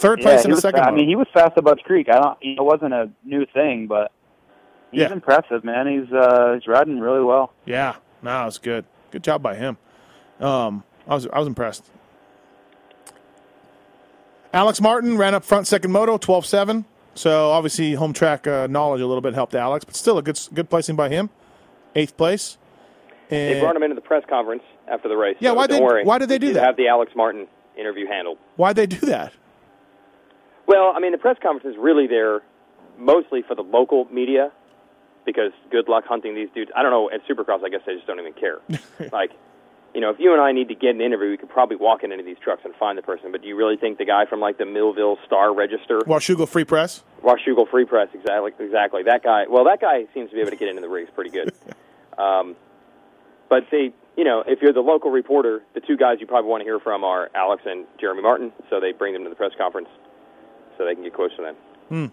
Third 0.04 0.22
place 0.22 0.41
he 0.41 0.45
in 0.45 0.51
the 0.51 0.56
was 0.56 0.62
second. 0.62 0.80
fa- 0.82 0.88
I 0.88 0.91
moto. 0.91 0.97
mean, 0.97 1.10
he 1.10 1.16
was 1.16 1.28
fast 1.34 1.58
at 1.58 1.64
Budds 1.64 1.82
Creek. 1.84 2.08
I 2.10 2.20
don't. 2.20 2.38
It 2.41 2.62
wasn't 2.64 2.93
a 2.93 3.10
new 3.26 3.45
thing, 3.47 3.88
but 3.88 4.12
he's 4.91 5.01
Yeah. 5.01 5.12
impressive, 5.12 5.64
man. 5.64 5.88
He's 5.88 6.14
uh, 6.14 6.54
he's 6.54 6.68
riding 6.68 6.99
really 6.99 7.24
well. 7.24 7.51
Yeah, 7.66 7.95
no, 8.22 8.43
it 8.43 8.45
was 8.45 8.58
good. 8.60 8.86
Good 9.12 9.24
job 9.24 9.41
by 9.41 9.56
him. 9.56 9.78
Um, 10.39 10.84
I 11.08 11.16
was 11.16 11.28
I 11.28 11.39
was 11.39 11.47
impressed. 11.47 11.86
Alex 14.54 14.80
Martin 14.80 15.18
ran 15.18 15.34
up 15.34 15.43
front 15.43 15.66
second 15.68 15.91
moto 15.91 16.18
12-7. 16.18 16.86
So 17.16 17.51
obviously 17.51 17.93
home 17.93 18.14
track 18.14 18.45
uh, 18.47 18.68
knowledge 18.68 19.01
a 19.01 19.08
little 19.08 19.22
bit 19.22 19.34
helped 19.34 19.56
Alex, 19.56 19.86
but 19.86 19.95
still 19.95 20.18
a 20.18 20.22
good 20.22 20.39
good 20.54 20.70
placing 20.70 20.95
by 20.95 21.10
him. 21.10 21.30
Eighth 21.95 22.18
place. 22.18 22.58
They 23.30 23.60
brought 23.60 23.76
him 23.76 23.84
into 23.84 23.95
the 23.95 24.01
press 24.01 24.24
conference 24.30 24.64
after 24.88 25.08
the 25.10 25.16
race. 25.16 25.38
Yeah, 25.39 25.51
so 25.51 25.56
why 25.56 25.68
don't 25.68 25.80
they- 25.80 25.84
worry. 25.84 26.04
why 26.04 26.18
did 26.20 26.30
they 26.30 26.38
do 26.38 26.47
He'd 26.47 26.54
that? 26.54 26.64
Have 26.64 26.76
the 26.76 26.88
Alex 26.88 27.12
Martin 27.16 27.47
interview 27.78 28.06
handled. 28.08 28.38
why'd 28.58 28.76
they 28.76 28.86
do 28.86 28.97
that? 29.08 29.34
Well, 30.68 30.93
I 30.95 30.99
mean, 30.99 31.11
the 31.11 31.18
press 31.18 31.38
conference 31.41 31.76
is 31.76 31.82
really 31.82 32.07
there 32.07 32.41
mostly 32.97 33.41
for 33.41 33.55
the 33.55 33.64
local 33.64 34.05
media 34.05 34.51
because 35.26 35.51
good 35.72 35.88
luck 35.88 36.05
hunting 36.05 36.36
these 36.36 36.49
dudes. 36.53 36.72
I 36.76 36.82
don't 36.82 36.91
know. 36.91 37.09
At 37.09 37.26
Supercross, 37.28 37.64
I 37.64 37.70
guess 37.70 37.82
they 37.86 37.95
just 37.95 38.07
don't 38.07 38.20
even 38.20 38.34
care. 38.34 38.59
like, 39.11 39.32
you 39.93 40.01
know, 40.01 40.09
if 40.09 40.20
you 40.20 40.34
and 40.34 40.41
I 40.41 40.51
need 40.51 40.70
to 40.70 40.76
get 40.76 40.95
an 40.95 41.01
interview, 41.01 41.30
we 41.30 41.38
could 41.38 41.49
probably 41.49 41.78
walk 41.78 42.03
into 42.03 42.22
these 42.24 42.38
trucks 42.43 42.61
and 42.66 42.74
find 42.76 42.97
the 42.97 43.01
person. 43.01 43.32
But 43.32 43.41
do 43.41 43.47
you 43.47 43.55
really 43.55 43.78
think 43.78 43.97
the 43.97 44.05
guy 44.05 44.26
from 44.26 44.39
like 44.39 44.57
the 44.57 44.66
Millville 44.66 45.18
Star 45.26 45.53
Register, 45.53 45.99
Washougal 45.99 46.47
Free 46.47 46.66
Press. 46.66 47.03
Washougal 47.24 47.70
Free 47.70 47.86
Press, 47.86 48.09
exactly, 48.14 48.51
exactly 48.59 49.03
that 49.03 49.24
guy? 49.24 49.45
Well, 49.49 49.66
that 49.66 49.80
guy 49.80 50.05
seems 50.14 50.30
to 50.30 50.36
be 50.36 50.41
able 50.41 50.51
to 50.51 50.57
get 50.57 50.70
into 50.70 50.82
the 50.82 50.89
rigs 50.89 51.09
pretty 51.14 51.30
good. 51.30 51.53
um, 52.18 52.55
but 53.49 53.66
they, 53.72 53.93
you 54.18 54.24
know, 54.24 54.43
if 54.45 54.61
you're 54.61 54.74
the 54.74 54.82
local 54.82 55.11
reporter, 55.11 55.61
the 55.74 55.82
two 55.82 55.95
guys 55.95 56.18
you 56.20 56.28
probably 56.28 56.49
want 56.49 56.61
to 56.61 56.66
hear 56.66 56.80
from 56.80 57.03
are 57.03 57.30
Alex 57.36 57.64
and 57.66 57.86
Jeremy 57.99 58.24
Martin. 58.24 58.51
So 58.70 58.80
they 58.80 58.91
bring 58.91 59.14
them 59.14 59.24
to 59.24 59.30
the 59.30 59.36
press 59.36 59.51
conference 59.57 59.89
so 60.78 60.86
they 60.86 60.94
can 60.96 61.04
get 61.04 61.14
close 61.14 61.32
to 61.38 61.42
them. 61.42 62.12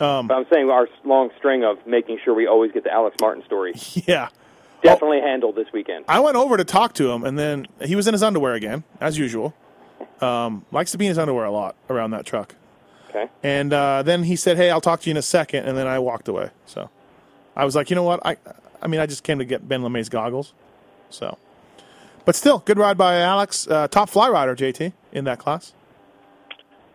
Um, 0.00 0.26
But 0.26 0.34
I'm 0.34 0.46
saying 0.52 0.70
our 0.70 0.88
long 1.04 1.30
string 1.38 1.64
of 1.64 1.78
making 1.86 2.18
sure 2.24 2.34
we 2.34 2.46
always 2.46 2.72
get 2.72 2.84
the 2.84 2.92
Alex 2.92 3.16
Martin 3.20 3.44
story 3.44 3.74
yeah. 4.06 4.28
definitely 4.82 5.20
handled 5.20 5.54
this 5.56 5.68
weekend. 5.72 6.04
I 6.08 6.20
went 6.20 6.36
over 6.36 6.56
to 6.56 6.64
talk 6.64 6.94
to 6.94 7.10
him, 7.10 7.24
and 7.24 7.38
then 7.38 7.66
he 7.82 7.94
was 7.94 8.06
in 8.06 8.14
his 8.14 8.22
underwear 8.22 8.54
again, 8.54 8.84
as 9.00 9.18
usual. 9.18 9.54
Um, 10.20 10.64
likes 10.72 10.92
to 10.92 10.98
be 10.98 11.06
in 11.06 11.10
his 11.10 11.18
underwear 11.18 11.44
a 11.44 11.50
lot 11.50 11.76
around 11.90 12.12
that 12.12 12.24
truck. 12.26 12.54
Okay. 13.10 13.28
And 13.42 13.72
uh, 13.72 14.02
then 14.02 14.22
he 14.24 14.36
said, 14.36 14.56
"Hey, 14.56 14.70
I'll 14.70 14.80
talk 14.80 15.00
to 15.02 15.10
you 15.10 15.12
in 15.12 15.16
a 15.18 15.22
second, 15.22 15.66
and 15.66 15.76
then 15.76 15.86
I 15.86 15.98
walked 15.98 16.28
away. 16.28 16.50
So 16.66 16.88
I 17.54 17.64
was 17.64 17.76
like, 17.76 17.90
you 17.90 17.96
know 17.96 18.02
what? 18.04 18.24
I, 18.24 18.36
I 18.80 18.86
mean, 18.86 19.00
I 19.00 19.06
just 19.06 19.22
came 19.22 19.38
to 19.38 19.44
get 19.44 19.68
Ben 19.68 19.82
LaMay's 19.82 20.08
goggles. 20.08 20.54
So, 21.10 21.36
but 22.24 22.34
still, 22.34 22.60
good 22.60 22.78
ride 22.78 22.96
by 22.96 23.18
Alex, 23.20 23.68
uh, 23.68 23.86
top 23.88 24.08
fly 24.08 24.28
rider, 24.30 24.56
JT, 24.56 24.92
in 25.12 25.24
that 25.24 25.38
class. 25.38 25.74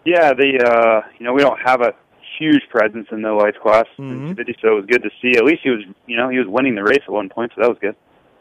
Yeah, 0.08 0.34
the 0.34 0.64
uh, 0.64 1.08
you 1.20 1.26
know 1.26 1.34
we 1.34 1.42
don't 1.42 1.60
have 1.60 1.82
a 1.82 1.94
huge 2.40 2.62
presence 2.70 3.08
in 3.12 3.22
the 3.24 3.34
lights 3.34 3.58
class, 3.62 3.86
Mhm. 4.00 4.38
so 4.62 4.68
it 4.70 4.76
was 4.76 4.86
good 4.86 5.04
to 5.04 5.10
see. 5.22 5.38
At 5.38 5.44
least 5.44 5.64
he 5.64 5.70
was, 5.70 5.82
you 6.06 6.16
know, 6.16 6.30
he 6.30 6.38
was 6.38 6.48
winning 6.48 6.76
the 6.76 6.84
race 6.84 7.02
at 7.04 7.10
one 7.10 7.28
point, 7.28 7.52
so 7.56 7.62
that 7.62 7.68
was 7.70 7.78
good. 7.80 7.96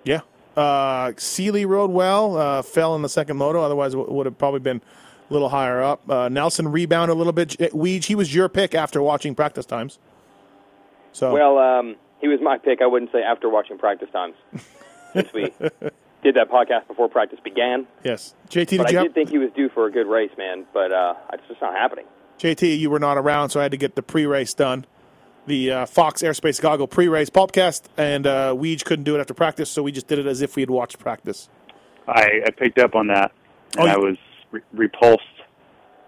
Yeah. 0.05 0.21
Uh, 0.57 1.13
Seely 1.17 1.65
rode 1.65 1.91
well, 1.91 2.37
uh, 2.37 2.63
fell 2.63 2.95
in 2.95 3.03
the 3.03 3.09
second 3.09 3.37
moto. 3.37 3.63
Otherwise, 3.63 3.95
it 3.95 4.09
would 4.09 4.27
have 4.27 4.39
probably 4.39 4.61
been 4.61 4.81
a 5.29 5.33
little 5.33 5.49
higher 5.49 5.83
up. 5.83 6.09
Uh, 6.09 6.29
Nelson 6.29 6.71
rebounded 6.71 7.15
a 7.15 7.19
little 7.19 7.33
bit. 7.33 7.49
J- 7.49 7.69
Weege, 7.71 8.05
he 8.05 8.15
was 8.15 8.33
your 8.35 8.49
pick 8.49 8.75
after 8.75 9.03
watching 9.03 9.35
practice 9.35 9.67
times. 9.67 9.99
So 11.13 11.33
Well, 11.33 11.59
um, 11.59 11.97
he 12.21 12.29
was 12.29 12.41
my 12.41 12.59
pick. 12.59 12.81
I 12.81 12.87
wouldn't 12.87 13.11
say 13.11 13.23
after 13.23 13.49
watching 13.49 13.77
practice 13.77 14.09
times, 14.13 14.35
since 15.15 15.33
we 15.33 15.53
did 16.23 16.35
that 16.37 16.51
podcast 16.51 16.87
before 16.89 17.09
practice 17.09 17.39
began. 17.45 17.87
yes, 18.05 18.35
JT, 18.51 18.79
But 18.79 18.87
did 18.89 18.93
you 18.93 18.99
I 18.99 19.03
have, 19.03 19.03
did 19.05 19.15
think 19.15 19.31
he 19.31 19.39
was 19.39 19.51
due 19.55 19.69
for 19.69 19.87
a 19.87 19.91
good 19.93 20.07
race, 20.07 20.31
man. 20.37 20.67
But 20.73 20.93
uh, 20.93 21.15
it's 21.33 21.43
just 21.49 21.61
not 21.61 21.75
happening. 21.75 22.07
JT, 22.39 22.79
you 22.79 22.91
were 22.91 22.99
not 22.99 23.17
around, 23.17 23.51
so 23.51 23.61
I 23.61 23.65
had 23.65 23.73
to 23.73 23.79
get 23.79 23.95
the 23.95 24.03
pre-race 24.03 24.53
done. 24.55 24.85
The 25.47 25.71
uh, 25.71 25.87
Fox 25.87 26.23
Airspace 26.23 26.61
Goggle 26.61 26.89
pre-race 26.89 27.31
podcast, 27.31 27.83
and 27.97 28.27
uh, 28.27 28.53
Weege 28.55 28.85
couldn't 28.85 29.05
do 29.05 29.15
it 29.17 29.21
after 29.21 29.33
practice, 29.35 29.71
so 29.71 29.83
we 29.83 29.93
just 29.93 30.07
did 30.09 30.19
it 30.19 30.27
as 30.27 30.43
if 30.43 30.57
we 30.57 30.63
had 30.63 30.71
watched 30.71 30.99
practice. 30.99 31.49
I, 32.09 32.41
I 32.47 32.51
picked 32.51 32.79
up 32.79 32.95
on 32.95 33.07
that, 33.09 33.33
and 33.79 33.89
Oh, 33.89 33.93
I 33.93 33.97
was 33.97 34.17
re- 34.51 34.61
repulsed. 34.73 35.23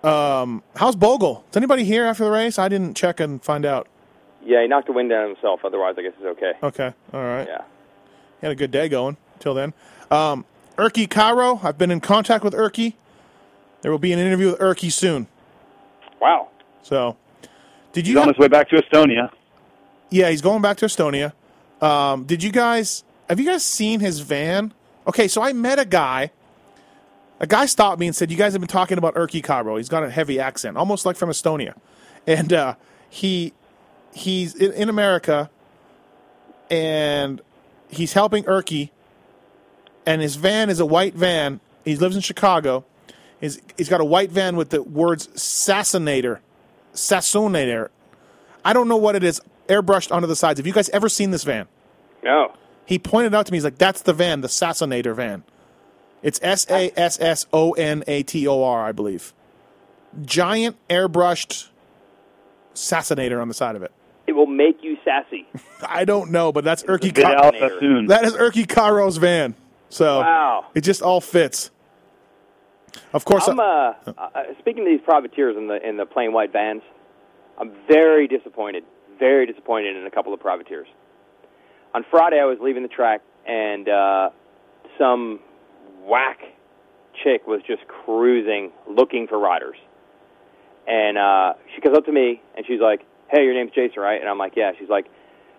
Um, 0.02 0.62
how's 0.76 0.96
Bogle? 0.96 1.44
Is 1.50 1.56
anybody 1.56 1.84
here 1.84 2.04
after 2.04 2.24
the 2.24 2.30
race? 2.30 2.58
I 2.58 2.68
didn't 2.68 2.94
check 2.96 3.20
and 3.20 3.42
find 3.42 3.64
out. 3.64 3.88
Yeah, 4.44 4.62
he 4.62 4.68
knocked 4.68 4.86
the 4.86 4.92
wind 4.92 5.10
down 5.10 5.28
himself. 5.28 5.60
Otherwise, 5.64 5.94
I 5.98 6.02
guess 6.02 6.12
it's 6.20 6.38
okay. 6.38 6.52
Okay, 6.62 6.92
all 7.12 7.22
right. 7.22 7.46
Yeah. 7.48 7.62
He 8.40 8.46
had 8.46 8.52
a 8.52 8.56
good 8.56 8.70
day 8.70 8.88
going 8.88 9.16
till 9.40 9.54
then. 9.54 9.74
Um, 10.10 10.44
Erki 10.76 11.08
Kahro, 11.08 11.62
I've 11.64 11.76
been 11.78 11.90
in 11.90 12.00
contact 12.00 12.44
with 12.44 12.54
Erki. 12.54 12.94
There 13.82 13.90
will 13.90 13.98
be 13.98 14.12
an 14.12 14.18
interview 14.18 14.46
with 14.50 14.58
Erki 14.58 14.90
soon. 14.92 15.26
Wow. 16.20 16.48
So, 16.82 17.16
did 17.92 18.06
you? 18.06 18.14
He's 18.14 18.22
on 18.22 18.28
his 18.28 18.38
way 18.38 18.48
back 18.48 18.68
to 18.70 18.76
Estonia. 18.76 19.30
yeah, 20.10 20.30
he's 20.30 20.40
going 20.40 20.62
back 20.62 20.78
to 20.78 20.86
Estonia. 20.86 21.32
Um, 21.82 22.24
did 22.24 22.42
you 22.42 22.50
guys? 22.50 23.04
Have 23.28 23.38
you 23.38 23.46
guys 23.46 23.62
seen 23.64 24.00
his 24.00 24.20
van? 24.20 24.72
Okay, 25.06 25.28
so 25.28 25.42
I 25.42 25.52
met 25.52 25.78
a 25.78 25.84
guy. 25.84 26.30
A 27.40 27.46
guy 27.46 27.66
stopped 27.66 28.00
me 28.00 28.06
and 28.06 28.16
said, 28.16 28.30
"You 28.30 28.36
guys 28.36 28.52
have 28.52 28.60
been 28.60 28.68
talking 28.68 28.98
about 28.98 29.14
Erki 29.14 29.42
Kahro. 29.42 29.76
He's 29.76 29.88
got 29.88 30.02
a 30.02 30.10
heavy 30.10 30.40
accent, 30.40 30.76
almost 30.76 31.06
like 31.06 31.16
from 31.16 31.30
Estonia." 31.30 31.74
And 32.26 32.52
uh, 32.52 32.74
he 33.08 33.52
he's 34.12 34.54
in, 34.54 34.72
in 34.72 34.88
America, 34.88 35.50
and 36.70 37.40
he's 37.88 38.14
helping 38.14 38.44
Erki. 38.44 38.90
And 40.08 40.22
his 40.22 40.36
van 40.36 40.70
is 40.70 40.80
a 40.80 40.86
white 40.86 41.12
van. 41.14 41.60
He 41.84 41.94
lives 41.94 42.16
in 42.16 42.22
Chicago. 42.22 42.86
He's, 43.42 43.60
he's 43.76 43.90
got 43.90 44.00
a 44.00 44.06
white 44.06 44.30
van 44.30 44.56
with 44.56 44.70
the 44.70 44.82
words 44.82 45.26
"Sassinator," 45.34 46.38
"Sassonator." 46.94 47.90
I 48.64 48.72
don't 48.72 48.88
know 48.88 48.96
what 48.96 49.16
it 49.16 49.22
is, 49.22 49.38
airbrushed 49.68 50.10
onto 50.10 50.26
the 50.26 50.34
sides. 50.34 50.58
Have 50.58 50.66
you 50.66 50.72
guys 50.72 50.88
ever 50.88 51.10
seen 51.10 51.30
this 51.30 51.44
van? 51.44 51.68
No. 52.24 52.54
He 52.86 52.98
pointed 52.98 53.34
out 53.34 53.44
to 53.46 53.52
me. 53.52 53.56
He's 53.58 53.64
like, 53.64 53.76
"That's 53.76 54.00
the 54.00 54.14
van, 54.14 54.40
the 54.40 54.48
Sassonator 54.48 55.14
van." 55.14 55.44
It's 56.22 56.40
S 56.42 56.66
A 56.70 56.90
S 56.98 57.20
S 57.20 57.44
O 57.52 57.72
N 57.72 58.02
A 58.06 58.22
T 58.22 58.48
O 58.48 58.62
R, 58.64 58.86
I 58.86 58.92
believe. 58.92 59.34
Giant 60.24 60.76
airbrushed 60.88 61.68
Sassonator 62.74 63.42
on 63.42 63.48
the 63.48 63.54
side 63.54 63.76
of 63.76 63.82
it. 63.82 63.92
It 64.26 64.32
will 64.32 64.46
make 64.46 64.82
you 64.82 64.96
sassy. 65.04 65.46
I 65.86 66.06
don't 66.06 66.30
know, 66.30 66.50
but 66.50 66.64
that's 66.64 66.82
Erki. 66.84 67.14
Vidal 67.14 67.34
Ca- 67.34 67.42
Fascinator. 67.50 67.68
Sassoon. 67.74 68.06
that 68.06 68.24
is 68.24 68.32
Erki 68.32 68.66
Kahro's 68.66 69.18
van. 69.18 69.54
So 69.88 70.20
Wow. 70.20 70.66
it 70.74 70.82
just 70.82 71.02
all 71.02 71.20
fits. 71.20 71.70
Of 73.12 73.24
course, 73.24 73.48
I'm 73.48 73.60
uh, 73.60 73.92
uh, 74.06 74.28
speaking 74.58 74.84
to 74.84 74.90
these 74.90 75.00
privateers 75.02 75.56
in 75.56 75.66
the 75.68 75.86
in 75.86 75.96
the 75.96 76.06
plain 76.06 76.32
white 76.32 76.52
vans. 76.52 76.82
I'm 77.58 77.72
very 77.86 78.26
disappointed, 78.28 78.84
very 79.18 79.46
disappointed 79.46 79.96
in 79.96 80.06
a 80.06 80.10
couple 80.10 80.32
of 80.32 80.40
privateers. 80.40 80.86
On 81.94 82.04
Friday, 82.10 82.38
I 82.40 82.44
was 82.44 82.58
leaving 82.60 82.82
the 82.82 82.88
track, 82.88 83.20
and 83.46 83.88
uh, 83.88 84.30
some 84.98 85.40
whack 86.04 86.38
chick 87.22 87.46
was 87.46 87.60
just 87.66 87.86
cruising, 87.88 88.70
looking 88.88 89.26
for 89.26 89.38
riders. 89.38 89.76
And 90.86 91.18
uh, 91.18 91.54
she 91.74 91.80
comes 91.80 91.96
up 91.96 92.04
to 92.06 92.12
me, 92.12 92.40
and 92.56 92.64
she's 92.66 92.80
like, 92.80 93.00
"Hey, 93.30 93.44
your 93.44 93.54
name's 93.54 93.72
Jason, 93.72 94.00
right?" 94.00 94.20
And 94.20 94.28
I'm 94.28 94.38
like, 94.38 94.52
"Yeah." 94.56 94.72
She's 94.78 94.88
like, 94.88 95.06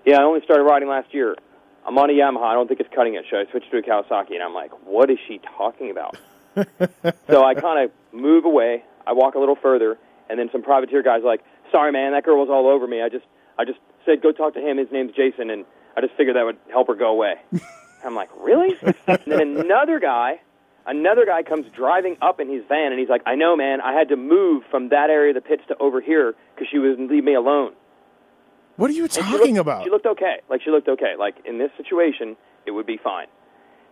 "Yeah, 0.06 0.18
I 0.20 0.24
only 0.24 0.42
started 0.44 0.64
riding 0.64 0.88
last 0.90 1.14
year. 1.14 1.36
I'm 1.90 1.98
on 1.98 2.12
a 2.12 2.14
Yamaha. 2.14 2.44
I 2.44 2.54
don't 2.54 2.68
think 2.68 2.80
it's 2.80 2.94
cutting 2.94 3.16
it. 3.16 3.26
Should 3.28 3.48
I 3.48 3.50
switch 3.50 3.64
to 3.72 3.78
a 3.78 3.82
Kawasaki? 3.82 4.34
And 4.34 4.44
I'm 4.44 4.54
like, 4.54 4.70
what 4.86 5.10
is 5.10 5.18
she 5.28 5.42
talking 5.58 5.90
about? 5.90 6.18
so 7.28 7.44
I 7.44 7.56
kind 7.56 7.84
of 7.84 7.92
move 8.14 8.46
away. 8.46 8.84
I 9.08 9.14
walk 9.14 9.34
a 9.34 9.40
little 9.40 9.56
further, 9.56 9.98
and 10.30 10.38
then 10.38 10.50
some 10.52 10.62
privateer 10.62 11.02
guys 11.02 11.22
like, 11.26 11.42
sorry 11.72 11.92
man, 11.92 12.12
that 12.12 12.24
girl 12.24 12.38
was 12.38 12.48
all 12.48 12.68
over 12.68 12.86
me. 12.86 13.02
I 13.02 13.10
just 13.10 13.26
I 13.58 13.66
just 13.66 13.80
said 14.06 14.22
go 14.22 14.32
talk 14.32 14.54
to 14.54 14.60
him. 14.60 14.78
His 14.78 14.92
name's 14.92 15.14
Jason, 15.16 15.50
and 15.50 15.66
I 15.98 16.02
just 16.02 16.14
figured 16.14 16.36
that 16.36 16.46
would 16.46 16.58
help 16.72 16.90
her 16.90 16.96
go 16.96 17.10
away. 17.10 17.38
I'm 18.06 18.14
like, 18.14 18.30
really? 18.38 18.78
and 19.08 19.20
then 19.26 19.58
another 19.58 20.00
guy, 20.00 20.42
another 20.86 21.26
guy 21.26 21.42
comes 21.42 21.66
driving 21.76 22.18
up 22.22 22.40
in 22.40 22.50
his 22.50 22.64
van, 22.70 22.92
and 22.92 23.00
he's 23.00 23.10
like, 23.10 23.24
I 23.26 23.34
know, 23.34 23.56
man. 23.56 23.82
I 23.82 23.94
had 23.94 24.10
to 24.10 24.16
move 24.16 24.64
from 24.70 24.90
that 24.90 25.10
area 25.10 25.36
of 25.36 25.42
the 25.44 25.48
pits 25.48 25.64
to 25.70 25.78
over 25.80 26.02
here 26.02 26.36
because 26.54 26.68
she 26.70 26.78
wouldn't 26.78 27.10
leave 27.10 27.24
me 27.24 27.34
alone. 27.34 27.74
What 28.80 28.90
are 28.90 28.94
you 28.94 29.04
And 29.04 29.12
she 29.12 29.22
talking 29.22 29.56
looked- 29.56 29.58
about? 29.60 29.84
She 29.84 29.90
looked 29.90 30.06
okay. 30.06 30.38
Like 30.50 30.62
she 30.64 30.72
looked 30.72 30.88
okay. 30.88 31.14
Like 31.18 31.36
in 31.46 31.58
this 31.58 31.70
situation, 31.78 32.36
it 32.66 32.72
would 32.72 32.86
be 32.86 32.98
fine. 32.98 33.28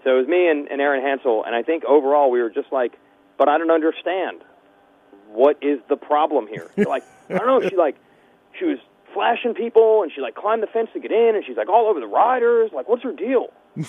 So 0.03 0.15
it 0.15 0.19
was 0.19 0.27
me 0.27 0.47
and, 0.49 0.67
and 0.69 0.79
Aaron 0.79 1.03
Hansel, 1.03 1.43
and 1.45 1.53
I 1.55 1.61
think 1.63 1.83
overall 1.83 2.31
we 2.31 2.41
were 2.41 2.49
just 2.49 2.71
like, 2.71 2.93
but 3.37 3.49
I 3.49 3.57
don't 3.57 3.71
understand. 3.71 4.43
What 5.29 5.57
is 5.61 5.79
the 5.89 5.97
problem 5.97 6.47
here? 6.47 6.71
So, 6.77 6.89
like 6.89 7.03
I 7.29 7.37
don't 7.37 7.47
know. 7.63 7.69
She 7.69 7.75
like 7.75 7.97
she 8.57 8.65
was 8.65 8.77
flashing 9.13 9.53
people, 9.53 10.03
and 10.03 10.11
she 10.13 10.21
like 10.21 10.35
climbed 10.35 10.63
the 10.63 10.67
fence 10.67 10.89
to 10.93 10.99
get 11.01 11.11
in, 11.11 11.35
and 11.35 11.43
she's 11.45 11.57
like 11.57 11.67
all 11.69 11.87
over 11.89 11.99
the 11.99 12.07
riders. 12.07 12.71
Like 12.73 12.87
what's 12.87 13.03
her 13.03 13.11
deal? 13.11 13.47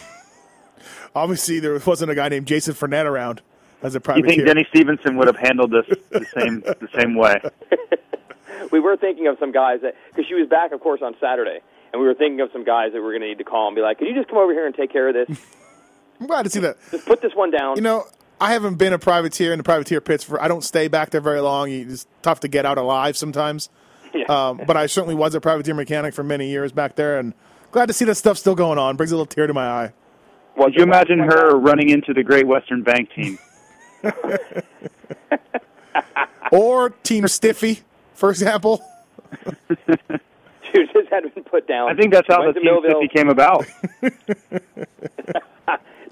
Obviously, 1.15 1.61
there 1.61 1.79
wasn't 1.87 2.11
a 2.11 2.15
guy 2.15 2.29
named 2.29 2.47
Jason 2.47 2.75
Fournette 2.75 3.05
around 3.07 3.41
as 3.83 3.95
a 3.95 3.97
You 3.97 4.01
privateer. 4.01 4.29
think 4.31 4.47
Denny 4.47 4.67
Stevenson 4.71 5.17
would 5.17 5.27
have 5.27 5.37
handled 5.37 5.71
this 5.73 5.87
the 6.11 6.25
same 6.37 6.61
the 6.61 6.89
same 6.99 7.15
way? 7.15 7.41
we 8.71 8.81
were 8.81 8.97
thinking 8.97 9.27
of 9.27 9.37
some 9.39 9.53
guys 9.53 9.81
that 9.83 9.95
because 10.11 10.27
she 10.29 10.35
was 10.35 10.49
back, 10.49 10.73
of 10.73 10.81
course, 10.81 11.01
on 11.03 11.15
Saturday, 11.21 11.61
and 11.93 12.01
we 12.01 12.07
were 12.07 12.15
thinking 12.15 12.41
of 12.41 12.51
some 12.53 12.65
guys 12.65 12.93
that 12.93 13.03
we're 13.03 13.13
going 13.13 13.23
to 13.23 13.29
need 13.29 13.39
to 13.39 13.45
call 13.45 13.69
and 13.69 13.77
be 13.77 13.83
like, 13.83 13.99
"Could 13.99 14.09
you 14.09 14.15
just 14.15 14.29
come 14.29 14.39
over 14.39 14.53
here 14.53 14.67
and 14.67 14.75
take 14.75 14.93
care 14.93 15.09
of 15.09 15.15
this? 15.15 15.39
I'm 16.21 16.27
glad 16.27 16.45
to 16.45 16.51
see 16.51 16.61
that. 16.61 16.77
Just 16.91 17.07
put 17.07 17.21
this 17.21 17.33
one 17.35 17.51
down." 17.51 17.77
You 17.77 17.83
know, 17.83 18.05
I 18.41 18.53
haven't 18.53 18.77
been 18.77 18.93
a 18.93 18.99
privateer 18.99 19.53
in 19.53 19.59
the 19.59 19.65
privateer 19.65 20.01
pits 20.01 20.25
for. 20.25 20.43
I 20.43 20.49
don't 20.49 20.65
stay 20.65 20.89
back 20.89 21.11
there 21.11 21.21
very 21.21 21.41
long. 21.41 21.71
It's 21.71 22.07
tough 22.23 22.41
to 22.41 22.49
get 22.49 22.67
out 22.67 22.79
alive 22.79 23.17
sometimes. 23.17 23.69
Yeah. 24.15 24.25
Um, 24.25 24.63
but 24.67 24.75
I 24.75 24.87
certainly 24.87 25.15
was 25.15 25.35
a 25.35 25.41
privateer 25.41 25.75
mechanic 25.75 26.15
for 26.15 26.23
many 26.23 26.49
years 26.49 26.73
back 26.73 26.97
there, 26.97 27.19
and 27.19 27.35
glad 27.73 27.87
to 27.89 27.93
see 27.93 28.07
that 28.07 28.15
stuff 28.15 28.39
still 28.39 28.55
going 28.55 28.79
on. 28.79 28.97
Brings 28.97 29.13
a 29.13 29.15
little 29.15 29.27
tear 29.27 29.47
to 29.47 29.53
my 29.53 29.67
eye. 29.69 29.93
Was 30.57 30.69
Could 30.69 30.77
you 30.77 30.83
imagine 30.83 31.19
her 31.19 31.59
running 31.59 31.91
into 31.91 32.15
the 32.15 32.23
Great 32.23 32.47
Western 32.47 32.83
Bank 32.83 33.11
team? 33.15 33.39
Or 36.51 36.91
Team 36.91 37.29
Stiffy, 37.29 37.83
for 38.19 38.31
example. 38.31 38.83
She 40.71 40.85
just 40.93 41.09
had 41.09 41.23
been 41.35 41.45
put 41.45 41.67
down. 41.67 41.91
I 41.91 41.95
think 41.95 42.13
that's 42.13 42.29
how 42.29 42.41
the 42.41 42.47
Went 42.47 42.57
to 42.57 42.61
Team 42.61 42.71
Millville. 42.71 43.01
50 43.01 43.17
came 43.17 43.31
about. 43.31 43.67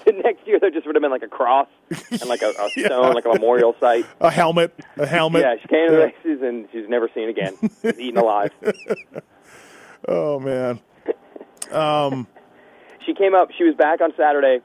the 0.07 0.13
next 0.13 0.47
year 0.47 0.59
there 0.59 0.71
just 0.71 0.87
would 0.87 0.95
have 0.95 1.03
been 1.03 1.11
like 1.11 1.23
a 1.23 1.29
cross 1.29 1.69
and 2.11 2.27
like 2.27 2.41
a, 2.41 2.55
a 2.59 2.71
stone, 2.71 3.15
like 3.15 3.27
a 3.27 3.35
memorial 3.35 3.75
site. 3.81 4.07
A 4.21 4.31
helmet, 4.31 4.73
a 4.97 5.07
helmet. 5.07 5.43
Yeah, 5.43 5.57
she 5.61 5.69
came 5.69 5.89
to 5.89 5.93
the 5.95 5.99
races 5.99 6.43
and 6.43 6.69
she's 6.73 6.89
never 6.89 7.11
seen 7.15 7.29
again. 7.29 7.55
She's 7.83 7.99
eaten 7.99 8.17
alive. 8.17 8.51
Oh 10.09 10.41
man. 10.41 10.81
Um, 11.71 12.27
she 13.05 13.13
came 13.13 13.35
up. 13.35 13.51
She 13.59 13.65
was 13.65 13.75
back 13.75 14.01
on 14.01 14.13
Saturday, 14.17 14.61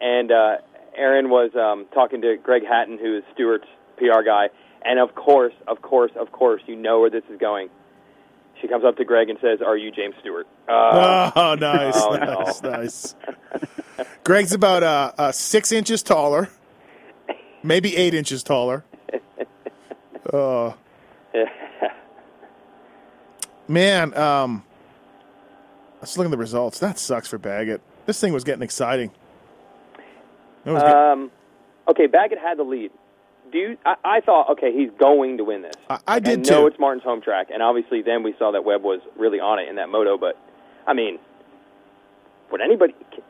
and 0.00 0.32
uh, 0.32 0.56
Aaron 0.96 1.30
was 1.30 1.50
um, 1.54 1.86
talking 1.92 2.22
to 2.22 2.36
Greg 2.42 2.62
Hatton, 2.66 2.98
who 2.98 3.18
is 3.18 3.24
Stewart's 3.34 3.68
PR 3.98 4.22
guy. 4.24 4.48
And 4.84 4.98
of 4.98 5.14
course, 5.14 5.52
of 5.66 5.82
course, 5.82 6.12
of 6.18 6.32
course, 6.32 6.62
you 6.66 6.76
know 6.76 7.00
where 7.00 7.10
this 7.10 7.24
is 7.30 7.38
going. 7.38 7.68
She 8.60 8.66
comes 8.68 8.84
up 8.84 8.96
to 8.96 9.04
Greg 9.04 9.28
and 9.30 9.38
says, 9.40 9.60
"Are 9.64 9.76
you 9.76 9.90
James 9.90 10.14
Stewart?" 10.20 10.46
Uh, 10.68 11.30
Oh, 11.34 11.54
nice, 11.60 11.94
Oh, 11.96 12.16
no. 12.16 12.40
nice, 12.42 12.62
nice. 12.62 13.14
Greg's 14.24 14.52
about 14.52 14.82
uh, 14.82 15.12
uh, 15.18 15.32
six 15.32 15.72
inches 15.72 16.02
taller, 16.02 16.48
maybe 17.62 17.96
eight 17.96 18.14
inches 18.14 18.42
taller. 18.42 18.84
Oh 20.32 20.74
man, 23.68 24.14
um, 24.16 24.64
let's 26.00 26.16
look 26.16 26.24
at 26.26 26.30
the 26.30 26.36
results. 26.36 26.78
That 26.80 26.98
sucks 26.98 27.28
for 27.28 27.38
Baggett. 27.38 27.80
This 28.06 28.20
thing 28.20 28.32
was 28.32 28.44
getting 28.44 28.62
exciting. 28.62 29.10
It 30.64 30.70
was 30.70 30.82
um, 30.82 31.30
okay, 31.88 32.06
Baggett 32.06 32.38
had 32.38 32.58
the 32.58 32.62
lead. 32.64 32.90
Do 33.50 33.58
you, 33.58 33.76
I, 33.86 33.94
I 34.04 34.20
thought, 34.20 34.50
okay, 34.50 34.72
he's 34.72 34.90
going 34.98 35.38
to 35.38 35.44
win 35.44 35.62
this. 35.62 35.74
I, 35.88 35.98
I 36.06 36.18
did 36.20 36.46
I 36.48 36.50
know 36.54 36.60
too. 36.62 36.66
it's 36.68 36.78
Martin's 36.78 37.04
home 37.04 37.20
track, 37.22 37.48
and 37.52 37.62
obviously 37.62 38.02
then 38.02 38.22
we 38.22 38.34
saw 38.38 38.52
that 38.52 38.64
Webb 38.64 38.82
was 38.82 39.00
really 39.16 39.40
on 39.40 39.58
it 39.58 39.68
in 39.68 39.76
that 39.76 39.88
moto. 39.88 40.18
But 40.18 40.36
I 40.86 40.92
mean, 40.92 41.18
would 42.52 42.60
anybody 42.60 42.94
c- 43.14 43.22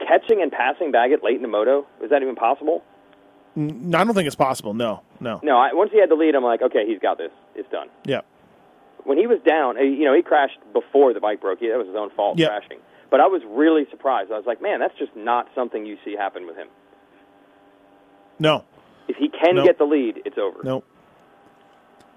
catching 0.00 0.42
and 0.42 0.50
passing 0.50 0.90
Baggett 0.90 1.22
late 1.22 1.36
in 1.36 1.42
the 1.42 1.48
moto? 1.48 1.86
Is 2.02 2.10
that 2.10 2.22
even 2.22 2.34
possible? 2.34 2.82
No, 3.54 3.98
I 3.98 4.04
don't 4.04 4.14
think 4.14 4.26
it's 4.26 4.34
possible. 4.36 4.72
No, 4.74 5.02
no. 5.20 5.38
No. 5.42 5.58
I, 5.58 5.74
once 5.74 5.90
he 5.92 6.00
had 6.00 6.08
the 6.10 6.14
lead, 6.14 6.34
I'm 6.34 6.42
like, 6.44 6.62
okay, 6.62 6.86
he's 6.86 6.98
got 6.98 7.18
this. 7.18 7.30
It's 7.54 7.70
done. 7.70 7.88
Yeah, 8.04 8.22
When 9.04 9.18
he 9.18 9.26
was 9.26 9.38
down, 9.46 9.76
uh, 9.76 9.80
you 9.82 10.04
know, 10.06 10.14
he 10.14 10.22
crashed 10.22 10.58
before 10.72 11.12
the 11.12 11.20
bike 11.20 11.40
broke. 11.42 11.58
He, 11.60 11.68
that 11.68 11.76
was 11.76 11.86
his 11.86 11.96
own 11.96 12.08
fault 12.16 12.38
Yeah. 12.38 12.46
crashing. 12.48 12.78
But 13.10 13.20
I 13.20 13.26
was 13.26 13.42
really 13.46 13.84
surprised. 13.90 14.32
I 14.32 14.38
was 14.38 14.46
like, 14.46 14.62
man, 14.62 14.80
that's 14.80 14.96
just 14.98 15.14
not 15.14 15.48
something 15.54 15.84
you 15.84 15.98
see 16.02 16.16
happen 16.16 16.46
with 16.46 16.56
him. 16.56 16.68
no, 18.38 18.64
If 19.08 19.16
he 19.16 19.28
can 19.28 19.56
Nope. 19.56 19.66
get 19.66 19.78
the 19.78 19.84
lead, 19.84 20.22
it's 20.24 20.38
over. 20.38 20.62
no. 20.62 20.84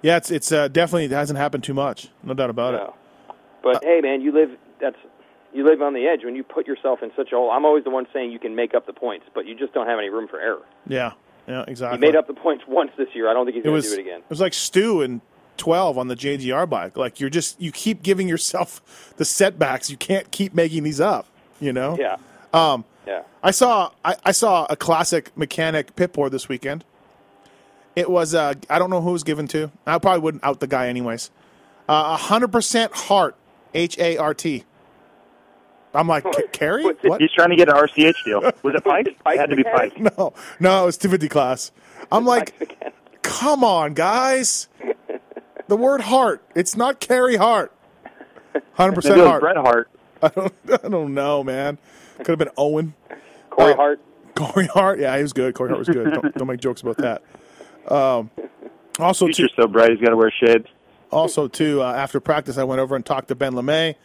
Yeah, 0.02 0.18
it's 0.18 0.30
it's 0.30 0.52
uh, 0.52 0.68
definitely 0.68 1.06
it 1.06 1.12
hasn't 1.12 1.40
happened 1.40 1.64
too 1.64 1.74
much. 1.74 2.10
No 2.22 2.34
doubt 2.36 2.52
about 2.52 2.76
it. 2.76 2.78
No. 2.78 2.94
But 3.64 3.84
hey, 3.84 4.02
man, 4.02 4.22
you 4.22 4.32
live. 4.32 4.52
That's 4.80 4.98
you 5.52 5.64
live 5.66 5.82
on 5.82 5.94
the 5.94 6.06
edge 6.06 6.24
when 6.24 6.36
you 6.36 6.44
put 6.44 6.68
yourself 6.68 7.02
in 7.02 7.12
such 7.16 7.32
a 7.32 7.36
hole. 7.36 7.50
I'm 7.50 7.66
always 7.66 7.86
the 7.86 7.90
one 7.90 8.06
saying 8.14 8.32
you 8.32 8.38
can 8.38 8.56
make 8.56 8.76
up 8.76 8.86
the 8.86 8.94
points, 8.94 9.26
but 9.34 9.48
you 9.48 9.56
just 9.56 9.74
don't 9.74 9.88
have 9.88 9.98
any 9.98 10.10
room 10.10 10.28
for 10.28 10.40
error. 10.40 10.62
Yeah, 10.88 11.14
yeah, 11.48 11.64
exactly. 11.68 11.98
He 11.98 12.02
made 12.02 12.16
up 12.16 12.28
the 12.28 12.34
points 12.36 12.66
once 12.68 12.92
this 12.98 13.08
year. 13.16 13.28
I 13.30 13.34
don't 13.34 13.46
think 13.46 13.56
he's 13.56 13.64
going 13.64 13.82
to 13.82 13.88
do 13.88 13.94
it 13.96 14.00
again. 14.00 14.20
It 14.20 14.30
was 14.30 14.42
like 14.42 14.54
Stu 14.54 15.02
and 15.02 15.22
twelve 15.58 15.98
on 15.98 16.08
the 16.08 16.16
JGR 16.16 16.70
bike. 16.70 16.98
Like 16.98 17.20
you're 17.20 17.30
just 17.32 17.60
you 17.60 17.72
keep 17.72 18.04
giving 18.04 18.28
yourself 18.28 19.14
the 19.18 19.26
setbacks. 19.26 19.90
You 19.90 19.98
can't 19.98 20.30
keep 20.30 20.54
making 20.54 20.84
these 20.84 21.02
up. 21.02 21.26
You 21.60 21.74
know. 21.74 21.98
Yeah. 22.00 22.18
Um, 22.54 22.86
Yeah. 23.06 23.24
I 23.43 23.51
saw 23.51 23.91
I, 24.03 24.16
I 24.24 24.32
saw 24.32 24.66
a 24.70 24.76
classic 24.76 25.36
mechanic 25.38 25.95
pit 25.95 26.14
board 26.14 26.32
this 26.32 26.49
weekend. 26.49 26.84
It 27.95 28.10
was 28.10 28.34
uh, 28.34 28.56
I 28.70 28.80
don't 28.80 28.89
know 28.89 29.01
who 29.01 29.10
it 29.10 29.14
was 29.14 29.24
given 29.24 29.47
to. 29.49 29.72
I 29.86 29.97
probably 29.99 30.22
wouldn't 30.22 30.43
out 30.43 30.60
the 30.60 30.68
guy 30.68 30.88
anyways. 30.88 31.32
A 31.88 32.18
hundred 32.18 32.51
percent 32.51 32.93
heart, 32.93 33.36
H 33.74 33.97
A 33.99 34.18
R 34.18 34.34
T. 34.34 34.64
I'm 35.93 36.08
like 36.08 36.24
"Ca- 36.24 36.47
Carey. 36.51 36.84
What? 36.84 37.21
He's 37.21 37.32
trying 37.32 37.51
to 37.51 37.55
get 37.55 37.70
an 37.70 37.75
RCH 37.75 38.16
deal. 38.25 38.42
Was 38.63 38.75
it 38.75 38.84
Pike? 38.84 39.17
Pike 39.24 39.36
it 39.36 39.39
had 39.39 39.50
to 39.51 39.55
be? 39.55 39.63
Pike. 39.63 39.93
No, 40.17 40.34
no, 40.59 40.84
it 40.84 40.86
was 40.88 40.97
250 40.97 41.30
class. 41.30 41.71
I'm 42.12 42.25
like, 42.25 42.92
come 43.21 43.63
on, 43.63 43.93
guys. 43.93 44.67
The 45.67 45.78
word 45.78 46.01
heart. 46.01 46.43
It's 46.54 46.75
not 46.75 47.00
Carey 47.00 47.38
Hart. 47.38 47.71
100% 48.78 49.04
Maybe 49.04 49.20
it 49.21 49.25
heart. 49.28 49.42
Bret 49.42 49.58
Hart. 49.58 49.89
I 50.21 50.28
don't, 50.30 50.54
I 50.84 50.88
don't 50.89 51.13
know, 51.13 51.43
man. 51.43 51.78
Could 52.17 52.28
have 52.29 52.39
been 52.39 52.50
Owen. 52.58 52.93
Corey 53.50 53.74
Uh, 53.74 53.75
Hart. 53.75 54.01
Corey 54.36 54.67
Hart. 54.67 55.00
Yeah, 55.00 55.16
he 55.16 55.21
was 55.21 55.33
good. 55.33 55.54
Corey 55.55 55.70
Hart 55.70 55.79
was 55.79 55.87
good. 55.89 56.13
Don't, 56.13 56.36
don't 56.36 56.47
make 56.47 56.59
jokes 56.59 56.82
about 56.82 56.97
that. 56.97 57.21
Um, 57.92 58.29
also, 59.00 59.28
too, 59.28 59.47
so 59.55 59.67
bright, 59.67 59.92
he's 59.92 60.00
got 60.00 60.09
to 60.09 60.16
wear 60.17 60.32
shades. 60.32 60.67
also 61.12 61.47
too, 61.47 61.82
uh, 61.82 61.93
after 61.93 62.20
practice, 62.20 62.58
I 62.58 62.63
went 62.63 62.79
over 62.82 62.96
and 62.96 63.05
talked 63.05 63.28
to 63.29 63.36
Ben 63.36 63.54
LaMay. 63.54 63.96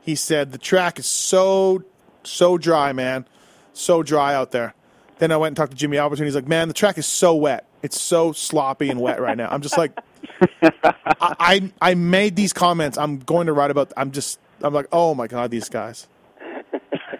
He 0.00 0.14
said 0.14 0.52
the 0.52 0.58
track 0.58 0.98
is 0.98 1.06
so 1.06 1.82
so 2.22 2.56
dry, 2.58 2.92
man, 2.92 3.26
so 3.72 4.02
dry 4.02 4.34
out 4.34 4.52
there. 4.52 4.74
Then 5.18 5.32
I 5.32 5.36
went 5.36 5.50
and 5.50 5.56
talked 5.56 5.72
to 5.72 5.76
Jimmy 5.76 5.96
Albertson. 5.98 6.26
He's 6.26 6.34
like, 6.34 6.46
man, 6.48 6.68
the 6.68 6.74
track 6.74 6.98
is 6.98 7.06
so 7.06 7.34
wet. 7.34 7.66
It's 7.82 8.00
so 8.00 8.32
sloppy 8.32 8.88
and 8.90 9.00
wet 9.00 9.20
right 9.20 9.36
now. 9.36 9.48
I'm 9.50 9.62
just 9.62 9.76
like, 9.78 9.92
I, 10.62 10.82
I 11.20 11.72
I 11.80 11.94
made 11.94 12.36
these 12.36 12.52
comments. 12.52 12.98
I'm 12.98 13.18
going 13.18 13.46
to 13.46 13.52
write 13.52 13.70
about. 13.70 13.92
I'm 13.96 14.10
just. 14.12 14.38
I'm 14.62 14.72
like, 14.74 14.86
oh 14.92 15.14
my 15.14 15.26
god, 15.26 15.50
these 15.50 15.68
guys. 15.68 16.06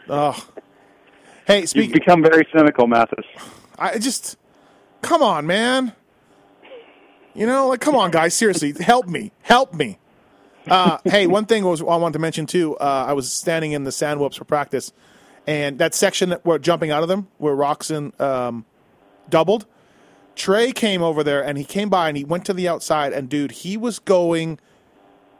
Oh. 0.08 0.48
Hey, 1.46 1.66
speak. 1.66 1.86
You've 1.86 1.94
become 1.94 2.22
very 2.22 2.46
cynical, 2.54 2.86
Matthes. 2.86 3.24
I 3.78 3.98
just 3.98 4.36
come 5.02 5.22
on, 5.22 5.46
man. 5.46 5.92
You 7.34 7.46
know, 7.46 7.68
like 7.68 7.80
come 7.80 7.94
on, 7.94 8.10
guys. 8.10 8.34
Seriously, 8.34 8.72
help 8.80 9.06
me, 9.06 9.32
help 9.42 9.74
me. 9.74 9.98
Uh, 10.68 10.98
hey, 11.04 11.26
one 11.26 11.46
thing 11.46 11.64
was 11.64 11.80
I 11.80 11.84
wanted 11.84 12.14
to 12.14 12.18
mention 12.18 12.46
too. 12.46 12.76
Uh, 12.76 13.04
I 13.08 13.12
was 13.12 13.32
standing 13.32 13.72
in 13.72 13.84
the 13.84 13.92
sand 13.92 14.18
whoops 14.18 14.36
for 14.36 14.44
practice, 14.44 14.92
and 15.46 15.78
that 15.78 15.94
section 15.94 16.30
that 16.30 16.44
we're 16.44 16.58
jumping 16.58 16.90
out 16.90 17.02
of 17.02 17.08
them, 17.08 17.28
where 17.38 17.54
Roczen 17.54 18.18
um, 18.20 18.64
doubled. 19.28 19.66
Trey 20.34 20.70
came 20.72 21.02
over 21.02 21.24
there 21.24 21.42
and 21.42 21.56
he 21.56 21.64
came 21.64 21.88
by 21.88 22.08
and 22.08 22.16
he 22.16 22.22
went 22.22 22.44
to 22.44 22.52
the 22.52 22.68
outside 22.68 23.14
and 23.14 23.26
dude, 23.26 23.52
he 23.52 23.78
was 23.78 23.98
going 23.98 24.58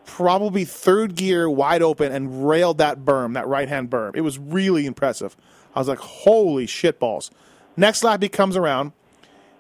probably 0.06 0.64
third 0.64 1.14
gear 1.14 1.48
wide 1.50 1.82
open 1.82 2.12
and 2.12 2.48
railed 2.48 2.78
that 2.78 3.00
berm, 3.04 3.34
that 3.34 3.46
right 3.46 3.68
hand 3.68 3.90
berm. 3.90 4.16
It 4.16 4.22
was 4.22 4.38
really 4.38 4.86
impressive. 4.86 5.36
I 5.74 5.80
was 5.80 5.88
like, 5.88 5.98
holy 5.98 6.66
shit 6.66 6.98
balls. 6.98 7.30
Next 7.76 8.02
lap 8.02 8.22
he 8.22 8.28
comes 8.28 8.56
around. 8.56 8.92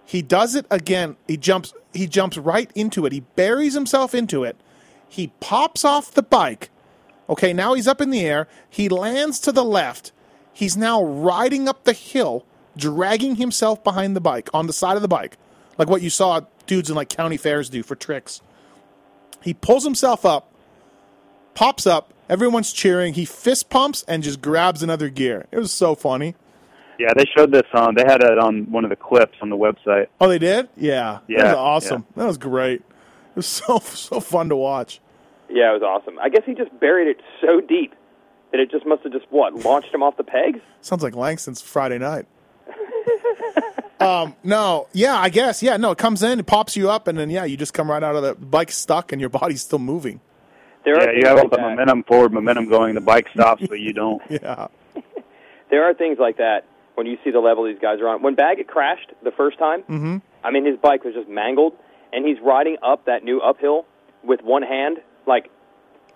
He 0.04 0.22
does 0.22 0.54
it 0.54 0.66
again. 0.70 1.16
He 1.26 1.36
jumps 1.36 1.74
he 1.92 2.06
jumps 2.06 2.38
right 2.38 2.70
into 2.74 3.04
it. 3.06 3.12
He 3.12 3.20
buries 3.20 3.74
himself 3.74 4.14
into 4.14 4.44
it. 4.44 4.56
He 5.08 5.32
pops 5.40 5.84
off 5.84 6.10
the 6.10 6.22
bike, 6.22 6.70
Okay, 7.28 7.52
now 7.52 7.74
he's 7.74 7.88
up 7.88 8.00
in 8.00 8.10
the 8.10 8.20
air. 8.20 8.46
He 8.68 8.88
lands 8.88 9.40
to 9.40 9.52
the 9.52 9.64
left. 9.64 10.12
He's 10.52 10.76
now 10.76 11.02
riding 11.02 11.68
up 11.68 11.84
the 11.84 11.92
hill, 11.92 12.44
dragging 12.76 13.36
himself 13.36 13.82
behind 13.82 14.14
the 14.14 14.20
bike 14.20 14.48
on 14.54 14.66
the 14.66 14.72
side 14.72 14.96
of 14.96 15.02
the 15.02 15.08
bike, 15.08 15.36
like 15.76 15.88
what 15.88 16.02
you 16.02 16.10
saw 16.10 16.42
dudes 16.66 16.88
in 16.88 16.96
like 16.96 17.08
county 17.08 17.36
fairs 17.36 17.68
do 17.68 17.82
for 17.82 17.96
tricks. 17.96 18.40
He 19.42 19.54
pulls 19.54 19.84
himself 19.84 20.24
up, 20.24 20.52
pops 21.54 21.86
up. 21.86 22.12
Everyone's 22.28 22.72
cheering. 22.72 23.14
He 23.14 23.24
fist 23.24 23.70
pumps 23.70 24.04
and 24.08 24.22
just 24.22 24.40
grabs 24.42 24.82
another 24.82 25.08
gear. 25.08 25.46
It 25.52 25.58
was 25.58 25.70
so 25.70 25.94
funny. 25.94 26.34
Yeah, 26.98 27.12
they 27.16 27.24
showed 27.36 27.52
this 27.52 27.66
on. 27.72 27.94
They 27.94 28.02
had 28.04 28.22
it 28.22 28.38
on 28.38 28.70
one 28.72 28.82
of 28.84 28.90
the 28.90 28.96
clips 28.96 29.36
on 29.42 29.50
the 29.50 29.56
website. 29.56 30.06
Oh, 30.20 30.28
they 30.28 30.38
did? 30.38 30.68
Yeah. 30.76 31.20
Yeah, 31.28 31.42
That 31.42 31.48
was 31.50 31.56
awesome. 31.56 32.06
That 32.16 32.26
was 32.26 32.38
great. 32.38 32.80
It 32.80 33.36
was 33.36 33.46
so 33.46 33.78
so 33.78 34.18
fun 34.18 34.48
to 34.48 34.56
watch. 34.56 35.00
Yeah, 35.48 35.70
it 35.70 35.80
was 35.80 35.82
awesome. 35.82 36.18
I 36.18 36.28
guess 36.28 36.42
he 36.44 36.54
just 36.54 36.76
buried 36.80 37.06
it 37.06 37.20
so 37.40 37.60
deep 37.60 37.94
that 38.50 38.60
it 38.60 38.70
just 38.70 38.84
must 38.86 39.02
have 39.04 39.12
just 39.12 39.26
what 39.30 39.54
launched 39.64 39.94
him 39.94 40.02
off 40.02 40.16
the 40.16 40.24
pegs. 40.24 40.58
Sounds 40.80 41.02
like 41.04 41.14
Langston's 41.14 41.60
Friday 41.62 41.98
night. 41.98 42.26
um, 44.00 44.34
no, 44.44 44.88
yeah, 44.92 45.16
I 45.18 45.28
guess, 45.28 45.62
yeah, 45.62 45.76
no, 45.76 45.90
it 45.92 45.98
comes 45.98 46.22
in, 46.22 46.38
it 46.40 46.46
pops 46.46 46.76
you 46.76 46.90
up, 46.90 47.08
and 47.08 47.18
then 47.18 47.30
yeah, 47.30 47.44
you 47.44 47.56
just 47.56 47.72
come 47.74 47.90
right 47.90 48.02
out 48.02 48.14
of 48.16 48.22
the 48.22 48.34
bike 48.34 48.70
stuck, 48.70 49.12
and 49.12 49.20
your 49.20 49.30
body's 49.40 49.62
still 49.62 49.78
moving. 49.78 50.20
There 50.84 50.94
are 50.94 51.00
Yeah, 51.00 51.06
things 51.06 51.22
you 51.22 51.28
have 51.28 51.38
all 51.38 51.48
the 51.48 51.56
that. 51.56 51.62
momentum, 51.70 52.02
forward 52.04 52.32
momentum 52.32 52.68
going. 52.68 52.94
The 52.94 53.00
bike 53.00 53.28
stops, 53.32 53.62
but 53.68 53.80
you 53.80 53.92
don't. 53.92 54.22
Yeah, 54.30 54.68
There 55.70 55.84
are 55.84 55.94
things 55.94 56.18
like 56.20 56.36
that 56.36 56.64
when 56.94 57.06
you 57.06 57.18
see 57.24 57.30
the 57.30 57.40
level 57.40 57.64
these 57.64 57.78
guys 57.80 57.98
are 58.00 58.08
on. 58.08 58.22
When 58.22 58.34
Baggett 58.36 58.68
crashed 58.68 59.12
the 59.22 59.32
first 59.32 59.58
time, 59.58 59.82
Mhm. 59.88 60.22
I 60.44 60.50
mean 60.52 60.64
his 60.64 60.76
bike 60.76 61.02
was 61.04 61.14
just 61.14 61.28
mangled, 61.28 61.72
and 62.12 62.24
he's 62.26 62.38
riding 62.40 62.76
up 62.82 63.06
that 63.06 63.24
new 63.24 63.40
uphill 63.40 63.84
with 64.22 64.42
one 64.42 64.62
hand, 64.62 64.98
like 65.26 65.50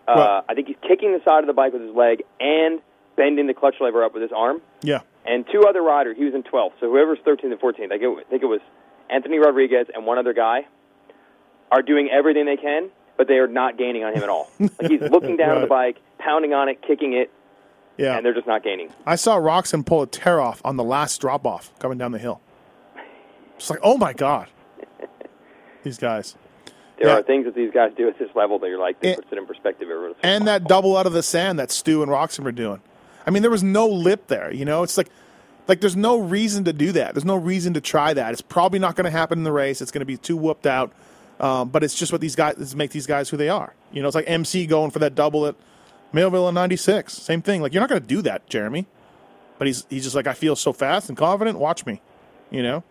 uh, 0.09 0.13
Right. 0.17 0.43
I 0.49 0.55
think 0.55 0.69
he's 0.69 0.77
kicking 0.87 1.13
the 1.13 1.21
side 1.25 1.41
of 1.41 1.47
the 1.47 1.53
bike 1.53 1.73
with 1.73 1.83
his 1.83 1.95
leg 1.95 2.23
and 2.41 2.81
bending 3.17 3.47
the 3.49 3.55
clutch 3.55 3.75
lever 3.81 4.03
up 4.05 4.13
with 4.15 4.23
his 4.23 4.33
arm. 4.33 4.61
yeah, 4.83 5.01
and 5.27 5.45
two 5.53 5.65
other 5.69 5.83
riders. 5.83 6.17
He 6.17 6.25
was 6.25 6.35
in 6.35 6.43
12th, 6.43 6.73
so 6.81 6.91
whoever's 6.91 7.19
13th 7.27 7.53
and 7.53 7.61
14th, 7.61 7.87
I 7.93 7.99
think 7.99 8.03
it- 8.03 8.27
I 8.27 8.31
think 8.31 8.43
it 8.43 8.47
was 8.47 8.61
Anthony 9.09 9.39
Rodriguez 9.39 9.87
and 9.95 10.07
one 10.07 10.19
other 10.19 10.33
guy, 10.33 10.67
are 11.73 11.83
doing 11.83 12.09
everything 12.11 12.47
they 12.47 12.57
can, 12.57 12.91
but 13.17 13.29
they 13.29 13.39
are 13.39 13.47
not 13.49 13.77
gaining 13.79 14.03
on 14.05 14.15
him 14.15 14.23
at 14.23 14.29
all. 14.29 14.51
Like 14.61 14.91
he's 14.91 15.01
looking 15.03 15.37
down 15.37 15.57
at 15.57 15.61
the 15.61 15.67
bike, 15.67 15.99
pounding 16.19 16.53
on 16.55 16.69
it, 16.69 16.81
kicking 16.83 17.13
it, 17.13 17.31
yeah. 17.97 18.17
and 18.17 18.25
they're 18.25 18.35
just 18.35 18.47
not 18.47 18.63
gaining. 18.63 18.91
I 19.07 19.17
saw 19.17 19.37
Roczen 19.39 19.85
pull 19.85 20.03
a 20.03 20.07
tear 20.07 20.41
off 20.41 20.61
on 20.65 20.77
the 20.77 20.85
last 20.85 21.21
drop 21.21 21.45
off 21.47 21.73
coming 21.79 21.99
down 21.99 22.13
the 22.13 22.19
hill. 22.19 22.41
It's 23.57 23.69
like, 23.71 23.81
oh 23.83 23.99
my 23.99 24.13
god, 24.13 24.49
these 25.83 25.99
guys, 25.99 26.37
There 26.99 27.09
Yeah. 27.09 27.19
are 27.19 27.23
things 27.23 27.45
that 27.47 27.55
these 27.55 27.71
guys 27.73 27.93
do 27.97 28.09
at 28.09 28.19
this 28.19 28.29
level 28.35 28.59
that 28.59 28.69
you're 28.69 28.79
like, 28.79 28.97
And- 29.03 29.17
puts 29.17 29.29
it 29.33 29.39
in 29.39 29.47
perspective. 29.47 29.89
And 30.23 30.47
that 30.49 30.65
double 30.65 30.97
out 30.97 31.07
of 31.07 31.13
the 31.13 31.23
sand 31.23 31.59
that 31.59 31.71
Stu 31.71 32.03
and 32.03 32.11
Roczen 32.11 32.41
were 32.45 32.53
doing. 32.53 32.81
I 33.27 33.31
mean, 33.31 33.43
there 33.43 33.51
was 33.51 33.63
no 33.63 33.87
lip 33.87 34.27
there. 34.29 34.53
You 34.53 34.65
know, 34.65 34.83
it's 34.83 34.97
like, 34.97 35.09
like 35.69 35.81
there's 35.81 35.97
no 35.97 36.19
reason 36.19 36.65
to 36.65 36.73
do 36.73 36.93
that. 36.93 37.15
There's 37.15 37.25
no 37.25 37.37
reason 37.37 37.75
to 37.75 37.81
try 37.81 38.13
that. 38.15 38.33
It's 38.33 38.41
probably 38.41 38.79
not 38.79 38.97
going 38.97 39.05
to 39.05 39.11
happen 39.11 39.39
in 39.39 39.45
the 39.45 39.53
race. 39.53 39.81
It's 39.81 39.91
going 39.91 40.01
to 40.01 40.07
be 40.07 40.17
too 40.17 40.37
whooped 40.37 40.67
out. 40.67 40.93
Um, 41.39 41.71
but 41.71 41.83
it's 41.83 41.95
just 41.95 42.13
what 42.13 42.21
these 42.21 42.37
guys 42.37 42.77
make 42.77 42.91
these 42.91 43.07
guys 43.07 43.31
who 43.31 43.37
they 43.37 43.49
are. 43.49 43.75
You 43.93 44.03
know, 44.03 44.09
it's 44.09 44.15
like 44.15 44.29
MC 44.29 44.67
going 44.67 44.91
for 44.91 44.99
that 44.99 45.15
double 45.15 45.47
at 45.47 45.55
Millville 46.13 46.49
in 46.49 46.55
'96. 46.55 47.15
Same 47.15 47.41
thing. 47.41 47.63
Like 47.63 47.73
you're 47.73 47.81
not 47.81 47.89
going 47.89 48.03
to 48.03 48.07
do 48.07 48.21
that, 48.23 48.47
Jeremy. 48.49 48.87
But 49.57 49.67
he's 49.67 49.87
he's 49.89 50.05
just 50.05 50.15
like 50.15 50.27
I 50.27 50.35
feel 50.35 50.55
so 50.55 50.73
fast 50.73 51.09
and 51.09 51.17
confident. 51.17 51.59
Watch 51.59 51.87
me. 51.87 52.03
You 52.51 52.63
know. 52.63 52.85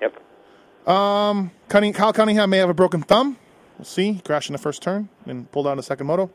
Yep. 0.00 0.88
Um, 0.88 1.50
Cunning, 1.68 1.92
Kyle 1.92 2.12
Cunningham 2.12 2.50
may 2.50 2.58
have 2.58 2.70
a 2.70 2.74
broken 2.74 3.02
thumb. 3.02 3.38
We'll 3.76 3.86
see. 3.86 4.12
He 4.12 4.20
crashed 4.20 4.48
in 4.48 4.52
the 4.52 4.58
first 4.58 4.82
turn 4.82 5.08
and 5.26 5.50
pulled 5.50 5.66
down 5.66 5.76
the 5.76 5.82
second 5.82 6.06
moto. 6.06 6.30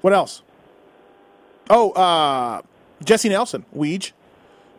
What 0.00 0.12
else? 0.12 0.42
Oh, 1.70 1.90
uh, 1.92 2.62
Jesse 3.04 3.28
Nelson, 3.28 3.64
Weege, 3.76 4.12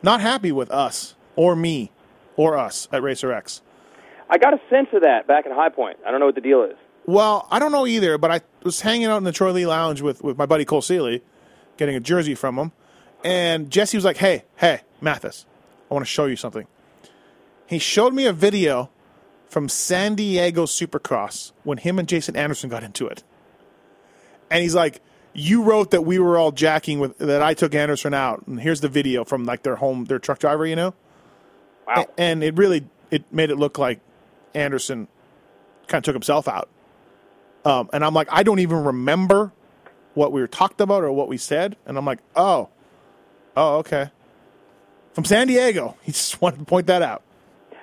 not 0.02 0.22
happy 0.22 0.52
with 0.52 0.72
us 0.72 1.16
or 1.36 1.56
me 1.56 1.91
or 2.36 2.57
us 2.57 2.88
at 2.91 3.03
Racer 3.03 3.32
X. 3.32 3.61
I 4.30 4.38
got 4.38 4.53
a 4.53 4.60
sense 4.70 4.88
of 4.94 5.02
that 5.02 5.28
back 5.28 5.45
in 5.45 5.52
High 5.52 5.70
Point. 5.70 5.98
I 6.06 6.11
don't 6.11 6.20
know 6.20 6.28
what 6.28 6.36
the 6.36 6.41
deal 6.41 6.64
is. 6.64 6.76
Well, 7.06 7.48
I 7.49 7.57
don't 7.57 7.72
know 7.72 7.88
either, 7.88 8.18
but 8.18 8.30
I 8.30 8.41
was 8.64 8.82
hanging 8.82 9.07
out 9.07 9.18
in 9.18 9.24
the 9.24 9.32
Troy 9.32 9.52
Lee 9.52 9.66
Lounge 9.66 10.02
with, 10.02 10.24
with 10.24 10.38
my 10.38 10.45
buddy 10.45 10.66
Cole 10.66 10.82
Seely, 10.82 11.24
getting 11.78 11.95
a 11.95 11.99
jersey 11.99 12.36
from 12.36 12.57
him, 12.57 12.72
and 13.24 13.72
Jesse 13.72 13.98
was 13.98 14.06
like, 14.06 14.18
"Hey, 14.18 14.44
hey, 14.57 14.82
Matthes, 15.02 15.45
I 15.90 15.94
want 15.94 16.06
to 16.06 16.10
show 16.10 16.26
you 16.26 16.36
something." 16.36 16.68
He 17.66 17.80
showed 17.80 18.14
me 18.14 18.26
a 18.26 18.34
video 18.34 18.90
from 19.48 19.70
San 19.70 20.14
Diego 20.16 20.66
Supercross 20.66 21.52
when 21.64 21.80
him 21.80 21.98
and 21.98 22.07
Jason 22.07 22.36
Anderson 22.36 22.70
got 22.70 22.84
into 22.84 23.07
it, 23.07 23.24
and 24.52 24.61
he's 24.61 24.76
like, 24.76 25.02
"You 25.34 25.64
wrote 25.64 25.91
that 25.91 26.03
we 26.03 26.19
were 26.19 26.38
all 26.38 26.51
jacking 26.51 26.99
with 26.99 27.18
that 27.19 27.41
I 27.41 27.53
took 27.53 27.76
Anderson 27.76 28.14
out, 28.14 28.45
and 28.47 28.60
here's 28.60 28.81
the 28.81 28.89
video 28.89 29.23
from 29.23 29.45
like 29.45 29.64
their 29.64 29.77
home, 29.77 30.06
their 30.06 30.19
truck 30.19 30.39
driver, 30.39 30.65
you 30.65 30.76
know." 30.76 30.93
Wow. 31.88 32.06
A- 32.18 32.19
and 32.19 32.43
it 32.43 32.56
really 32.57 32.85
it 33.11 33.23
made 33.31 33.49
it 33.49 33.57
look 33.57 33.77
like 33.77 33.99
Anderson 34.53 35.07
kind 35.88 35.99
of 36.01 36.06
took 36.06 36.15
himself 36.15 36.47
out. 36.47 36.69
Um, 37.65 37.89
and 37.93 38.06
I'm 38.06 38.14
like, 38.14 38.27
I 38.31 38.43
don't 38.43 38.60
even 38.60 38.84
remember 38.84 39.51
what 40.14 40.31
we 40.31 40.41
were 40.41 40.47
talked 40.47 40.81
about 40.81 41.03
or 41.03 41.11
what 41.11 41.27
we 41.27 41.38
said. 41.38 41.76
And 41.85 41.97
I'm 41.97 42.06
like, 42.06 42.19
oh, 42.35 42.69
oh, 43.57 43.77
okay. 43.77 44.10
From 45.14 45.26
San 45.26 45.47
Diego. 45.47 45.95
He 46.03 46.11
just 46.11 46.41
wanted 46.41 46.60
to 46.60 46.65
point 46.65 46.88
that 46.88 47.01
out. 47.01 47.23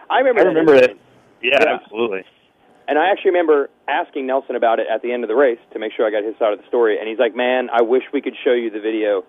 I 0.09 0.19
remember. 0.19 0.41
I 0.41 0.45
remember 0.45 0.75
incident. 0.75 0.99
it. 0.99 0.99
Yeah, 1.43 1.59
Yeah. 1.61 1.79
absolutely. 1.83 2.25
And 2.89 2.99
I 2.99 3.11
actually 3.11 3.33
remember 3.33 3.69
asking 3.89 4.27
Nelson 4.27 4.55
about 4.57 4.79
it 4.79 4.87
at 4.93 5.03
the 5.03 5.13
end 5.13 5.25
of 5.25 5.29
the 5.29 5.35
race 5.35 5.59
to 5.73 5.79
make 5.79 5.93
sure 5.97 6.07
I 6.07 6.11
got 6.11 6.23
his 6.25 6.37
side 6.39 6.53
of 6.53 6.61
the 6.61 6.67
story. 6.69 6.99
And 6.99 7.09
he's 7.09 7.19
like, 7.19 7.35
"Man, 7.35 7.69
I 7.73 7.83
wish 7.83 8.05
we 8.13 8.21
could 8.21 8.35
show 8.45 8.53
you 8.53 8.71
the 8.71 8.81
video. 8.81 9.25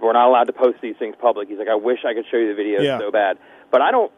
We're 0.00 0.12
not 0.12 0.28
allowed 0.28 0.44
to 0.44 0.52
post 0.52 0.78
these 0.80 0.96
things 0.98 1.14
public." 1.20 1.48
He's 1.48 1.58
like, 1.58 1.68
"I 1.68 1.74
wish 1.74 2.04
I 2.06 2.14
could 2.14 2.24
show 2.30 2.38
you 2.38 2.48
the 2.48 2.54
video 2.54 2.80
Yeah. 2.80 2.98
so 2.98 3.10
bad, 3.10 3.38
but 3.70 3.82
I 3.82 3.90
don't." 3.90 4.10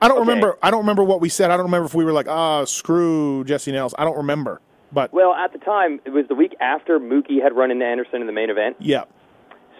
I 0.00 0.08
don't 0.08 0.18
Okay. 0.18 0.28
remember. 0.28 0.56
I 0.62 0.70
don't 0.70 0.80
remember 0.80 1.04
what 1.04 1.20
we 1.20 1.28
said. 1.28 1.50
I 1.50 1.56
don't 1.56 1.66
remember 1.66 1.86
if 1.86 1.94
we 1.94 2.04
were 2.04 2.12
like, 2.12 2.26
ah, 2.28 2.64
screw 2.64 3.44
Jesse 3.44 3.70
Nails. 3.70 3.94
I 3.98 4.04
don't 4.04 4.16
remember. 4.16 4.60
But 4.90 5.12
Well, 5.12 5.34
at 5.34 5.52
the 5.52 5.58
time, 5.58 6.00
it 6.06 6.10
was 6.10 6.26
the 6.28 6.34
week 6.34 6.56
after 6.60 6.98
Mookie 6.98 7.42
had 7.42 7.54
run 7.54 7.70
into 7.70 7.84
Anderson 7.84 8.22
in 8.22 8.26
the 8.26 8.32
main 8.32 8.48
event, 8.48 8.76
yeah, 8.80 9.04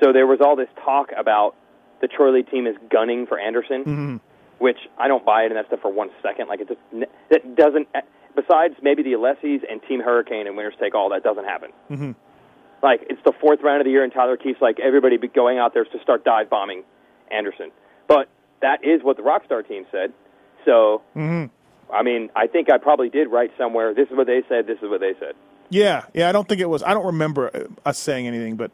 so 0.02 0.12
there 0.12 0.26
was 0.26 0.40
all 0.42 0.54
this 0.54 0.68
talk 0.84 1.10
about 1.16 1.54
the 2.02 2.08
Troy 2.08 2.30
Lee 2.30 2.42
team 2.42 2.66
is 2.66 2.76
gunning 2.90 3.26
for 3.26 3.38
Anderson, 3.38 3.84
Mm-hmm. 3.84 4.16
which 4.58 4.76
I 4.98 5.08
don't 5.08 5.24
buy 5.24 5.42
it 5.44 5.46
and 5.46 5.56
that 5.56 5.66
stuff 5.68 5.80
for 5.80 5.90
one 5.90 6.10
second. 6.22 6.48
Like 6.48 6.60
it 6.60 6.68
just 6.68 6.80
that 7.30 7.56
doesn't. 7.56 7.88
Besides 8.38 8.74
maybe 8.82 9.02
the 9.02 9.12
Alessis 9.14 9.62
and 9.68 9.80
Team 9.88 10.00
Hurricane 10.00 10.46
and 10.46 10.56
Winners 10.56 10.74
Take 10.80 10.94
All, 10.94 11.08
that 11.10 11.24
doesn't 11.24 11.44
happen. 11.44 11.70
Mhm. 11.90 12.14
Like 12.82 13.00
it's 13.10 13.20
the 13.24 13.32
fourth 13.40 13.60
round 13.62 13.80
of 13.80 13.84
the 13.84 13.90
year, 13.90 14.04
and 14.04 14.12
Tyler 14.12 14.36
Keith's 14.36 14.60
like 14.62 14.78
everybody 14.78 15.16
be 15.16 15.26
going 15.28 15.58
out 15.58 15.74
there 15.74 15.84
to 15.84 15.98
start 16.02 16.24
dive 16.24 16.48
bombing 16.48 16.84
Anderson. 17.32 17.72
But 18.06 18.28
that 18.62 18.84
is 18.84 19.02
what 19.02 19.16
the 19.16 19.22
Rockstar 19.24 19.66
team 19.66 19.86
said. 19.90 20.12
So, 20.64 21.02
Mhm. 21.16 21.50
I 21.92 22.02
mean, 22.02 22.30
I 22.36 22.46
think 22.46 22.70
I 22.70 22.78
probably 22.78 23.08
did 23.08 23.28
write 23.28 23.50
somewhere. 23.58 23.92
This 23.94 24.08
is 24.08 24.16
what 24.16 24.26
they 24.28 24.42
said. 24.48 24.66
This 24.68 24.78
is 24.82 24.88
what 24.88 25.00
they 25.00 25.14
said. 25.18 25.34
yeah, 25.70 26.04
yeah. 26.14 26.28
I 26.28 26.32
don't 26.32 26.46
think 26.48 26.60
it 26.60 26.68
was. 26.68 26.82
I 26.84 26.94
don't 26.94 27.06
remember 27.06 27.50
uh, 27.52 27.88
us 27.88 27.98
saying 27.98 28.26
anything. 28.28 28.54
But 28.56 28.70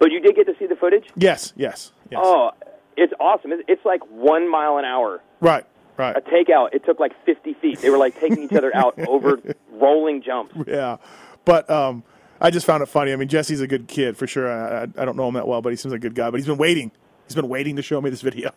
But 0.00 0.10
you 0.10 0.18
did 0.20 0.34
get 0.34 0.46
to 0.46 0.54
see 0.58 0.66
the 0.66 0.76
footage. 0.76 1.06
yes, 1.14 1.52
yes, 1.56 1.92
yes. 2.10 2.20
Oh, 2.22 2.50
it's 2.96 3.12
awesome! 3.20 3.52
It's, 3.52 3.62
it's 3.68 3.84
like 3.84 4.00
one 4.10 4.50
mile 4.50 4.76
an 4.78 4.84
hour. 4.84 5.20
Right, 5.40 5.64
right. 5.96 6.16
A 6.16 6.20
takeout. 6.20 6.74
It 6.74 6.84
took 6.84 6.98
like 7.00 7.12
50 7.24 7.54
feet. 7.54 7.80
They 7.80 7.90
were 7.90 7.98
like 7.98 8.18
taking 8.18 8.42
each 8.42 8.52
other 8.52 8.74
out 8.74 8.98
over 9.08 9.38
rolling 9.72 10.22
jumps. 10.22 10.54
yeah, 10.66 10.96
but 11.44 11.68
um, 11.70 12.02
I 12.40 12.50
just 12.50 12.66
found 12.66 12.82
it 12.82 12.86
funny. 12.86 13.12
I 13.12 13.16
mean, 13.16 13.28
Jesse's 13.28 13.60
a 13.60 13.66
good 13.66 13.88
kid 13.88 14.16
for 14.16 14.26
sure. 14.26 14.50
I, 14.50 14.82
I, 14.82 14.82
I 14.82 15.04
don't 15.04 15.16
know 15.16 15.28
him 15.28 15.34
that 15.34 15.46
well, 15.48 15.62
but 15.62 15.70
he 15.70 15.76
seems 15.76 15.92
like 15.92 16.00
a 16.00 16.02
good 16.02 16.14
guy. 16.14 16.30
But 16.30 16.38
he's 16.40 16.46
been 16.46 16.58
waiting. 16.58 16.90
He's 17.26 17.34
been 17.34 17.48
waiting 17.48 17.76
to 17.76 17.82
show 17.82 18.00
me 18.00 18.10
this 18.10 18.20
video. 18.22 18.50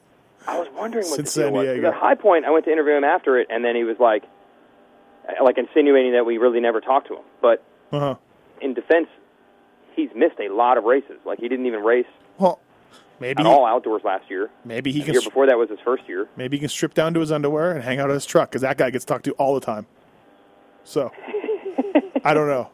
I 0.48 0.58
was 0.60 0.68
wondering 0.76 1.06
what 1.06 1.16
Since 1.16 1.34
the 1.34 1.42
deal 1.42 1.48
San 1.50 1.54
was. 1.54 1.66
Diego. 1.68 1.88
At 1.90 1.94
High 1.94 2.16
Point, 2.16 2.46
I 2.46 2.52
went 2.52 2.66
to 2.66 2.72
interview 2.72 2.94
him 2.94 3.04
after 3.04 3.38
it, 3.40 3.48
and 3.50 3.64
then 3.66 3.76
he 3.76 3.84
was 3.84 3.98
like, 4.00 4.24
like 5.44 5.58
insinuating 5.58 6.14
that 6.14 6.26
we 6.26 6.38
really 6.38 6.60
never 6.60 6.80
talked 6.82 7.08
to 7.10 7.16
him. 7.16 7.24
But 7.42 7.64
Uh 7.92 8.00
huh. 8.00 8.16
in 8.62 8.74
defense, 8.74 9.08
he's 9.96 10.10
missed 10.16 10.40
a 10.40 10.48
lot 10.54 10.78
of 10.78 10.84
races. 10.86 11.18
Like 11.26 11.40
he 11.40 11.48
didn't 11.50 11.66
even 11.66 11.84
race 11.84 12.06
Well, 12.38 12.60
maybe 13.20 13.44
all 13.44 13.66
outdoors 13.66 14.04
last 14.04 14.30
year. 14.30 14.50
maybe 14.66 14.92
he 14.92 15.00
The 15.00 15.06
can 15.06 15.14
year 15.16 15.22
stri- 15.22 15.26
before 15.26 15.46
that 15.48 15.58
was 15.58 15.70
his 15.70 15.80
first 15.84 16.08
year. 16.08 16.28
maybe 16.36 16.58
he 16.58 16.62
can 16.62 16.70
strip 16.70 16.94
down 16.94 17.14
to 17.14 17.20
his 17.20 17.32
underwear 17.32 17.72
and 17.74 17.84
hang 17.84 18.00
out 18.00 18.10
at 18.10 18.14
his 18.14 18.26
truck 18.26 18.50
because 18.50 18.62
that 18.62 18.78
guy 18.78 18.90
gets 18.90 19.06
talked 19.06 19.26
to 19.26 19.32
all 19.34 19.54
the 19.56 19.62
time. 19.62 19.86
So 20.84 21.12
I 22.24 22.34
don't 22.34 22.48
know. 22.48 22.70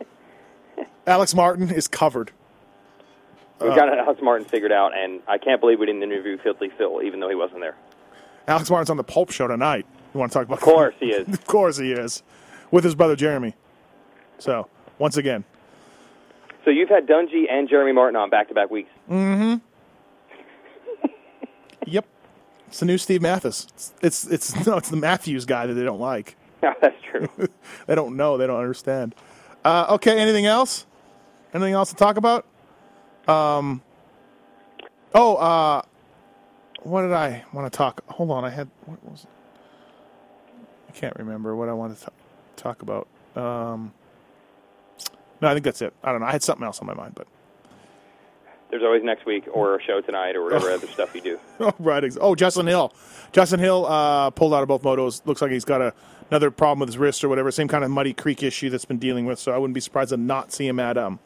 Alex 1.07 1.34
Martin 1.36 1.70
is 1.70 1.88
covered. 1.88 2.32
We 3.61 3.70
Uh, 3.70 3.76
got 3.76 3.98
Alex 3.98 4.22
Martin 4.22 4.45
figured 4.48 4.72
out, 4.72 4.98
and 4.98 5.22
I 5.28 5.38
can't 5.38 5.60
believe 5.61 5.80
we 5.80 5.86
didn't 5.86 6.03
interview 6.03 6.38
Filthy 6.38 6.70
Phil, 6.78 7.02
even 7.03 7.20
though 7.20 7.30
he 7.30 7.36
wasn't 7.36 7.61
there. 7.61 7.76
Alex 8.48 8.70
Martin's 8.70 8.90
on 8.90 8.98
the 8.98 9.03
Pulp 9.03 9.32
Show 9.32 9.48
tonight. 9.48 9.86
You 10.14 10.20
want 10.20 10.32
to 10.32 10.38
talk 10.40 10.45
about? 10.48 10.57
Of 10.57 10.64
course 10.64 10.95
he 10.99 11.07
is. 11.11 11.28
of 11.28 11.45
course 11.45 11.78
he 11.78 11.91
is, 11.91 12.24
with 12.72 12.84
his 12.84 12.94
brother 12.95 13.15
Jeremy. 13.15 13.56
So 14.38 14.68
once 14.99 15.15
again, 15.18 15.44
So 16.65 16.72
you've 16.72 16.90
had 16.90 17.07
Dungey 17.07 17.45
and 17.49 17.70
Jeremy 17.70 17.94
Martin 17.94 18.15
on 18.18 18.30
back-to-back 18.30 18.70
weeks. 18.70 18.90
mm-hmm. 19.10 19.56
yep, 21.86 22.06
it's 22.74 22.80
the 22.80 22.88
new 22.88 22.98
Steve 22.98 23.22
Matthes. 23.22 23.68
It's, 23.76 23.94
it's 24.02 24.26
it's 24.26 24.66
no, 24.68 24.78
it's 24.78 24.90
the 24.90 24.98
Matthews 24.98 25.45
guy 25.45 25.68
that 25.68 25.76
they 25.76 25.84
don't 25.84 26.02
like. 26.02 26.36
Yeah, 26.64 26.74
that's 26.82 26.95
true. 27.12 27.28
they 27.88 27.94
don't 27.94 28.16
know. 28.16 28.38
They 28.38 28.48
don't 28.48 28.58
understand. 28.62 29.16
Uh, 29.66 29.86
okay, 29.90 30.18
anything 30.18 30.45
else? 30.45 30.86
Anything 31.54 31.74
else 31.74 31.90
to 31.90 31.95
talk 31.98 32.16
about? 32.16 32.45
Um. 33.28 33.82
Oh, 35.14 35.36
uh, 35.36 35.82
what 36.84 37.02
did 37.02 37.12
I 37.12 37.44
want 37.52 37.70
to 37.70 37.78
talk? 37.78 38.02
Hold 38.12 38.32
on, 38.32 38.45
I 38.45 38.50
had 38.50 38.70
what 38.86 39.04
was 39.04 39.26
it? 39.26 39.30
I 40.88 40.91
can't 40.94 41.18
remember 41.18 41.54
what 41.54 41.68
I 41.68 41.74
wanted 41.74 42.00
to 42.00 42.12
talk 42.56 42.82
about. 42.82 43.10
Um, 43.36 43.91
no, 45.41 45.50
I 45.50 45.54
think 45.54 45.66
that's 45.66 45.82
it. 45.82 45.94
I 46.02 46.14
don't 46.14 46.22
know. 46.22 46.28
I 46.28 46.32
had 46.32 46.44
something 46.44 46.64
else 46.66 46.80
on 46.80 46.88
my 46.88 46.94
mind, 46.94 47.14
but 47.14 47.28
There's 48.74 48.82
always 48.82 49.04
next 49.04 49.28
week 49.28 49.48
or 49.54 49.76
a 49.76 49.84
show 49.84 50.02
tonight 50.02 50.36
or 50.36 50.44
whatever 50.44 50.72
other 50.72 50.88
stuff 50.88 51.14
you 51.14 51.22
do. 51.22 51.40
oh, 51.60 51.76
right. 51.78 52.04
Oh, 52.20 52.34
Justin 52.34 52.66
Hill. 52.66 52.91
Justin 53.32 53.60
Hill 53.60 53.86
uh, 53.86 54.32
pulled 54.32 54.52
out 54.52 54.64
of 54.64 54.68
both 54.68 54.82
motos. 54.82 55.24
Looks 55.28 55.44
like 55.44 55.52
he's 55.52 55.64
got 55.64 55.80
a, 55.80 55.94
another 56.32 56.50
problem 56.50 56.80
with 56.80 56.90
his 56.90 56.98
wrist 56.98 57.24
or 57.24 57.30
whatever. 57.30 57.52
Same 57.52 57.68
kind 57.68 57.84
of 57.84 57.91
Muddy 57.91 58.14
Creek 58.14 58.41
issue 58.41 58.72
that's 58.72 58.84
been 58.84 58.98
dealing 58.98 59.28
with. 59.28 59.38
So 59.38 59.52
I 59.52 59.60
wouldn't 59.60 59.76
be 59.76 59.80
surprised 59.80 60.10
to 60.10 60.18
not 60.18 60.52
see 60.52 60.68
him 60.68 60.80
at 60.80 60.98
um, 60.98 61.20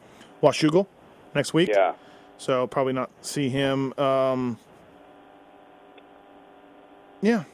Washougal 0.43 0.87
next 1.35 1.53
week. 1.53 1.69
Yeah. 1.69 1.93
So 2.37 2.67
probably 2.67 2.91
not 2.91 3.11
see 3.21 3.47
him. 3.47 3.97
Um, 3.97 4.59
yeah, 7.21 7.45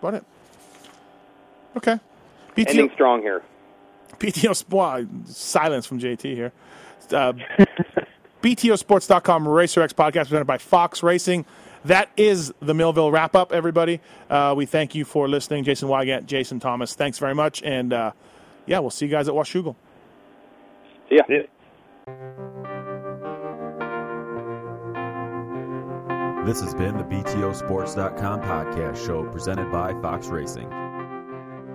about 0.00 0.16
it. 0.16 0.24
Okay. 1.78 1.98
PTO, 2.58 2.68
Ending 2.68 2.90
strong 2.92 3.22
here. 3.22 3.42
PTO 4.18 4.68
wow, 4.68 5.02
silence 5.24 5.86
from 5.86 5.98
JT 5.98 6.34
here. 6.34 6.52
Uh, 7.10 7.32
BTOsports.com 8.42 9.46
Racer 9.46 9.82
X 9.82 9.92
podcast 9.92 10.24
presented 10.24 10.46
by 10.46 10.58
Fox 10.58 11.02
Racing. 11.02 11.44
That 11.84 12.10
is 12.16 12.52
the 12.60 12.74
Millville 12.74 13.10
wrap 13.10 13.34
up, 13.34 13.52
everybody. 13.52 14.00
Uh, 14.28 14.54
we 14.56 14.66
thank 14.66 14.94
you 14.94 15.04
for 15.04 15.28
listening. 15.28 15.64
Jason 15.64 15.88
Weigandt, 15.88 16.26
Jason 16.26 16.60
Thomas, 16.60 16.94
thanks 16.94 17.18
very 17.18 17.34
much. 17.34 17.62
And 17.62 17.92
uh, 17.92 18.12
yeah, 18.66 18.78
we'll 18.80 18.90
see 18.90 19.06
you 19.06 19.10
guys 19.10 19.28
at 19.28 19.34
Washougal. 19.34 19.76
See 21.08 21.16
ya. 21.16 21.22
This 26.46 26.60
has 26.62 26.74
been 26.74 26.96
the 26.96 27.04
BTOsports.com 27.04 28.40
podcast 28.40 29.06
show 29.06 29.24
presented 29.30 29.70
by 29.70 29.92
Fox 30.00 30.28
Racing. 30.28 30.89